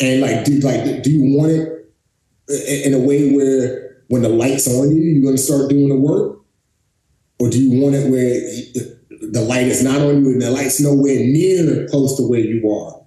And 0.00 0.20
like, 0.22 0.44
do, 0.44 0.60
like, 0.60 1.02
do 1.02 1.10
you 1.10 1.36
want 1.36 1.50
it 1.50 2.86
in 2.86 2.94
a 2.94 3.00
way 3.00 3.32
where 3.32 3.89
when 4.10 4.22
the 4.22 4.28
light's 4.28 4.66
on 4.66 4.90
you, 4.90 5.02
you're 5.02 5.22
going 5.22 5.36
to 5.36 5.42
start 5.42 5.70
doing 5.70 5.88
the 5.88 5.94
work? 5.94 6.40
Or 7.38 7.48
do 7.48 7.62
you 7.62 7.80
want 7.80 7.94
it 7.94 8.10
where 8.10 9.30
the 9.30 9.40
light 9.40 9.68
is 9.68 9.84
not 9.84 10.00
on 10.00 10.24
you 10.24 10.32
and 10.32 10.42
the 10.42 10.50
light's 10.50 10.80
nowhere 10.80 11.14
near 11.14 11.86
close 11.88 12.16
to 12.16 12.28
where 12.28 12.40
you 12.40 12.68
are, 12.68 13.00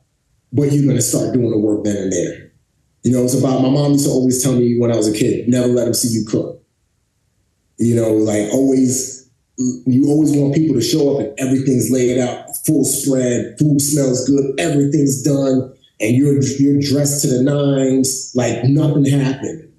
but 0.54 0.72
you're 0.72 0.86
going 0.86 0.96
to 0.96 1.02
start 1.02 1.34
doing 1.34 1.52
the 1.52 1.58
work 1.58 1.84
then 1.84 1.98
and 1.98 2.12
there? 2.12 2.54
You 3.04 3.12
know, 3.12 3.26
it's 3.26 3.38
about 3.38 3.62
my 3.62 3.70
mom 3.70 3.92
used 3.92 4.06
to 4.06 4.12
always 4.12 4.42
tell 4.42 4.54
me 4.54 4.80
when 4.80 4.94
I 4.94 4.96
was 4.96 5.14
a 5.14 5.18
kid, 5.18 5.50
never 5.50 5.68
let 5.68 5.84
them 5.84 5.94
see 5.94 6.08
you 6.08 6.26
cook. 6.26 6.64
You 7.78 7.98
know, 7.98 8.14
like 8.14 8.54
always, 8.54 9.30
you 9.58 10.08
always 10.08 10.32
want 10.32 10.56
people 10.56 10.76
to 10.76 10.82
show 10.82 11.16
up 11.16 11.20
and 11.20 11.38
everything's 11.38 11.92
laid 11.92 12.18
out, 12.18 12.46
full 12.66 12.86
spread, 12.86 13.58
food 13.60 13.82
smells 13.82 14.26
good, 14.26 14.58
everything's 14.58 15.22
done, 15.22 15.74
and 16.00 16.16
you're 16.16 16.42
you're 16.42 16.80
dressed 16.80 17.24
to 17.24 17.28
the 17.28 17.44
nines, 17.44 18.32
like 18.36 18.64
nothing 18.64 19.04
happened. 19.04 19.73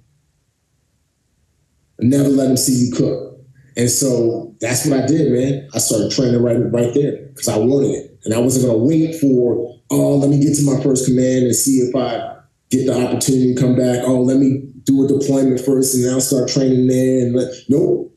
Never 2.04 2.28
let 2.28 2.48
them 2.48 2.56
see 2.58 2.86
you 2.86 2.92
cook. 2.92 3.38
And 3.78 3.88
so 3.88 4.54
that's 4.60 4.86
what 4.86 5.00
I 5.00 5.06
did, 5.06 5.32
man. 5.32 5.68
I 5.74 5.78
started 5.78 6.12
training 6.12 6.42
right, 6.42 6.58
right 6.70 6.92
there 6.92 7.28
because 7.28 7.48
I 7.48 7.56
wanted 7.56 7.92
it. 7.92 8.18
And 8.24 8.34
I 8.34 8.38
wasn't 8.38 8.66
going 8.66 8.78
to 8.78 8.84
wait 8.84 9.18
for, 9.18 9.80
oh, 9.90 10.16
let 10.16 10.28
me 10.28 10.38
get 10.38 10.54
to 10.56 10.66
my 10.66 10.82
first 10.82 11.06
command 11.06 11.44
and 11.44 11.56
see 11.56 11.78
if 11.78 11.96
I 11.96 12.40
get 12.68 12.86
the 12.86 12.92
opportunity 12.92 13.54
to 13.54 13.60
come 13.60 13.74
back. 13.74 14.00
Oh, 14.04 14.20
let 14.20 14.36
me 14.36 14.68
do 14.84 15.04
a 15.04 15.08
deployment 15.08 15.60
first 15.60 15.94
and 15.94 16.04
then 16.04 16.12
I'll 16.12 16.20
start 16.20 16.50
training 16.50 16.88
there. 16.88 17.26
And 17.26 17.34
let, 17.34 17.50
nope. 17.70 18.14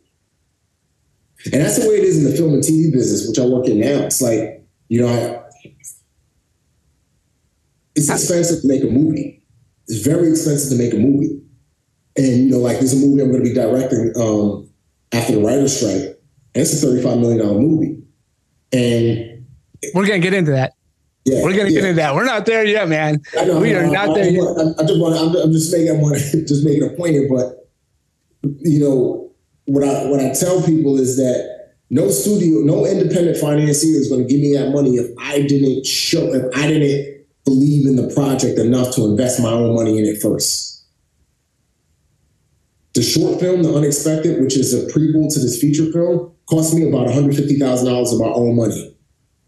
And 1.45 1.61
that's 1.61 1.81
the 1.81 1.87
way 1.87 1.95
it 1.95 2.03
is 2.03 2.17
in 2.25 2.29
the 2.29 2.35
film 2.35 2.55
and 2.55 2.63
TV 2.63 2.91
business, 2.91 3.25
which 3.25 3.39
I 3.39 3.45
work 3.45 3.67
in 3.67 3.79
now. 3.79 4.05
It's 4.05 4.21
like, 4.21 4.67
you 4.89 5.01
know, 5.01 5.07
I, 5.07 5.43
it's 7.95 8.09
expensive 8.09 8.61
to 8.61 8.67
make 8.67 8.83
a 8.83 8.87
movie. 8.87 9.45
It's 9.87 10.05
very 10.05 10.29
expensive 10.29 10.77
to 10.77 10.83
make 10.83 10.93
a 10.93 10.97
movie. 10.97 11.41
And 12.17 12.45
you 12.45 12.49
know, 12.51 12.57
like 12.57 12.79
there's 12.79 12.93
a 12.93 13.05
movie 13.05 13.21
I'm 13.21 13.31
going 13.31 13.43
to 13.43 13.49
be 13.49 13.53
directing 13.53 14.13
um, 14.19 14.69
after 15.13 15.33
the 15.33 15.41
writer's 15.41 15.77
strike, 15.77 16.17
and 16.55 16.61
it's 16.63 16.83
a 16.83 16.87
35 16.87 17.19
million 17.19 17.39
dollar 17.39 17.59
movie. 17.59 18.01
And 18.73 19.45
we're 19.93 20.07
going 20.07 20.19
to 20.19 20.25
get 20.25 20.33
into 20.33 20.51
that. 20.51 20.73
Yeah, 21.25 21.43
we're 21.43 21.53
going 21.53 21.67
to 21.67 21.73
yeah. 21.73 21.81
get 21.81 21.89
into 21.89 22.01
that. 22.01 22.15
We're 22.15 22.25
not 22.25 22.45
there 22.45 22.65
yet, 22.65 22.87
man. 22.87 23.21
Know, 23.35 23.59
we 23.59 23.73
are 23.75 23.85
I, 23.85 23.89
not 23.89 24.09
I, 24.09 24.13
there 24.13 24.23
I, 24.23 24.27
yet. 24.29 24.75
I, 24.79 24.83
just 24.83 24.99
want. 24.99 25.15
I'm, 25.15 25.35
I'm 25.35 25.51
just 25.51 25.71
making. 25.71 25.89
I 25.89 25.99
want 25.99 26.15
just 26.47 26.65
making 26.65 26.83
a 26.83 26.89
point 26.89 27.11
here, 27.11 27.27
but 27.29 27.69
you 28.43 28.79
know 28.79 29.31
what 29.65 29.83
I 29.83 30.05
what 30.05 30.19
I 30.19 30.33
tell 30.33 30.61
people 30.63 30.97
is 30.97 31.17
that 31.17 31.57
no 31.89 32.09
studio, 32.09 32.61
no 32.61 32.85
independent 32.85 33.37
financier 33.37 33.99
is 33.99 34.09
going 34.09 34.25
to 34.25 34.27
give 34.27 34.41
me 34.41 34.53
that 34.53 34.71
money 34.71 34.95
if 34.95 35.11
I 35.19 35.41
didn't 35.41 35.85
show, 35.85 36.33
if 36.33 36.45
I 36.55 36.67
didn't 36.67 37.25
believe 37.45 37.87
in 37.87 37.95
the 37.95 38.13
project 38.13 38.59
enough 38.59 38.93
to 38.95 39.05
invest 39.05 39.41
my 39.41 39.51
own 39.51 39.75
money 39.75 39.97
in 39.97 40.05
it 40.05 40.21
first. 40.21 40.76
The 42.97 43.03
short 43.03 43.39
film, 43.39 43.61
The 43.61 43.75
Unexpected, 43.75 44.41
which 44.41 44.57
is 44.57 44.73
a 44.73 44.87
prequel 44.91 45.31
to 45.31 45.39
this 45.39 45.61
feature 45.61 45.91
film, 45.91 46.33
cost 46.49 46.73
me 46.73 46.89
about 46.89 47.05
$150,000 47.05 48.13
of 48.13 48.19
my 48.19 48.25
own 48.25 48.55
money. 48.55 48.97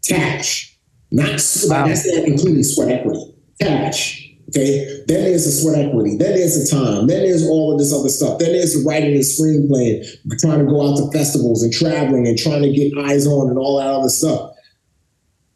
Cash. 0.06 0.78
Not 1.10 1.30
wow. 1.66 1.84
that's 1.84 2.06
not 2.06 2.26
including 2.26 2.62
sweat 2.62 2.92
equity. 2.92 3.34
Cash. 3.60 4.36
Okay. 4.50 5.02
Then 5.08 5.24
there's 5.24 5.46
the 5.46 5.50
sweat 5.50 5.84
equity. 5.84 6.16
Then 6.16 6.36
there's 6.36 6.70
the 6.70 6.76
time. 6.76 7.08
Then 7.08 7.24
there's 7.24 7.44
all 7.44 7.72
of 7.72 7.80
this 7.80 7.92
other 7.92 8.08
stuff. 8.08 8.38
Then 8.38 8.52
there's 8.52 8.74
the 8.74 8.88
writing 8.88 9.14
and 9.14 9.24
screenplay, 9.24 10.06
trying 10.38 10.60
to 10.60 10.66
go 10.66 10.88
out 10.88 10.98
to 10.98 11.10
festivals 11.10 11.64
and 11.64 11.72
traveling 11.72 12.28
and 12.28 12.38
trying 12.38 12.62
to 12.62 12.72
get 12.72 12.96
eyes 12.98 13.26
on 13.26 13.48
and 13.48 13.58
all 13.58 13.78
that 13.78 13.88
other 13.88 14.10
stuff. 14.10 14.52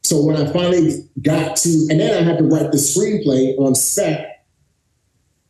So 0.03 0.21
when 0.21 0.37
I 0.37 0.53
finally 0.53 1.09
got 1.23 1.55
to, 1.59 1.87
and 1.91 2.01
then 2.01 2.21
I 2.21 2.29
had 2.29 2.39
to 2.39 2.45
write 2.45 2.73
the 2.73 2.79
screenplay 2.79 3.57
on 3.57 3.77
spec 3.77 4.34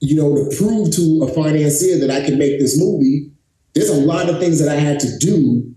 you 0.00 0.16
know, 0.16 0.34
to 0.34 0.56
prove 0.56 0.94
to 0.94 1.26
a 1.28 1.34
financier 1.34 1.98
that 1.98 2.10
I 2.10 2.24
could 2.24 2.38
make 2.38 2.58
this 2.58 2.78
movie, 2.78 3.30
there's 3.74 3.90
a 3.90 4.00
lot 4.00 4.28
of 4.28 4.38
things 4.38 4.58
that 4.60 4.68
I 4.68 4.78
had 4.78 5.00
to 5.00 5.18
do 5.18 5.74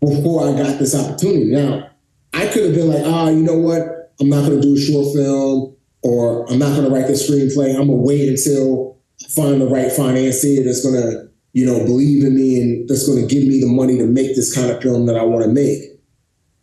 before 0.00 0.48
I 0.48 0.52
got 0.56 0.78
this 0.78 0.94
opportunity. 0.94 1.46
Now, 1.46 1.90
I 2.32 2.46
could 2.46 2.64
have 2.64 2.74
been 2.74 2.88
like, 2.88 3.02
ah, 3.04 3.26
oh, 3.26 3.28
you 3.30 3.42
know 3.42 3.58
what? 3.58 4.12
I'm 4.20 4.28
not 4.28 4.46
going 4.46 4.60
to 4.60 4.62
do 4.62 4.74
a 4.74 4.80
short 4.80 5.14
film 5.14 5.76
or 6.02 6.50
I'm 6.50 6.58
not 6.58 6.76
going 6.76 6.84
to 6.84 6.94
write 6.94 7.06
the 7.06 7.14
screenplay. 7.14 7.70
I'm 7.70 7.86
going 7.86 7.98
to 7.98 8.06
wait 8.06 8.28
until 8.28 8.98
I 9.24 9.28
find 9.30 9.60
the 9.60 9.66
right 9.66 9.90
financier 9.90 10.62
that's 10.64 10.82
going 10.82 11.00
to, 11.00 11.28
you 11.52 11.66
know, 11.66 11.84
believe 11.84 12.24
in 12.24 12.34
me 12.36 12.60
and 12.60 12.88
that's 12.88 13.06
going 13.06 13.26
to 13.26 13.34
give 13.34 13.46
me 13.46 13.60
the 13.60 13.66
money 13.66 13.98
to 13.98 14.06
make 14.06 14.36
this 14.36 14.54
kind 14.54 14.70
of 14.70 14.82
film 14.82 15.06
that 15.06 15.16
I 15.16 15.22
want 15.22 15.44
to 15.44 15.50
make. 15.50 15.82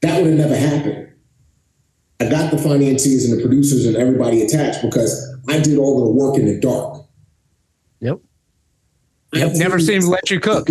That 0.02 0.22
would 0.22 0.38
have 0.38 0.40
never 0.40 0.56
happened. 0.56 1.14
I 2.20 2.30
got 2.30 2.52
the 2.52 2.58
financiers 2.58 3.26
and 3.26 3.38
the 3.38 3.42
producers 3.42 3.86
and 3.86 3.98
everybody 3.98 4.42
attached 4.42 4.82
because 4.82 5.33
I 5.48 5.60
did 5.60 5.78
all 5.78 6.06
the 6.06 6.12
work 6.12 6.38
in 6.38 6.46
the 6.46 6.60
dark. 6.60 7.06
Yep. 8.00 8.20
I've 9.36 9.56
never 9.56 9.80
seen 9.80 10.02
him 10.02 10.10
let 10.10 10.30
you 10.30 10.40
cook. 10.40 10.70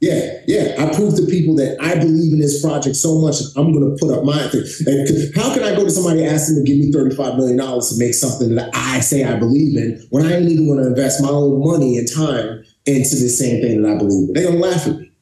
Yeah, 0.00 0.40
yeah. 0.48 0.74
I 0.78 0.94
proved 0.94 1.16
to 1.18 1.26
people 1.26 1.54
that 1.56 1.76
I 1.80 1.94
believe 1.94 2.32
in 2.32 2.40
this 2.40 2.60
project 2.60 2.96
so 2.96 3.20
much 3.20 3.36
I'm 3.56 3.72
going 3.72 3.88
to 3.88 3.96
put 4.04 4.12
up 4.12 4.24
my 4.24 4.48
thing. 4.48 4.64
And 4.86 5.34
how 5.36 5.54
can 5.54 5.62
I 5.62 5.76
go 5.76 5.84
to 5.84 5.90
somebody 5.90 6.24
and 6.24 6.34
ask 6.34 6.48
them 6.48 6.56
to 6.56 6.62
give 6.64 6.76
me 6.76 6.90
$35 6.90 7.36
million 7.36 7.56
to 7.56 7.94
make 7.98 8.14
something 8.14 8.56
that 8.56 8.70
I 8.74 8.98
say 8.98 9.24
I 9.24 9.36
believe 9.36 9.76
in 9.76 10.04
when 10.10 10.26
I 10.26 10.34
ain't 10.34 10.50
even 10.50 10.66
going 10.66 10.80
to 10.80 10.88
invest 10.88 11.22
my 11.22 11.28
own 11.28 11.64
money 11.64 11.98
and 11.98 12.12
time 12.12 12.64
into 12.84 13.14
the 13.14 13.28
same 13.28 13.62
thing 13.62 13.82
that 13.82 13.92
I 13.92 13.98
believe 13.98 14.28
in? 14.28 14.34
They're 14.34 14.50
going 14.50 14.60
to 14.60 14.68
laugh 14.68 14.86
at 14.88 14.98
me. 14.98 15.12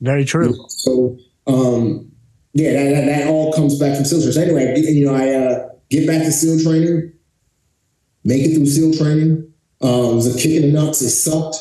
Very 0.00 0.24
true. 0.24 0.54
So, 0.68 1.16
um, 1.46 2.10
yeah, 2.54 2.72
that, 2.72 2.90
that, 2.90 3.06
that, 3.06 3.28
all 3.28 3.52
comes 3.52 3.78
back 3.78 3.94
from 3.94 4.04
SEAL 4.04 4.32
training. 4.32 4.58
Anyway, 4.58 4.80
you 4.80 5.06
know, 5.06 5.14
I 5.14 5.30
uh, 5.30 5.68
get 5.90 6.06
back 6.06 6.22
to 6.22 6.32
SEAL 6.32 6.64
training 6.64 7.12
make 8.24 8.42
it 8.44 8.54
through 8.54 8.66
SEAL 8.66 8.94
training. 8.94 9.52
Um, 9.80 9.90
it 9.90 10.14
was 10.14 10.34
a 10.34 10.38
kick 10.38 10.62
in 10.62 10.62
the 10.62 10.80
nuts. 10.80 11.02
It 11.02 11.10
sucked. 11.10 11.56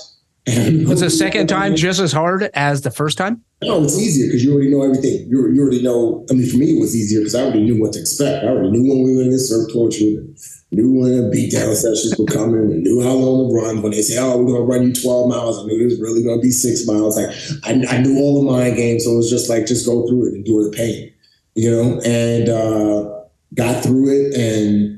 Was 0.88 1.02
the 1.02 1.10
second 1.10 1.48
time 1.48 1.76
just 1.88 2.00
as 2.00 2.14
hard 2.14 2.44
as 2.54 2.82
the 2.82 2.92
first 2.92 3.18
time? 3.18 3.44
No, 3.62 3.84
it's 3.84 3.98
easier 4.00 4.28
because 4.28 4.44
you 4.44 4.54
already 4.54 4.72
know 4.72 4.84
everything. 4.84 5.28
You, 5.28 5.52
you 5.52 5.62
already 5.62 5.82
know. 5.82 6.26
I 6.30 6.34
mean, 6.34 6.50
for 6.50 6.58
me, 6.58 6.78
it 6.78 6.80
was 6.80 6.96
easier 6.96 7.20
because 7.20 7.36
I 7.36 7.42
already 7.42 7.64
knew 7.64 7.82
what 7.82 7.94
to 7.94 8.00
expect. 8.00 8.46
I 8.46 8.50
already 8.50 8.70
knew 8.70 8.88
when 8.88 9.04
we 9.04 9.16
were 9.16 9.24
going 9.24 9.32
to 9.32 9.40
serve 9.40 9.72
torture, 9.74 10.24
knew 10.72 10.94
when 10.94 11.12
the 11.12 11.36
beatdown 11.36 11.76
sessions 11.76 12.16
were 12.18 12.26
coming, 12.26 12.72
and 12.72 12.84
knew 12.84 13.02
how 13.02 13.14
long 13.14 13.50
to 13.50 13.56
run. 13.56 13.82
When 13.82 13.92
they 13.92 14.02
say, 14.02 14.18
"Oh, 14.20 14.38
we're 14.38 14.46
going 14.46 14.62
to 14.62 14.74
run 14.74 14.84
you 14.88 14.94
12 14.94 15.30
miles," 15.30 15.60
I 15.60 15.66
knew 15.66 15.82
it 15.82 15.86
was 15.86 16.00
really 16.00 16.24
going 16.24 16.38
to 16.38 16.42
be 16.42 16.52
six 16.52 16.88
miles. 16.88 17.18
Like 17.18 17.36
I, 17.66 17.96
I 17.96 17.98
knew 17.98 18.18
all 18.20 18.40
the 18.40 18.52
mind 18.52 18.78
games, 18.78 19.04
so 19.04 19.12
it 19.12 19.18
was 19.18 19.30
just 19.30 19.50
like 19.50 19.66
just 19.66 19.86
go 19.86 20.08
through 20.08 20.28
it, 20.30 20.36
endure 20.36 20.64
the 20.64 20.78
pain, 20.78 21.12
you 21.56 21.72
know. 21.72 22.00
And 22.06 22.50
uh, 22.50 23.18
got 23.56 23.84
through 23.84 24.10
it 24.10 24.36
and 24.36 24.97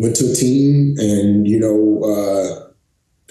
went 0.00 0.16
to 0.16 0.30
a 0.30 0.34
team, 0.34 0.96
and 0.98 1.46
you 1.46 1.58
know. 1.58 2.04
Uh, 2.04 2.66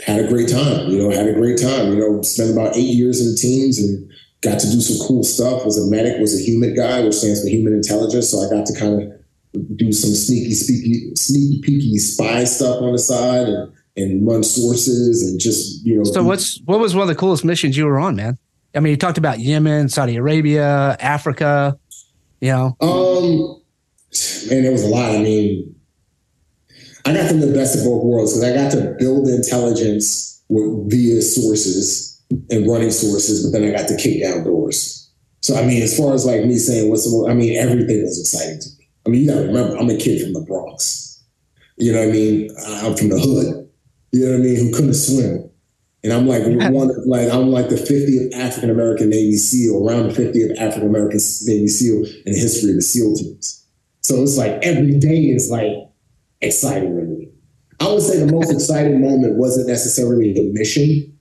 had 0.06 0.24
a 0.24 0.28
great 0.30 0.48
time, 0.48 0.90
you 0.90 0.98
know, 0.98 1.10
had 1.10 1.28
a 1.28 1.34
great 1.34 1.60
time, 1.60 1.92
you 1.92 2.00
know, 2.00 2.22
spent 2.22 2.50
about 2.52 2.74
eight 2.76 2.96
years 2.96 3.20
in 3.20 3.32
the 3.32 3.36
teams 3.36 3.78
and 3.80 4.10
got 4.40 4.58
to 4.58 4.66
do 4.72 4.80
some 4.80 5.06
cool 5.06 5.24
stuff. 5.24 5.66
Was 5.66 5.78
a 5.78 5.92
medic, 5.92 6.20
was 6.22 6.34
a 6.40 6.42
HUMINT 6.50 6.76
guy, 6.76 7.02
which 7.02 7.16
stands 7.16 7.42
for 7.42 7.50
human 7.50 7.74
intelligence. 7.74 8.30
So 8.30 8.40
I 8.40 8.50
got 8.50 8.66
to 8.68 8.80
kind 8.80 9.02
of 9.02 9.78
do 9.78 9.92
some 9.92 10.12
sneaky, 10.12 10.54
sneaky, 10.54 11.16
sneaky, 11.16 11.62
peeky 11.62 12.00
spy 12.00 12.46
stuff 12.46 12.82
on 12.82 12.94
the 12.94 12.98
side 12.98 13.50
and, 13.50 13.74
and 13.98 14.26
run 14.26 14.44
sources 14.44 15.30
and 15.30 15.40
just, 15.40 15.86
you 15.86 15.98
know. 15.98 16.04
So 16.06 16.24
what's, 16.24 16.62
what 16.62 16.80
was 16.80 16.96
one 16.96 17.02
of 17.02 17.10
the 17.10 17.16
coolest 17.16 17.44
missions 17.44 17.76
you 17.76 17.86
were 17.86 18.00
on, 18.00 18.16
man? 18.16 18.38
I 18.74 18.80
mean, 18.80 18.92
you 18.92 18.98
talked 18.98 19.18
about 19.18 19.40
Yemen, 19.40 19.90
Saudi 19.90 20.16
Arabia, 20.16 20.96
Africa, 21.02 21.78
you 22.40 22.52
know. 22.52 22.78
Um, 22.80 23.62
man, 24.50 24.64
there 24.64 24.72
was 24.72 24.84
a 24.84 24.88
lot. 24.88 25.12
I 25.12 25.18
mean, 25.18 25.76
I 27.06 27.14
got 27.14 27.30
from 27.30 27.40
the 27.40 27.54
best 27.54 27.78
of 27.78 27.84
both 27.84 28.04
worlds 28.04 28.34
because 28.34 28.52
I 28.52 28.56
got 28.56 28.72
to 28.72 28.96
build 29.00 29.28
intelligence 29.28 30.44
with, 30.50 30.92
via 30.92 31.22
sources 31.22 32.22
and 32.50 32.68
running 32.68 32.92
sources, 32.92 33.44
but 33.44 33.58
then 33.58 33.68
I 33.68 33.78
got 33.78 33.88
to 33.88 33.98
kick 33.98 34.22
down 34.22 34.44
doors. 34.44 35.12
So 35.42 35.56
I 35.56 35.66
mean, 35.66 35.82
as 35.82 35.98
far 35.98 36.14
as 36.14 36.26
like 36.26 36.46
me 36.46 36.58
saying 36.58 36.90
what's 36.90 37.06
the, 37.06 37.28
I 37.30 37.34
mean, 37.34 37.58
everything 37.58 38.04
was 38.04 38.20
exciting 38.20 38.60
to 38.60 38.70
me. 38.78 38.90
I 39.06 39.10
mean, 39.10 39.22
you 39.22 39.30
gotta 39.30 39.48
remember, 39.48 39.78
I'm 39.78 39.90
a 39.90 39.98
kid 39.98 40.22
from 40.22 40.34
the 40.34 40.42
Bronx. 40.42 41.24
You 41.78 41.94
know 41.94 42.00
what 42.00 42.10
I 42.10 42.12
mean? 42.12 42.50
I'm 42.84 42.96
from 42.96 43.10
the 43.10 43.20
hood. 43.20 43.70
You 44.12 44.26
know 44.26 44.32
what 44.32 44.40
I 44.40 44.44
mean? 44.44 44.56
Who 44.58 44.74
couldn't 44.74 44.96
swim. 44.96 45.50
And 46.04 46.14
I'm 46.14 46.28
like 46.28 46.44
one 46.44 46.90
of 46.90 46.96
like 47.06 47.30
I'm 47.30 47.52
like 47.52 47.70
the 47.70 47.76
50th 47.76 48.34
African 48.34 48.70
American 48.70 49.10
Navy 49.10 49.36
SEAL, 49.36 49.86
around 49.86 50.10
the 50.10 50.14
50th 50.14 50.58
African 50.58 50.90
American 50.90 51.20
Navy 51.46 51.68
SEAL 51.68 52.06
in 52.26 52.34
the 52.34 52.40
history 52.40 52.70
of 52.70 52.78
the 52.78 52.82
SEAL 52.82 53.16
teams. 53.16 53.66
So 54.02 54.22
it's 54.22 54.38
like 54.38 54.64
every 54.64 54.98
day 54.98 55.18
is 55.18 55.50
like 55.52 55.89
exciting 56.42 56.96
me. 56.96 57.30
I 57.80 57.92
would 57.92 58.02
say 58.02 58.20
the 58.20 58.32
most 58.32 58.52
exciting 58.52 59.02
moment 59.02 59.36
wasn't 59.36 59.68
necessarily 59.68 60.34
the 60.34 60.52
mission. 60.54 61.18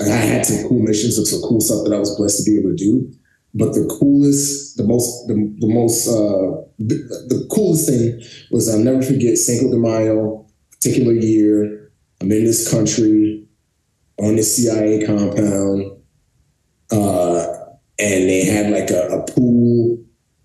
I 0.00 0.04
had 0.04 0.44
some 0.44 0.68
cool 0.68 0.80
missions 0.80 1.16
and 1.16 1.26
some 1.26 1.40
cool 1.42 1.60
stuff 1.60 1.84
that 1.84 1.94
I 1.94 1.98
was 1.98 2.16
blessed 2.16 2.44
to 2.44 2.50
be 2.50 2.58
able 2.58 2.70
to 2.70 2.76
do. 2.76 3.12
But 3.54 3.72
the 3.72 3.86
coolest, 4.00 4.76
the 4.76 4.82
most, 4.82 5.28
the, 5.28 5.34
the 5.60 5.68
most, 5.68 6.08
uh, 6.08 6.66
the, 6.78 6.96
the 7.28 7.46
coolest 7.52 7.88
thing 7.88 8.20
was 8.50 8.68
I'll 8.68 8.80
never 8.80 9.00
forget 9.00 9.38
Cinco 9.38 9.70
de 9.70 9.76
Mayo, 9.76 10.46
particular 10.72 11.12
year. 11.12 11.92
I'm 12.20 12.32
in 12.32 12.44
this 12.44 12.68
country 12.68 13.46
on 14.18 14.34
the 14.34 14.42
CIA 14.42 15.06
compound, 15.06 15.92
uh, 16.90 17.46
and 17.98 18.28
they 18.28 18.44
had 18.44 18.72
like 18.72 18.90
a, 18.90 19.08
a 19.08 19.24
pool. 19.26 19.98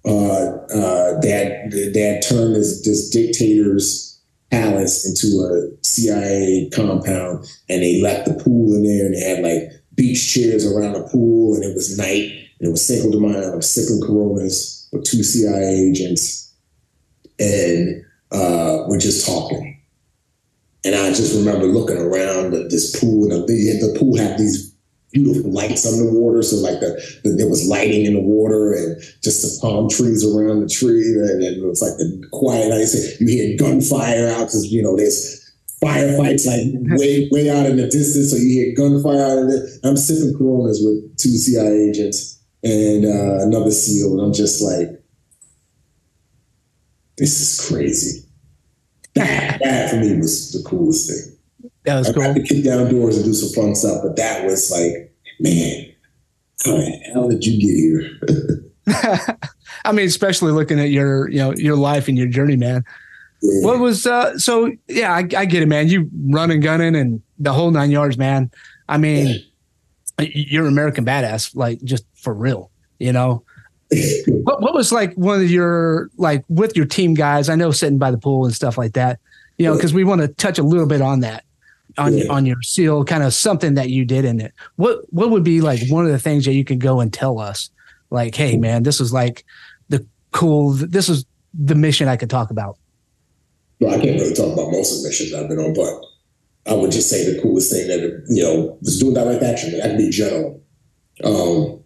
Uh, 0.06 0.59
uh, 0.74 1.20
they 1.20 2.02
had 2.02 2.22
turned 2.22 2.56
this, 2.56 2.84
this 2.84 3.10
dictator's 3.10 4.20
palace 4.52 5.08
into 5.08 5.42
a 5.42 5.86
CIA 5.86 6.70
compound, 6.74 7.46
and 7.70 7.82
they 7.82 8.02
left 8.02 8.28
the 8.28 8.44
pool 8.44 8.74
in 8.74 8.84
there, 8.84 9.06
and 9.06 9.16
they 9.16 9.22
had 9.22 9.44
like 9.44 9.72
beach 9.96 10.34
chairs 10.34 10.66
around 10.66 10.94
the 10.94 11.08
pool, 11.10 11.56
and 11.56 11.64
it 11.64 11.76
was 11.76 11.98
night, 11.98 12.32
and 12.60 12.68
it 12.68 12.72
was 12.72 12.86
Cinco 12.86 13.12
de 13.12 13.20
Mayo. 13.20 13.54
I 13.54 13.56
was 13.56 13.70
sipping 13.70 14.02
Coronas 14.02 14.88
with 14.92 15.06
two 15.06 15.24
CIA 15.24 15.90
agents, 15.90 16.54
and 17.40 18.04
uh, 18.32 18.86
we're 18.88 19.00
just 19.00 19.26
talking. 19.26 19.78
And 20.86 20.96
I 20.96 21.10
just 21.10 21.36
remember 21.36 21.66
looking 21.66 21.98
around 21.98 22.54
this 22.70 23.00
pool, 23.00 23.32
and 23.32 23.48
the, 23.48 23.80
the 23.82 24.00
pool 24.00 24.18
had 24.18 24.38
these 24.38 24.74
beautiful 25.12 25.52
lights 25.52 25.86
on 25.86 26.04
the 26.04 26.12
water. 26.12 26.42
So 26.42 26.58
like 26.58 26.80
the, 26.80 27.02
the, 27.24 27.32
there 27.32 27.50
was 27.50 27.68
lighting 27.68 28.06
in 28.06 28.14
the 28.14 28.22
water 28.22 28.74
and 28.74 29.02
just 29.24 29.42
the 29.42 29.60
palm 29.62 29.90
trees 29.90 30.26
around 30.26 30.62
the 30.62 30.70
tree. 30.70 31.02
And, 31.02 31.44
and 31.44 31.58
it 31.58 31.66
was 31.66 31.82
like 31.82 31.98
the 31.98 32.28
quiet 32.32 32.70
night. 32.70 32.88
You 33.20 33.28
hear 33.28 33.58
gunfire 33.58 34.30
out 34.30 34.48
because, 34.48 34.72
you 34.72 34.84
know, 34.84 34.96
there's 34.96 35.40
firefights 35.82 36.46
like 36.46 37.00
way, 37.00 37.28
way 37.32 37.50
out 37.50 37.66
in 37.66 37.78
the 37.78 37.88
distance. 37.88 38.32
So 38.32 38.38
you 38.38 38.50
hear 38.50 38.76
gunfire 38.76 39.24
out 39.24 39.38
of 39.40 39.50
it. 39.50 39.80
I'm 39.84 39.98
sipping 39.98 40.38
Coronas 40.38 40.82
with 40.84 41.18
two 41.18 41.38
CIA 41.38 41.90
agents 41.90 42.40
and 42.64 43.06
uh, 43.06 43.46
another 43.46 43.72
SEAL. 43.72 44.14
And 44.14 44.22
I'm 44.22 44.34
just 44.34 44.62
like, 44.62 44.90
this 47.18 47.42
is 47.42 47.68
crazy. 47.68 48.26
That, 49.16 49.60
that 49.62 49.90
for 49.90 49.98
me 49.98 50.18
was 50.18 50.52
the 50.54 50.68
coolest 50.68 51.10
thing. 51.10 51.29
That 51.86 51.96
was 51.98 52.10
I 52.10 52.14
cool. 52.14 52.24
got 52.24 52.34
to 52.36 52.44
kick 52.44 52.64
down 52.64 52.90
doors 52.90 53.16
and 53.18 53.26
do 53.26 53.34
some 53.34 53.50
fun 53.50 53.76
stuff, 53.76 54.02
but 54.04 54.16
that 54.18 54.46
was 54.46 54.70
like, 54.70 55.14
man, 55.40 55.94
how 56.66 56.72
the 56.72 56.92
hell 57.14 57.30
did 57.30 57.46
you 57.46 57.60
get 57.60 58.96
here? 58.96 59.38
I 59.86 59.92
mean, 59.92 60.08
especially 60.08 60.52
looking 60.52 60.80
at 60.80 60.90
your, 60.90 61.30
you 61.30 61.38
know, 61.38 61.54
your 61.56 61.78
life 61.78 62.08
and 62.08 62.18
your 62.18 62.28
journey, 62.28 62.58
man. 62.58 62.84
Yeah. 63.42 63.66
What 63.66 63.80
was 63.80 64.06
uh 64.06 64.38
so 64.38 64.72
yeah, 64.88 65.14
I, 65.14 65.20
I, 65.20 65.46
get 65.46 65.64
it, 65.64 65.68
man. 65.68 65.88
You 65.88 66.10
running, 66.28 66.60
gunning, 66.60 66.96
and 66.96 67.22
the 67.38 67.54
whole 67.54 67.72
nine 67.72 67.90
yards, 67.90 68.18
man. 68.18 68.52
I 68.90 68.98
mean, 68.98 69.42
yeah. 70.20 70.28
you're 70.34 70.68
American 70.68 71.06
badass, 71.06 71.56
like 71.56 71.82
just 71.84 72.04
for 72.16 72.34
real, 72.34 72.70
you 72.98 73.14
know. 73.14 73.44
what, 74.44 74.62
what 74.62 74.74
was 74.74 74.92
like 74.92 75.14
one 75.14 75.42
of 75.42 75.50
your 75.50 76.10
like 76.18 76.44
with 76.50 76.76
your 76.76 76.86
team 76.86 77.14
guys? 77.14 77.48
I 77.48 77.56
know 77.56 77.72
sitting 77.72 77.98
by 77.98 78.12
the 78.12 78.18
pool 78.18 78.44
and 78.44 78.54
stuff 78.54 78.78
like 78.78 78.94
that, 78.94 79.20
you 79.58 79.66
know, 79.66 79.76
because 79.76 79.94
we 79.94 80.04
want 80.04 80.20
to 80.20 80.28
touch 80.28 80.60
a 80.60 80.64
little 80.64 80.86
bit 80.86 81.02
on 81.02 81.22
that 81.22 81.46
on 81.98 82.18
yeah. 82.18 82.26
on 82.30 82.46
your 82.46 82.62
seal, 82.62 83.04
kind 83.04 83.24
of 83.24 83.34
something 83.34 83.74
that 83.76 83.90
you 83.90 84.06
did 84.06 84.26
in 84.26 84.40
it. 84.40 84.54
What 84.76 85.02
what 85.12 85.30
would 85.30 85.44
be 85.44 85.62
like 85.62 85.82
one 85.90 86.06
of 86.06 86.12
the 86.12 86.20
things 86.20 86.46
that 86.46 86.54
you 86.54 86.64
can 86.64 86.80
go 86.80 87.00
and 87.00 87.12
tell 87.12 87.40
us? 87.40 87.70
Like, 88.10 88.36
hey 88.36 88.58
man, 88.58 88.84
this 88.84 89.00
is 89.00 89.14
like 89.14 89.46
the 89.90 90.06
cool. 90.32 90.72
This 90.74 91.10
is 91.10 91.26
the 91.54 91.76
mission 91.76 92.08
I 92.08 92.18
could 92.18 92.30
talk 92.30 92.50
about. 92.52 92.78
No, 93.80 93.90
I 93.90 93.94
can't 93.94 94.20
really 94.20 94.34
talk 94.34 94.54
about 94.54 94.72
most 94.72 94.92
of 94.92 95.02
the 95.02 95.10
missions 95.10 95.34
I've 95.34 95.48
been 95.48 95.60
on, 95.60 95.74
but 95.74 96.72
I 96.72 96.76
would 96.76 96.92
just 96.92 97.10
say 97.10 97.32
the 97.32 97.42
coolest 97.42 97.72
thing 97.72 97.88
that 97.88 98.26
you 98.30 98.44
know 98.44 98.78
was 98.82 99.00
doing 99.00 99.14
direct 99.14 99.44
action. 99.44 99.80
I 99.82 99.88
could 99.88 99.98
be 99.98 100.10
general, 100.10 100.62
um, 101.24 101.84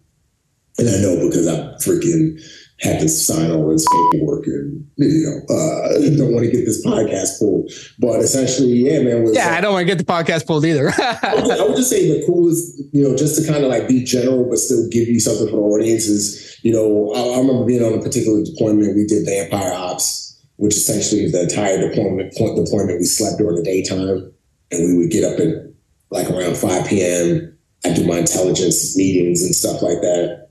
and 0.78 0.88
I 0.88 1.00
know 1.00 1.28
because 1.28 1.46
I'm 1.46 1.74
freaking 1.78 2.40
had 2.80 3.00
to 3.00 3.08
sign 3.08 3.50
all 3.52 3.68
this 3.70 3.86
paperwork 4.12 4.46
and 4.46 4.86
you 4.96 5.22
know 5.22 5.54
uh, 5.54 5.88
don't 6.16 6.32
want 6.32 6.44
to 6.44 6.50
get 6.50 6.64
this 6.64 6.84
podcast 6.84 7.38
pulled. 7.38 7.70
But 7.98 8.20
essentially, 8.20 8.72
yeah, 8.72 9.00
man. 9.00 9.22
Was, 9.22 9.34
yeah, 9.34 9.54
I 9.54 9.60
don't 9.60 9.72
want 9.72 9.86
to 9.86 9.94
get 9.94 9.98
the 9.98 10.12
podcast 10.12 10.46
pulled 10.46 10.64
either. 10.64 10.88
I, 10.98 11.34
would, 11.34 11.50
I 11.50 11.64
would 11.64 11.76
just 11.76 11.90
say 11.90 12.08
the 12.08 12.24
coolest, 12.26 12.82
you 12.92 13.06
know, 13.08 13.16
just 13.16 13.40
to 13.40 13.50
kind 13.50 13.64
of 13.64 13.70
like 13.70 13.88
be 13.88 14.04
general 14.04 14.48
but 14.48 14.58
still 14.58 14.88
give 14.90 15.08
you 15.08 15.20
something 15.20 15.46
for 15.46 15.56
the 15.56 15.62
audience 15.62 16.06
is, 16.06 16.58
you 16.62 16.72
know, 16.72 17.12
I, 17.14 17.36
I 17.36 17.38
remember 17.38 17.64
being 17.64 17.82
on 17.82 17.98
a 17.98 18.02
particular 18.02 18.42
deployment. 18.44 18.96
We 18.96 19.06
did 19.06 19.24
Vampire 19.24 19.72
Ops, 19.72 20.42
which 20.56 20.74
essentially 20.74 21.24
is 21.24 21.32
the 21.32 21.42
entire 21.42 21.88
deployment 21.88 22.34
point 22.34 22.56
deployment. 22.56 22.98
We 22.98 23.04
slept 23.04 23.38
during 23.38 23.56
the 23.56 23.62
daytime, 23.62 24.32
and 24.72 24.84
we 24.84 24.96
would 24.98 25.10
get 25.10 25.24
up 25.24 25.38
at 25.38 25.72
like 26.10 26.28
around 26.28 26.56
five 26.56 26.88
p.m. 26.88 27.56
I 27.86 27.92
do 27.92 28.04
my 28.06 28.18
intelligence 28.18 28.96
meetings 28.96 29.44
and 29.44 29.54
stuff 29.54 29.82
like 29.82 30.00
that 30.00 30.43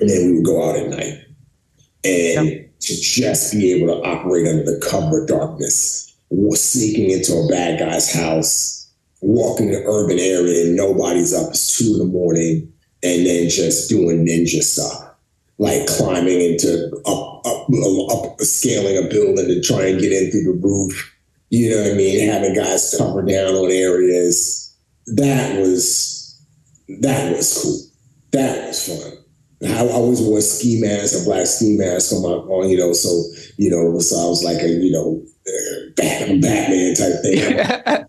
and 0.00 0.08
then 0.08 0.26
we 0.26 0.34
would 0.36 0.44
go 0.44 0.68
out 0.68 0.76
at 0.76 0.90
night. 0.90 1.24
And 2.04 2.68
to 2.80 3.00
just 3.00 3.52
be 3.52 3.72
able 3.72 3.88
to 3.88 4.08
operate 4.08 4.46
under 4.46 4.64
the 4.64 4.80
cover 4.88 5.22
of 5.22 5.28
darkness, 5.28 6.14
sneaking 6.52 7.10
into 7.10 7.32
a 7.34 7.48
bad 7.48 7.78
guy's 7.78 8.12
house, 8.12 8.90
walking 9.20 9.68
in 9.68 9.74
an 9.74 9.84
urban 9.86 10.18
area 10.18 10.66
and 10.66 10.76
nobody's 10.76 11.34
up, 11.34 11.50
it's 11.50 11.76
two 11.76 11.92
in 11.94 11.98
the 11.98 12.04
morning, 12.04 12.72
and 13.02 13.26
then 13.26 13.48
just 13.48 13.88
doing 13.88 14.26
ninja 14.26 14.62
stuff. 14.62 15.04
Like 15.58 15.88
climbing 15.88 16.40
into 16.40 16.88
up, 17.04 17.44
up, 17.44 17.68
up, 17.68 18.40
scaling 18.42 18.96
a 18.96 19.08
building 19.08 19.46
to 19.46 19.60
try 19.60 19.86
and 19.86 20.00
get 20.00 20.12
in 20.12 20.30
through 20.30 20.44
the 20.44 20.60
roof. 20.62 21.16
You 21.50 21.70
know 21.70 21.82
what 21.82 21.92
I 21.92 21.94
mean? 21.94 22.28
Having 22.28 22.54
guys 22.54 22.94
cover 22.96 23.22
down 23.22 23.54
on 23.54 23.70
areas. 23.70 24.76
That 25.06 25.58
was 25.58 26.40
that 27.00 27.34
was 27.34 27.60
cool. 27.60 27.80
That 28.30 28.68
was 28.68 28.86
fun. 28.86 29.17
I 29.64 29.88
always 29.88 30.20
wore 30.20 30.38
a 30.38 30.42
ski 30.42 30.80
mask, 30.80 31.20
a 31.20 31.24
black 31.24 31.46
ski 31.46 31.76
mask 31.76 32.12
on 32.12 32.22
my, 32.22 32.28
on, 32.28 32.68
you 32.68 32.76
know, 32.76 32.92
so, 32.92 33.24
you 33.56 33.70
know, 33.70 33.98
so 33.98 34.16
I 34.16 34.28
was 34.28 34.44
like 34.44 34.62
a, 34.62 34.68
you 34.68 34.92
know, 34.92 35.20
uh, 35.46 35.90
Batman, 35.96 36.40
Batman 36.40 36.94
type 36.94 37.22
thing. 37.22 38.06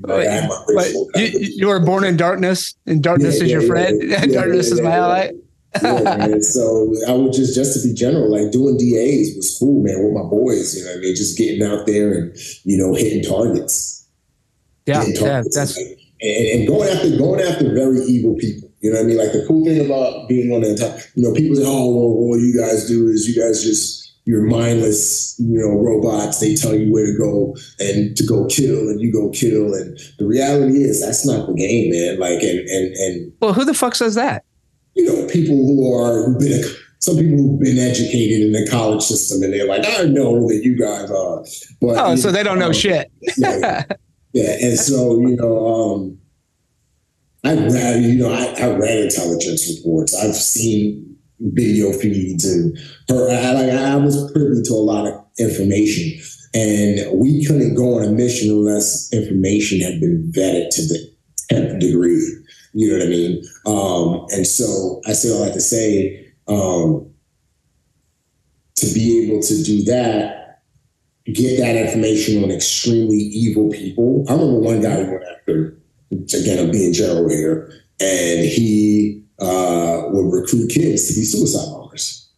but, 0.00 0.92
you, 1.16 1.38
you, 1.56 1.66
were 1.66 1.80
born 1.80 2.04
in 2.04 2.16
darkness, 2.16 2.74
and 2.86 3.02
darkness 3.02 3.38
yeah, 3.38 3.44
is 3.44 3.50
yeah, 3.50 3.58
your 3.58 3.66
friend. 3.66 4.02
Yeah, 4.10 4.26
darkness 4.26 4.70
is 4.70 4.80
my 4.80 4.90
ally. 4.90 5.30
yeah, 5.82 6.02
man. 6.02 6.42
So 6.42 6.94
I 7.08 7.12
would 7.12 7.32
just, 7.32 7.54
just 7.54 7.80
to 7.80 7.88
be 7.88 7.94
general, 7.94 8.30
like 8.30 8.52
doing 8.52 8.76
DAs 8.76 9.34
was 9.36 9.56
cool, 9.58 9.82
man, 9.82 10.04
with 10.04 10.12
my 10.12 10.28
boys. 10.28 10.76
You 10.76 10.84
know 10.84 10.90
what 10.92 10.98
I 10.98 11.00
mean? 11.00 11.16
Just 11.16 11.38
getting 11.38 11.62
out 11.62 11.86
there 11.86 12.12
and 12.12 12.36
you 12.64 12.76
know 12.76 12.94
hitting 12.94 13.22
targets. 13.22 14.08
Yeah, 14.86 15.04
hitting 15.04 15.22
targets 15.22 15.56
yeah, 15.56 15.60
that's. 15.60 15.76
And, 16.22 16.60
and 16.60 16.68
going 16.68 16.88
after 16.88 17.16
going 17.16 17.40
after 17.40 17.72
very 17.72 18.00
evil 18.00 18.34
people. 18.34 18.69
You 18.80 18.90
know 18.90 18.96
what 18.96 19.04
I 19.04 19.06
mean? 19.06 19.18
Like 19.18 19.32
the 19.32 19.44
cool 19.46 19.64
thing 19.64 19.84
about 19.84 20.28
being 20.28 20.52
on 20.52 20.62
the 20.62 20.74
top, 20.74 20.98
you 21.14 21.22
know, 21.22 21.34
people 21.34 21.56
say, 21.56 21.64
"Oh, 21.66 21.88
well, 21.88 22.16
all 22.16 22.38
you 22.38 22.58
guys 22.58 22.88
do 22.88 23.08
is 23.08 23.28
you 23.28 23.40
guys 23.40 23.62
just 23.62 24.00
you're 24.24 24.42
mindless, 24.42 25.34
you 25.38 25.58
know, 25.58 25.70
robots. 25.70 26.40
They 26.40 26.54
tell 26.54 26.74
you 26.74 26.92
where 26.92 27.06
to 27.06 27.18
go 27.18 27.56
and 27.80 28.16
to 28.16 28.24
go 28.24 28.46
kill, 28.46 28.88
and 28.88 29.00
you 29.00 29.12
go 29.12 29.30
kill. 29.30 29.74
And 29.74 29.98
the 30.18 30.26
reality 30.26 30.84
is 30.84 31.04
that's 31.04 31.26
not 31.26 31.48
the 31.48 31.54
game, 31.54 31.90
man. 31.90 32.18
Like, 32.18 32.42
and 32.42 32.60
and 32.60 32.94
and 32.94 33.32
well, 33.40 33.52
who 33.52 33.64
the 33.64 33.74
fuck 33.74 33.94
says 33.94 34.14
that? 34.14 34.44
You 34.94 35.06
know, 35.06 35.26
people 35.28 35.56
who 35.56 35.92
are 35.92 36.24
who've 36.24 36.38
been 36.38 36.62
some 37.00 37.16
people 37.16 37.38
who've 37.38 37.60
been 37.60 37.78
educated 37.78 38.42
in 38.42 38.52
the 38.52 38.68
college 38.70 39.02
system, 39.02 39.42
and 39.42 39.52
they're 39.52 39.66
like, 39.66 39.84
I 39.84 40.04
know 40.04 40.46
that 40.48 40.60
you 40.62 40.78
guys 40.78 41.10
are, 41.10 41.44
but 41.80 41.98
oh, 41.98 42.16
so 42.16 42.30
they 42.30 42.42
don't 42.42 42.58
know, 42.58 42.66
know 42.66 42.72
shit. 42.72 43.10
yeah, 43.36 43.84
yeah, 44.32 44.56
and 44.60 44.78
so 44.78 45.18
you 45.20 45.34
know, 45.36 45.66
um, 45.66 46.19
I 47.44 47.54
read, 47.54 48.02
you 48.02 48.16
know, 48.16 48.32
I, 48.32 48.54
I 48.60 48.76
read 48.76 48.98
intelligence 48.98 49.76
reports. 49.76 50.14
I've 50.14 50.34
seen 50.34 51.16
video 51.40 51.92
feeds 51.92 52.44
and 52.44 52.76
her, 53.08 53.30
I, 53.30 53.52
like 53.52 53.70
I 53.72 53.96
was 53.96 54.30
privy 54.32 54.62
to 54.62 54.72
a 54.72 54.74
lot 54.74 55.06
of 55.06 55.24
information. 55.38 56.20
And 56.52 57.18
we 57.18 57.44
couldn't 57.44 57.74
go 57.74 57.98
on 57.98 58.04
a 58.04 58.10
mission 58.10 58.50
unless 58.50 59.12
information 59.12 59.80
had 59.80 60.00
been 60.00 60.30
vetted 60.34 60.70
to 60.70 60.82
the 60.82 61.14
10th 61.50 61.80
degree. 61.80 62.36
You 62.72 62.90
know 62.90 62.98
what 62.98 63.06
i 63.06 63.10
mean? 63.10 63.42
Um, 63.66 64.26
and 64.30 64.46
so 64.46 65.00
i 65.06 65.10
all 65.10 65.44
that 65.44 65.54
to 65.54 65.60
say 65.60 66.32
um, 66.46 67.10
to 68.76 68.86
be 68.94 69.26
able 69.26 69.40
to 69.42 69.62
do 69.62 69.82
that 69.84 70.40
get 71.32 71.58
that 71.58 71.76
information 71.76 72.42
on 72.42 72.50
extremely 72.50 73.16
evil 73.16 73.70
people. 73.70 74.24
I 74.28 74.32
remember 74.32 74.58
one 74.58 74.80
guy 74.80 75.04
who 75.04 75.12
went 75.12 75.24
after 75.24 75.78
again 76.10 76.58
i'm 76.58 76.70
being 76.70 76.92
general 76.92 77.28
here 77.28 77.72
and 78.00 78.44
he 78.44 79.22
uh, 79.40 80.02
would 80.08 80.32
recruit 80.32 80.70
kids 80.70 81.08
to 81.08 81.14
be 81.14 81.24
suicide 81.24 81.70
bombers. 81.70 82.30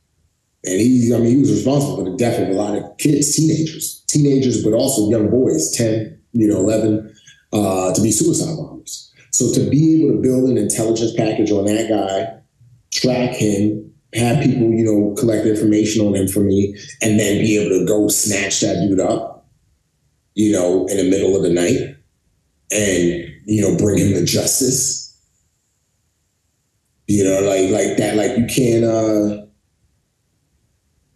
And 0.64 0.80
he, 0.80 1.12
I 1.14 1.18
mean, 1.18 1.28
he 1.28 1.36
was 1.38 1.52
responsible 1.52 1.96
for 1.96 2.10
the 2.10 2.16
death 2.16 2.40
of 2.40 2.48
a 2.48 2.52
lot 2.52 2.76
of 2.76 2.96
kids, 2.98 3.34
teenagers, 3.34 4.04
teenagers, 4.06 4.62
but 4.62 4.72
also 4.72 5.10
young 5.10 5.30
boys, 5.30 5.70
10, 5.72 6.20
you 6.32 6.48
know, 6.48 6.58
11, 6.58 7.14
uh, 7.52 7.94
to 7.94 8.00
be 8.00 8.12
suicide 8.12 8.56
bombers. 8.56 9.12
So 9.32 9.52
to 9.52 9.70
be 9.70 10.02
able 10.02 10.14
to 10.14 10.22
build 10.22 10.50
an 10.50 10.58
intelligence 10.58 11.14
package 11.14 11.50
on 11.50 11.64
that 11.66 11.88
guy, 11.88 12.40
track 12.92 13.34
him, 13.34 13.92
have 14.14 14.42
people, 14.42 14.70
you 14.70 14.84
know, 14.84 15.14
collect 15.14 15.46
information 15.46 16.06
on 16.06 16.14
him 16.14 16.28
for 16.28 16.40
me, 16.40 16.76
and 17.00 17.18
then 17.18 17.38
be 17.38 17.58
able 17.58 17.78
to 17.80 17.86
go 17.86 18.08
snatch 18.08 18.60
that 18.60 18.86
dude 18.86 19.00
up, 19.00 19.48
you 20.34 20.52
know, 20.52 20.86
in 20.86 20.98
the 20.98 21.10
middle 21.10 21.34
of 21.34 21.42
the 21.42 21.50
night 21.50 21.96
and, 22.70 23.31
you 23.44 23.62
know, 23.62 23.76
bring 23.76 23.98
him 23.98 24.12
to 24.12 24.24
justice 24.24 25.02
you 27.12 27.24
know, 27.24 27.40
like 27.40 27.70
like 27.70 27.96
that. 27.98 28.16
Like 28.16 28.38
you 28.38 28.46
can't 28.46 28.84
uh 28.84 29.44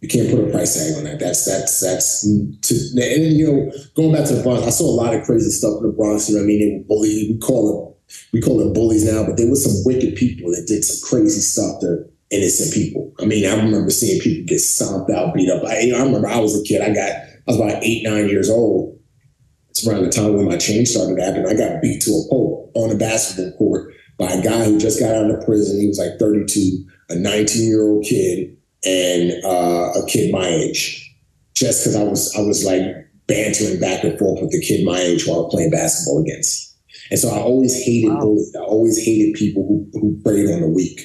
you 0.01 0.07
can't 0.07 0.29
put 0.29 0.47
a 0.47 0.51
price 0.51 0.75
tag 0.75 0.97
on 0.97 1.05
that. 1.05 1.19
That's 1.19 1.45
that's 1.45 1.79
that's 1.81 2.21
to 2.21 2.73
and 3.01 3.33
you 3.33 3.47
know, 3.47 3.71
going 3.95 4.13
back 4.13 4.27
to 4.27 4.35
the 4.35 4.43
Bronx, 4.43 4.63
I 4.67 4.69
saw 4.69 4.85
a 4.85 4.93
lot 4.93 5.15
of 5.15 5.25
crazy 5.25 5.49
stuff 5.49 5.77
in 5.77 5.87
the 5.87 5.93
Bronx. 5.93 6.29
You 6.29 6.35
know 6.35 6.41
what 6.41 6.45
I 6.45 6.47
mean? 6.47 6.59
They 6.59 6.85
bullied. 6.87 7.31
We 7.31 7.39
call 7.39 7.65
them 7.65 7.93
we 8.31 8.41
call 8.41 8.59
them 8.59 8.73
bullies 8.73 9.11
now, 9.11 9.25
but 9.25 9.37
there 9.37 9.49
was 9.49 9.63
some 9.63 9.83
wicked 9.85 10.15
people 10.15 10.51
that 10.51 10.65
did 10.67 10.83
some 10.85 11.07
crazy 11.07 11.41
stuff 11.41 11.81
to 11.81 12.05
innocent 12.29 12.73
people. 12.73 13.11
I 13.19 13.25
mean, 13.25 13.45
I 13.45 13.55
remember 13.55 13.89
seeing 13.89 14.21
people 14.21 14.45
get 14.45 14.59
stomped 14.59 15.09
out, 15.09 15.33
beat 15.33 15.49
up. 15.49 15.63
I, 15.65 15.79
you 15.79 15.93
know, 15.93 15.99
I 15.99 16.03
remember 16.03 16.27
I 16.27 16.39
was 16.39 16.59
a 16.59 16.63
kid. 16.63 16.81
I 16.81 16.93
got 16.93 17.09
I 17.09 17.51
was 17.51 17.59
about 17.59 17.83
eight, 17.83 18.03
nine 18.03 18.29
years 18.29 18.49
old. 18.49 18.96
It's 19.77 19.87
around 19.87 20.05
the 20.05 20.09
time 20.09 20.33
when 20.33 20.45
my 20.45 20.57
change 20.57 20.87
started 20.87 21.19
happening. 21.19 21.45
I 21.45 21.53
got 21.53 21.81
beat 21.83 22.01
to 22.01 22.11
a 22.11 22.29
pulp 22.29 22.71
on 22.73 22.89
a 22.89 22.97
basketball 22.97 23.55
court 23.57 23.93
by 24.17 24.25
a 24.25 24.41
guy 24.41 24.65
who 24.65 24.79
just 24.79 24.99
got 24.99 25.13
out 25.13 25.29
of 25.29 25.45
prison. 25.45 25.79
He 25.79 25.87
was 25.87 25.99
like 25.99 26.17
32, 26.17 26.83
a 27.09 27.15
19 27.15 27.67
year 27.67 27.83
old 27.83 28.03
kid, 28.03 28.57
and 28.83 29.33
uh, 29.45 29.91
a 29.93 30.05
kid 30.07 30.31
my 30.31 30.47
age. 30.47 31.03
Just 31.53 31.83
because 31.83 31.95
I 31.95 32.03
was 32.03 32.35
I 32.35 32.41
was 32.41 32.65
like 32.65 32.81
bantering 33.27 33.79
back 33.79 34.03
and 34.03 34.17
forth 34.17 34.41
with 34.41 34.51
the 34.51 34.61
kid 34.61 34.83
my 34.83 34.99
age 34.99 35.27
while 35.27 35.49
playing 35.49 35.69
basketball 35.69 36.21
against. 36.21 36.75
And 37.11 37.19
so 37.19 37.29
I 37.29 37.37
always 37.37 37.75
hated 37.83 38.09
wow. 38.09 38.21
bullies. 38.21 38.55
I 38.55 38.63
always 38.63 38.97
hated 39.03 39.35
people 39.35 39.63
who, 39.67 39.99
who 39.99 40.19
preyed 40.23 40.49
on 40.49 40.61
the 40.61 40.69
weak, 40.69 40.99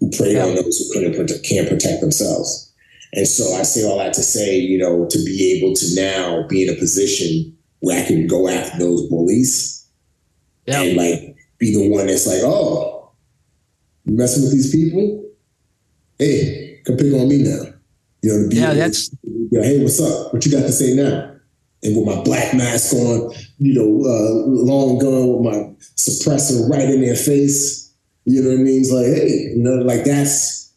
who 0.00 0.10
preyed 0.10 0.36
yeah. 0.36 0.44
on 0.44 0.54
those 0.54 0.78
who 0.78 0.92
couldn't 0.92 1.16
protect, 1.16 1.48
can't 1.48 1.68
protect 1.68 2.02
themselves. 2.02 2.74
And 3.14 3.26
so 3.26 3.54
I 3.54 3.62
say 3.62 3.88
all 3.88 3.98
that 3.98 4.12
to 4.14 4.22
say, 4.22 4.58
you 4.58 4.76
know, 4.76 5.06
to 5.08 5.18
be 5.24 5.58
able 5.58 5.74
to 5.74 5.94
now 5.94 6.46
be 6.46 6.68
in 6.68 6.74
a 6.74 6.78
position 6.78 7.57
where 7.80 8.02
I 8.02 8.06
can 8.06 8.26
go 8.26 8.48
after 8.48 8.78
those 8.78 9.08
bullies 9.08 9.88
yeah. 10.66 10.82
and 10.82 10.96
like 10.96 11.36
be 11.58 11.72
the 11.74 11.88
one 11.88 12.06
that's 12.06 12.26
like, 12.26 12.42
oh, 12.42 13.12
you 14.04 14.16
messing 14.16 14.42
with 14.42 14.52
these 14.52 14.72
people? 14.72 15.24
Hey, 16.18 16.80
come 16.84 16.96
pick 16.96 17.12
on 17.12 17.28
me 17.28 17.42
now. 17.42 17.72
You 18.22 18.32
know, 18.32 18.48
yeah, 18.50 18.74
that's 18.74 19.10
you 19.22 19.48
know, 19.52 19.62
hey, 19.62 19.82
what's 19.82 20.00
up? 20.00 20.32
What 20.32 20.44
you 20.44 20.52
got 20.52 20.62
to 20.62 20.72
say 20.72 20.94
now? 20.94 21.36
And 21.84 21.96
with 21.96 22.06
my 22.06 22.20
black 22.22 22.54
mask 22.54 22.92
on, 22.94 23.32
you 23.58 23.74
know, 23.74 24.08
uh, 24.08 24.46
long 24.46 24.98
gun 24.98 25.28
with 25.28 25.52
my 25.52 25.74
suppressor 25.96 26.68
right 26.68 26.88
in 26.88 27.00
their 27.00 27.14
face. 27.14 27.94
You 28.24 28.42
know 28.42 28.50
what 28.50 28.58
I 28.58 28.62
mean? 28.62 28.80
It's 28.80 28.90
like, 28.90 29.06
hey, 29.06 29.52
you 29.54 29.62
know, 29.62 29.74
like 29.84 30.04
that's. 30.04 30.72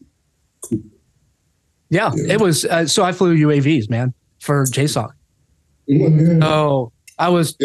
Yeah, 1.89 2.11
it 2.15 2.39
was. 2.39 2.63
Uh, 2.63 2.85
so 2.85 3.03
I 3.03 3.11
flew 3.11 3.35
UAVs, 3.35 3.89
man, 3.89 4.13
for 4.39 4.63
JSOC. 4.65 5.11
Mm-hmm. 5.91 6.43
Oh, 6.43 6.91
I 7.19 7.29
was 7.29 7.55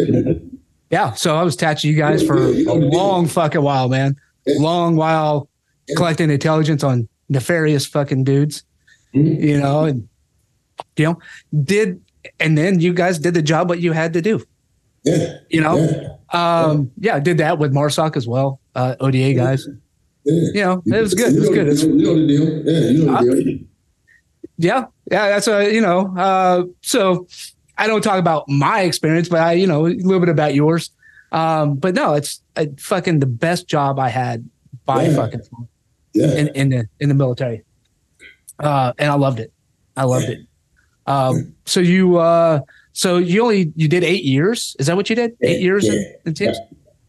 yeah, 0.90 1.12
so 1.12 1.36
I 1.36 1.43
was 1.43 1.55
attached 1.55 1.82
to 1.82 1.89
you 1.89 1.97
guys 1.97 2.27
for 2.27 2.36
a 2.36 2.74
long 2.74 3.27
fucking 3.27 3.62
while, 3.62 3.89
man. 3.89 4.16
Long 4.47 4.97
while 4.97 5.48
collecting 5.97 6.31
intelligence 6.31 6.82
on 6.82 7.09
nefarious 7.28 7.86
fucking 7.86 8.24
dudes. 8.24 8.65
Mm-hmm. 9.15 9.43
You 9.43 9.61
know, 9.61 9.85
and 9.85 10.09
you 10.97 11.05
know, 11.07 11.19
did 11.65 12.03
and 12.40 12.59
then 12.59 12.81
you 12.81 12.93
guys 12.93 13.19
did 13.19 13.35
the 13.35 13.43
job 13.43 13.69
what 13.69 13.81
you 13.81 13.93
had 13.93 14.12
to 14.15 14.23
do. 14.23 14.44
Yeah. 15.05 15.39
You 15.48 15.61
know? 15.61 15.77
Yeah. 15.77 16.09
Um, 16.32 16.90
yeah, 16.98 17.20
did 17.20 17.39
that 17.39 17.59
with 17.59 17.73
Marsoc 17.73 18.16
as 18.16 18.27
well. 18.27 18.61
Uh, 18.74 18.97
ODA 18.98 19.35
guys. 19.35 19.69
Yeah. 20.24 20.51
You 20.53 20.61
know, 20.61 20.82
it 20.98 21.01
was 21.01 21.15
good. 21.15 21.35
It 21.35 21.40
was 21.40 21.48
good. 21.51 21.78
You 21.78 21.94
know 21.94 22.15
the 22.15 22.27
deal. 22.27 22.44
Yeah, 22.65 22.90
you 22.90 23.07
know 23.07 23.24
the 23.24 23.44
deal. 23.44 23.59
Yeah, 24.59 24.86
yeah, 25.11 25.28
that's 25.28 25.47
a 25.48 25.73
you 25.73 25.81
know. 25.81 26.16
Uh, 26.16 26.65
so 26.81 27.28
I 27.78 27.86
don't 27.86 28.03
talk 28.03 28.19
about 28.19 28.48
my 28.48 28.82
experience, 28.82 29.28
but 29.28 29.40
I, 29.40 29.53
you 29.53 29.66
know, 29.66 29.86
a 29.86 29.89
little 29.89 30.20
bit 30.20 30.28
about 30.28 30.55
yours. 30.55 30.90
Um, 31.32 31.77
but 31.77 31.94
no, 31.94 32.15
it's 32.15 32.40
a, 32.57 32.69
fucking 32.78 33.19
the 33.19 33.27
best 33.27 33.66
job 33.66 33.98
I 33.98 34.09
had 34.09 34.48
by 34.85 35.07
yeah. 35.07 35.16
fucking 35.16 35.40
yeah. 36.15 36.35
in, 36.35 36.48
in 36.48 36.69
the 36.70 36.89
in 37.01 37.09
the 37.09 37.15
military. 37.15 37.65
Uh, 38.59 38.93
and 38.98 39.11
I 39.11 39.15
loved 39.15 39.40
it. 39.40 39.53
I 39.97 40.05
loved 40.05 40.28
it. 40.28 40.40
Um, 41.07 41.55
so 41.65 41.81
you 41.81 42.16
uh, 42.16 42.61
so 42.93 43.19
you 43.19 43.43
only 43.43 43.73
you 43.77 43.89
did 43.89 44.05
eight 44.05 44.24
years? 44.24 44.77
Is 44.78 44.86
that 44.86 44.97
what 44.97 45.11
you 45.11 45.16
did? 45.16 45.36
Eight 45.43 45.61
years 45.61 45.86
in, 45.89 46.15
in 46.24 46.35
teams? 46.35 46.59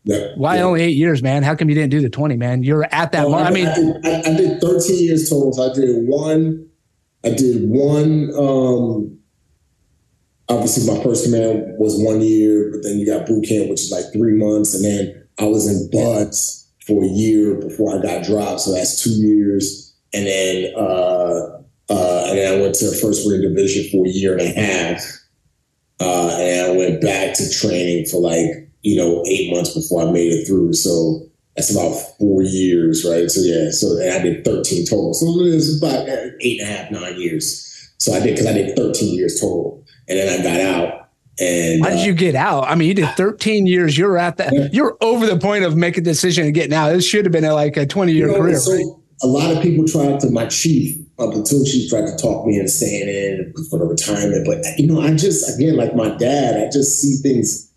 Yeah. 0.04 0.34
Why 0.36 0.62
only 0.62 0.82
eight 0.82 0.96
years, 0.96 1.22
man? 1.22 1.44
How 1.44 1.54
come 1.54 1.68
you 1.68 1.76
didn't 1.76 1.92
do 1.92 2.00
the 2.00 2.10
20, 2.10 2.38
man? 2.38 2.64
You're 2.64 2.86
at 2.94 3.12
that. 3.12 3.26
Oh, 3.26 3.34
I, 3.34 3.48
I, 3.48 3.52
mean, 3.52 3.68
I 3.68 3.76
did, 3.76 4.06
I, 4.06 4.20
I 4.20 4.38
did 4.38 4.62
13 4.62 5.04
years 5.04 5.30
total. 5.30 5.52
So 5.52 5.70
I 5.70 5.74
did 5.74 6.08
one, 6.08 6.70
I 7.26 7.32
did 7.32 7.70
one, 7.70 8.32
um, 8.38 9.17
obviously 10.50 10.92
my 10.92 11.02
first 11.04 11.26
command 11.26 11.78
was 11.78 12.02
one 12.02 12.22
year, 12.22 12.70
but 12.72 12.84
then 12.84 13.00
you 13.00 13.06
got 13.06 13.26
boot 13.26 13.48
camp, 13.48 13.70
which 13.70 13.82
is 13.82 13.92
like 13.92 14.12
three 14.14 14.34
months, 14.34 14.74
and 14.74 14.84
then 14.84 15.28
I 15.40 15.46
was 15.46 15.68
in 15.68 15.90
BUD/S 15.92 16.70
for 16.86 17.04
a 17.04 17.08
year 17.08 17.56
before 17.56 17.98
I 17.98 18.02
got 18.02 18.24
dropped, 18.24 18.62
so 18.62 18.72
that's 18.72 19.04
two 19.04 19.12
years, 19.12 19.94
and 20.14 20.26
then 20.26 20.74
uh, 20.76 21.62
uh, 21.90 22.26
and 22.30 22.38
then 22.38 22.58
I 22.58 22.62
went 22.62 22.76
to 22.76 22.92
first 22.92 23.28
Marine 23.28 23.42
Division 23.42 23.90
for 23.92 24.06
a 24.06 24.10
year 24.10 24.34
and 24.34 24.42
a 24.42 24.60
half, 24.60 25.04
uh, 26.00 26.38
and 26.40 26.72
I 26.72 26.78
went 26.78 27.02
back 27.02 27.36
to 27.36 27.50
training 27.50 28.06
for 28.06 28.22
like 28.22 28.70
you 28.82 28.96
know 28.96 29.24
eight 29.28 29.54
months 29.54 29.74
before 29.74 30.08
I 30.08 30.12
made 30.12 30.32
it 30.32 30.48
through. 30.48 30.74
So 30.74 31.24
that's 31.56 31.72
about 31.72 31.94
four 32.20 32.44
years, 32.44 33.04
right? 33.04 33.30
So 33.30 33.42
yeah, 33.42 33.72
so 33.72 33.98
I 34.00 34.22
did 34.22 34.46
13 34.46 34.86
total. 34.86 35.14
So 35.14 35.26
it 35.42 35.56
was 35.56 35.82
about 35.82 36.08
eight 36.40 36.62
and 36.62 36.70
a 36.70 36.72
half, 36.72 36.92
nine 36.92 37.20
years. 37.20 37.64
So 37.98 38.14
I 38.14 38.20
did 38.20 38.36
because 38.36 38.46
I 38.46 38.54
did 38.54 38.78
13 38.78 39.16
years 39.16 39.42
total 39.42 39.84
and 40.08 40.20
then 40.20 40.40
I 40.40 40.44
got 40.44 40.60
out. 40.62 41.10
And 41.40 41.82
why 41.82 41.92
did 41.92 42.00
uh, 42.00 42.04
you 42.04 42.14
get 42.14 42.36
out? 42.36 42.64
I 42.68 42.76
mean, 42.76 42.88
you 42.88 42.96
did 42.96 43.10
13 43.16 43.68
years. 43.68 43.98
You're 43.98 44.18
at 44.18 44.38
that. 44.38 44.74
You're 44.74 44.98
over 45.02 45.28
the 45.28 45.38
point 45.38 45.66
of 45.66 45.76
making 45.76 46.02
a 46.02 46.06
decision 46.06 46.46
and 46.46 46.54
getting 46.54 46.74
out. 46.74 46.90
This 46.90 47.06
should 47.06 47.26
have 47.26 47.32
been 47.32 47.44
a, 47.44 47.54
like 47.54 47.78
a 47.78 47.86
20 47.86 48.12
year 48.12 48.28
you 48.28 48.34
know, 48.34 48.40
career. 48.40 48.58
So 48.58 48.74
right? 48.74 48.86
a 49.22 49.28
lot 49.28 49.56
of 49.56 49.62
people 49.62 49.86
tried 49.86 50.20
to. 50.22 50.32
My 50.32 50.48
chief, 50.48 50.98
my 51.20 51.26
platoon 51.26 51.64
chief, 51.66 51.90
tried 51.90 52.08
to 52.08 52.18
talk 52.18 52.46
me 52.48 52.58
into 52.58 52.70
staying 52.70 53.08
in 53.08 53.54
for 53.70 53.78
the 53.78 53.86
retirement. 53.86 54.48
But 54.48 54.66
you 54.80 54.88
know, 54.88 55.00
I 55.00 55.14
just 55.14 55.56
again, 55.56 55.76
like 55.76 55.96
my 55.96 56.10
dad, 56.10 56.58
I 56.68 56.72
just 56.72 57.00
see 57.00 57.18
things. 57.18 57.72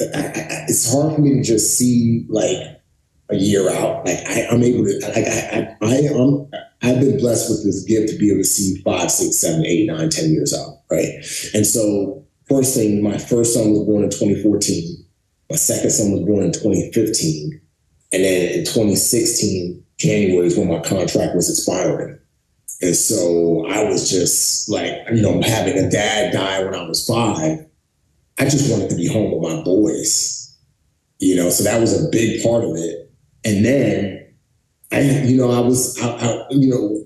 I, 0.00 0.04
I, 0.04 0.64
it's 0.68 0.92
hard 0.92 1.14
for 1.14 1.20
me 1.20 1.34
to 1.34 1.42
just 1.42 1.78
see 1.78 2.26
like 2.28 2.82
a 3.30 3.36
year 3.36 3.70
out. 3.70 4.04
Like 4.04 4.18
I, 4.28 4.40
am 4.50 4.62
able 4.62 4.84
to. 4.84 4.98
Like 5.00 5.26
I, 5.26 5.76
I, 5.80 5.86
I 5.86 5.94
am. 5.94 6.50
I've 6.82 7.00
been 7.00 7.18
blessed 7.18 7.50
with 7.50 7.64
this 7.64 7.84
gift 7.84 8.10
to 8.12 8.18
be 8.18 8.30
able 8.30 8.40
to 8.40 8.44
see 8.44 8.80
five, 8.82 9.10
six, 9.10 9.38
seven, 9.38 9.66
eight, 9.66 9.86
nine, 9.86 10.08
ten 10.08 10.30
years 10.30 10.54
out, 10.54 10.80
right? 10.90 11.08
And 11.54 11.66
so, 11.66 12.24
first 12.48 12.74
thing, 12.74 13.02
my 13.02 13.18
first 13.18 13.54
son 13.54 13.70
was 13.70 13.84
born 13.84 14.04
in 14.04 14.10
2014. 14.10 15.04
My 15.50 15.56
second 15.56 15.90
son 15.90 16.12
was 16.12 16.22
born 16.22 16.44
in 16.44 16.52
2015. 16.52 17.60
And 18.12 18.24
then 18.24 18.58
in 18.58 18.64
2016, 18.64 19.84
January 19.98 20.46
is 20.46 20.56
when 20.56 20.68
my 20.68 20.80
contract 20.80 21.34
was 21.34 21.50
expiring. 21.50 22.18
And 22.82 22.96
so 22.96 23.66
I 23.68 23.84
was 23.84 24.10
just 24.10 24.68
like, 24.68 24.92
you 25.12 25.20
know, 25.20 25.40
having 25.42 25.76
a 25.76 25.90
dad 25.90 26.32
die 26.32 26.64
when 26.64 26.74
I 26.74 26.82
was 26.84 27.06
five, 27.06 27.66
I 28.38 28.44
just 28.44 28.70
wanted 28.70 28.88
to 28.90 28.96
be 28.96 29.06
home 29.06 29.32
with 29.32 29.52
my 29.52 29.62
boys, 29.62 30.56
you 31.18 31.36
know, 31.36 31.50
so 31.50 31.62
that 31.64 31.78
was 31.78 31.92
a 31.92 32.08
big 32.08 32.42
part 32.42 32.64
of 32.64 32.70
it. 32.74 33.12
And 33.44 33.64
then 33.64 34.19
I, 34.92 35.00
you 35.00 35.36
know, 35.36 35.50
I 35.50 35.60
was, 35.60 35.98
I, 36.00 36.08
I, 36.08 36.44
you 36.50 36.68
know, 36.68 37.04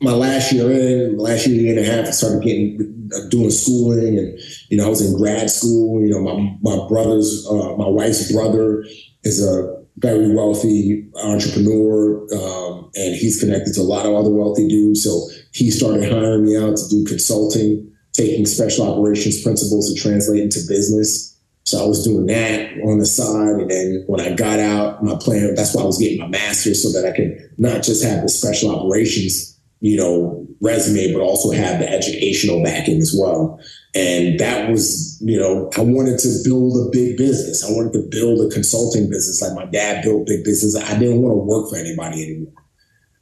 my 0.00 0.12
last 0.12 0.52
year 0.52 0.70
in, 0.70 1.18
last 1.18 1.46
year, 1.46 1.60
year 1.60 1.78
and 1.78 1.86
a 1.86 1.90
half, 1.90 2.06
I 2.06 2.10
started 2.10 2.42
getting, 2.42 3.10
uh, 3.14 3.28
doing 3.28 3.50
schooling 3.50 4.18
and, 4.18 4.38
you 4.68 4.78
know, 4.78 4.86
I 4.86 4.88
was 4.88 5.02
in 5.02 5.16
grad 5.16 5.50
school, 5.50 6.00
you 6.00 6.08
know, 6.08 6.20
my, 6.20 6.56
my 6.62 6.88
brother's, 6.88 7.46
uh, 7.46 7.76
my 7.76 7.88
wife's 7.88 8.32
brother 8.32 8.84
is 9.22 9.44
a 9.44 9.80
very 9.98 10.34
wealthy 10.34 11.06
entrepreneur, 11.22 12.22
um, 12.34 12.90
and 12.94 13.14
he's 13.14 13.38
connected 13.38 13.74
to 13.74 13.80
a 13.80 13.82
lot 13.82 14.06
of 14.06 14.14
other 14.14 14.30
wealthy 14.30 14.66
dudes. 14.66 15.04
So 15.04 15.28
he 15.52 15.70
started 15.70 16.10
hiring 16.10 16.46
me 16.46 16.56
out 16.56 16.76
to 16.76 16.88
do 16.88 17.04
consulting, 17.04 17.92
taking 18.12 18.46
special 18.46 18.90
operations 18.90 19.42
principles 19.42 19.88
and 19.88 19.98
translate 19.98 20.42
into 20.42 20.60
business. 20.66 21.38
So 21.64 21.82
I 21.82 21.86
was 21.86 22.04
doing 22.04 22.26
that 22.26 22.72
on 22.84 22.98
the 22.98 23.06
side. 23.06 23.60
And 23.60 23.70
then 23.70 24.04
when 24.06 24.20
I 24.20 24.34
got 24.34 24.58
out, 24.58 25.04
my 25.04 25.16
plan, 25.20 25.54
that's 25.54 25.74
why 25.74 25.82
I 25.82 25.86
was 25.86 25.98
getting 25.98 26.18
my 26.18 26.26
master's 26.26 26.82
so 26.82 26.90
that 26.92 27.08
I 27.08 27.14
could 27.14 27.36
not 27.58 27.82
just 27.82 28.02
have 28.04 28.22
the 28.22 28.28
special 28.28 28.74
operations, 28.74 29.58
you 29.80 29.96
know, 29.96 30.46
resume, 30.60 31.12
but 31.12 31.22
also 31.22 31.50
have 31.52 31.78
the 31.78 31.88
educational 31.88 32.62
backing 32.62 32.98
as 32.98 33.14
well. 33.16 33.60
And 33.94 34.38
that 34.40 34.70
was, 34.70 35.20
you 35.20 35.38
know, 35.38 35.70
I 35.76 35.80
wanted 35.80 36.18
to 36.20 36.40
build 36.44 36.76
a 36.86 36.90
big 36.90 37.16
business. 37.16 37.64
I 37.64 37.72
wanted 37.72 37.92
to 37.94 38.08
build 38.10 38.40
a 38.40 38.52
consulting 38.52 39.08
business 39.08 39.42
like 39.42 39.54
my 39.54 39.70
dad 39.70 40.02
built 40.02 40.26
big 40.26 40.44
business. 40.44 40.76
I 40.76 40.98
didn't 40.98 41.22
want 41.22 41.32
to 41.32 41.38
work 41.38 41.70
for 41.70 41.76
anybody 41.76 42.22
anymore. 42.22 42.52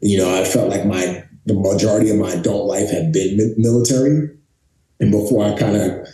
You 0.01 0.19
know, 0.19 0.41
I 0.41 0.45
felt 0.45 0.71
like 0.71 0.87
my 0.87 1.25
the 1.47 1.55
majority 1.55 2.11
of 2.11 2.19
my 2.19 2.33
adult 2.33 2.67
life 2.67 2.91
had 2.91 3.13
been 3.13 3.55
military. 3.57 4.29
And 5.01 5.11
before 5.11 5.47
I 5.47 5.57
kind 5.57 5.77
of 5.77 6.07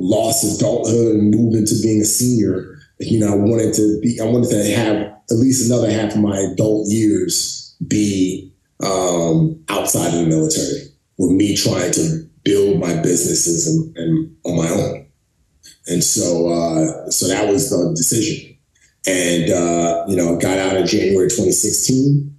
lost 0.00 0.56
adulthood 0.56 1.16
and 1.16 1.30
moved 1.30 1.56
into 1.56 1.80
being 1.82 2.00
a 2.00 2.04
senior, 2.04 2.78
you 2.98 3.18
know, 3.18 3.32
I 3.32 3.36
wanted 3.36 3.74
to 3.74 4.00
be, 4.00 4.18
I 4.20 4.24
wanted 4.24 4.50
to 4.50 4.74
have 4.74 4.96
at 5.30 5.36
least 5.36 5.66
another 5.66 5.90
half 5.90 6.14
of 6.14 6.20
my 6.20 6.38
adult 6.38 6.88
years 6.88 7.76
be 7.86 8.52
um, 8.82 9.62
outside 9.68 10.08
of 10.08 10.20
the 10.20 10.26
military 10.26 10.90
with 11.18 11.30
me 11.30 11.56
trying 11.56 11.92
to 11.92 12.28
build 12.44 12.80
my 12.80 12.94
businesses 13.00 13.66
and, 13.66 13.96
and 13.96 14.36
on 14.44 14.56
my 14.56 14.68
own. 14.68 15.06
And 15.86 16.02
so, 16.02 16.48
uh, 16.48 17.10
so 17.10 17.28
that 17.28 17.48
was 17.50 17.70
the 17.70 17.92
decision. 17.94 18.56
And, 19.06 19.50
uh, 19.50 20.04
you 20.08 20.16
know, 20.16 20.36
got 20.38 20.58
out 20.58 20.76
in 20.76 20.86
January 20.86 21.28
2016. 21.28 22.36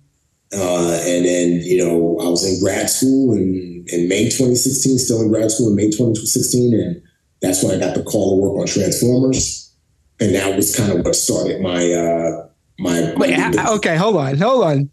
Uh, 0.53 1.01
and 1.05 1.25
then, 1.25 1.61
you 1.61 1.77
know, 1.77 2.19
I 2.21 2.29
was 2.29 2.45
in 2.45 2.63
grad 2.63 2.89
school 2.89 3.33
in, 3.33 3.85
in 3.87 4.07
May 4.07 4.25
2016, 4.25 4.99
still 4.99 5.21
in 5.21 5.29
grad 5.29 5.49
school 5.51 5.69
in 5.69 5.75
May 5.75 5.89
2016. 5.89 6.73
And 6.73 7.01
that's 7.41 7.63
when 7.63 7.75
I 7.75 7.79
got 7.79 7.95
the 7.95 8.03
call 8.03 8.35
to 8.35 8.41
work 8.41 8.59
on 8.59 8.67
Transformers. 8.67 9.73
And 10.19 10.35
that 10.35 10.55
was 10.55 10.75
kind 10.75 10.91
of 10.91 11.03
what 11.03 11.15
started 11.15 11.61
my, 11.61 11.91
uh, 11.91 12.47
my, 12.79 13.13
Wait, 13.17 13.37
okay, 13.57 13.97
hold 13.97 14.17
on, 14.17 14.37
hold 14.37 14.63
on. 14.63 14.89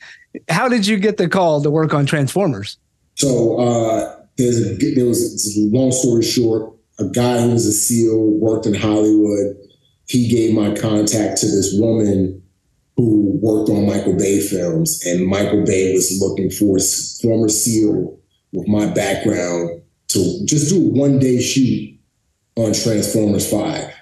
How 0.48 0.68
did 0.68 0.86
you 0.86 0.98
get 0.98 1.18
the 1.18 1.28
call 1.28 1.62
to 1.62 1.70
work 1.70 1.92
on 1.92 2.06
Transformers? 2.06 2.78
So, 3.14 3.58
uh, 3.58 4.16
there's 4.38 4.64
a, 4.64 4.94
there 4.94 5.06
was 5.06 5.56
a 5.56 5.60
long 5.76 5.90
story 5.92 6.22
short, 6.22 6.72
a 6.98 7.04
guy 7.04 7.42
who 7.42 7.50
was 7.50 7.66
a 7.66 7.72
SEAL 7.72 8.18
worked 8.38 8.66
in 8.66 8.74
Hollywood. 8.74 9.56
He 10.06 10.28
gave 10.28 10.54
my 10.54 10.74
contact 10.74 11.40
to 11.40 11.46
this 11.46 11.74
woman 11.78 12.42
who 12.96 13.38
worked 13.42 13.68
on 13.68 13.86
Michael 13.86 14.16
Bay 14.16 14.40
films, 14.40 15.04
and 15.04 15.26
Michael 15.26 15.64
Bay 15.64 15.92
was 15.92 16.18
looking 16.20 16.50
for 16.50 16.76
a 16.76 16.80
former 17.20 17.48
SEAL 17.48 18.18
with 18.52 18.68
my 18.68 18.86
background 18.86 19.82
to 20.08 20.44
just 20.46 20.70
do 20.70 20.86
a 20.86 20.88
one 20.88 21.18
day 21.18 21.40
shoot 21.40 21.97
on 22.58 22.72
Transformers 22.72 23.50
5. 23.50 23.94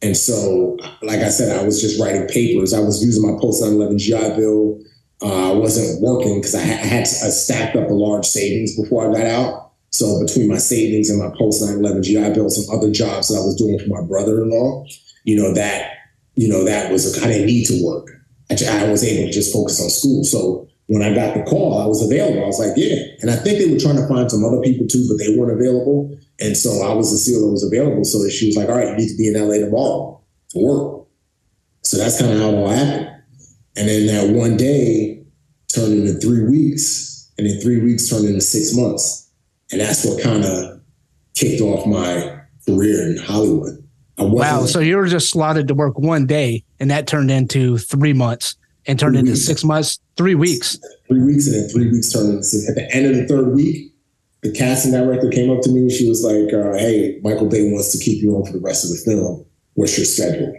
And 0.00 0.16
so, 0.16 0.76
like 1.02 1.20
I 1.20 1.28
said, 1.28 1.58
I 1.58 1.64
was 1.64 1.80
just 1.80 2.00
writing 2.00 2.26
papers. 2.28 2.72
I 2.72 2.80
was 2.80 3.02
using 3.04 3.22
my 3.22 3.38
post 3.40 3.62
9 3.62 3.72
11 3.72 3.98
GI 3.98 4.36
Bill 4.36 4.80
uh, 5.20 5.52
I 5.52 5.54
wasn't 5.54 6.00
working 6.00 6.36
because 6.36 6.54
I, 6.54 6.60
ha- 6.60 6.80
I, 6.80 6.86
had 6.86 7.06
stacked 7.06 7.76
up 7.76 7.90
a 7.90 7.92
large 7.92 8.24
savings 8.24 8.76
before 8.76 9.08
I 9.08 9.12
got 9.12 9.26
out. 9.26 9.72
So 9.90 10.22
between 10.24 10.48
my 10.48 10.58
savings 10.58 11.10
and 11.10 11.18
my 11.18 11.30
post 11.36 11.62
9/11 11.62 12.04
GI 12.04 12.34
Bill, 12.34 12.48
some 12.50 12.76
other 12.76 12.90
jobs 12.90 13.28
that 13.28 13.38
I 13.38 13.44
was 13.44 13.56
doing 13.56 13.78
for 13.78 13.88
my 13.88 14.06
brother-in-law, 14.06 14.84
you 15.24 15.36
know 15.36 15.52
that 15.54 15.92
you 16.34 16.48
know 16.48 16.62
that 16.64 16.92
was 16.92 17.20
I 17.22 17.26
didn't 17.26 17.46
need 17.46 17.64
to 17.66 17.84
work. 17.84 18.08
I, 18.50 18.54
I 18.84 18.88
was 18.90 19.02
able 19.02 19.26
to 19.26 19.32
just 19.32 19.52
focus 19.52 19.82
on 19.82 19.90
school. 19.90 20.24
So 20.24 20.68
when 20.88 21.02
I 21.02 21.14
got 21.14 21.34
the 21.34 21.42
call, 21.42 21.80
I 21.80 21.86
was 21.86 22.02
available. 22.02 22.42
I 22.42 22.46
was 22.46 22.58
like, 22.58 22.72
yeah. 22.76 22.96
And 23.20 23.30
I 23.30 23.36
think 23.36 23.58
they 23.58 23.70
were 23.70 23.78
trying 23.78 23.96
to 23.96 24.08
find 24.08 24.30
some 24.30 24.44
other 24.44 24.60
people 24.60 24.86
too, 24.86 25.06
but 25.08 25.18
they 25.18 25.36
weren't 25.36 25.52
available. 25.52 26.18
And 26.40 26.56
so 26.56 26.82
I 26.82 26.94
was 26.94 27.10
the 27.10 27.18
SEAL 27.18 27.44
that 27.44 27.52
was 27.52 27.64
available. 27.64 28.04
So 28.04 28.22
that 28.22 28.30
she 28.30 28.46
was 28.46 28.56
like, 28.56 28.68
all 28.68 28.76
right, 28.76 28.88
you 28.88 28.96
need 28.96 29.08
to 29.08 29.16
be 29.16 29.28
in 29.28 29.34
LA 29.34 29.58
tomorrow 29.58 30.20
to 30.50 30.58
work. 30.58 31.06
So 31.82 31.98
that's 31.98 32.18
kind 32.18 32.32
of 32.32 32.40
how 32.40 32.48
it 32.48 32.54
all 32.54 32.70
happened. 32.70 33.10
And 33.76 33.88
then 33.88 34.06
that 34.06 34.34
one 34.34 34.56
day 34.56 35.22
turned 35.72 35.92
into 35.92 36.18
three 36.18 36.44
weeks, 36.44 37.30
and 37.36 37.46
then 37.46 37.60
three 37.60 37.80
weeks 37.80 38.08
turned 38.08 38.26
into 38.26 38.40
six 38.40 38.74
months. 38.74 39.30
And 39.70 39.80
that's 39.80 40.04
what 40.04 40.22
kind 40.22 40.44
of 40.44 40.80
kicked 41.36 41.60
off 41.60 41.86
my 41.86 42.40
career 42.66 43.10
in 43.10 43.18
Hollywood. 43.18 43.84
Wow. 44.18 44.64
So 44.64 44.80
you 44.80 44.96
were 44.96 45.06
just 45.06 45.30
slotted 45.30 45.68
to 45.68 45.74
work 45.74 45.98
one 45.98 46.26
day, 46.26 46.64
and 46.80 46.90
that 46.90 47.06
turned 47.06 47.30
into 47.30 47.76
three 47.78 48.12
months 48.14 48.56
and 48.86 48.98
turned 48.98 49.16
into 49.16 49.32
weeks. 49.32 49.44
six 49.44 49.62
months, 49.62 50.00
three 50.18 50.34
weeks. 50.34 50.78
Three 51.06 51.22
weeks, 51.22 51.46
and 51.46 51.54
then 51.54 51.68
three 51.70 51.90
weeks 51.90 52.12
turned. 52.12 52.38
At 52.38 52.74
the 52.74 52.88
end 52.92 53.06
of 53.06 53.16
the 53.16 53.26
third 53.26 53.54
week, 53.54 53.94
the 54.42 54.52
casting 54.52 54.92
director 54.92 55.30
came 55.30 55.50
up 55.50 55.62
to 55.62 55.70
me 55.70 55.80
and 55.80 55.90
she 55.90 56.08
was 56.08 56.22
like, 56.22 56.52
uh, 56.52 56.76
Hey, 56.76 57.18
Michael 57.22 57.48
Bay 57.48 57.72
wants 57.72 57.92
to 57.92 58.04
keep 58.04 58.22
you 58.22 58.36
on 58.36 58.44
for 58.44 58.52
the 58.52 58.60
rest 58.60 58.84
of 58.84 58.90
the 58.90 59.10
film. 59.10 59.46
What's 59.74 59.96
your 59.96 60.04
schedule? 60.04 60.54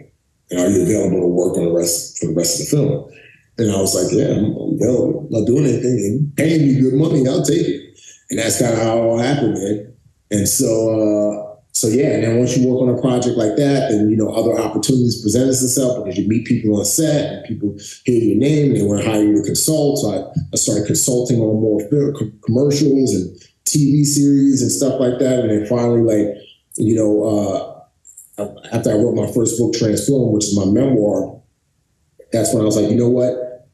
And 0.50 0.60
are 0.60 0.68
you 0.68 0.82
available 0.82 1.20
to 1.20 1.28
work 1.28 1.56
on 1.56 1.64
the 1.64 1.72
rest 1.72 2.18
for 2.18 2.26
the 2.26 2.34
rest 2.34 2.60
of 2.60 2.66
the 2.66 2.76
film? 2.76 3.10
And 3.58 3.70
I 3.70 3.80
was 3.80 3.94
like, 3.94 4.12
yeah, 4.12 4.36
I'm 4.36 4.56
available. 4.56 5.26
I'm 5.26 5.30
not 5.30 5.46
doing 5.46 5.64
anything. 5.64 5.90
And 5.90 6.36
paying 6.36 6.66
me 6.66 6.80
good 6.80 6.94
money, 6.94 7.26
I'll 7.28 7.44
take 7.44 7.66
it. 7.66 7.98
And 8.30 8.38
that's 8.38 8.58
kind 8.60 8.72
of 8.72 8.80
how 8.80 8.98
it 8.98 9.00
all 9.00 9.18
happened, 9.18 9.54
man. 9.54 9.96
And 10.30 10.48
so, 10.48 10.66
uh, 10.66 11.49
so 11.72 11.86
yeah, 11.86 12.14
and 12.14 12.24
then 12.24 12.38
once 12.38 12.56
you 12.56 12.68
work 12.68 12.82
on 12.82 12.98
a 12.98 13.00
project 13.00 13.36
like 13.36 13.56
that, 13.56 13.90
then 13.90 14.10
you 14.10 14.16
know 14.16 14.30
other 14.30 14.58
opportunities 14.58 15.22
present 15.22 15.46
themselves 15.46 16.02
because 16.02 16.18
you 16.18 16.28
meet 16.28 16.46
people 16.46 16.76
on 16.76 16.84
set 16.84 17.32
and 17.32 17.44
people 17.46 17.76
hear 18.04 18.20
your 18.20 18.38
name 18.38 18.72
and 18.72 18.76
they 18.76 18.82
want 18.82 19.02
to 19.02 19.08
hire 19.08 19.22
you 19.22 19.36
to 19.36 19.42
consult. 19.42 19.98
So 19.98 20.10
I, 20.10 20.40
I 20.52 20.56
started 20.56 20.86
consulting 20.86 21.38
on 21.38 21.60
more 21.60 21.80
commercials 22.44 23.14
and 23.14 23.36
TV 23.64 24.04
series 24.04 24.62
and 24.62 24.70
stuff 24.70 24.98
like 24.98 25.20
that. 25.20 25.40
And 25.40 25.50
then 25.50 25.66
finally, 25.66 26.02
like 26.02 26.36
you 26.76 26.96
know, 26.96 27.86
uh, 28.38 28.44
after 28.72 28.90
I 28.90 28.94
wrote 28.94 29.14
my 29.14 29.30
first 29.30 29.58
book, 29.58 29.72
Transform, 29.74 30.32
which 30.32 30.46
is 30.46 30.56
my 30.56 30.64
memoir, 30.64 31.40
that's 32.32 32.52
when 32.52 32.62
I 32.62 32.66
was 32.66 32.76
like, 32.76 32.90
you 32.90 32.96
know 32.96 33.08
what? 33.08 33.68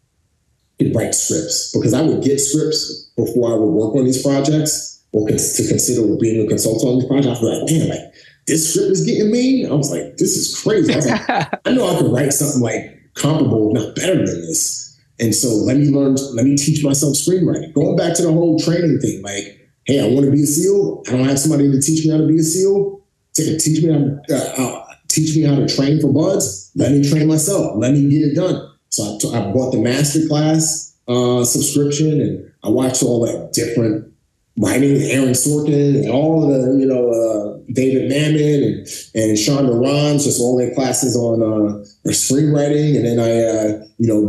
I 0.81 0.93
write 0.95 1.15
scripts 1.15 1.73
because 1.73 1.95
I 1.95 2.03
would 2.03 2.23
get 2.23 2.39
scripts 2.39 3.11
before 3.17 3.53
I 3.53 3.57
would 3.57 3.73
work 3.73 3.95
on 3.95 4.05
these 4.05 4.23
projects 4.23 4.96
or 5.17 5.29
to 5.29 5.69
consider 5.69 6.17
being 6.21 6.45
a 6.45 6.49
consultant 6.49 6.89
on 6.89 6.99
these 6.99 7.09
projects. 7.09 7.41
I 7.41 7.43
was 7.43 7.43
like, 7.43 7.71
man, 7.71 7.89
like 7.89 8.15
this 8.47 8.73
script 8.73 8.93
is 8.93 9.07
getting 9.07 9.31
me. 9.31 9.67
I 9.67 9.73
was 9.73 9.91
like, 9.91 10.17
this 10.19 10.37
is 10.37 10.61
crazy. 10.63 10.93
I 10.93 10.97
was 10.97 11.07
like, 11.07 11.29
I 11.65 11.71
know 11.73 11.89
I 11.89 11.99
could 11.99 12.13
write 12.13 12.33
something 12.33 12.61
like 12.61 13.13
comparable, 13.15 13.71
if 13.71 13.83
not 13.83 13.97
better 13.97 14.17
than 14.17 14.41
this. 14.43 14.85
And 15.19 15.35
so 15.35 15.49
let 15.49 15.79
me 15.79 15.89
learn, 15.89 16.17
let 16.35 16.45
me 16.45 16.57
teach 16.57 16.85
myself 16.85 17.15
screenwriting. 17.15 17.73
Going 17.73 17.97
back 17.97 18.15
to 18.17 18.23
the 18.23 18.33
whole 18.33 18.59
training 18.59 18.99
thing, 19.01 19.23
like, 19.23 19.71
hey, 19.85 20.01
I 20.01 20.13
want 20.13 20.27
to 20.27 20.31
be 20.31 20.43
a 20.43 20.47
SEAL. 20.47 21.05
I 21.09 21.13
don't 21.13 21.25
have 21.25 21.39
somebody 21.39 21.71
to 21.73 21.81
teach 21.81 22.05
me 22.05 22.13
how 22.13 22.19
to 22.19 22.27
be 22.27 22.39
a 22.39 22.43
SEAL 22.43 23.01
to 23.35 23.59
teach 23.59 23.83
me 23.83 23.93
how 23.93 23.99
to, 23.99 24.21
uh, 24.31 24.63
uh, 24.63 24.85
teach 25.09 25.35
me 25.37 25.43
how 25.43 25.57
to 25.57 25.67
train 25.67 26.01
for 26.01 26.13
BUD/S. 26.13 26.73
Let 26.75 26.93
me 26.93 27.09
train 27.09 27.29
myself. 27.29 27.77
Let 27.77 27.93
me 27.93 28.09
get 28.11 28.23
it 28.23 28.35
done. 28.35 28.71
So 28.91 29.03
I, 29.03 29.19
t- 29.19 29.35
I 29.35 29.53
bought 29.53 29.73
the 29.73 29.81
master 29.81 30.27
class 30.29 30.95
uh, 31.09 31.45
subscription 31.45 32.21
and 32.21 32.53
I 32.63 32.69
watched 32.69 33.03
all 33.03 33.21
the 33.21 33.51
different 33.53 34.13
writing, 34.59 34.97
Aaron 35.03 35.31
Sorkin 35.31 36.03
and 36.03 36.11
all 36.11 36.49
the, 36.49 36.79
you 36.79 36.87
know, 36.87 37.11
uh, 37.11 37.59
David 37.73 38.11
Mamet 38.11 38.65
and, 38.65 38.77
and 39.15 39.37
Shonda 39.37 39.79
Rhimes, 39.79 40.25
just 40.25 40.41
all 40.41 40.57
their 40.57 40.75
classes 40.75 41.17
on 41.17 41.43
uh, 41.43 41.85
screenwriting. 42.11 42.97
And 42.97 43.05
then 43.05 43.19
I, 43.19 43.43
uh, 43.43 43.87
you 43.99 44.09
know, 44.09 44.21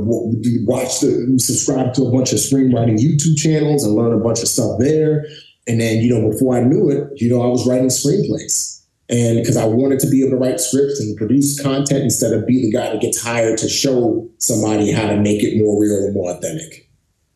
watched, 0.65 1.01
the, 1.01 1.37
subscribe 1.39 1.93
to 1.95 2.03
a 2.03 2.11
bunch 2.11 2.33
of 2.33 2.39
screenwriting 2.39 2.97
YouTube 2.97 3.37
channels 3.37 3.83
and 3.83 3.95
learn 3.95 4.13
a 4.13 4.23
bunch 4.23 4.41
of 4.41 4.47
stuff 4.47 4.79
there. 4.79 5.25
And 5.67 5.79
then, 5.79 6.01
you 6.01 6.13
know, 6.13 6.29
before 6.29 6.57
I 6.57 6.61
knew 6.61 6.89
it, 6.89 7.21
you 7.21 7.29
know, 7.29 7.41
I 7.41 7.47
was 7.47 7.67
writing 7.67 7.87
screenplays 7.87 8.77
and 9.09 9.37
because 9.37 9.55
I 9.55 9.65
wanted 9.65 9.99
to 10.01 10.09
be 10.09 10.21
able 10.21 10.31
to 10.31 10.37
write 10.37 10.59
scripts 10.59 10.99
and 10.99 11.15
produce 11.15 11.61
content 11.61 12.03
instead 12.03 12.33
of 12.33 12.45
be 12.45 12.61
the 12.61 12.71
guy 12.71 12.91
that 12.91 13.01
gets 13.01 13.21
hired 13.21 13.57
to 13.59 13.69
show 13.69 14.29
somebody 14.37 14.91
how 14.91 15.07
to 15.07 15.17
make 15.17 15.43
it 15.43 15.57
more 15.57 15.81
real 15.81 15.95
and 16.05 16.13
more 16.13 16.31
authentic. 16.31 16.86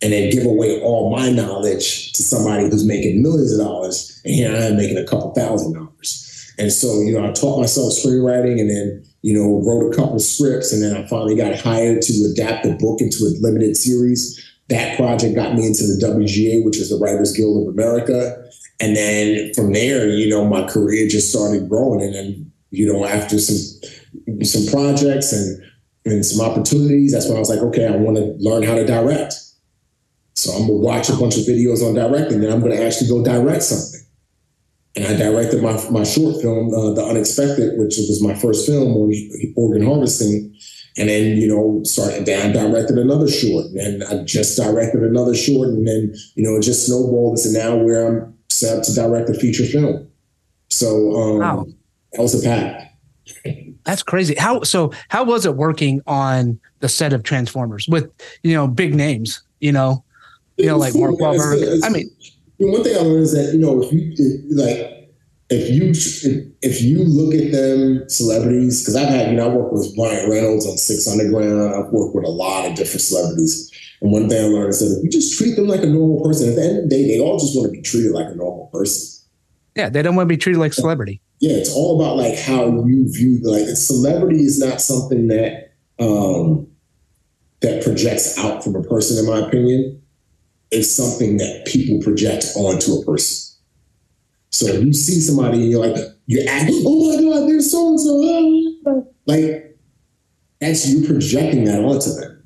And 0.04 0.12
then 0.12 0.32
give 0.32 0.46
away 0.46 0.82
all 0.82 1.12
my 1.12 1.30
knowledge 1.30 2.14
to 2.14 2.24
somebody 2.24 2.64
who's 2.64 2.86
making 2.86 3.22
millions 3.22 3.54
of 3.54 3.66
dollars. 3.66 4.20
And 4.26 4.34
here 4.34 4.52
I 4.52 4.66
am 4.66 4.78
making 4.78 4.98
a 4.98 5.06
couple 5.06 5.32
thousand 5.34 5.74
dollars. 5.74 6.54
And 6.58 6.72
so, 6.72 7.02
you 7.02 7.14
know, 7.14 7.28
I 7.28 7.32
taught 7.32 7.60
myself 7.60 7.94
screenwriting 7.94 8.60
and 8.60 8.70
then, 8.70 9.04
you 9.22 9.34
know, 9.34 9.62
wrote 9.66 9.92
a 9.92 9.96
couple 9.96 10.20
scripts, 10.20 10.74
and 10.74 10.82
then 10.82 10.96
I 10.96 11.08
finally 11.08 11.36
got 11.36 11.60
hired 11.60 12.02
to 12.04 12.32
adapt 12.32 12.64
the 12.64 12.74
book 12.74 13.02
into 13.02 13.24
a 13.26 13.34
limited 13.40 13.78
series. 13.78 14.40
That 14.70 14.96
project 14.96 15.36
got 15.36 15.56
me 15.56 15.66
into 15.66 15.84
the 15.84 16.00
WGA, 16.04 16.64
which 16.64 16.78
is 16.78 16.90
the 16.90 16.98
Writers 16.98 17.34
Guild 17.34 17.68
of 17.68 17.74
America. 17.74 18.44
And 18.80 18.96
then 18.96 19.54
from 19.54 19.74
there, 19.74 20.08
you 20.08 20.30
know, 20.30 20.46
my 20.46 20.68
career 20.68 21.08
just 21.08 21.30
started 21.30 21.70
growing. 21.70 22.02
And 22.02 22.16
then, 22.16 22.52
you 22.70 22.92
know, 22.92 23.06
after 23.06 23.38
some 23.38 23.82
some 24.44 24.66
projects 24.68 25.34
and 25.34 25.62
and 26.06 26.26
some 26.26 26.46
opportunities, 26.46 27.12
that's 27.12 27.28
when 27.28 27.38
I 27.38 27.40
was 27.40 27.50
like, 27.50 27.60
okay, 27.60 27.88
I 27.88 27.96
want 27.96 28.18
to 28.18 28.36
learn 28.40 28.64
how 28.64 28.76
to 28.76 28.86
direct. 28.86 29.36
So 30.42 30.52
I'm 30.54 30.62
gonna 30.62 30.74
watch 30.74 31.08
a 31.10 31.16
bunch 31.16 31.38
of 31.38 31.44
videos 31.44 31.88
on 31.88 31.94
directing, 31.94 32.42
then 32.42 32.52
I'm 32.52 32.62
gonna 32.62 32.82
actually 32.82 33.10
go 33.10 33.24
direct 33.24 33.62
something. 33.62 34.02
And 34.96 35.06
I 35.06 35.16
directed 35.16 35.62
my 35.62 35.74
my 35.92 36.04
short 36.04 36.42
film, 36.42 36.74
uh, 36.74 36.94
The 36.94 37.06
Unexpected, 37.06 37.78
which 37.78 37.96
was 37.98 38.24
my 38.24 38.34
first 38.34 38.66
film 38.66 38.92
on 38.92 39.14
organ 39.56 39.86
harvesting. 39.86 40.58
And 40.98 41.08
then, 41.08 41.38
you 41.38 41.48
know, 41.48 41.82
started 41.84 42.26
then 42.26 42.50
I 42.50 42.52
directed 42.52 42.98
another 42.98 43.30
short, 43.30 43.68
and 43.68 44.04
I 44.04 44.24
just 44.24 44.58
directed 44.58 45.04
another 45.04 45.36
short, 45.36 45.70
and 45.70 45.88
then, 45.88 46.14
you 46.36 46.44
know, 46.44 46.58
it 46.58 46.64
just 46.64 46.88
snowballed. 46.88 47.40
And 47.46 47.54
now 47.54 47.78
where 47.78 48.08
I'm 48.08 48.38
set 48.50 48.80
up 48.80 48.84
to 48.84 48.94
direct 48.94 49.30
a 49.30 49.34
feature 49.36 49.64
film. 49.64 50.08
So 50.70 51.16
um, 51.16 51.40
wow. 51.40 51.68
that 52.14 52.22
was 52.22 52.44
a 52.44 52.46
path. 52.46 52.88
That's 53.86 54.04
crazy. 54.04 54.36
How 54.36 54.64
so? 54.64 54.92
How 55.10 55.24
was 55.24 55.46
it 55.46 55.56
working 55.56 56.02
on 56.08 56.60
the 56.80 56.90
set 56.90 57.14
of 57.14 57.24
Transformers 57.24 57.88
with 57.88 58.12
you 58.44 58.56
know 58.56 58.68
big 58.68 58.94
names? 58.94 59.44
You 59.60 59.72
know, 59.72 60.04
you 60.58 60.68
know 60.68 60.78
like 60.78 60.96
Mark 60.96 61.16
Wahlberg. 61.16 61.84
I 61.84 61.90
mean, 61.90 62.10
one 62.58 62.84
thing 62.84 62.96
I 62.96 63.02
learned 63.02 63.24
is 63.24 63.34
that 63.34 63.54
you 63.54 63.60
know 63.60 63.82
if 63.82 63.92
you 63.92 64.14
if, 64.16 64.58
like 64.58 65.02
if 65.50 65.70
you 65.70 65.90
if, 65.90 66.52
if 66.62 66.82
you 66.82 67.04
look 67.04 67.34
at 67.34 67.52
them 67.52 68.08
celebrities 68.10 68.82
because 68.82 68.96
I've 68.96 69.10
had 69.10 69.32
you 69.32 69.38
know 69.38 69.52
I 69.52 69.54
worked 69.54 69.74
with 69.74 69.98
Ryan 69.98 70.30
Reynolds 70.30 70.68
on 70.68 70.78
Six 70.78 71.08
Underground. 71.08 71.74
I've 71.74 71.92
worked 71.92 72.16
with 72.16 72.26
a 72.26 72.30
lot 72.30 72.70
of 72.70 72.76
different 72.76 73.02
celebrities. 73.02 73.70
And 74.02 74.12
one 74.12 74.28
thing 74.28 74.44
I 74.44 74.48
learned 74.48 74.70
is 74.70 74.80
that 74.80 74.98
if 74.98 75.04
you 75.04 75.10
just 75.10 75.38
treat 75.38 75.56
them 75.56 75.68
like 75.68 75.84
a 75.84 75.88
normal 75.88 76.24
person, 76.24 76.50
at 76.50 76.56
the 76.56 76.64
end 76.64 76.78
of 76.78 76.84
the 76.86 76.90
day, 76.90 77.08
they 77.08 77.20
all 77.20 77.38
just 77.38 77.56
want 77.56 77.68
to 77.68 77.72
be 77.72 77.82
treated 77.82 78.12
like 78.12 78.28
a 78.28 78.36
normal 78.36 78.68
person. 78.68 79.28
Yeah, 79.76 79.90
they 79.90 80.02
don't 80.02 80.16
want 80.16 80.28
to 80.28 80.34
be 80.34 80.38
treated 80.38 80.60
like 80.60 80.74
celebrity. 80.74 81.22
Yeah, 81.40 81.56
it's 81.56 81.74
all 81.74 82.00
about 82.00 82.18
like 82.18 82.38
how 82.38 82.66
you 82.86 83.12
view 83.12 83.40
like 83.44 83.68
celebrity 83.76 84.42
is 84.42 84.60
not 84.60 84.82
something 84.82 85.28
that 85.28 85.74
um 86.00 86.68
that 87.62 87.84
projects 87.84 88.38
out 88.40 88.64
from 88.64 88.76
a 88.76 88.84
person, 88.84 89.24
in 89.24 89.32
my 89.32 89.48
opinion. 89.48 90.01
It's 90.72 90.96
something 90.96 91.38
that 91.38 91.66
people 91.66 92.02
project 92.02 92.46
onto 92.56 92.94
a 92.94 93.06
person. 93.06 93.58
So 94.50 94.68
if 94.68 94.84
you 94.84 94.94
see 94.94 95.20
somebody 95.20 95.62
and 95.62 95.72
you're 95.72 95.86
like, 95.86 95.98
you're 96.26 96.50
acting, 96.50 96.84
oh 96.86 97.10
my 97.10 97.22
God, 97.22 97.50
there's 97.50 97.72
so 97.72 97.90
and 97.90 98.00
so. 98.00 99.08
Like, 99.26 99.78
that's 100.60 100.88
you 100.88 101.06
projecting 101.06 101.66
that 101.66 101.80
onto 101.80 102.12
them. 102.12 102.44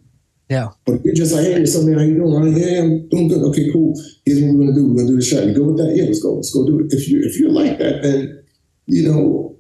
Yeah. 0.50 0.70
But 0.86 1.04
you're 1.04 1.16
just 1.16 1.34
like, 1.34 1.46
hey, 1.46 1.66
something, 1.66 1.94
how 1.94 2.02
you 2.02 2.16
doing? 2.16 2.54
Like, 2.54 2.62
yeah, 2.62 2.82
I'm 2.82 3.10
doing 3.10 3.28
good. 3.28 3.42
Okay, 3.50 3.72
cool. 3.74 3.94
Here's 4.26 4.42
what 4.42 4.54
we're 4.54 4.66
gonna 4.66 4.76
do. 4.76 4.88
We're 4.88 4.98
gonna 4.98 5.08
do 5.10 5.16
the 5.18 5.26
shot. 5.26 5.46
You 5.46 5.56
go 5.56 5.64
with 5.64 5.78
that? 5.78 5.96
Yeah, 5.96 6.06
let's 6.06 6.22
go. 6.22 6.36
Let's 6.36 6.54
go 6.54 6.66
do 6.66 6.80
it. 6.82 6.94
If 6.94 7.10
you 7.10 7.22
if 7.24 7.40
you're 7.40 7.50
like 7.50 7.80
that, 7.80 8.04
then 8.04 8.44
you 8.86 9.10
know 9.10 9.58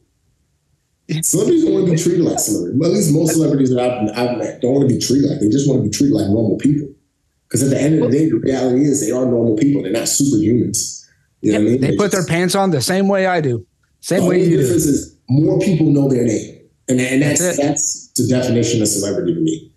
celebrities 1.21 1.63
don't 1.65 1.73
want 1.73 1.85
to 1.87 1.91
be 1.91 1.97
treated 1.97 2.21
like 2.21 2.39
celebrities. 2.39 2.81
At 2.81 2.91
least 2.91 3.13
most 3.13 3.33
celebrities 3.33 3.69
that 3.71 3.79
I've, 3.79 4.09
I've 4.17 4.37
met 4.37 4.61
don't 4.61 4.73
want 4.73 4.89
to 4.89 4.95
be 4.95 5.01
treated 5.01 5.29
like. 5.29 5.39
They 5.39 5.49
just 5.49 5.67
want 5.67 5.83
to 5.83 5.89
be 5.89 5.95
treated 5.95 6.13
like 6.13 6.29
normal 6.29 6.57
people. 6.57 6.94
Because 7.55 7.71
at 7.71 7.77
the 7.77 7.81
end 7.81 8.03
of 8.03 8.11
the 8.11 8.17
day, 8.17 8.29
the 8.29 8.35
reality 8.35 8.83
is 8.83 8.99
they 8.99 9.11
are 9.11 9.25
normal 9.25 9.55
people. 9.55 9.81
They're 9.81 9.93
not 9.93 10.03
superhumans. 10.03 11.07
You 11.39 11.53
know 11.53 11.59
what 11.59 11.67
I 11.67 11.69
mean? 11.69 11.81
They, 11.81 11.91
they 11.91 11.95
put 11.95 12.11
their 12.11 12.25
pants 12.25 12.53
on 12.53 12.71
the 12.71 12.81
same 12.81 13.07
way 13.07 13.27
I 13.27 13.39
do. 13.39 13.65
Same 14.01 14.25
way 14.25 14.43
you 14.43 14.57
difference 14.57 14.83
do. 14.83 14.89
is 14.89 15.17
more 15.29 15.57
people 15.59 15.87
know 15.87 16.09
their 16.09 16.25
name. 16.25 16.59
And, 16.89 16.99
and 16.99 17.21
that's 17.21 17.39
that's, 17.39 17.57
that's 17.57 18.11
the 18.17 18.27
definition 18.27 18.81
of 18.81 18.89
celebrity 18.89 19.35
to 19.35 19.39
me. 19.39 19.71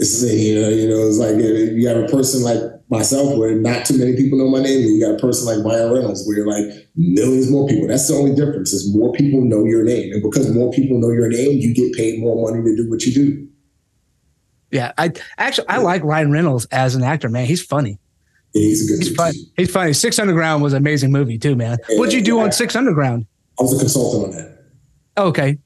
It's 0.00 0.24
you 0.24 0.60
know, 0.60 0.68
you 0.70 0.88
know, 0.88 1.06
it's 1.06 1.18
like 1.18 1.36
you 1.36 1.84
got 1.84 2.02
a 2.02 2.08
person 2.08 2.42
like 2.42 2.58
myself 2.90 3.38
where 3.38 3.54
not 3.54 3.86
too 3.86 3.96
many 3.96 4.16
people 4.16 4.36
know 4.36 4.48
my 4.48 4.60
name, 4.60 4.82
and 4.82 4.90
you 4.96 5.00
got 5.00 5.14
a 5.14 5.18
person 5.18 5.46
like 5.46 5.64
Ryan 5.64 5.92
Reynolds 5.92 6.26
where 6.26 6.44
like 6.44 6.64
millions 6.96 7.48
more 7.48 7.68
people. 7.68 7.86
That's 7.86 8.08
the 8.08 8.14
only 8.14 8.34
difference 8.34 8.72
is 8.72 8.92
more 8.92 9.12
people 9.12 9.40
know 9.42 9.64
your 9.64 9.84
name, 9.84 10.12
and 10.12 10.22
because 10.22 10.52
more 10.52 10.72
people 10.72 10.98
know 10.98 11.10
your 11.10 11.28
name, 11.28 11.58
you 11.58 11.72
get 11.74 11.92
paid 11.92 12.18
more 12.18 12.50
money 12.50 12.64
to 12.64 12.76
do 12.76 12.90
what 12.90 13.04
you 13.04 13.14
do. 13.14 13.48
Yeah, 14.70 14.92
I 14.98 15.12
actually 15.38 15.68
I 15.68 15.78
like 15.78 16.02
Ryan 16.04 16.30
Reynolds 16.30 16.66
as 16.66 16.94
an 16.94 17.02
actor, 17.02 17.28
man. 17.28 17.46
He's 17.46 17.62
funny. 17.62 17.98
Yeah, 18.52 18.62
he's 18.62 18.84
a 18.84 18.92
good. 18.92 19.02
He's 19.04 19.14
funny. 19.14 19.38
He's 19.56 19.70
funny. 19.70 19.92
Six 19.92 20.18
Underground 20.18 20.62
was 20.62 20.72
an 20.72 20.78
amazing 20.78 21.12
movie 21.12 21.38
too, 21.38 21.56
man. 21.56 21.78
Yeah, 21.88 21.98
What'd 21.98 22.14
you 22.14 22.22
do 22.22 22.36
yeah. 22.36 22.44
on 22.44 22.52
Six 22.52 22.76
Underground? 22.76 23.26
I 23.58 23.62
was 23.62 23.76
a 23.76 23.78
consultant 23.78 24.34
on 24.34 24.40
that. 24.40 24.58
Okay, 25.18 25.58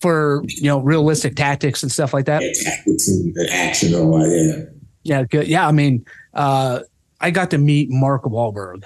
for 0.00 0.42
you 0.46 0.64
know 0.64 0.80
realistic 0.80 1.34
tactics 1.34 1.82
and 1.82 1.90
stuff 1.90 2.14
like 2.14 2.26
that. 2.26 2.42
Yeah, 2.42 2.52
tactics 2.62 3.08
and, 3.08 3.36
action, 3.50 3.94
all 3.94 4.18
that. 4.18 4.30
Yeah. 4.30 4.70
Yeah, 5.04 5.24
good. 5.24 5.46
Yeah, 5.48 5.68
I 5.68 5.72
mean, 5.72 6.04
uh, 6.32 6.80
I 7.20 7.30
got 7.30 7.50
to 7.50 7.58
meet 7.58 7.90
Mark 7.90 8.24
Wahlberg. 8.24 8.84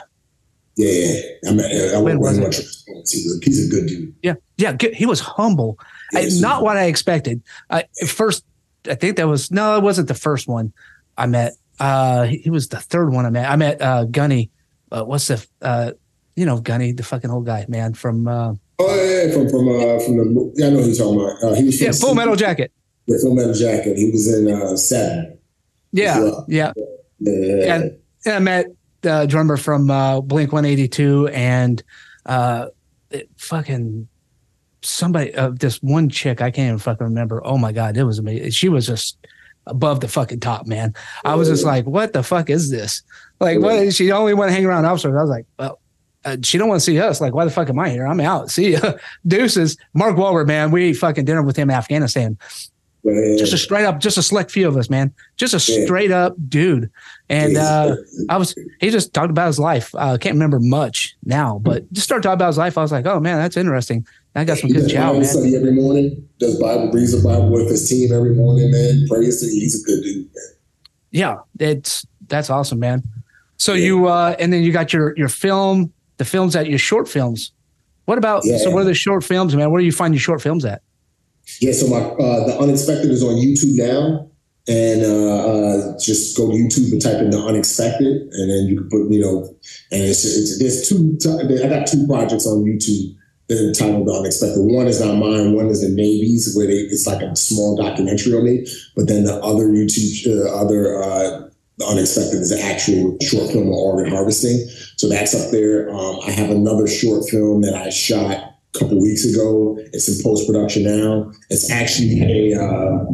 Yeah. 0.76 1.20
I 1.46 1.52
mean, 1.52 1.94
I 1.94 1.98
when 2.00 2.20
was 2.20 2.38
it? 2.38 2.66
He's 3.09 3.66
a 3.66 3.70
good 3.70 3.86
dude. 3.86 4.14
Yeah, 4.22 4.34
yeah. 4.56 4.76
He 4.94 5.06
was 5.06 5.20
humble. 5.20 5.78
I, 6.14 6.28
not 6.34 6.62
what 6.62 6.76
I 6.76 6.84
expected. 6.84 7.42
I, 7.70 7.84
first, 8.06 8.44
I 8.88 8.94
think 8.94 9.16
that 9.16 9.28
was 9.28 9.50
no, 9.50 9.76
it 9.76 9.82
wasn't 9.82 10.09
the 10.09 10.14
first 10.14 10.48
one 10.48 10.72
I 11.16 11.26
met. 11.26 11.55
Uh, 11.80 12.24
he, 12.24 12.38
he 12.38 12.50
was 12.50 12.68
the 12.68 12.80
third 12.80 13.12
one 13.12 13.26
I 13.26 13.30
met. 13.30 13.50
I 13.50 13.56
met 13.56 13.80
uh, 13.80 14.05
Gunny. 14.05 14.50
Uh, 14.90 15.05
what's 15.05 15.28
the 15.28 15.46
uh, 15.62 15.92
you 16.36 16.46
know 16.46 16.60
Gunny, 16.60 16.92
the 16.92 17.02
fucking 17.02 17.30
old 17.30 17.46
guy, 17.46 17.66
man 17.68 17.94
from. 17.94 18.28
Uh, 18.28 18.55
Oh 18.80 18.94
yeah, 18.94 19.32
from 19.32 19.48
from 19.48 19.68
uh, 19.68 19.98
from 19.98 20.16
the 20.18 20.52
yeah, 20.55 20.68
I 20.68 20.70
know 20.70 20.78
who 20.78 20.86
you're 20.86 20.94
talking 20.94 21.20
about. 21.20 21.42
Uh, 21.42 21.55
he 21.56 21.64
was 21.64 21.80
yeah, 21.80 21.90
Full 21.90 22.14
Metal 22.14 22.36
Jacket. 22.36 22.70
Yeah, 23.06 23.16
Full 23.20 23.34
Metal 23.34 23.52
Jacket. 23.52 23.96
He 23.96 24.09
was 24.10 24.32
in 24.32 24.48
uh, 24.48 24.76
Seven. 24.76 25.36
Yeah, 25.90 26.20
well. 26.20 26.44
yeah, 26.48 26.72
yeah. 27.18 27.74
And, 27.74 27.98
and 28.24 28.34
I 28.34 28.38
met 28.38 28.66
the 29.00 29.26
drummer 29.26 29.56
from 29.56 29.90
uh, 29.90 30.20
Blink 30.20 30.52
182 30.52 31.28
and 31.28 31.82
uh, 32.26 32.66
it, 33.10 33.28
fucking 33.36 34.06
somebody, 34.82 35.34
uh, 35.34 35.50
this 35.50 35.82
one 35.82 36.09
chick 36.09 36.40
I 36.40 36.50
can't 36.50 36.68
even 36.68 36.78
fucking 36.78 37.06
remember. 37.06 37.44
Oh 37.44 37.59
my 37.59 37.72
god, 37.72 37.96
it 37.96 38.05
was 38.05 38.18
amazing. 38.18 38.50
She 38.50 38.68
was 38.68 38.86
just 38.86 39.16
above 39.66 40.00
the 40.00 40.09
fucking 40.09 40.40
top, 40.40 40.66
man. 40.66 40.94
I 41.24 41.34
was 41.34 41.48
just 41.48 41.64
like, 41.64 41.86
what 41.86 42.12
the 42.12 42.22
fuck 42.22 42.50
is 42.50 42.70
this? 42.70 43.02
Like, 43.40 43.60
what? 43.60 43.94
She 43.94 44.10
only 44.12 44.34
want 44.34 44.48
to 44.48 44.55
hang 44.55 44.66
around 44.66 44.84
officers. 44.84 45.14
I 45.14 45.20
was 45.20 45.30
like, 45.30 45.46
well, 45.59 45.80
uh, 46.24 46.36
she 46.42 46.59
don't 46.59 46.68
want 46.68 46.80
to 46.80 46.84
see 46.84 47.00
us. 47.00 47.20
Like, 47.20 47.34
why 47.34 47.44
the 47.44 47.50
fuck 47.50 47.68
am 47.68 47.78
I 47.78 47.90
here? 47.90 48.06
I'm 48.06 48.20
out. 48.20 48.50
See 48.50 48.72
ya. 48.72 48.94
Deuces. 49.26 49.76
Mark 49.94 50.16
Wahlberg, 50.16 50.46
man. 50.46 50.70
We 50.70 50.92
fucking 50.92 51.24
dinner 51.24 51.42
with 51.42 51.56
him 51.56 51.70
in 51.70 51.76
Afghanistan. 51.76 52.36
Just 53.05 53.52
a 53.52 53.59
straight 53.59 53.84
up, 53.84 54.00
just 54.00 54.18
a 54.18 54.22
select 54.22 54.50
few 54.50 54.68
of 54.68 54.76
us, 54.76 54.90
man. 54.90 55.14
Just 55.36 55.55
a 55.55 55.60
straight 55.60 56.10
up 56.10 56.34
dude. 56.48 56.90
And 57.28 57.56
uh, 57.56 57.96
I 58.28 58.36
was, 58.36 58.55
he 58.80 58.90
just 58.90 59.14
talked 59.14 59.30
about 59.30 59.46
his 59.46 59.59
life. 59.59 59.94
I 59.94 60.10
uh, 60.10 60.18
can't 60.18 60.34
remember 60.34 60.59
much 60.60 61.16
now, 61.24 61.59
but 61.59 61.90
just 61.92 62.06
started 62.06 62.22
talking 62.22 62.34
about 62.34 62.48
his 62.48 62.59
life. 62.59 62.76
I 62.76 62.82
was 62.82 62.92
like, 62.92 63.06
oh 63.06 63.20
man, 63.20 63.38
that's 63.38 63.56
interesting. 63.56 64.06
I 64.39 64.44
got 64.44 64.59
some 64.59 64.70
good 64.70 64.93
man. 64.93 65.24
Study 65.24 65.56
every 65.56 65.73
morning. 65.73 66.28
Does 66.39 66.60
Bible, 66.60 66.93
reads 66.93 67.20
the 67.20 67.27
Bible 67.27 67.51
with 67.51 67.69
his 67.69 67.89
team 67.89 68.12
every 68.12 68.35
morning, 68.35 68.70
man. 68.70 69.06
Praise 69.09 69.40
to 69.40 69.47
He's 69.47 69.82
a 69.82 69.85
good 69.85 70.02
dude, 70.02 70.27
man. 70.27 70.44
Yeah, 71.10 71.36
it's 71.59 72.06
that's 72.28 72.48
awesome, 72.48 72.78
man. 72.78 73.02
So 73.56 73.73
yeah. 73.73 73.86
you 73.86 74.06
uh 74.06 74.36
and 74.39 74.52
then 74.52 74.62
you 74.62 74.70
got 74.70 74.93
your 74.93 75.16
your 75.16 75.28
film 75.28 75.93
the 76.19 76.24
films 76.24 76.55
at 76.55 76.69
your 76.69 76.78
short 76.78 77.09
films. 77.09 77.52
What 78.05 78.19
about 78.19 78.43
yeah. 78.44 78.59
so? 78.59 78.70
What 78.70 78.82
are 78.82 78.85
the 78.85 78.94
short 78.94 79.24
films, 79.24 79.56
man? 79.56 79.70
Where 79.73 79.81
do 79.81 79.85
you 79.85 79.93
find 79.93 80.15
your 80.15 80.20
short 80.20 80.40
films 80.40 80.65
at? 80.65 80.82
Yeah, 81.60 81.73
so 81.73 81.89
my 81.89 81.97
uh, 81.97 82.47
the 82.47 82.59
unexpected 82.60 83.10
is 83.10 83.24
on 83.24 83.35
YouTube 83.35 83.77
now, 83.77 84.31
and 84.69 85.02
uh, 85.02 85.48
uh, 85.48 85.98
just 85.98 86.36
go 86.36 86.51
to 86.51 86.56
YouTube 86.56 86.93
and 86.93 87.02
type 87.02 87.16
in 87.16 87.31
the 87.31 87.39
unexpected, 87.39 88.06
and 88.06 88.51
then 88.51 88.66
you 88.66 88.77
can 88.77 88.89
put 88.89 89.10
you 89.10 89.20
know, 89.20 89.44
and 89.90 90.02
it's, 90.02 90.24
it's 90.24 90.59
there's 90.59 90.89
two. 90.89 91.19
I 91.65 91.69
got 91.69 91.89
two 91.89 92.06
projects 92.06 92.47
on 92.47 92.65
YouTube 92.65 93.18
The 93.49 94.15
Unexpected. 94.19 94.61
One 94.61 94.87
is 94.87 95.01
not 95.01 95.15
mine. 95.15 95.55
One 95.55 95.69
is 95.69 95.81
the 95.81 95.89
Navy's, 95.89 96.55
where 96.55 96.66
they, 96.66 96.75
it's 96.75 97.07
like 97.07 97.23
a 97.23 97.35
small 97.35 97.77
documentary 97.77 98.35
on 98.35 98.45
me. 98.45 98.66
But 98.95 99.09
then 99.09 99.25
the 99.25 99.37
other 99.37 99.69
YouTube, 99.69 100.27
uh, 100.27 100.55
other 100.55 101.03
uh, 101.03 101.49
unexpected 101.89 102.41
is 102.41 102.51
an 102.51 102.61
actual 102.61 103.16
short 103.23 103.51
film 103.51 103.69
on 103.69 103.75
organ 103.75 104.12
harvesting. 104.12 104.66
So 104.97 105.09
that's 105.09 105.35
up 105.35 105.51
there. 105.51 105.89
Um, 105.89 106.19
I 106.27 106.31
have 106.31 106.51
another 106.51 106.87
short 106.87 107.29
film 107.29 107.62
that 107.62 107.75
I 107.75 107.89
shot 107.89 108.33
a 108.33 108.79
couple 108.79 109.01
weeks 109.01 109.25
ago. 109.25 109.79
It's 109.93 110.09
in 110.09 110.23
post 110.23 110.47
production 110.47 110.85
now. 110.85 111.33
It's 111.49 111.70
actually 111.70 112.53
a 112.53 112.62
uh, 112.62 113.05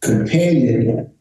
companion 0.00 1.12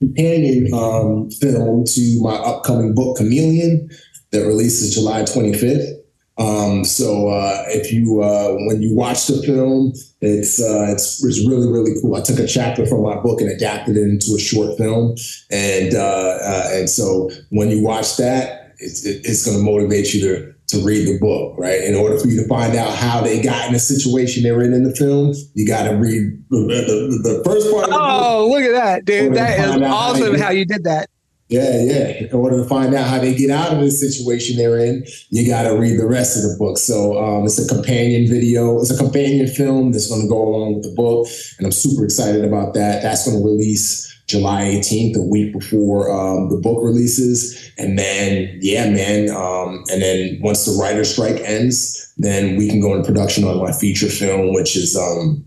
companion 0.00 0.72
um, 0.74 1.30
film 1.30 1.84
to 1.86 2.20
my 2.20 2.34
upcoming 2.34 2.94
book 2.94 3.16
Chameleon 3.16 3.88
that 4.32 4.46
releases 4.46 4.94
July 4.94 5.22
25th. 5.22 6.03
Um, 6.36 6.84
so 6.84 7.28
uh, 7.28 7.64
if 7.68 7.92
you 7.92 8.20
uh, 8.20 8.54
when 8.66 8.82
you 8.82 8.94
watch 8.94 9.28
the 9.28 9.40
film, 9.42 9.92
it's, 10.20 10.60
uh, 10.60 10.86
it's 10.88 11.24
it's 11.24 11.46
really 11.46 11.70
really 11.70 11.92
cool. 12.00 12.16
I 12.16 12.22
took 12.22 12.40
a 12.40 12.46
chapter 12.46 12.86
from 12.86 13.02
my 13.02 13.16
book 13.16 13.40
and 13.40 13.50
adapted 13.50 13.96
it 13.96 14.02
into 14.02 14.34
a 14.34 14.40
short 14.40 14.76
film, 14.76 15.14
and 15.52 15.94
uh, 15.94 16.38
uh, 16.42 16.68
and 16.72 16.90
so 16.90 17.30
when 17.50 17.70
you 17.70 17.84
watch 17.84 18.16
that, 18.16 18.74
it's 18.78 19.04
it's 19.06 19.44
going 19.46 19.58
to 19.58 19.62
motivate 19.62 20.12
you 20.12 20.20
to 20.22 20.54
to 20.66 20.84
read 20.84 21.06
the 21.06 21.18
book, 21.20 21.54
right? 21.56 21.84
In 21.84 21.94
order 21.94 22.18
for 22.18 22.26
you 22.26 22.42
to 22.42 22.48
find 22.48 22.74
out 22.74 22.92
how 22.92 23.20
they 23.20 23.40
got 23.40 23.68
in 23.68 23.74
the 23.74 23.78
situation 23.78 24.42
they're 24.42 24.62
in 24.62 24.72
in 24.72 24.82
the 24.82 24.94
film, 24.94 25.34
you 25.54 25.68
got 25.68 25.84
to 25.84 25.94
read 25.94 26.42
the, 26.50 26.56
the, 26.58 27.30
the, 27.30 27.42
first 27.44 27.70
part. 27.70 27.90
oh, 27.92 28.48
look 28.50 28.62
at 28.62 28.72
that, 28.72 29.04
dude! 29.04 29.34
That 29.34 29.60
is 29.60 29.82
awesome 29.82 30.34
how, 30.34 30.46
how 30.46 30.50
you 30.50 30.64
did 30.64 30.82
that. 30.84 31.10
Yeah, 31.48 31.82
yeah. 31.82 32.08
In 32.24 32.32
order 32.32 32.62
to 32.62 32.68
find 32.68 32.94
out 32.94 33.06
how 33.06 33.18
they 33.18 33.34
get 33.34 33.50
out 33.50 33.74
of 33.74 33.80
the 33.80 33.90
situation 33.90 34.56
they're 34.56 34.78
in, 34.78 35.04
you 35.28 35.46
got 35.46 35.64
to 35.64 35.78
read 35.78 35.98
the 35.98 36.06
rest 36.06 36.36
of 36.36 36.42
the 36.42 36.56
book. 36.58 36.78
So 36.78 37.22
um, 37.22 37.44
it's 37.44 37.58
a 37.58 37.72
companion 37.72 38.26
video. 38.26 38.80
It's 38.80 38.90
a 38.90 38.96
companion 38.96 39.46
film 39.46 39.92
that's 39.92 40.08
going 40.08 40.22
to 40.22 40.28
go 40.28 40.42
along 40.42 40.76
with 40.76 40.84
the 40.84 40.94
book, 40.94 41.28
and 41.58 41.66
I'm 41.66 41.72
super 41.72 42.04
excited 42.04 42.44
about 42.44 42.72
that. 42.74 43.02
That's 43.02 43.26
going 43.26 43.38
to 43.38 43.44
release 43.44 44.10
July 44.26 44.64
18th, 44.64 45.16
a 45.16 45.22
week 45.22 45.52
before 45.52 46.10
um, 46.10 46.48
the 46.48 46.56
book 46.56 46.82
releases. 46.82 47.72
And 47.76 47.98
then, 47.98 48.58
yeah, 48.62 48.88
man. 48.88 49.28
Um, 49.28 49.84
and 49.92 50.00
then 50.00 50.38
once 50.40 50.64
the 50.64 50.72
writer 50.80 51.04
strike 51.04 51.40
ends, 51.42 52.12
then 52.16 52.56
we 52.56 52.68
can 52.68 52.80
go 52.80 52.94
into 52.94 53.06
production 53.06 53.44
on 53.44 53.58
my 53.58 53.72
feature 53.72 54.08
film, 54.08 54.54
which 54.54 54.76
is 54.76 54.96
um, 54.96 55.44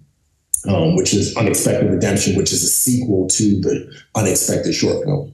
um, 0.68 0.96
which 0.96 1.14
is 1.14 1.36
Unexpected 1.38 1.90
Redemption, 1.90 2.36
which 2.36 2.52
is 2.52 2.64
a 2.64 2.68
sequel 2.68 3.28
to 3.30 3.62
the 3.62 3.92
Unexpected 4.16 4.74
short 4.74 5.04
film. 5.06 5.34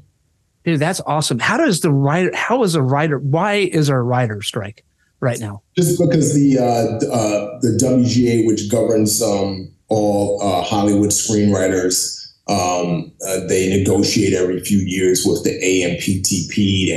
Dude, 0.63 0.79
that's 0.79 1.01
awesome. 1.05 1.39
How 1.39 1.57
does 1.57 1.81
the 1.81 1.91
writer? 1.91 2.31
How 2.35 2.63
is 2.63 2.75
a 2.75 2.81
writer? 2.81 3.19
Why 3.19 3.55
is 3.55 3.89
a 3.89 3.97
writer 3.97 4.41
strike 4.41 4.85
right 5.19 5.39
now? 5.39 5.61
Just 5.75 5.99
because 5.99 6.33
the 6.33 6.57
uh, 6.57 7.13
uh, 7.13 7.59
the 7.61 7.77
WGA, 7.81 8.47
which 8.47 8.71
governs 8.71 9.21
um, 9.21 9.71
all 9.89 10.41
uh, 10.41 10.63
Hollywood 10.63 11.09
screenwriters 11.09 12.23
um, 12.47 13.11
uh, 13.25 13.47
they 13.47 13.69
negotiate 13.77 14.33
every 14.33 14.59
few 14.59 14.79
years 14.79 15.25
with 15.25 15.43
the 15.43 15.51
AMPTP. 15.61 16.87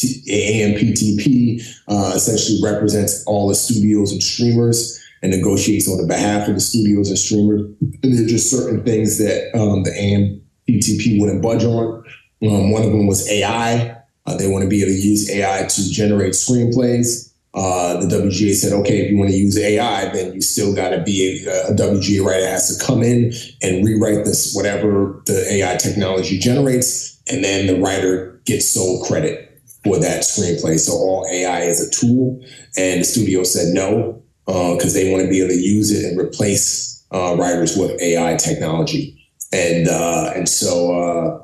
The 0.00 0.22
AMPTP 0.28 1.62
uh, 1.88 2.12
essentially 2.14 2.58
represents 2.62 3.24
all 3.24 3.48
the 3.48 3.54
studios 3.54 4.12
and 4.12 4.22
streamers 4.22 5.00
and 5.22 5.30
negotiates 5.30 5.88
on 5.88 5.98
the 5.98 6.06
behalf 6.06 6.48
of 6.48 6.54
the 6.54 6.60
studios 6.60 7.08
and 7.08 7.18
streamers. 7.18 7.62
And 8.02 8.14
there 8.14 8.24
are 8.24 8.28
just 8.28 8.50
certain 8.50 8.84
things 8.84 9.18
that 9.18 9.56
um, 9.58 9.84
the 9.84 9.90
AMPTP 9.90 11.20
wouldn't 11.20 11.40
budge 11.40 11.64
on. 11.64 12.04
Um, 12.42 12.72
one 12.72 12.82
of 12.82 12.90
them 12.90 13.06
was 13.06 13.30
AI. 13.30 13.96
Uh, 14.26 14.36
they 14.36 14.48
want 14.48 14.62
to 14.62 14.68
be 14.68 14.82
able 14.82 14.92
to 14.92 14.98
use 14.98 15.30
AI 15.30 15.66
to 15.66 15.90
generate 15.90 16.32
screenplays 16.32 17.32
uh, 17.54 18.00
the 18.00 18.06
WGA 18.06 18.54
said, 18.54 18.72
okay, 18.72 19.02
if 19.02 19.10
you 19.10 19.18
want 19.18 19.30
to 19.30 19.36
use 19.36 19.58
AI, 19.58 20.08
then 20.08 20.32
you 20.32 20.40
still 20.40 20.74
got 20.74 20.90
to 20.90 21.02
be 21.02 21.44
a, 21.46 21.70
a, 21.70 21.74
WGA 21.74 22.24
writer 22.24 22.46
has 22.46 22.74
to 22.74 22.84
come 22.84 23.02
in 23.02 23.32
and 23.60 23.84
rewrite 23.84 24.24
this, 24.24 24.54
whatever 24.54 25.22
the 25.26 25.46
AI 25.52 25.76
technology 25.76 26.38
generates. 26.38 27.20
And 27.28 27.44
then 27.44 27.66
the 27.66 27.78
writer 27.78 28.40
gets 28.46 28.70
sole 28.70 29.04
credit 29.04 29.60
for 29.84 29.98
that 29.98 30.22
screenplay. 30.22 30.78
So 30.78 30.92
all 30.92 31.26
AI 31.30 31.62
is 31.62 31.86
a 31.86 31.90
tool. 31.90 32.40
And 32.78 33.00
the 33.00 33.04
studio 33.04 33.44
said 33.44 33.74
no, 33.74 34.22
because 34.46 34.96
uh, 34.96 34.98
they 34.98 35.12
want 35.12 35.24
to 35.24 35.28
be 35.28 35.40
able 35.40 35.50
to 35.50 35.60
use 35.60 35.90
it 35.90 36.06
and 36.06 36.18
replace 36.18 37.04
uh, 37.12 37.36
writers 37.38 37.76
with 37.76 38.00
AI 38.00 38.36
technology. 38.36 39.18
And, 39.52 39.88
uh, 39.88 40.32
and 40.34 40.48
so, 40.48 40.98
uh, 40.98 41.41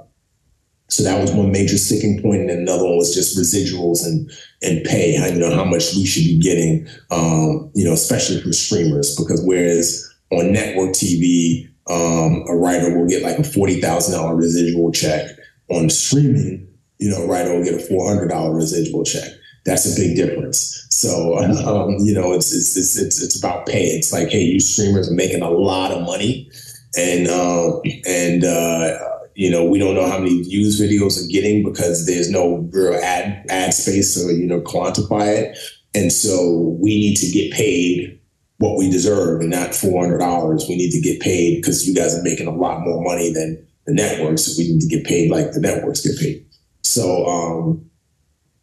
so 0.89 1.03
that 1.03 1.21
was 1.21 1.33
one 1.33 1.53
major 1.53 1.77
sticking 1.77 2.21
point, 2.23 2.43
and 2.43 2.51
another 2.51 2.85
one 2.85 2.97
was 2.97 3.15
just 3.15 3.39
residuals 3.39 4.07
and 4.07 4.31
and 4.63 4.85
pay. 4.85 5.17
How 5.17 5.27
you 5.27 5.39
know 5.39 5.55
how 5.55 5.65
much 5.65 5.95
we 5.95 6.07
should 6.07 6.25
be 6.25 6.39
getting, 6.39 6.89
um, 7.11 7.71
you 7.75 7.85
know, 7.85 7.93
especially 7.93 8.41
for 8.41 8.53
streamers, 8.53 9.15
because 9.17 9.43
whereas 9.45 10.05
on 10.31 10.53
network 10.53 10.93
TV, 10.93 11.69
um, 11.89 12.43
a 12.49 12.57
writer 12.57 12.97
will 12.97 13.09
get 13.09 13.23
like 13.23 13.39
a 13.39 13.45
forty 13.45 13.81
thousand 13.81 14.19
dollar 14.19 14.35
residual 14.35 14.91
check. 14.93 15.31
On 15.71 15.91
streaming, 15.91 16.67
you 16.99 17.11
know, 17.11 17.25
a 17.25 17.27
writer 17.27 17.55
will 17.55 17.65
get 17.65 17.75
a 17.75 17.79
four 17.87 18.09
hundred 18.09 18.29
dollar 18.29 18.55
residual 18.55 19.05
check. 19.05 19.31
That's 19.67 19.85
a 19.93 20.01
big 20.01 20.17
difference. 20.17 20.87
So, 20.89 21.39
um, 21.39 21.97
you 22.01 22.15
know, 22.15 22.33
it's, 22.33 22.55
it's 22.55 22.75
it's 22.77 22.99
it's 22.99 23.23
it's 23.23 23.39
about 23.39 23.67
pay. 23.67 23.85
It's 23.85 24.11
like, 24.11 24.31
hey, 24.31 24.41
you 24.41 24.61
streamers 24.61 25.11
are 25.11 25.15
making 25.15 25.43
a 25.43 25.51
lot 25.51 25.93
of 25.93 26.03
money, 26.03 26.51
and 26.97 27.29
um, 27.29 27.83
and 28.07 28.45
uh, 28.45 28.99
you 29.39 29.49
know, 29.49 29.65
we 29.65 29.79
don't 29.79 29.95
know 29.95 30.11
how 30.11 30.19
many 30.19 30.43
views 30.43 30.81
videos 30.81 31.17
are 31.17 31.29
getting 31.29 31.63
because 31.63 32.07
there's 32.07 32.29
no 32.29 32.69
real 32.73 32.95
ad 32.95 33.47
ad 33.49 33.73
space 33.73 34.15
to 34.15 34.35
you 34.35 34.45
know 34.45 34.61
quantify 34.61 35.29
it, 35.29 35.57
and 35.95 36.13
so 36.13 36.77
we 36.81 36.99
need 36.99 37.15
to 37.19 37.31
get 37.31 37.53
paid 37.53 38.19
what 38.57 38.77
we 38.77 38.91
deserve 38.91 39.41
and 39.41 39.51
not 39.51 39.77
four 39.77 40.03
hundred 40.03 40.19
dollars. 40.19 40.67
We 40.69 40.75
need 40.75 40.91
to 40.91 41.01
get 41.01 41.21
paid 41.21 41.63
because 41.63 41.87
you 41.87 41.95
guys 41.95 42.19
are 42.19 42.23
making 42.25 42.49
a 42.49 42.53
lot 42.53 42.81
more 42.81 43.01
money 43.01 43.33
than 43.33 43.65
the 43.87 43.95
networks. 43.95 44.43
So 44.43 44.61
we 44.61 44.73
need 44.73 44.81
to 44.81 44.89
get 44.89 45.07
paid 45.07 45.31
like 45.31 45.53
the 45.53 45.61
networks 45.61 46.05
get 46.05 46.19
paid. 46.19 46.45
So, 46.83 47.25
um, 47.27 47.89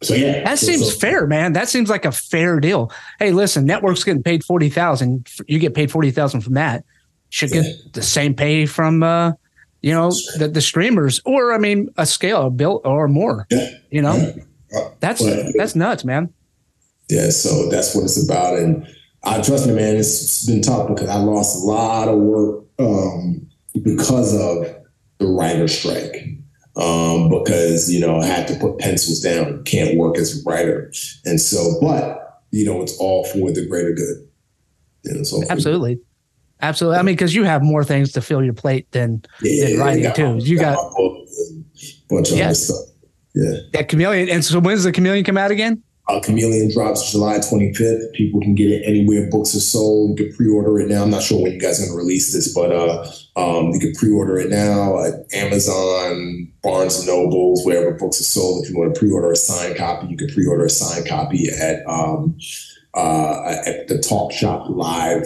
so 0.01 0.13
yeah, 0.13 0.43
that 0.43 0.59
seems 0.59 0.91
so, 0.91 0.99
fair, 0.99 1.25
man. 1.25 1.53
That 1.53 1.69
seems 1.69 1.89
like 1.89 2.03
a 2.03 2.11
fair 2.11 2.59
deal. 2.59 2.91
Hey, 3.17 3.31
listen, 3.31 3.63
networks 3.63 4.03
getting 4.03 4.23
paid 4.23 4.43
forty 4.43 4.67
thousand. 4.67 5.29
You 5.47 5.57
get 5.57 5.73
paid 5.73 5.89
forty 5.89 6.11
thousand 6.11 6.41
from 6.41 6.55
that. 6.55 6.83
Should 7.29 7.51
get 7.51 7.63
yeah. 7.63 7.71
the 7.93 8.01
same 8.01 8.33
pay 8.33 8.65
from 8.65 9.03
uh, 9.03 9.31
you 9.85 9.93
know, 9.93 10.09
the, 10.39 10.47
the 10.47 10.61
streamers, 10.61 11.21
or 11.25 11.53
I 11.53 11.59
mean, 11.59 11.93
a 11.95 12.07
scale, 12.07 12.47
a 12.47 12.49
bill 12.49 12.81
or 12.83 13.07
more. 13.07 13.45
Yeah. 13.51 13.69
You 13.91 14.01
know, 14.01 14.33
yeah. 14.71 14.89
that's 14.99 15.23
that's 15.55 15.75
nuts, 15.75 16.03
man. 16.03 16.33
Yeah, 17.07 17.29
so 17.29 17.69
that's 17.69 17.93
what 17.93 18.05
it's 18.05 18.25
about, 18.25 18.57
and 18.57 18.87
I 19.23 19.43
trust 19.43 19.67
me, 19.67 19.75
man. 19.75 19.95
It's 19.95 20.43
been 20.47 20.63
tough 20.63 20.87
because 20.87 21.07
I 21.07 21.17
lost 21.17 21.63
a 21.63 21.67
lot 21.67 22.07
of 22.07 22.17
work 22.17 22.65
um, 22.79 23.47
because 23.83 24.33
of 24.33 24.75
the 25.19 25.27
writer 25.27 25.67
strike. 25.67 26.29
Um, 26.77 27.29
because 27.29 27.93
you 27.93 27.99
know 27.99 28.19
I 28.19 28.25
had 28.25 28.47
to 28.47 28.55
put 28.55 28.79
pencils 28.79 29.19
down, 29.19 29.63
can't 29.65 29.99
work 29.99 30.17
as 30.17 30.41
a 30.41 30.49
writer, 30.49 30.91
and 31.25 31.39
so, 31.39 31.77
but 31.79 32.41
you 32.49 32.65
know, 32.65 32.81
it's 32.81 32.97
all 32.97 33.23
for 33.25 33.51
the 33.51 33.67
greater 33.67 33.93
good. 33.93 34.27
You 35.03 35.13
know, 35.13 35.23
so 35.23 35.43
absolutely. 35.47 35.99
Absolutely. 36.61 36.97
I 36.97 37.01
mean, 37.01 37.15
because 37.15 37.35
you 37.35 37.43
have 37.43 37.61
more 37.61 37.83
things 37.83 38.11
to 38.13 38.21
fill 38.21 38.43
your 38.43 38.53
plate 38.53 38.89
than, 38.91 39.23
yeah, 39.41 39.69
than 39.69 39.79
writing 39.79 40.13
too. 40.13 40.37
You 40.37 40.57
got, 40.57 40.75
got 40.75 40.93
a 40.99 41.25
bunch 42.09 42.31
of 42.31 42.37
yes. 42.37 42.65
stuff. 42.65 42.77
Yeah. 43.33 43.57
That 43.73 43.89
chameleon. 43.89 44.29
And 44.29 44.43
so 44.43 44.59
when's 44.59 44.83
the 44.83 44.91
chameleon 44.91 45.25
come 45.25 45.37
out 45.37 45.51
again? 45.51 45.83
Uh, 46.07 46.19
chameleon 46.19 46.71
drops 46.71 47.11
July 47.11 47.39
25th. 47.39 48.13
People 48.13 48.39
can 48.39 48.53
get 48.53 48.69
it 48.69 48.83
anywhere 48.85 49.27
books 49.29 49.55
are 49.55 49.59
sold. 49.59 50.19
You 50.19 50.27
can 50.27 50.35
pre-order 50.35 50.79
it 50.79 50.87
now. 50.87 51.01
I'm 51.01 51.09
not 51.09 51.23
sure 51.23 51.41
when 51.41 51.53
you 51.53 51.59
guys 51.59 51.81
are 51.81 51.85
going 51.87 51.97
to 51.97 51.97
release 51.97 52.31
this, 52.31 52.53
but 52.53 52.71
uh, 52.71 53.03
um, 53.35 53.71
you 53.71 53.79
can 53.79 53.93
pre-order 53.93 54.37
it 54.37 54.51
now 54.51 55.03
at 55.03 55.13
Amazon, 55.33 56.51
Barnes 56.61 56.99
and 56.99 57.07
Nobles, 57.07 57.65
wherever 57.65 57.91
books 57.91 58.21
are 58.21 58.23
sold. 58.23 58.63
If 58.63 58.69
you 58.69 58.77
want 58.77 58.93
to 58.93 58.99
pre-order 58.99 59.31
a 59.31 59.35
signed 59.35 59.77
copy, 59.77 60.07
you 60.07 60.15
can 60.15 60.29
pre-order 60.29 60.65
a 60.65 60.69
signed 60.69 61.07
copy 61.07 61.49
at 61.49 61.83
um, 61.87 62.37
uh, 62.93 63.61
at 63.65 63.87
the 63.87 63.97
Talk 63.97 64.31
Shop 64.31 64.69
Live 64.69 65.25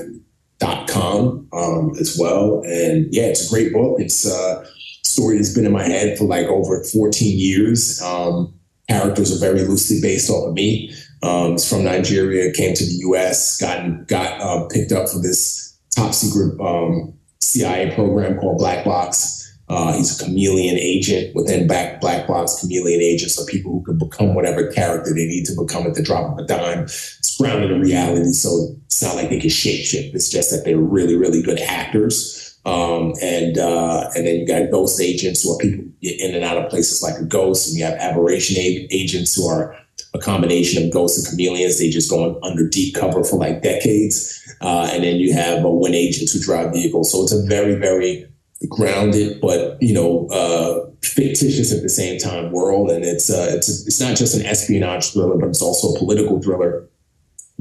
dot 0.59 0.87
com 0.87 1.47
um, 1.53 1.91
as 1.99 2.17
well. 2.19 2.61
And 2.65 3.07
yeah, 3.11 3.23
it's 3.23 3.47
a 3.47 3.49
great 3.49 3.73
book. 3.73 3.99
It's 3.99 4.25
a 4.25 4.65
story 5.03 5.37
that's 5.37 5.53
been 5.53 5.65
in 5.65 5.71
my 5.71 5.83
head 5.83 6.17
for 6.17 6.25
like 6.25 6.45
over 6.47 6.83
14 6.83 7.37
years. 7.37 8.01
Um, 8.01 8.53
characters 8.89 9.35
are 9.35 9.39
very 9.39 9.65
loosely 9.67 9.99
based 10.01 10.29
off 10.29 10.49
of 10.49 10.53
me. 10.53 10.93
Um, 11.21 11.53
it's 11.53 11.69
from 11.69 11.83
Nigeria, 11.83 12.51
came 12.53 12.73
to 12.73 12.85
the 12.85 12.93
U.S., 13.09 13.59
got 13.59 14.07
got 14.07 14.41
uh, 14.41 14.67
picked 14.67 14.91
up 14.91 15.09
for 15.09 15.19
this 15.19 15.77
top 15.95 16.13
secret 16.13 16.59
um, 16.61 17.13
CIA 17.41 17.93
program 17.93 18.39
called 18.39 18.57
Black 18.57 18.85
Box. 18.85 19.38
Uh, 19.69 19.93
he's 19.93 20.19
a 20.19 20.23
chameleon 20.23 20.77
agent 20.79 21.35
within 21.35 21.67
Black, 21.67 22.01
Black 22.01 22.27
Box 22.27 22.59
chameleon 22.59 23.01
agents 23.01 23.39
are 23.39 23.45
people 23.45 23.71
who 23.71 23.83
can 23.83 23.97
become 23.99 24.33
whatever 24.33 24.71
character 24.71 25.13
they 25.13 25.27
need 25.27 25.45
to 25.45 25.53
become 25.55 25.85
at 25.85 25.93
the 25.93 26.01
drop 26.01 26.31
of 26.31 26.43
a 26.43 26.47
dime. 26.47 26.83
It's 26.83 27.37
grounded 27.37 27.71
in 27.71 27.81
reality, 27.81 28.31
so 28.31 28.75
it's 28.85 29.03
not 29.03 29.15
like 29.15 29.29
they 29.29 29.39
can 29.39 29.49
shapeshift. 29.49 30.15
It's 30.15 30.29
just 30.29 30.49
that 30.49 30.65
they're 30.65 30.77
really, 30.77 31.15
really 31.15 31.43
good 31.43 31.59
actors. 31.59 32.57
Um, 32.65 33.13
and 33.21 33.57
uh, 33.57 34.09
and 34.15 34.25
then 34.25 34.39
you 34.39 34.47
got 34.47 34.69
ghost 34.71 34.99
agents 34.99 35.43
who 35.43 35.53
are 35.53 35.57
people 35.57 35.85
in 36.01 36.35
and 36.35 36.43
out 36.43 36.57
of 36.57 36.69
places 36.69 37.01
like 37.01 37.17
a 37.19 37.23
ghost, 37.23 37.69
and 37.69 37.77
you 37.77 37.85
have 37.85 37.93
aberration 37.99 38.57
agents 38.57 39.35
who 39.35 39.47
are 39.47 39.75
a 40.13 40.19
combination 40.19 40.83
of 40.83 40.91
ghosts 40.91 41.19
and 41.19 41.27
chameleons. 41.27 41.79
They 41.79 41.89
just 41.89 42.09
go 42.09 42.39
under 42.41 42.67
deep 42.67 42.95
cover 42.95 43.23
for 43.23 43.37
like 43.37 43.61
decades. 43.61 44.35
Uh, 44.61 44.89
and 44.91 45.03
then 45.03 45.17
you 45.17 45.33
have 45.33 45.63
a 45.63 45.69
wind 45.69 45.95
agents 45.95 46.33
who 46.33 46.39
drive 46.39 46.73
vehicles. 46.73 47.11
So 47.11 47.23
it's 47.23 47.31
a 47.31 47.43
very, 47.43 47.75
very 47.75 48.27
grounded, 48.67 49.39
but 49.39 49.81
you 49.81 49.93
know, 49.93 50.27
uh, 50.27 50.89
fictitious 51.01 51.73
at 51.73 51.81
the 51.81 51.89
same 51.89 52.19
time 52.19 52.51
world. 52.51 52.89
And 52.89 53.05
it's 53.05 53.29
uh, 53.29 53.47
it's 53.51 53.69
it's 53.87 54.01
not 54.01 54.17
just 54.17 54.35
an 54.35 54.45
espionage 54.45 55.13
thriller, 55.13 55.37
but 55.37 55.49
it's 55.49 55.61
also 55.61 55.93
a 55.93 55.99
political 55.99 56.41
thriller 56.41 56.87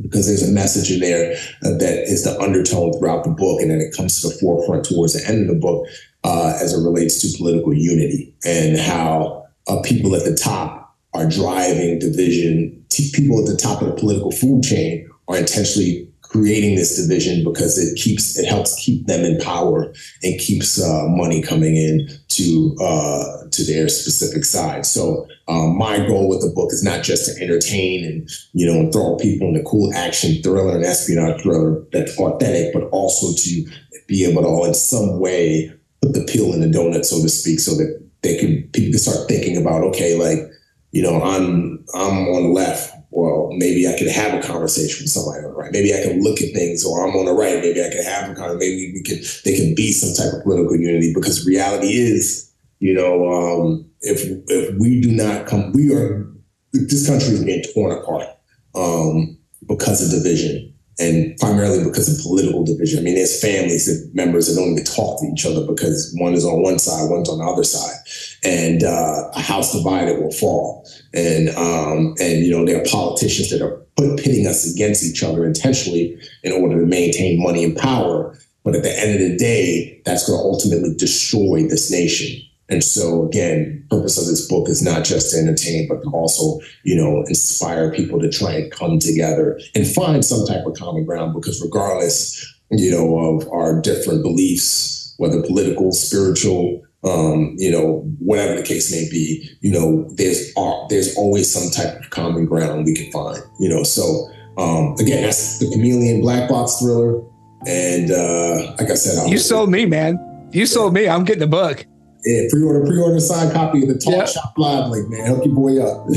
because 0.00 0.26
there's 0.26 0.48
a 0.48 0.52
message 0.52 0.92
in 0.92 1.00
there 1.00 1.32
uh, 1.64 1.76
that 1.78 2.04
is 2.06 2.24
the 2.24 2.38
undertone 2.40 2.92
throughout 2.98 3.24
the 3.24 3.30
book, 3.30 3.60
and 3.60 3.70
then 3.70 3.80
it 3.80 3.94
comes 3.96 4.20
to 4.20 4.28
the 4.28 4.34
forefront 4.34 4.84
towards 4.84 5.12
the 5.12 5.28
end 5.28 5.42
of 5.42 5.48
the 5.48 5.60
book 5.60 5.86
uh, 6.24 6.58
as 6.60 6.72
it 6.72 6.84
relates 6.84 7.20
to 7.20 7.38
political 7.38 7.72
unity 7.72 8.34
and 8.44 8.78
how 8.78 9.46
uh, 9.68 9.80
people 9.82 10.14
at 10.16 10.24
the 10.24 10.34
top 10.34 10.96
are 11.14 11.28
driving 11.28 11.98
division. 11.98 12.74
People 13.14 13.38
at 13.38 13.46
the 13.46 13.56
top 13.56 13.80
of 13.80 13.88
the 13.88 13.94
political 13.94 14.32
food 14.32 14.62
chain 14.64 15.08
are 15.28 15.36
intentionally 15.36 16.10
creating 16.28 16.76
this 16.76 17.00
division 17.00 17.42
because 17.42 17.78
it 17.78 17.96
keeps 17.96 18.38
it 18.38 18.46
helps 18.46 18.74
keep 18.76 19.06
them 19.06 19.24
in 19.24 19.40
power 19.40 19.92
and 20.22 20.40
keeps 20.40 20.80
uh, 20.80 21.06
money 21.08 21.42
coming 21.42 21.76
in 21.76 22.08
to 22.28 22.76
uh, 22.80 23.44
to 23.50 23.64
their 23.64 23.88
specific 23.88 24.44
side. 24.44 24.84
So 24.84 25.26
um, 25.48 25.76
my 25.76 26.06
goal 26.06 26.28
with 26.28 26.40
the 26.40 26.52
book 26.54 26.72
is 26.72 26.84
not 26.84 27.02
just 27.02 27.26
to 27.26 27.42
entertain 27.42 28.04
and 28.04 28.28
you 28.52 28.66
know 28.66 28.90
throw 28.90 29.16
people 29.16 29.48
in 29.48 29.56
a 29.56 29.64
cool 29.64 29.92
action 29.94 30.42
thriller 30.42 30.76
and 30.76 30.84
espionage 30.84 31.42
thriller 31.42 31.82
that's 31.92 32.18
authentic, 32.18 32.74
but 32.74 32.84
also 32.90 33.34
to 33.34 33.66
be 34.06 34.24
able 34.24 34.42
to 34.42 34.68
in 34.68 34.74
some 34.74 35.18
way 35.18 35.72
put 36.02 36.12
the 36.12 36.24
peel 36.24 36.52
in 36.52 36.60
the 36.60 36.66
donut, 36.66 37.04
so 37.04 37.22
to 37.22 37.28
speak, 37.28 37.58
so 37.60 37.72
that 37.72 38.02
they 38.22 38.36
can 38.36 38.68
people 38.72 38.98
start 38.98 39.28
thinking 39.28 39.56
about 39.56 39.82
okay, 39.82 40.14
like 40.14 40.50
you 40.90 41.02
know 41.02 41.22
I'm 41.22 41.84
I'm 41.94 42.28
on 42.28 42.42
the 42.42 42.48
left 42.50 42.97
well, 43.18 43.50
maybe 43.52 43.88
I 43.88 43.98
could 43.98 44.06
have 44.06 44.32
a 44.32 44.46
conversation 44.46 45.02
with 45.02 45.10
somebody 45.10 45.44
on 45.44 45.50
the 45.50 45.58
right. 45.58 45.72
Maybe 45.72 45.92
I 45.92 46.02
can 46.02 46.22
look 46.22 46.40
at 46.40 46.54
things, 46.54 46.84
or 46.84 47.04
I'm 47.04 47.16
on 47.16 47.24
the 47.24 47.32
right. 47.32 47.60
Maybe 47.60 47.82
I 47.84 47.90
can 47.90 48.04
have 48.04 48.30
a 48.30 48.34
conversation. 48.34 48.60
Maybe 48.60 48.92
we 48.94 49.02
could, 49.02 49.24
they 49.44 49.56
can 49.56 49.74
be 49.74 49.90
some 49.90 50.14
type 50.14 50.32
of 50.32 50.44
political 50.44 50.76
unity 50.76 51.12
because 51.12 51.44
reality 51.44 51.94
is, 51.94 52.52
you 52.78 52.94
know, 52.94 53.28
um, 53.28 53.90
if 54.02 54.22
if 54.46 54.78
we 54.78 55.00
do 55.00 55.10
not 55.10 55.46
come, 55.46 55.72
we 55.72 55.92
are 55.92 56.30
this 56.72 57.08
country 57.08 57.34
is 57.34 57.44
being 57.44 57.64
torn 57.74 57.90
apart 57.90 58.28
um, 58.76 59.36
because 59.66 60.00
of 60.00 60.22
division 60.22 60.67
and 60.98 61.36
primarily 61.38 61.84
because 61.84 62.08
of 62.08 62.22
political 62.22 62.64
division. 62.64 62.98
I 62.98 63.02
mean, 63.02 63.14
there's 63.14 63.40
families 63.40 63.86
that 63.86 64.14
members 64.14 64.48
that 64.48 64.60
don't 64.60 64.72
even 64.72 64.84
talk 64.84 65.20
to 65.20 65.26
each 65.26 65.46
other 65.46 65.64
because 65.64 66.14
one 66.18 66.34
is 66.34 66.44
on 66.44 66.62
one 66.62 66.78
side, 66.78 67.08
one's 67.08 67.28
on 67.28 67.38
the 67.38 67.44
other 67.44 67.64
side, 67.64 67.96
and 68.42 68.82
uh, 68.82 69.30
a 69.34 69.40
house 69.40 69.72
divided 69.72 70.20
will 70.20 70.32
fall. 70.32 70.88
And 71.14 71.50
um, 71.50 72.14
and 72.20 72.44
you 72.44 72.50
know, 72.50 72.64
there 72.64 72.80
are 72.80 72.84
politicians 72.84 73.50
that 73.50 73.62
are 73.62 73.82
pitting 74.16 74.46
us 74.46 74.70
against 74.72 75.04
each 75.04 75.22
other 75.22 75.44
intentionally 75.44 76.18
in 76.42 76.52
order 76.52 76.80
to 76.80 76.86
maintain 76.86 77.42
money 77.42 77.64
and 77.64 77.76
power. 77.76 78.36
But 78.64 78.76
at 78.76 78.82
the 78.82 79.00
end 79.00 79.14
of 79.14 79.30
the 79.30 79.36
day, 79.36 80.02
that's 80.04 80.26
going 80.26 80.38
to 80.38 80.44
ultimately 80.44 80.94
destroy 80.94 81.62
this 81.68 81.90
nation. 81.90 82.42
And 82.68 82.84
so 82.84 83.26
again, 83.26 83.86
purpose 83.90 84.20
of 84.20 84.26
this 84.26 84.46
book 84.46 84.68
is 84.68 84.82
not 84.82 85.04
just 85.04 85.30
to 85.30 85.38
entertain, 85.38 85.88
but 85.88 86.02
to 86.02 86.10
also, 86.10 86.60
you 86.84 86.94
know, 86.96 87.24
inspire 87.26 87.92
people 87.92 88.20
to 88.20 88.30
try 88.30 88.52
and 88.52 88.70
come 88.70 88.98
together 88.98 89.58
and 89.74 89.86
find 89.86 90.24
some 90.24 90.46
type 90.46 90.66
of 90.66 90.74
common 90.74 91.04
ground 91.04 91.34
because 91.34 91.62
regardless, 91.62 92.44
you 92.70 92.90
know, 92.90 93.18
of 93.18 93.48
our 93.50 93.80
different 93.80 94.22
beliefs, 94.22 95.14
whether 95.16 95.42
political, 95.42 95.92
spiritual, 95.92 96.82
um, 97.04 97.54
you 97.58 97.70
know, 97.70 98.00
whatever 98.18 98.56
the 98.56 98.62
case 98.62 98.90
may 98.92 99.08
be, 99.10 99.48
you 99.60 99.70
know, 99.70 100.08
there's 100.14 100.52
uh, 100.56 100.86
there's 100.88 101.16
always 101.16 101.50
some 101.50 101.70
type 101.70 101.98
of 102.00 102.10
common 102.10 102.44
ground 102.44 102.84
we 102.84 102.94
can 102.94 103.10
find, 103.12 103.42
you 103.60 103.68
know. 103.68 103.82
So 103.82 104.28
um, 104.58 104.94
again, 104.98 105.22
that's 105.22 105.58
the 105.58 105.70
Chameleon 105.70 106.20
Black 106.20 106.48
Box 106.48 106.80
thriller, 106.80 107.22
and 107.66 108.10
uh, 108.10 108.74
like 108.78 108.90
I 108.90 108.94
said, 108.94 109.18
I'll 109.18 109.28
you 109.28 109.38
sold 109.38 109.70
me, 109.70 109.86
man. 109.86 110.18
You 110.52 110.66
sold 110.66 110.92
me. 110.92 111.08
I'm 111.08 111.24
getting 111.24 111.40
the 111.40 111.46
book. 111.46 111.86
Yeah, 112.24 112.42
pre-order, 112.50 112.84
pre-order 112.84 113.20
signed 113.20 113.52
copy 113.52 113.82
of 113.82 113.88
the 113.88 113.98
Talk 113.98 114.14
yep. 114.14 114.28
Shop 114.28 114.52
Live 114.56 114.90
link, 114.90 115.08
man. 115.08 115.24
Help 115.24 115.44
your 115.44 115.54
boy 115.54 115.80
up. 115.80 116.08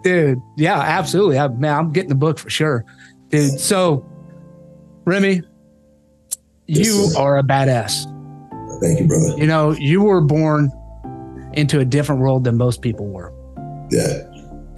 Dude, 0.04 0.40
yeah, 0.56 0.78
absolutely. 0.78 1.38
I, 1.38 1.48
man, 1.48 1.74
I'm 1.74 1.92
getting 1.92 2.10
the 2.10 2.14
book 2.14 2.38
for 2.38 2.50
sure. 2.50 2.84
Dude, 3.30 3.58
so 3.58 4.04
Remi, 5.04 5.42
yes, 6.66 6.86
you 6.86 7.06
sir. 7.06 7.20
are 7.20 7.38
a 7.38 7.42
badass. 7.42 8.04
Thank 8.80 9.00
you, 9.00 9.06
brother. 9.06 9.36
You 9.36 9.46
know, 9.46 9.72
you 9.72 10.02
were 10.02 10.20
born 10.20 10.70
into 11.54 11.80
a 11.80 11.84
different 11.84 12.20
world 12.20 12.44
than 12.44 12.56
most 12.56 12.82
people 12.82 13.06
were. 13.08 13.32
Yeah. 13.90 14.22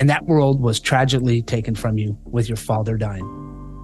And 0.00 0.08
that 0.10 0.26
world 0.26 0.60
was 0.60 0.80
tragically 0.80 1.42
taken 1.42 1.74
from 1.74 1.98
you 1.98 2.18
with 2.24 2.48
your 2.48 2.56
father 2.56 2.96
dying. 2.96 3.24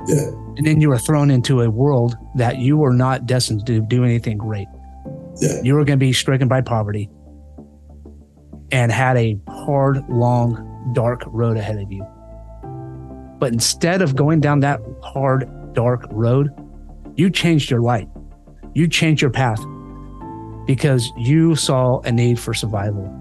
Yeah. 0.07 0.31
And 0.57 0.67
then 0.67 0.81
you 0.81 0.89
were 0.89 0.99
thrown 0.99 1.31
into 1.31 1.61
a 1.61 1.71
world 1.71 2.17
that 2.35 2.59
you 2.59 2.77
were 2.77 2.93
not 2.93 3.27
destined 3.27 3.67
to 3.67 3.81
do 3.81 4.05
anything 4.05 4.39
great. 4.39 4.67
Yeah. 5.40 5.60
You 5.62 5.74
were 5.74 5.85
going 5.85 5.98
to 5.98 6.05
be 6.05 6.12
stricken 6.12 6.48
by 6.48 6.60
poverty 6.60 7.09
and 8.70 8.93
had 8.93 9.16
a 9.16 9.39
hard, 9.48 10.06
long, 10.09 10.93
dark 10.94 11.23
road 11.27 11.56
ahead 11.56 11.78
of 11.78 11.90
you. 11.90 12.06
But 13.39 13.52
instead 13.52 14.02
of 14.02 14.16
going 14.16 14.40
down 14.40 14.60
that 14.60 14.81
hard, 15.02 15.48
dark 15.74 16.06
road, 16.10 16.51
you 17.16 17.31
changed 17.31 17.70
your 17.70 17.81
life. 17.81 18.09
You 18.74 18.89
changed 18.89 19.23
your 19.23 19.31
path 19.31 19.60
because 20.66 21.10
you 21.16 21.56
saw 21.56 22.01
a 22.01 22.12
need 22.12 22.39
for 22.39 22.52
survival. 22.52 23.15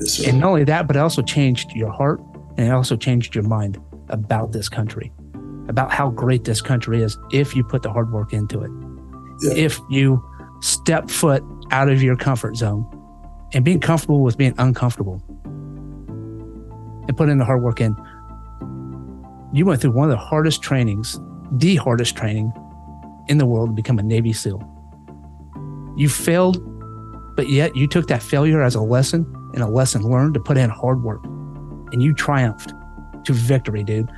Yes, 0.00 0.26
and 0.26 0.40
not 0.40 0.48
only 0.48 0.64
that, 0.64 0.86
but 0.86 0.96
it 0.96 0.98
also 0.98 1.22
changed 1.22 1.70
your 1.72 1.90
heart 1.90 2.20
and 2.56 2.66
it 2.66 2.70
also 2.70 2.96
changed 2.96 3.34
your 3.34 3.44
mind 3.44 3.78
about 4.08 4.52
this 4.52 4.68
country, 4.68 5.12
about 5.68 5.92
how 5.92 6.10
great 6.10 6.44
this 6.44 6.60
country 6.60 7.02
is 7.02 7.16
if 7.32 7.54
you 7.54 7.62
put 7.62 7.82
the 7.82 7.92
hard 7.92 8.12
work 8.12 8.32
into 8.32 8.62
it. 8.62 8.70
Yeah. 9.42 9.64
If 9.64 9.80
you 9.90 10.22
step 10.64 11.10
foot 11.10 11.44
out 11.70 11.90
of 11.90 12.02
your 12.02 12.16
comfort 12.16 12.56
zone 12.56 12.86
and 13.52 13.64
being 13.64 13.80
comfortable 13.80 14.20
with 14.20 14.38
being 14.38 14.54
uncomfortable 14.56 15.22
and 17.06 17.14
putting 17.16 17.32
in 17.32 17.38
the 17.38 17.44
hard 17.44 17.62
work 17.62 17.82
in. 17.82 17.94
You 19.52 19.66
went 19.66 19.82
through 19.82 19.90
one 19.92 20.10
of 20.10 20.16
the 20.16 20.24
hardest 20.24 20.62
trainings, 20.62 21.20
the 21.52 21.76
hardest 21.76 22.16
training 22.16 22.50
in 23.28 23.36
the 23.36 23.44
world 23.44 23.70
to 23.70 23.72
become 23.74 23.98
a 23.98 24.02
Navy 24.02 24.32
SEAL. 24.32 24.62
You 25.98 26.08
failed, 26.08 26.56
but 27.36 27.50
yet 27.50 27.76
you 27.76 27.86
took 27.86 28.08
that 28.08 28.22
failure 28.22 28.62
as 28.62 28.74
a 28.74 28.80
lesson 28.80 29.30
and 29.52 29.62
a 29.62 29.68
lesson 29.68 30.02
learned 30.02 30.32
to 30.34 30.40
put 30.40 30.56
in 30.56 30.70
hard 30.70 31.02
work. 31.02 31.22
And 31.92 32.02
you 32.02 32.14
triumphed 32.14 32.72
to 33.24 33.32
victory, 33.34 33.84
dude. 33.84 34.08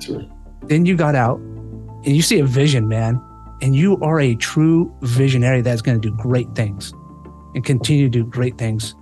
Sure. 0.00 0.22
Then 0.62 0.86
you 0.86 0.96
got 0.96 1.14
out 1.14 1.38
and 1.38 2.16
you 2.16 2.22
see 2.22 2.40
a 2.40 2.46
vision, 2.46 2.88
man 2.88 3.20
and 3.62 3.74
you 3.74 3.98
are 3.98 4.20
a 4.20 4.34
true 4.34 4.94
visionary 5.02 5.60
that's 5.60 5.82
going 5.82 6.00
to 6.00 6.10
do 6.10 6.14
great 6.16 6.54
things 6.54 6.92
and 7.54 7.64
continue 7.64 8.04
to 8.04 8.10
do 8.10 8.24
great 8.24 8.58
things 8.58 8.94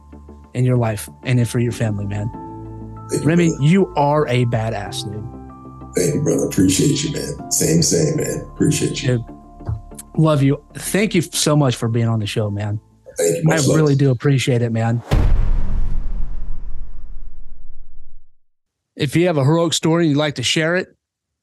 in 0.54 0.64
your 0.64 0.76
life 0.76 1.08
and 1.24 1.48
for 1.48 1.58
your 1.58 1.72
family, 1.72 2.06
man. 2.06 2.28
Thank 3.10 3.24
Remi, 3.24 3.46
you, 3.46 3.58
you 3.60 3.94
are 3.96 4.26
a 4.26 4.44
badass, 4.46 5.04
dude. 5.04 5.94
Thank 5.94 6.14
you, 6.14 6.22
brother. 6.22 6.46
Appreciate 6.46 7.02
you, 7.04 7.12
man. 7.12 7.50
Same, 7.50 7.82
same, 7.82 8.16
man. 8.16 8.40
Appreciate 8.52 9.02
you. 9.02 9.18
Dude, 9.18 9.24
love 10.16 10.42
you. 10.42 10.62
Thank 10.74 11.14
you 11.14 11.22
so 11.22 11.56
much 11.56 11.76
for 11.76 11.88
being 11.88 12.08
on 12.08 12.20
the 12.20 12.26
show, 12.26 12.50
man. 12.50 12.80
Thank 13.16 13.44
you. 13.44 13.50
I 13.50 13.56
love. 13.56 13.76
really 13.76 13.96
do 13.96 14.10
appreciate 14.10 14.62
it, 14.62 14.70
man. 14.70 15.02
If 18.96 19.14
you 19.14 19.26
have 19.28 19.36
a 19.36 19.44
heroic 19.44 19.72
story 19.72 20.04
and 20.04 20.10
you'd 20.10 20.18
like 20.18 20.34
to 20.36 20.42
share 20.42 20.76
it, 20.76 20.88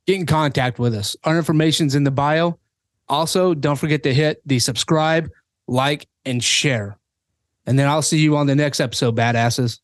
get 0.06 0.18
in 0.18 0.26
contact 0.26 0.78
with 0.78 0.94
us. 0.94 1.16
Our 1.24 1.38
information's 1.38 1.96
in 1.96 2.04
the 2.04 2.12
bio. 2.12 2.60
Also, 3.07 3.53
don't 3.53 3.76
forget 3.76 4.03
to 4.03 4.14
hit 4.14 4.41
the 4.45 4.60
subscribe, 4.60 5.30
like, 5.68 6.07
and 6.26 6.44
share. 6.44 6.98
And 7.65 7.77
then 7.77 7.88
I'll 7.88 8.02
see 8.02 8.19
you 8.19 8.38
on 8.38 8.48
the 8.48 8.56
next 8.56 8.80
episode, 8.80 9.15
badasses. 9.15 9.80